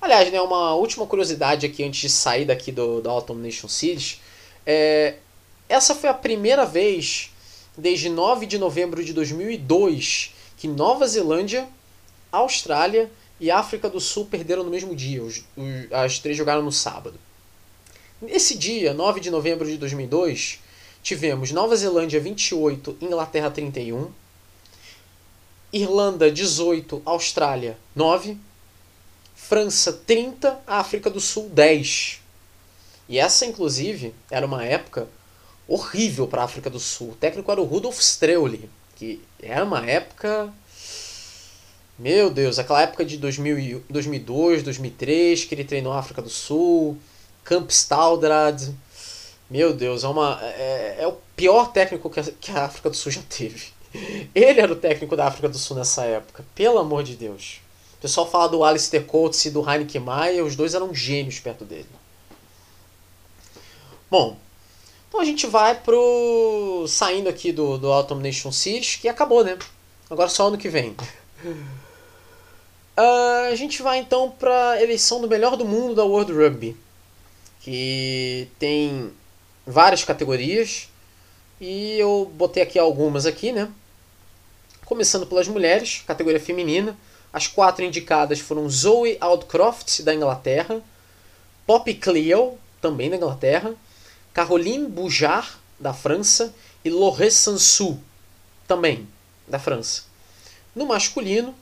Aliás, 0.00 0.30
né, 0.30 0.40
uma 0.40 0.74
última 0.74 1.06
curiosidade 1.06 1.66
aqui 1.66 1.82
antes 1.82 2.00
de 2.00 2.10
sair 2.10 2.44
daqui 2.44 2.70
do, 2.70 3.00
da 3.00 3.10
Autumn 3.10 3.40
Nation 3.40 3.68
Series. 3.68 4.20
É, 4.66 5.14
essa 5.68 5.94
foi 5.94 6.10
a 6.10 6.14
primeira 6.14 6.64
vez 6.66 7.30
desde 7.76 8.08
9 8.08 8.46
de 8.46 8.58
novembro 8.58 9.02
de 9.02 9.12
2002 9.12 10.32
que 10.56 10.68
Nova 10.68 11.06
Zelândia, 11.06 11.66
Austrália 12.30 13.10
e 13.40 13.50
África 13.50 13.88
do 13.88 14.00
Sul 14.00 14.26
perderam 14.26 14.64
no 14.64 14.70
mesmo 14.70 14.94
dia. 14.94 15.22
Os, 15.22 15.44
os, 15.56 15.92
as 15.92 16.18
três 16.18 16.36
jogaram 16.36 16.62
no 16.62 16.72
sábado. 16.72 17.18
Nesse 18.20 18.56
dia, 18.56 18.94
9 18.94 19.20
de 19.20 19.30
novembro 19.30 19.66
de 19.66 19.76
2002, 19.76 20.60
tivemos 21.02 21.50
Nova 21.50 21.76
Zelândia 21.76 22.20
28, 22.20 22.96
Inglaterra 23.00 23.50
31, 23.50 24.10
Irlanda 25.72 26.30
18, 26.30 27.02
Austrália 27.04 27.76
9, 27.94 28.38
França 29.34 29.92
30, 29.92 30.60
África 30.66 31.10
do 31.10 31.20
Sul 31.20 31.48
10. 31.50 32.20
E 33.08 33.18
essa, 33.18 33.44
inclusive, 33.44 34.14
era 34.30 34.46
uma 34.46 34.64
época 34.64 35.08
horrível 35.66 36.26
para 36.26 36.42
a 36.42 36.44
África 36.44 36.70
do 36.70 36.78
Sul. 36.80 37.10
O 37.10 37.16
técnico 37.16 37.50
era 37.50 37.60
o 37.60 37.64
Rudolf 37.64 37.98
Streuli, 37.98 38.70
que 38.96 39.20
era 39.42 39.64
uma 39.64 39.84
época. 39.84 40.52
Meu 41.96 42.28
Deus, 42.28 42.58
aquela 42.58 42.82
época 42.82 43.04
de 43.04 43.16
2000, 43.16 43.84
2002, 43.88 44.64
2003, 44.64 45.44
que 45.44 45.54
ele 45.54 45.64
treinou 45.64 45.92
a 45.92 45.98
África 46.00 46.20
do 46.20 46.28
Sul, 46.28 46.98
Camp 47.44 47.70
Staudrad. 47.70 48.74
Meu 49.48 49.72
Deus, 49.72 50.02
é, 50.02 50.08
uma, 50.08 50.40
é, 50.42 50.96
é 51.00 51.06
o 51.06 51.16
pior 51.36 51.70
técnico 51.70 52.10
que 52.10 52.18
a, 52.18 52.24
que 52.24 52.50
a 52.50 52.64
África 52.64 52.90
do 52.90 52.96
Sul 52.96 53.12
já 53.12 53.22
teve. 53.28 53.68
Ele 54.34 54.60
era 54.60 54.72
o 54.72 54.76
técnico 54.76 55.14
da 55.14 55.26
África 55.26 55.48
do 55.48 55.56
Sul 55.56 55.76
nessa 55.76 56.02
época, 56.04 56.44
pelo 56.54 56.78
amor 56.78 57.04
de 57.04 57.14
Deus. 57.14 57.60
O 57.96 58.00
pessoal 58.00 58.28
fala 58.28 58.48
do 58.48 58.64
Alistair 58.64 59.04
Coates 59.04 59.44
e 59.44 59.50
do 59.50 59.60
Heineken 59.60 60.00
Maia, 60.00 60.44
os 60.44 60.56
dois 60.56 60.74
eram 60.74 60.92
gênios 60.92 61.38
perto 61.38 61.64
dele. 61.64 61.86
Bom, 64.10 64.36
então 65.08 65.20
a 65.20 65.24
gente 65.24 65.46
vai 65.46 65.76
pro. 65.80 66.86
saindo 66.88 67.28
aqui 67.28 67.52
do, 67.52 67.78
do 67.78 67.92
Autumn 67.92 68.20
Nation 68.20 68.50
Series, 68.50 68.96
que 68.96 69.08
acabou, 69.08 69.44
né? 69.44 69.56
Agora 70.10 70.28
só 70.28 70.48
ano 70.48 70.58
que 70.58 70.68
vem. 70.68 70.96
Uh, 72.96 73.50
a 73.50 73.54
gente 73.56 73.82
vai 73.82 73.98
então 73.98 74.30
para 74.30 74.80
eleição 74.80 75.20
do 75.20 75.28
melhor 75.28 75.56
do 75.56 75.64
mundo 75.64 75.96
da 75.96 76.04
World 76.04 76.32
Rugby, 76.32 76.76
que 77.60 78.48
tem 78.56 79.12
várias 79.66 80.04
categorias 80.04 80.88
e 81.60 81.98
eu 81.98 82.30
botei 82.34 82.62
aqui 82.62 82.78
algumas 82.78 83.26
aqui, 83.26 83.50
né? 83.50 83.68
Começando 84.84 85.26
pelas 85.26 85.48
mulheres, 85.48 86.04
categoria 86.06 86.38
feminina, 86.38 86.96
as 87.32 87.48
quatro 87.48 87.84
indicadas 87.84 88.38
foram 88.38 88.70
Zoe 88.70 89.16
Aldcroft 89.20 90.02
da 90.02 90.14
Inglaterra, 90.14 90.80
Poppy 91.66 91.94
Cleo 91.94 92.56
também 92.80 93.10
da 93.10 93.16
Inglaterra, 93.16 93.74
Caroline 94.32 94.86
Boujard 94.86 95.48
da 95.80 95.92
França 95.92 96.54
e 96.84 96.90
Laure 96.90 97.30
Sansou 97.30 97.98
também 98.68 99.08
da 99.48 99.58
França. 99.58 100.04
No 100.76 100.86
masculino, 100.86 101.54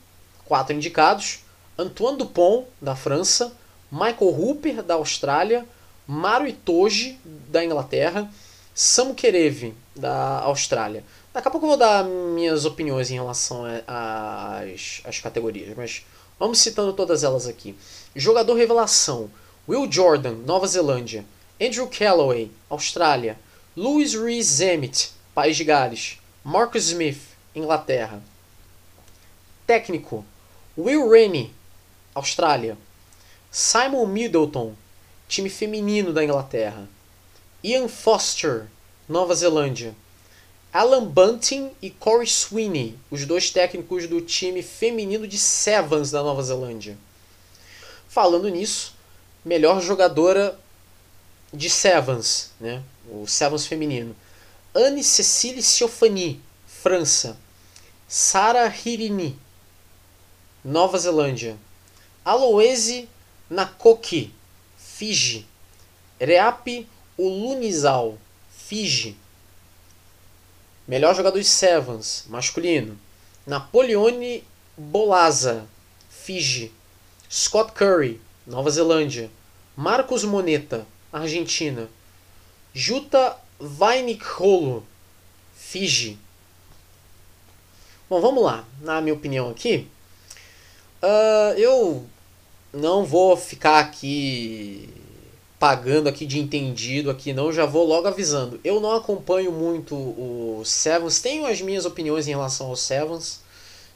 quatro 0.45 0.73
indicados: 0.75 1.39
Antoine 1.77 2.17
Dupont 2.17 2.65
da 2.81 2.95
França, 2.95 3.53
Michael 3.91 4.39
Hooper 4.39 4.83
da 4.83 4.95
Austrália, 4.95 5.65
Maru 6.07 6.47
Itoji, 6.47 7.19
da 7.23 7.63
Inglaterra, 7.63 8.29
Samu 8.73 9.13
Kerevi, 9.13 9.73
da 9.95 10.39
Austrália. 10.39 11.03
Daqui 11.33 11.47
a 11.47 11.51
pouco 11.51 11.65
eu 11.65 11.69
vou 11.69 11.77
dar 11.77 12.03
minhas 12.03 12.65
opiniões 12.65 13.09
em 13.09 13.15
relação 13.15 13.63
às, 13.87 15.01
às 15.03 15.19
categorias, 15.19 15.75
mas 15.75 16.05
vamos 16.39 16.59
citando 16.59 16.93
todas 16.93 17.23
elas 17.23 17.47
aqui. 17.47 17.75
Jogador 18.15 18.53
revelação: 18.55 19.29
Will 19.67 19.91
Jordan, 19.91 20.33
Nova 20.45 20.67
Zelândia. 20.67 21.25
Andrew 21.61 21.87
Calloway, 21.87 22.51
Austrália. 22.69 23.39
Louis 23.75 24.13
Rees 24.13 24.59
Emmett, 24.59 25.11
País 25.33 25.55
de 25.55 25.63
Gales. 25.63 26.19
Marcus 26.43 26.87
Smith, 26.89 27.21
Inglaterra. 27.55 28.21
Técnico: 29.65 30.25
Will 30.75 31.07
Rennie, 31.07 31.53
Austrália. 32.15 32.75
Simon 33.51 34.07
Middleton, 34.07 34.73
time 35.27 35.47
feminino 35.47 36.11
da 36.11 36.23
Inglaterra. 36.23 36.89
Ian 37.63 37.87
Foster, 37.87 38.67
Nova 39.07 39.35
Zelândia. 39.35 39.95
Alan 40.73 41.05
Bunting 41.05 41.71
e 41.79 41.91
Corey 41.91 42.25
Sweeney, 42.25 42.97
os 43.11 43.23
dois 43.27 43.51
técnicos 43.51 44.07
do 44.07 44.19
time 44.21 44.63
feminino 44.63 45.27
de 45.27 45.37
Sevens 45.37 46.09
da 46.09 46.23
Nova 46.23 46.41
Zelândia. 46.41 46.97
Falando 48.07 48.49
nisso, 48.49 48.95
melhor 49.45 49.79
jogadora 49.79 50.59
de 51.53 51.69
Sevens, 51.69 52.49
né? 52.59 52.81
o 53.07 53.27
Sevens 53.27 53.67
feminino. 53.67 54.15
Anne-Cécile 54.73 55.61
Siofani, 55.61 56.41
França. 56.65 57.37
Sara 58.07 58.73
Hirini, 58.83 59.39
Nova 60.63 60.97
Zelândia. 60.97 61.57
Aloese 62.23 63.09
Nakoki, 63.49 64.31
Fiji. 64.77 65.45
Reap 66.19 66.87
Ulunizal, 67.17 68.17
Fiji. 68.49 69.17
Melhor 70.87 71.15
jogador 71.15 71.39
de 71.39 71.45
Sevens, 71.45 72.25
masculino. 72.29 72.97
Napoleone 73.45 74.43
Bolaza, 74.77 75.65
Fiji. 76.09 76.71
Scott 77.29 77.73
Curry, 77.73 78.21
Nova 78.47 78.69
Zelândia. 78.69 79.29
Marcos 79.75 80.23
Moneta, 80.23 80.85
Argentina. 81.11 81.89
Juta 82.73 83.37
Vainikholo, 83.59 84.85
Fiji. 85.55 86.17
Bom, 88.09 88.21
vamos 88.21 88.43
lá. 88.43 88.65
Na 88.81 89.01
minha 89.01 89.13
opinião 89.13 89.49
aqui, 89.49 89.87
uh, 91.03 91.57
eu 91.57 92.05
não 92.73 93.05
vou 93.05 93.37
ficar 93.37 93.79
aqui 93.79 94.89
pagando 95.59 96.09
aqui 96.09 96.25
de 96.25 96.39
entendido 96.39 97.09
aqui 97.09 97.31
não, 97.31 97.53
já 97.53 97.65
vou 97.65 97.87
logo 97.87 98.05
avisando. 98.07 98.59
Eu 98.65 98.81
não 98.81 98.95
acompanho 98.95 99.51
muito 99.51 99.95
o 99.95 100.61
Sevens, 100.65 101.21
tenho 101.21 101.45
as 101.45 101.61
minhas 101.61 101.85
opiniões 101.85 102.27
em 102.27 102.31
relação 102.31 102.67
ao 102.67 102.75
Sevens, 102.75 103.39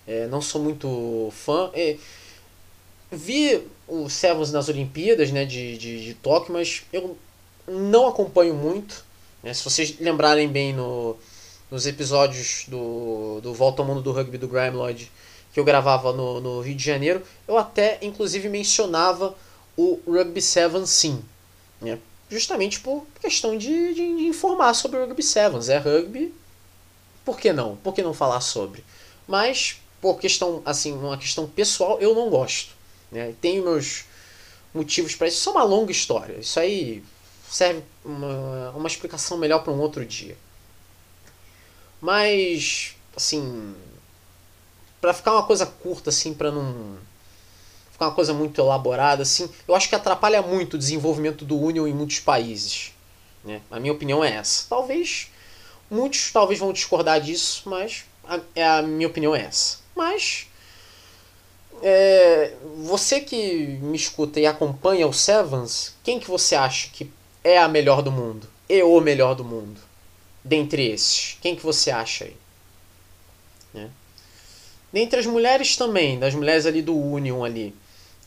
é, 0.07 0.27
não 0.27 0.41
sou 0.41 0.61
muito 0.61 1.29
fã. 1.33 1.69
É, 1.73 1.97
vi 3.11 3.61
o 3.87 4.09
Sevens 4.09 4.51
nas 4.51 4.69
Olimpíadas 4.69 5.31
né, 5.31 5.43
de, 5.43 5.77
de, 5.77 6.05
de 6.05 6.13
Tóquio, 6.13 6.53
mas 6.53 6.83
eu 6.93 7.17
não 7.67 8.07
acompanho 8.07 8.53
muito. 8.53 9.03
Né, 9.43 9.53
se 9.53 9.63
vocês 9.63 9.99
lembrarem 9.99 10.47
bem 10.47 10.73
no, 10.73 11.17
nos 11.69 11.85
episódios 11.85 12.63
do, 12.69 13.41
do 13.41 13.53
Volta 13.53 13.81
ao 13.81 13.87
Mundo 13.87 14.01
do 14.01 14.13
Rugby 14.13 14.37
do 14.37 14.47
Graham 14.47 14.75
Lloyd, 14.75 15.11
que 15.57 15.59
eu 15.59 15.65
gravava 15.65 16.13
no, 16.13 16.39
no 16.39 16.61
Rio 16.61 16.75
de 16.75 16.83
Janeiro, 16.83 17.23
eu 17.47 17.57
até 17.57 17.97
inclusive 18.03 18.47
mencionava 18.47 19.35
o 19.75 19.99
Rugby 20.05 20.39
7 20.39 20.85
sim. 20.85 21.25
Né? 21.81 21.97
Justamente 22.29 22.79
por 22.79 23.07
questão 23.19 23.57
de, 23.57 23.67
de, 23.67 24.17
de, 24.17 24.27
informar 24.27 24.75
sobre 24.75 24.99
o 24.99 25.07
Rugby 25.07 25.23
7. 25.23 25.71
É 25.71 25.79
rugby, 25.79 26.31
por 27.25 27.39
que 27.39 27.51
não? 27.51 27.75
Por 27.77 27.91
que 27.95 28.03
não 28.03 28.13
falar 28.13 28.39
sobre? 28.39 28.85
Mas, 29.27 29.81
por 29.99 30.19
questão, 30.19 30.61
assim, 30.63 30.93
uma 30.93 31.17
questão 31.17 31.47
pessoal, 31.47 31.99
eu 31.99 32.13
não 32.13 32.29
gosto. 32.29 32.75
Né? 33.11 33.33
Tenho 33.41 33.63
meus 33.63 34.05
motivos 34.71 35.15
para 35.15 35.25
isso. 35.25 35.37
Isso 35.37 35.49
é 35.49 35.53
uma 35.53 35.63
longa 35.63 35.91
história. 35.91 36.37
Isso 36.37 36.59
aí 36.59 37.03
serve 37.49 37.81
uma, 38.05 38.73
uma 38.75 38.87
explicação 38.87 39.39
melhor 39.39 39.63
para 39.63 39.73
um 39.73 39.79
outro 39.79 40.05
dia. 40.05 40.37
Mas, 41.99 42.95
assim, 43.15 43.73
para 44.99 45.13
ficar 45.13 45.33
uma 45.33 45.43
coisa 45.43 45.65
curta, 45.65 46.09
assim, 46.09 46.33
para 46.33 46.51
não 46.51 46.97
ficar 47.91 48.07
uma 48.07 48.15
coisa 48.15 48.33
muito 48.33 48.61
elaborada, 48.61 49.23
assim, 49.23 49.49
eu 49.67 49.75
acho 49.75 49.89
que 49.89 49.95
atrapalha 49.95 50.41
muito 50.41 50.75
o 50.75 50.77
desenvolvimento 50.77 51.43
do 51.43 51.59
Union 51.59 51.87
em 51.87 51.93
muitos 51.93 52.19
países. 52.19 52.93
Né? 53.43 53.61
A 53.71 53.79
minha 53.79 53.93
opinião 53.93 54.23
é 54.23 54.33
essa. 54.33 54.65
Talvez 54.69 55.31
muitos 55.89 56.31
talvez 56.31 56.59
vão 56.59 56.71
discordar 56.73 57.19
disso, 57.19 57.63
mas 57.65 58.05
a, 58.27 58.39
é 58.53 58.67
a 58.67 58.81
minha 58.81 59.07
opinião 59.07 59.35
é 59.35 59.41
essa. 59.41 59.79
Mas 59.95 60.47
é, 61.81 62.53
você 62.77 63.19
que 63.19 63.79
me 63.81 63.95
escuta 63.95 64.39
e 64.39 64.45
acompanha 64.45 65.07
o 65.07 65.13
Sevens, 65.13 65.95
quem 66.03 66.19
que 66.19 66.29
você 66.29 66.55
acha 66.55 66.89
que 66.89 67.11
é 67.43 67.57
a 67.57 67.67
melhor 67.67 68.01
do 68.01 68.11
mundo? 68.11 68.47
E 68.69 68.83
o 68.83 68.99
melhor 68.99 69.33
do 69.33 69.43
mundo? 69.43 69.79
Dentre 70.43 70.87
esses, 70.87 71.37
quem 71.41 71.55
que 71.55 71.63
você 71.63 71.89
acha 71.89 72.25
aí? 72.25 72.37
Né? 73.73 73.89
Dentre 74.91 75.19
as 75.19 75.25
mulheres 75.25 75.75
também, 75.75 76.17
das 76.17 76.33
mulheres 76.33 76.65
ali 76.65 76.81
do 76.81 76.95
Union 76.95 77.43
ali. 77.43 77.73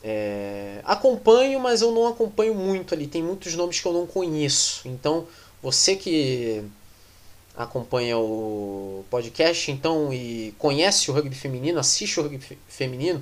É, 0.03 0.79
acompanho, 0.83 1.59
mas 1.59 1.81
eu 1.81 1.91
não 1.91 2.07
acompanho 2.07 2.55
muito 2.55 2.93
ali. 2.93 3.07
Tem 3.07 3.21
muitos 3.21 3.55
nomes 3.55 3.79
que 3.79 3.87
eu 3.87 3.93
não 3.93 4.07
conheço. 4.07 4.87
Então, 4.87 5.27
você 5.61 5.95
que 5.95 6.63
acompanha 7.55 8.17
o 8.17 9.03
podcast 9.09 9.69
então 9.71 10.13
e 10.13 10.53
conhece 10.57 11.11
o 11.11 11.13
rugby 11.13 11.35
feminino, 11.35 11.79
assiste 11.79 12.19
o 12.19 12.23
rugby 12.23 12.57
feminino, 12.67 13.21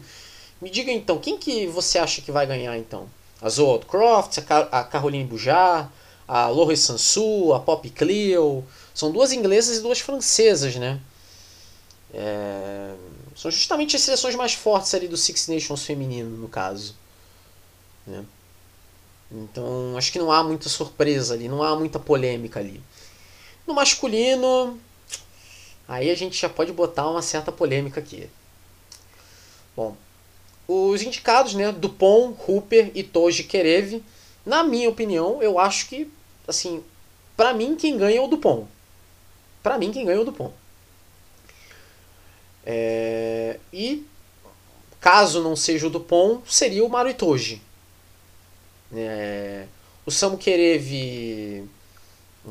me 0.62 0.70
diga 0.70 0.92
então, 0.92 1.18
quem 1.18 1.38
que 1.38 1.68
você 1.68 1.98
acha 1.98 2.22
que 2.22 2.32
vai 2.32 2.46
ganhar 2.46 2.78
então? 2.78 3.08
A 3.42 3.50
Zoe 3.50 3.80
Croft, 3.80 4.40
a 4.72 4.84
Caroline 4.84 5.24
Bujar, 5.24 5.92
a 6.28 6.48
Lori 6.50 6.78
Sansu, 6.78 7.54
a 7.54 7.60
Pop 7.60 7.90
Cleo. 7.90 8.64
São 8.94 9.12
duas 9.12 9.32
inglesas 9.32 9.78
e 9.78 9.82
duas 9.82 10.00
francesas, 10.00 10.76
né? 10.76 11.00
É... 12.14 12.94
São 13.40 13.50
justamente 13.50 13.96
as 13.96 14.02
seleções 14.02 14.36
mais 14.36 14.54
fortes 14.54 14.94
ali 14.94 15.08
do 15.08 15.16
Six 15.16 15.48
Nations 15.48 15.86
feminino, 15.86 16.36
no 16.36 16.50
caso. 16.50 16.94
Né? 18.06 18.26
Então, 19.32 19.96
acho 19.98 20.12
que 20.12 20.20
não 20.20 20.30
há 20.30 20.44
muita 20.44 20.68
surpresa 20.68 21.36
ali, 21.36 21.48
não 21.48 21.64
há 21.64 21.74
muita 21.74 21.98
polêmica 21.98 22.60
ali. 22.60 22.84
No 23.66 23.74
masculino, 23.74 24.78
aí 25.88 26.12
a 26.12 26.16
gente 26.16 26.38
já 26.38 26.50
pode 26.50 26.74
botar 26.74 27.10
uma 27.10 27.22
certa 27.22 27.50
polêmica 27.50 28.02
aqui. 28.02 28.30
Bom, 29.74 29.96
os 30.68 31.02
indicados, 31.02 31.54
né, 31.54 31.72
Dupont, 31.72 32.36
Hooper 32.46 32.92
e 32.94 33.04
Toji 33.04 33.46
Kerev, 33.46 34.04
na 34.46 34.66
minha 34.66 34.90
opinião, 34.90 35.42
eu 35.42 35.58
acho 35.58 35.88
que, 35.88 36.12
assim, 36.46 36.84
para 37.38 37.54
mim 37.54 37.78
quem 37.78 37.98
ganha 37.98 38.18
é 38.18 38.22
o 38.22 38.28
Dupont. 38.28 38.68
Para 39.64 39.78
mim 39.78 39.94
quem 39.94 40.04
ganha 40.04 40.18
é 40.18 40.22
o 40.22 40.26
Dupont. 40.26 40.59
É, 42.72 43.60
e 43.74 44.06
caso 45.02 45.42
não 45.42 45.56
seja 45.56 45.88
o 45.88 45.90
Dupont, 45.90 46.44
seria 46.46 46.86
o 46.86 46.90
Maru 46.90 47.10
Itoji. 47.10 47.60
É, 48.94 49.66
o 50.06 50.12
Samu 50.12 50.38
Kerev, 50.38 51.68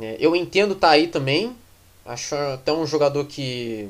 é, 0.01 0.17
eu 0.19 0.35
entendo 0.35 0.75
tá 0.75 0.91
aí 0.91 1.07
também. 1.07 1.57
Acho 2.05 2.35
até 2.35 2.73
um 2.73 2.85
jogador 2.85 3.27
que 3.27 3.89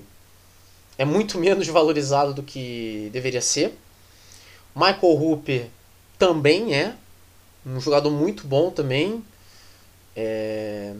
é 0.98 1.04
muito 1.06 1.38
menos 1.40 1.66
valorizado 1.68 2.34
do 2.34 2.42
que 2.42 3.08
deveria 3.10 3.40
ser. 3.40 3.78
Michael 4.76 5.22
Hooper 5.22 5.68
também 6.18 6.74
é 6.74 6.94
um 7.64 7.80
jogador 7.80 8.10
muito 8.10 8.46
bom 8.46 8.70
também. 8.70 9.24
É... 10.14 10.94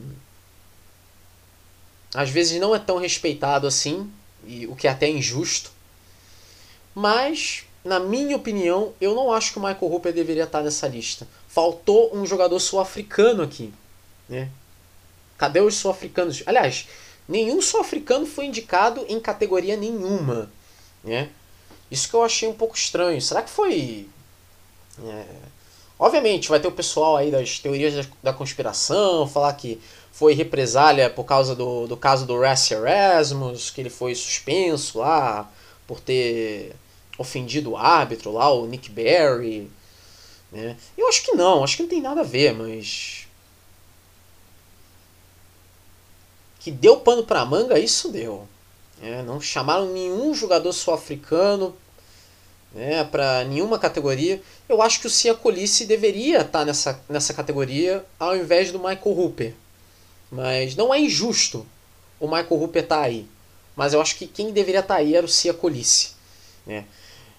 Às 2.15 2.31
vezes 2.31 2.59
não 2.59 2.75
é 2.75 2.79
tão 2.79 2.97
respeitado 2.97 3.67
assim, 3.67 4.11
e 4.49 4.67
o 4.67 4.75
que 4.75 4.89
é 4.89 4.91
até 4.91 5.09
injusto. 5.09 5.71
Mas, 6.95 7.65
na 7.85 8.01
minha 8.01 8.35
opinião, 8.35 8.95
eu 9.01 9.15
não 9.15 9.31
acho 9.31 9.53
que 9.53 9.59
o 9.59 9.63
Michael 9.63 9.93
Hooper 9.93 10.13
deveria 10.13 10.45
estar 10.45 10.63
nessa 10.63 10.89
lista. 10.89 11.29
Faltou 11.47 12.17
um 12.17 12.25
jogador 12.25 12.59
sul-africano 12.59 13.43
aqui. 13.43 13.73
Né? 14.29 14.49
Cadê 15.37 15.61
os 15.61 15.77
sul-africanos? 15.77 16.43
Aliás, 16.47 16.89
nenhum 17.29 17.61
sul-africano 17.61 18.27
foi 18.27 18.47
indicado 18.47 19.05
em 19.09 19.21
categoria 19.21 19.77
nenhuma. 19.77 20.51
Né? 21.05 21.29
Isso 21.91 22.09
que 22.09 22.15
eu 22.15 22.25
achei 22.25 22.49
um 22.49 22.55
pouco 22.55 22.75
estranho. 22.75 23.21
Será 23.21 23.43
que 23.43 23.51
foi. 23.51 24.09
É... 25.05 25.25
Obviamente, 25.99 26.49
vai 26.49 26.61
ter 26.61 26.69
o 26.69 26.73
pessoal 26.73 27.17
aí 27.17 27.31
das 27.31 27.59
teorias 27.59 28.09
da 28.23 28.33
conspiração, 28.33 29.27
falar 29.27 29.53
que 29.55 29.81
foi 30.13 30.35
represália 30.35 31.09
por 31.09 31.25
causa 31.25 31.55
do, 31.55 31.87
do 31.87 31.97
caso 31.97 32.27
do 32.27 32.41
Rassi 32.41 32.75
Erasmus, 32.75 33.71
que 33.71 33.81
ele 33.81 33.91
foi 33.91 34.15
suspenso 34.15 34.99
lá 34.99 35.51
por 35.87 36.01
ter 36.01 36.75
ofendido 37.17 37.73
o 37.73 37.77
árbitro 37.77 38.33
lá, 38.33 38.53
o 38.53 38.67
Nick 38.67 38.91
Berry. 38.91 39.71
Né? 40.53 40.77
Eu 40.97 41.09
acho 41.09 41.23
que 41.25 41.33
não, 41.33 41.63
acho 41.63 41.77
que 41.77 41.83
não 41.83 41.91
tem 41.91 42.01
nada 42.01 42.21
a 42.21 42.25
ver, 42.25 42.53
mas. 42.53 43.27
Que 46.61 46.71
deu 46.71 46.99
pano 46.99 47.25
pra 47.25 47.45
manga, 47.45 47.79
isso 47.79 48.11
deu. 48.11 48.47
É, 49.03 49.23
não 49.23 49.41
chamaram 49.41 49.93
nenhum 49.93 50.35
jogador 50.35 50.73
sul-africano 50.73 51.75
né, 52.73 53.05
para 53.05 53.45
nenhuma 53.45 53.79
categoria. 53.79 54.43
Eu 54.69 54.83
acho 54.83 55.01
que 55.01 55.07
o 55.07 55.11
Cia 55.11 55.39
deveria 55.87 56.39
estar 56.39 56.61
tá 56.61 56.65
nessa, 56.65 57.01
nessa 57.09 57.33
categoria 57.33 58.05
ao 58.19 58.37
invés 58.37 58.73
do 58.73 58.79
Michael 58.79 59.19
Hooper. 59.19 59.55
Mas 60.31 60.77
não 60.77 60.93
é 60.93 61.01
injusto 61.01 61.67
o 62.21 62.27
Michael 62.27 62.63
Hooper 62.63 62.83
estar 62.83 62.99
tá 62.99 63.03
aí. 63.03 63.27
Mas 63.75 63.95
eu 63.95 64.01
acho 64.01 64.17
que 64.17 64.27
quem 64.27 64.53
deveria 64.53 64.81
estar 64.81 64.95
tá 64.95 65.01
aí 65.01 65.15
era 65.15 65.25
o 65.25 65.29
Cia 65.29 65.55
Colice. 65.55 66.13
Né? 66.67 66.85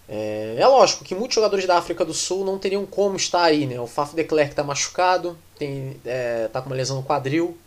É, 0.07 0.55
é, 0.57 0.67
lógico 0.67 1.03
que 1.03 1.13
muitos 1.13 1.35
jogadores 1.35 1.67
da 1.67 1.77
África 1.77 2.03
do 2.03 2.13
Sul 2.13 2.43
não 2.43 2.57
teriam 2.57 2.85
como 2.85 3.15
estar 3.15 3.43
aí. 3.43 3.67
Né? 3.67 3.79
O 3.79 3.85
Faf 3.85 4.15
de 4.15 4.23
Klerk 4.23 4.51
está 4.51 4.63
machucado, 4.63 5.37
tem, 5.57 5.99
é, 6.05 6.47
tá 6.47 6.61
com 6.61 6.69
uma 6.69 6.75
lesão 6.75 6.97
no 6.97 7.03
quadril, 7.03 7.57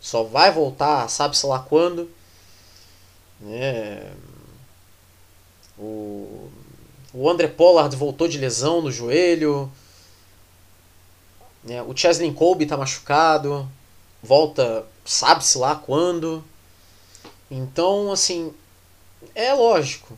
só 0.00 0.22
vai 0.22 0.50
voltar, 0.50 1.08
sabe-se 1.08 1.46
lá 1.46 1.60
quando. 1.60 2.10
Né? 3.40 4.12
O, 5.78 6.50
o 7.14 7.30
André 7.30 7.48
Pollard 7.48 7.94
voltou 7.96 8.28
de 8.28 8.36
lesão 8.36 8.82
no 8.82 8.92
joelho. 8.92 9.70
Né? 11.64 11.80
O 11.82 11.96
Chesley 11.96 12.32
Colby 12.32 12.64
está 12.64 12.76
machucado 12.76 13.68
volta, 14.22 14.86
sabe-se 15.04 15.58
lá 15.58 15.74
quando. 15.74 16.44
Então, 17.50 18.12
assim, 18.12 18.52
é 19.34 19.52
lógico. 19.52 20.16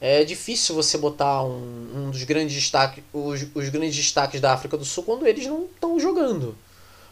É 0.00 0.24
difícil 0.24 0.74
você 0.74 0.96
botar 0.96 1.42
um, 1.42 1.90
um 1.94 2.10
dos 2.10 2.22
grandes 2.22 2.54
destaques, 2.54 3.02
os, 3.12 3.46
os 3.54 3.68
grandes 3.68 3.96
destaques 3.96 4.40
da 4.40 4.52
África 4.52 4.76
do 4.76 4.84
Sul 4.84 5.02
quando 5.02 5.26
eles 5.26 5.46
não 5.46 5.64
estão 5.64 5.98
jogando. 5.98 6.56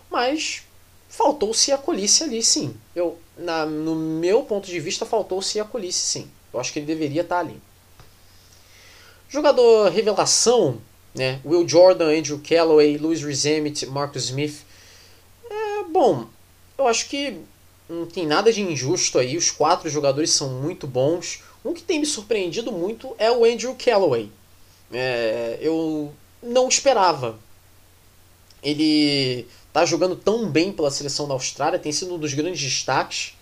Mas 0.09 0.63
faltou-se 1.09 1.73
a 1.73 1.79
colice 1.79 2.23
ali, 2.23 2.43
sim. 2.43 2.77
Eu, 2.95 3.19
na, 3.37 3.67
no 3.67 3.95
meu 3.95 4.43
ponto 4.45 4.67
de 4.67 4.79
vista, 4.79 5.05
faltou-se 5.05 5.59
a 5.59 5.65
colice, 5.65 5.99
sim. 5.99 6.31
Eu 6.53 6.61
acho 6.61 6.73
que 6.73 6.79
ele 6.79 6.87
deveria 6.87 7.23
estar 7.23 7.41
ali. 7.41 7.61
Jogador 9.29 9.91
revelação, 9.91 10.81
né? 11.13 11.41
Will 11.45 11.69
Jordan, 11.69 12.17
Andrew 12.17 12.41
Calloway, 12.47 12.97
Louis 12.99 13.23
Rizemit, 13.23 13.85
Marcus 13.87 14.27
Smith. 14.27 14.66
Bom, 15.91 16.27
eu 16.79 16.87
acho 16.87 17.09
que 17.09 17.41
não 17.89 18.07
tem 18.07 18.27
nada 18.27 18.53
de 18.53 18.63
injusto 18.63 19.19
aí. 19.19 19.37
Os 19.37 19.51
quatro 19.51 19.89
jogadores 19.89 20.31
são 20.31 20.49
muito 20.61 20.87
bons. 20.87 21.43
Um 21.65 21.73
que 21.73 21.83
tem 21.83 22.01
me 22.01 22.07
surpreendido 22.07 22.73
muito 22.73 23.15
é 23.19 23.31
o 23.31 23.45
Andrew 23.45 23.75
Calloway. 23.75 24.31
É, 24.93 25.59
eu 25.61 26.13
não 26.43 26.69
esperava. 26.69 27.39
Ele 28.63 29.47
tá 29.73 29.85
jogando 29.85 30.17
tão 30.17 30.49
bem 30.49 30.73
pela 30.73 30.91
seleção 30.91 31.29
da 31.29 31.35
Austrália, 31.35 31.79
tem 31.79 31.93
sido 31.93 32.15
um 32.15 32.19
dos 32.19 32.35
grandes 32.35 32.61
destaques. 32.61 33.35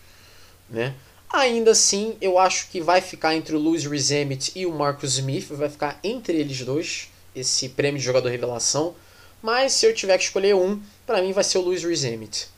Né? 0.68 0.94
Ainda 1.32 1.72
assim, 1.72 2.16
eu 2.20 2.38
acho 2.38 2.68
que 2.70 2.80
vai 2.80 3.00
ficar 3.00 3.34
entre 3.34 3.56
o 3.56 3.58
Louis 3.58 3.84
Rizemit 3.84 4.52
e 4.54 4.66
o 4.66 4.72
Marcus 4.72 5.14
Smith. 5.14 5.48
Vai 5.48 5.68
ficar 5.68 5.98
entre 6.02 6.38
eles 6.38 6.60
dois 6.60 7.08
esse 7.34 7.70
prêmio 7.70 7.98
de 7.98 8.04
jogador 8.04 8.28
revelação. 8.28 8.94
Mas 9.42 9.72
se 9.72 9.86
eu 9.86 9.94
tiver 9.94 10.16
que 10.16 10.24
escolher 10.24 10.54
um, 10.54 10.80
para 11.06 11.22
mim 11.22 11.32
vai 11.32 11.44
ser 11.44 11.58
o 11.58 11.62
Luiz 11.62 11.82
Rizemit. 11.82 12.48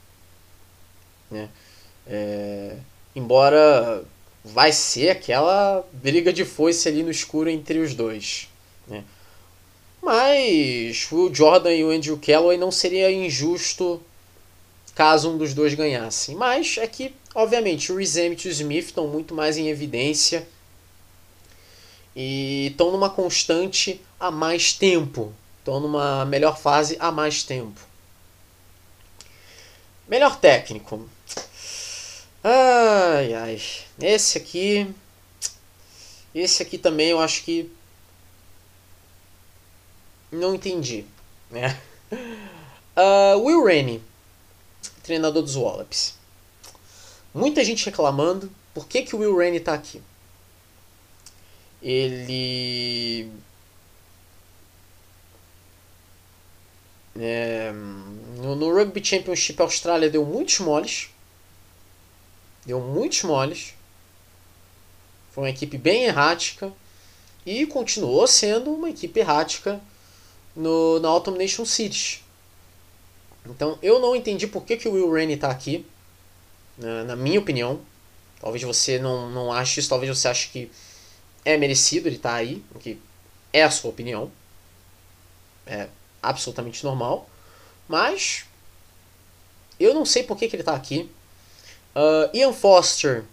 Né? 1.30 1.48
É, 2.06 2.76
embora 3.14 4.04
vai 4.44 4.72
ser 4.72 5.10
aquela 5.10 5.84
briga 5.92 6.32
de 6.32 6.44
foice 6.44 6.88
ali 6.88 7.02
no 7.02 7.10
escuro 7.10 7.50
entre 7.50 7.78
os 7.78 7.94
dois. 7.94 8.48
Né? 8.86 9.02
Mas 10.00 11.08
o 11.10 11.34
Jordan 11.34 11.74
e 11.74 11.84
o 11.84 11.90
Andrew 11.90 12.16
Calloway 12.18 12.56
não 12.56 12.70
seria 12.70 13.10
injusto 13.10 14.00
caso 14.94 15.30
um 15.30 15.36
dos 15.36 15.52
dois 15.52 15.74
ganhasse. 15.74 16.34
Mas 16.34 16.78
é 16.78 16.86
que, 16.86 17.12
obviamente, 17.34 17.92
o 17.92 17.96
Rizemit 17.96 18.46
e 18.46 18.50
o 18.50 18.52
Smith 18.52 18.86
estão 18.86 19.08
muito 19.08 19.34
mais 19.34 19.58
em 19.58 19.68
evidência 19.68 20.46
e 22.14 22.68
estão 22.70 22.90
numa 22.90 23.10
constante 23.10 24.00
há 24.18 24.30
mais 24.30 24.72
tempo. 24.72 25.32
Estão 25.58 25.80
numa 25.80 26.24
melhor 26.24 26.56
fase 26.56 26.96
há 27.00 27.10
mais 27.10 27.42
tempo. 27.42 27.80
Melhor 30.08 30.38
técnico. 30.38 31.08
Ai, 32.42 33.34
ai. 33.34 33.60
Esse 34.00 34.38
aqui. 34.38 34.94
Esse 36.34 36.62
aqui 36.62 36.78
também 36.78 37.08
eu 37.10 37.20
acho 37.20 37.42
que. 37.42 37.70
Não 40.30 40.54
entendi. 40.54 41.04
Né? 41.50 41.80
Uh, 42.12 43.38
Will 43.44 43.64
Rainey. 43.64 44.02
treinador 45.02 45.42
dos 45.42 45.56
Wallabies. 45.56 46.14
Muita 47.34 47.64
gente 47.64 47.84
reclamando 47.84 48.50
por 48.72 48.86
que, 48.86 49.02
que 49.02 49.16
o 49.16 49.18
Will 49.18 49.36
Rainey 49.36 49.58
está 49.58 49.74
aqui. 49.74 50.02
Ele 51.82 53.30
É, 57.18 57.72
no, 58.38 58.54
no, 58.54 58.74
Rugby 58.74 59.04
Championship 59.04 59.60
a 59.60 59.64
Austrália 59.64 60.10
deu 60.10 60.24
muitos 60.24 60.58
moles. 60.58 61.10
Deu 62.64 62.80
muitos 62.80 63.22
moles. 63.22 63.74
Foi 65.30 65.44
uma 65.44 65.50
equipe 65.50 65.78
bem 65.78 66.04
errática. 66.04 66.72
E 67.44 67.64
continuou 67.66 68.26
sendo 68.26 68.72
uma 68.72 68.90
equipe 68.90 69.20
errática 69.20 69.80
no, 70.54 70.98
na 70.98 71.08
Autumn 71.08 71.38
Nation 71.38 71.64
Cities. 71.64 72.22
Então 73.46 73.78
eu 73.80 74.00
não 74.00 74.16
entendi 74.16 74.46
por 74.46 74.64
que, 74.64 74.76
que 74.76 74.88
o 74.88 74.92
Will 74.92 75.12
Rainey 75.12 75.36
está 75.36 75.50
aqui. 75.50 75.86
Na, 76.76 77.04
na, 77.04 77.16
minha 77.16 77.38
opinião. 77.38 77.80
Talvez 78.40 78.62
você 78.62 78.98
não, 78.98 79.30
não 79.30 79.52
ache 79.52 79.80
isso. 79.80 79.88
Talvez 79.88 80.16
você 80.16 80.28
ache 80.28 80.48
que 80.50 80.70
é 81.44 81.56
merecido 81.56 82.08
ele 82.08 82.16
estar 82.16 82.30
tá 82.30 82.36
aí. 82.36 82.62
Que 82.80 82.98
é 83.52 83.62
a 83.62 83.70
sua 83.70 83.90
opinião. 83.90 84.30
É, 85.66 85.88
absolutamente 86.28 86.84
normal. 86.84 87.28
Mas 87.88 88.44
eu 89.78 89.94
não 89.94 90.04
sei 90.04 90.22
por 90.22 90.36
que, 90.36 90.48
que 90.48 90.56
ele 90.56 90.62
está 90.62 90.74
aqui. 90.74 91.10
Uh, 91.94 92.36
Ian 92.36 92.52
Foster, 92.52 93.24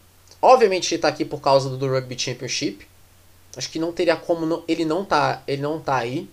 obviamente 0.41 0.93
ele 0.93 0.97
está 0.97 1.07
aqui 1.07 1.25
por 1.25 1.41
causa 1.41 1.69
do, 1.69 1.77
do, 1.77 1.89
Rugby 1.89 2.17
Championship. 2.17 2.87
Acho 3.55 3.69
que 3.69 3.79
não 3.79 3.91
teria 3.91 4.15
como 4.15 4.45
não, 4.45 4.63
ele 4.67 4.85
não 4.85 5.05
tá, 5.05 5.41
ele 5.47 5.61
não 5.61 5.79
tá 5.79 5.97
aí. 5.97 6.29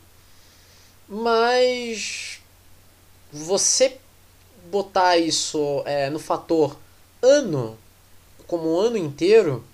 Mas 1.08 2.40
você 3.32 3.98
botar 4.70 5.16
isso 5.16 5.82
é, 5.84 6.08
no 6.08 6.18
fator 6.18 6.76
ano, 7.22 7.76
como 8.46 8.78
ano 8.78 8.96
inteiro, 8.96 9.64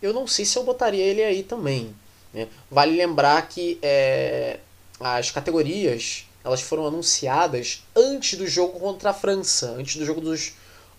eu 0.00 0.12
não 0.12 0.26
sei 0.26 0.44
se 0.44 0.56
eu 0.56 0.64
botaria 0.64 1.04
ele 1.04 1.22
aí 1.22 1.42
também. 1.42 1.94
Né? 2.32 2.48
Vale 2.70 2.96
lembrar 2.96 3.48
que 3.48 3.78
é, 3.82 4.60
as 5.00 5.30
categorias 5.30 6.25
elas 6.46 6.62
foram 6.62 6.86
anunciadas 6.86 7.82
antes 7.94 8.38
do 8.38 8.46
jogo 8.46 8.78
contra 8.78 9.10
a 9.10 9.12
França, 9.12 9.72
antes 9.72 9.96
do 9.96 10.04
jogo 10.04 10.20
dos 10.20 10.52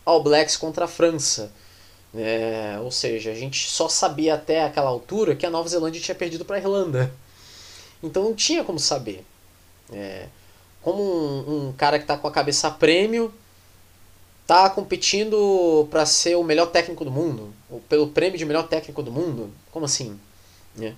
All 0.06 0.22
Blacks 0.22 0.58
contra 0.58 0.84
a 0.84 0.88
França. 0.90 1.50
É, 2.14 2.78
ou 2.82 2.92
seja, 2.92 3.32
a 3.32 3.34
gente 3.34 3.70
só 3.70 3.88
sabia 3.88 4.34
até 4.34 4.66
aquela 4.66 4.90
altura 4.90 5.38
que 5.38 5.46
a 5.46 5.50
Nova 5.50 5.70
Zelândia 5.70 6.02
tinha 6.02 6.16
perdido 6.16 6.44
para 6.44 6.58
a 6.58 6.60
Irlanda. 6.60 7.14
Então 8.04 8.24
não 8.24 8.36
tinha 8.36 8.62
como 8.62 8.78
saber. 8.78 9.24
É, 9.94 10.28
como 10.82 11.02
um, 11.02 11.70
um, 11.70 11.74
cara 11.74 11.98
que 11.98 12.04
está 12.04 12.18
com 12.18 12.28
a 12.28 12.32
cabeça 12.32 12.68
a 12.68 12.72
prêmio 12.72 13.34
está 14.42 14.70
competindo 14.70 15.88
para 15.90 16.06
ser 16.06 16.36
o 16.36 16.44
melhor 16.44 16.68
técnico 16.68 17.06
do 17.06 17.12
mundo, 17.12 17.54
ou 17.70 17.80
pelo 17.82 18.10
prêmio 18.10 18.38
de 18.38 18.44
melhor 18.44 18.68
técnico 18.68 19.02
do 19.02 19.14
mundo? 19.14 19.50
Como 19.72 19.86
assim? 19.86 20.20
É. 20.78 20.94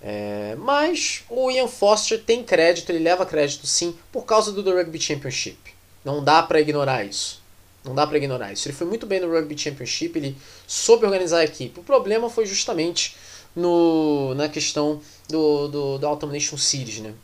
É, 0.00 0.54
mas 0.58 1.24
o 1.28 1.50
Ian 1.50 1.66
Foster 1.66 2.22
tem 2.22 2.42
crédito, 2.42 2.90
ele 2.90 3.00
leva 3.00 3.26
crédito 3.26 3.66
sim, 3.66 3.96
por 4.12 4.24
causa 4.24 4.52
do 4.52 4.62
Rugby 4.62 5.00
Championship. 5.00 5.58
Não 6.04 6.22
dá 6.22 6.42
para 6.42 6.60
ignorar 6.60 7.04
isso. 7.04 7.42
Não 7.84 7.94
dá 7.94 8.06
para 8.06 8.18
ignorar 8.18 8.52
isso. 8.52 8.68
Ele 8.68 8.76
foi 8.76 8.86
muito 8.86 9.06
bem 9.06 9.20
no 9.20 9.30
Rugby 9.30 9.58
Championship, 9.58 10.16
ele 10.16 10.36
soube 10.66 11.04
organizar 11.04 11.38
a 11.38 11.44
equipe. 11.44 11.80
O 11.80 11.82
problema 11.82 12.30
foi 12.30 12.46
justamente 12.46 13.16
no, 13.54 14.34
na 14.34 14.48
questão 14.48 15.00
do, 15.28 15.68
do, 15.68 15.98
do 15.98 16.06
Autumn 16.06 16.32
Nation 16.32 16.56
Series, 16.56 17.00
né? 17.00 17.14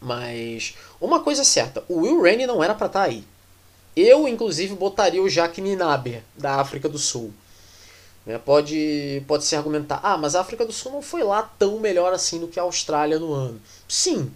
Mas 0.00 0.74
uma 1.00 1.20
coisa 1.20 1.42
é 1.42 1.44
certa, 1.44 1.82
o 1.88 2.02
Will 2.02 2.22
Rainey 2.22 2.46
não 2.46 2.62
era 2.62 2.74
para 2.74 2.86
estar 2.86 3.00
tá 3.00 3.06
aí. 3.06 3.24
Eu, 3.96 4.28
inclusive, 4.28 4.74
botaria 4.74 5.22
o 5.22 5.28
Jacques 5.28 5.64
Ninaber, 5.64 6.22
da 6.36 6.56
África 6.56 6.86
do 6.86 6.98
Sul. 6.98 7.32
Né? 8.26 8.38
Pode, 8.38 9.22
pode 9.28 9.44
se 9.44 9.54
argumentar, 9.54 10.00
ah, 10.02 10.18
mas 10.18 10.34
a 10.34 10.40
África 10.40 10.66
do 10.66 10.72
Sul 10.72 10.92
não 10.92 11.00
foi 11.00 11.22
lá 11.22 11.42
tão 11.58 11.78
melhor 11.78 12.12
assim 12.12 12.40
do 12.40 12.48
que 12.48 12.58
a 12.58 12.64
Austrália 12.64 13.20
no 13.20 13.32
ano. 13.32 13.60
Sim, 13.88 14.32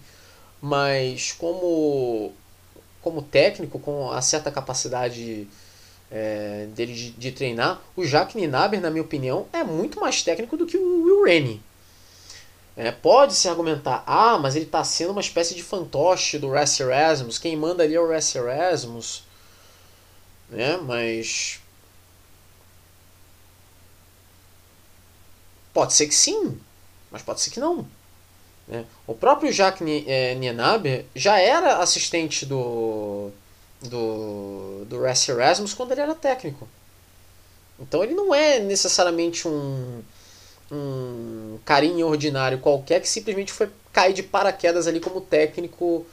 mas 0.61 1.33
como, 1.33 2.31
como 3.01 3.21
técnico, 3.21 3.77
com 3.77 4.09
a 4.09 4.21
certa 4.21 4.49
capacidade 4.49 5.47
é, 6.09 6.67
dele 6.73 6.93
de, 6.93 7.11
de, 7.11 7.31
treinar, 7.33 7.81
o 7.95 8.05
Jacques 8.05 8.35
Ninaber, 8.35 8.79
na 8.79 8.89
minha 8.89 9.03
opinião, 9.03 9.45
é 9.51 9.63
muito 9.63 9.99
mais 9.99 10.23
técnico 10.23 10.55
do 10.55 10.65
que 10.65 10.77
o 10.77 11.03
Will 11.03 11.25
Rennie. 11.25 11.61
É, 12.77 12.89
pode 12.89 13.35
se 13.35 13.49
argumentar, 13.49 14.01
ah, 14.07 14.37
mas 14.37 14.55
ele 14.55 14.65
está 14.65 14.81
sendo 14.83 15.11
uma 15.11 15.19
espécie 15.19 15.53
de 15.53 15.61
fantoche 15.61 16.39
do 16.39 16.49
Ras 16.49 16.79
Erasmus, 16.79 17.37
quem 17.37 17.57
manda 17.57 17.83
ali 17.83 17.95
é 17.95 17.99
o 17.99 18.09
Ras 18.09 18.33
Erasmus. 18.33 19.23
Né? 20.49 20.77
Mas 20.77 21.59
Pode 25.73 25.93
ser 25.93 26.07
que 26.07 26.15
sim, 26.15 26.59
mas 27.09 27.21
pode 27.21 27.41
ser 27.41 27.49
que 27.49 27.59
não. 27.59 27.87
Né? 28.67 28.85
O 29.07 29.13
próprio 29.13 29.51
Jacques 29.51 29.85
Nienaber 30.37 31.05
já 31.15 31.39
era 31.39 31.77
assistente 31.77 32.45
do, 32.45 33.29
do, 33.81 34.85
do 34.85 35.01
Ras 35.01 35.27
Erasmus 35.27 35.73
quando 35.73 35.91
ele 35.91 36.01
era 36.01 36.15
técnico. 36.15 36.67
Então 37.79 38.03
ele 38.03 38.13
não 38.13 38.33
é 38.33 38.59
necessariamente 38.59 39.47
um, 39.47 40.03
um 40.71 41.59
carinha 41.65 42.05
ordinário 42.05 42.59
qualquer 42.59 43.01
que 43.01 43.09
simplesmente 43.09 43.51
foi 43.51 43.69
cair 43.91 44.13
de 44.13 44.23
paraquedas 44.23 44.87
ali 44.87 44.99
como 44.99 45.19
técnico 45.19 46.05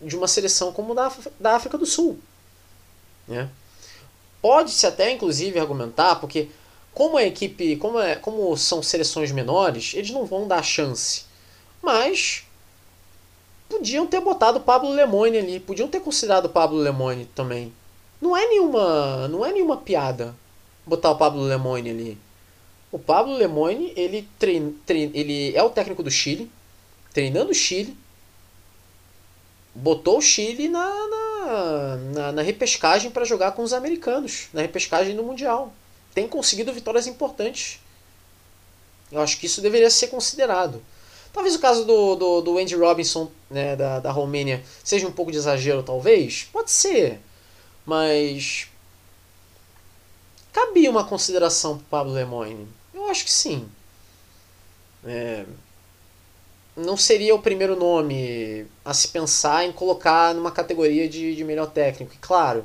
de 0.00 0.16
uma 0.16 0.28
seleção 0.28 0.72
como 0.72 0.94
da, 0.94 1.10
da 1.40 1.56
África 1.56 1.76
do 1.76 1.86
Sul. 1.86 2.18
Né? 3.26 3.48
Pode-se 4.40 4.86
até, 4.86 5.10
inclusive, 5.10 5.58
argumentar, 5.58 6.16
porque 6.16 6.48
como 6.98 7.16
a 7.16 7.22
equipe, 7.22 7.76
como, 7.76 8.00
é, 8.00 8.16
como 8.16 8.56
são 8.56 8.82
seleções 8.82 9.30
menores, 9.30 9.92
eles 9.94 10.10
não 10.10 10.26
vão 10.26 10.48
dar 10.48 10.64
chance. 10.64 11.26
Mas 11.80 12.44
podiam 13.68 14.04
ter 14.04 14.20
botado 14.20 14.58
o 14.58 14.62
Pablo 14.62 14.90
Lemoine 14.90 15.38
ali, 15.38 15.60
podiam 15.60 15.86
ter 15.86 16.00
considerado 16.00 16.46
o 16.46 16.48
Pablo 16.48 16.76
Lemoine 16.76 17.26
também. 17.36 17.72
Não 18.20 18.36
é 18.36 18.48
nenhuma, 18.48 19.28
não 19.28 19.46
é 19.46 19.52
nenhuma 19.52 19.76
piada 19.76 20.34
botar 20.84 21.12
o 21.12 21.16
Pablo 21.16 21.42
Lemoine 21.42 21.90
ali. 21.90 22.18
O 22.90 22.98
Pablo 22.98 23.32
Lemoine, 23.32 23.92
ele 23.94 24.28
treina, 24.36 24.72
treina, 24.84 25.12
ele 25.14 25.54
é 25.54 25.62
o 25.62 25.70
técnico 25.70 26.02
do 26.02 26.10
Chile, 26.10 26.50
treinando 27.12 27.52
o 27.52 27.54
Chile, 27.54 27.96
botou 29.72 30.18
o 30.18 30.22
Chile 30.22 30.68
na, 30.68 30.90
na, 30.90 31.96
na, 31.96 32.32
na 32.32 32.42
repescagem 32.42 33.12
para 33.12 33.24
jogar 33.24 33.52
com 33.52 33.62
os 33.62 33.72
americanos, 33.72 34.48
na 34.52 34.62
repescagem 34.62 35.14
do 35.14 35.22
Mundial 35.22 35.72
tem 36.14 36.28
conseguido 36.28 36.72
vitórias 36.72 37.06
importantes. 37.06 37.80
Eu 39.10 39.20
acho 39.20 39.38
que 39.38 39.46
isso 39.46 39.60
deveria 39.60 39.90
ser 39.90 40.08
considerado. 40.08 40.82
Talvez 41.32 41.54
o 41.54 41.60
caso 41.60 41.84
do, 41.84 42.16
do, 42.16 42.40
do 42.40 42.58
Andy 42.58 42.74
Robinson, 42.74 43.30
né, 43.50 43.76
da, 43.76 44.00
da 44.00 44.10
Romênia, 44.10 44.62
seja 44.82 45.06
um 45.06 45.12
pouco 45.12 45.30
de 45.30 45.38
exagero, 45.38 45.82
talvez. 45.82 46.48
Pode 46.52 46.70
ser. 46.70 47.20
Mas. 47.86 48.68
Cabia 50.52 50.90
uma 50.90 51.04
consideração 51.04 51.78
para 51.78 51.86
Pablo 51.98 52.12
Lemoyne? 52.12 52.66
Eu 52.92 53.06
acho 53.06 53.24
que 53.24 53.30
sim. 53.30 53.68
É, 55.04 55.44
não 56.78 56.96
seria 56.96 57.34
o 57.34 57.42
primeiro 57.42 57.76
nome 57.76 58.66
a 58.84 58.94
se 58.94 59.08
pensar 59.08 59.64
em 59.64 59.72
colocar 59.72 60.34
numa 60.34 60.50
categoria 60.50 61.08
de, 61.08 61.34
de 61.34 61.44
melhor 61.44 61.66
técnico. 61.66 62.14
E 62.14 62.18
claro, 62.18 62.64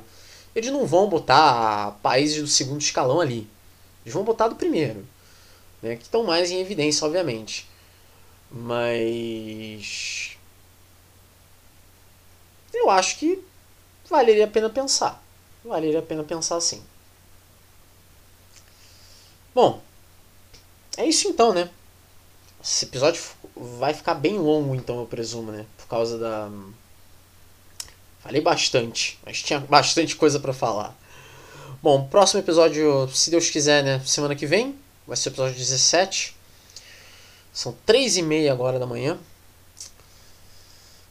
eles 0.54 0.70
não 0.70 0.86
vão 0.86 1.08
botar 1.08 1.98
países 2.02 2.40
do 2.40 2.46
segundo 2.46 2.80
escalão 2.80 3.20
ali. 3.20 3.48
Eles 4.04 4.14
vão 4.14 4.24
botar 4.24 4.48
do 4.48 4.56
primeiro. 4.56 5.06
Né, 5.82 5.96
que 5.96 6.04
estão 6.04 6.22
mais 6.24 6.50
em 6.50 6.60
evidência, 6.60 7.06
obviamente. 7.06 7.68
Mas. 8.50 10.36
Eu 12.72 12.88
acho 12.90 13.18
que 13.18 13.42
valeria 14.08 14.44
a 14.44 14.48
pena 14.48 14.70
pensar. 14.70 15.22
Valeria 15.64 15.98
a 15.98 16.02
pena 16.02 16.22
pensar 16.22 16.60
sim. 16.60 16.82
Bom, 19.54 19.80
é 20.96 21.06
isso 21.06 21.28
então, 21.28 21.52
né? 21.52 21.70
Esse 22.62 22.86
episódio 22.86 23.22
vai 23.54 23.92
ficar 23.92 24.14
bem 24.14 24.38
longo, 24.38 24.74
então, 24.74 25.00
eu 25.00 25.06
presumo, 25.06 25.52
né? 25.52 25.66
Por 25.76 25.86
causa 25.86 26.18
da 26.18 26.50
Falei 28.24 28.40
bastante, 28.40 29.18
mas 29.22 29.42
tinha 29.42 29.60
bastante 29.60 30.16
coisa 30.16 30.40
para 30.40 30.54
falar. 30.54 30.96
Bom, 31.82 32.08
próximo 32.08 32.40
episódio, 32.40 33.06
se 33.08 33.30
Deus 33.30 33.50
quiser, 33.50 33.84
né? 33.84 34.00
Semana 34.06 34.34
que 34.34 34.46
vem, 34.46 34.74
vai 35.06 35.14
ser 35.14 35.28
o 35.28 35.32
episódio 35.32 35.54
17. 35.58 36.34
São 37.52 37.76
3 37.84 38.16
e 38.16 38.22
meia 38.22 38.50
agora 38.50 38.78
da 38.78 38.86
manhã. 38.86 39.18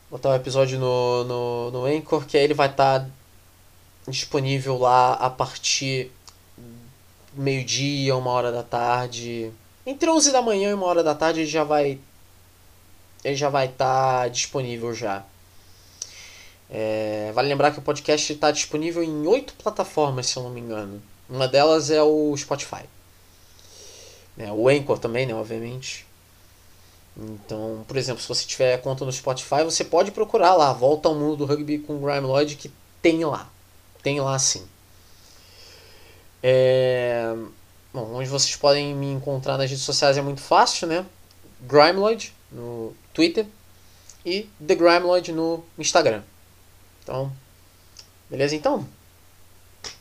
Vou 0.10 0.18
botar 0.18 0.30
o 0.30 0.36
episódio 0.36 0.80
no, 0.80 1.24
no, 1.24 1.72
no 1.72 1.86
Anchor, 1.86 2.26
que 2.26 2.36
aí 2.36 2.46
ele 2.46 2.56
vai 2.56 2.72
estar 2.72 3.02
tá 3.02 3.10
disponível 4.08 4.80
lá 4.80 5.14
a 5.14 5.30
partir 5.30 6.12
meio-dia, 7.36 8.16
uma 8.16 8.32
hora 8.32 8.52
da 8.52 8.64
tarde. 8.64 9.52
Entre 9.86 10.10
11 10.10 10.32
da 10.32 10.42
manhã 10.42 10.72
e 10.72 10.74
uma 10.74 10.88
hora 10.88 11.04
da 11.04 11.14
tarde 11.14 11.42
ele 11.42 11.48
já 11.48 11.64
vai 11.64 12.00
ele 13.24 13.36
já 13.36 13.50
vai 13.50 13.68
estar 13.68 14.24
tá 14.24 14.28
disponível 14.28 14.96
já. 14.96 15.24
É, 16.76 17.32
vale 17.36 17.48
lembrar 17.50 17.72
que 17.72 17.78
o 17.78 17.84
podcast 17.84 18.34
está 18.34 18.50
disponível 18.50 19.04
em 19.04 19.28
oito 19.28 19.54
plataformas, 19.54 20.26
se 20.26 20.38
eu 20.38 20.42
não 20.42 20.50
me 20.50 20.60
engano. 20.60 21.00
Uma 21.30 21.48
delas 21.48 21.92
é 21.92 22.02
o 22.02 22.36
Spotify. 22.36 22.82
É, 24.36 24.52
o 24.52 24.68
Anchor 24.68 24.98
também, 24.98 25.28
né, 25.28 25.36
obviamente. 25.36 26.08
Então, 27.16 27.86
por 27.88 27.96
exemplo, 27.96 28.24
se 28.24 28.28
você 28.28 28.44
tiver 28.44 28.82
conta 28.82 29.06
no 29.06 29.12
Spotify, 29.14 29.64
você 29.64 29.84
pode 29.84 30.10
procurar 30.10 30.56
lá, 30.56 30.74
Volta 30.74 31.08
ao 31.08 31.14
Mundo 31.14 31.38
do 31.38 31.46
Rugby 31.46 31.78
com 31.78 32.02
Grime 32.02 32.26
Lloyd, 32.26 32.56
que 32.56 32.72
tem 33.04 33.24
lá. 33.24 33.48
Tem 34.02 34.20
lá 34.20 34.40
sim. 34.40 34.66
É... 36.42 37.36
Bom, 37.94 38.16
onde 38.16 38.28
vocês 38.28 38.56
podem 38.56 38.96
me 38.96 39.12
encontrar 39.12 39.60
nas 39.60 39.70
redes 39.70 39.86
sociais 39.86 40.18
é 40.18 40.22
muito 40.24 40.42
fácil, 40.42 40.88
né? 40.88 41.06
Grimeloid 41.62 42.34
no 42.52 42.96
Twitter 43.14 43.46
e 44.26 44.50
The 44.66 44.74
Grimeloid 44.74 45.32
no 45.32 45.64
Instagram. 45.78 46.24
Então, 47.04 47.32
beleza 48.30 48.56
então? 48.56 48.88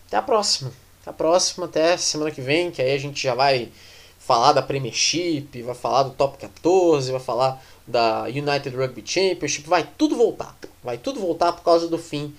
Até 0.06 0.16
a 0.16 0.22
próxima. 0.22 0.72
Até 1.00 1.10
a 1.10 1.12
próxima, 1.12 1.66
até 1.66 1.96
semana 1.96 2.30
que 2.30 2.40
vem, 2.40 2.70
que 2.70 2.80
aí 2.80 2.92
a 2.92 2.98
gente 2.98 3.22
já 3.22 3.34
vai 3.34 3.70
falar 4.18 4.52
da 4.52 4.62
Premiership, 4.62 5.62
vai 5.62 5.74
falar 5.74 6.04
do 6.04 6.10
Top 6.10 6.38
14, 6.38 7.10
vai 7.10 7.20
falar 7.20 7.62
da 7.86 8.24
United 8.24 8.70
Rugby 8.70 9.02
Championship, 9.04 9.68
vai 9.68 9.88
tudo 9.98 10.16
voltar. 10.16 10.56
Vai 10.82 10.96
tudo 10.96 11.20
voltar 11.20 11.52
por 11.52 11.62
causa 11.62 11.88
do 11.88 11.98
fim 11.98 12.34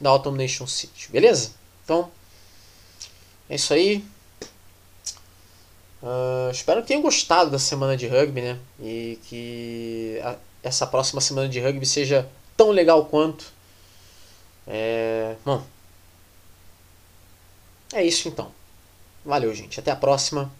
da 0.00 0.10
Autumn 0.10 0.36
Nation 0.36 0.66
City, 0.66 1.10
beleza? 1.10 1.52
Então, 1.84 2.10
é 3.48 3.54
isso 3.54 3.72
aí. 3.72 4.04
Uh, 6.02 6.50
espero 6.50 6.80
que 6.82 6.88
tenham 6.88 7.02
gostado 7.02 7.50
da 7.50 7.58
semana 7.58 7.96
de 7.96 8.06
rugby, 8.06 8.40
né? 8.40 8.58
E 8.80 9.18
que 9.24 10.20
a, 10.22 10.36
essa 10.62 10.86
próxima 10.86 11.20
semana 11.20 11.48
de 11.48 11.60
rugby 11.60 11.86
seja 11.86 12.28
tão 12.56 12.70
legal 12.70 13.06
quanto. 13.06 13.52
É, 14.68 15.36
bom, 15.44 15.64
é 17.92 18.04
isso 18.04 18.28
então. 18.28 18.52
Valeu, 19.24 19.54
gente. 19.54 19.80
Até 19.80 19.90
a 19.92 19.96
próxima. 19.96 20.52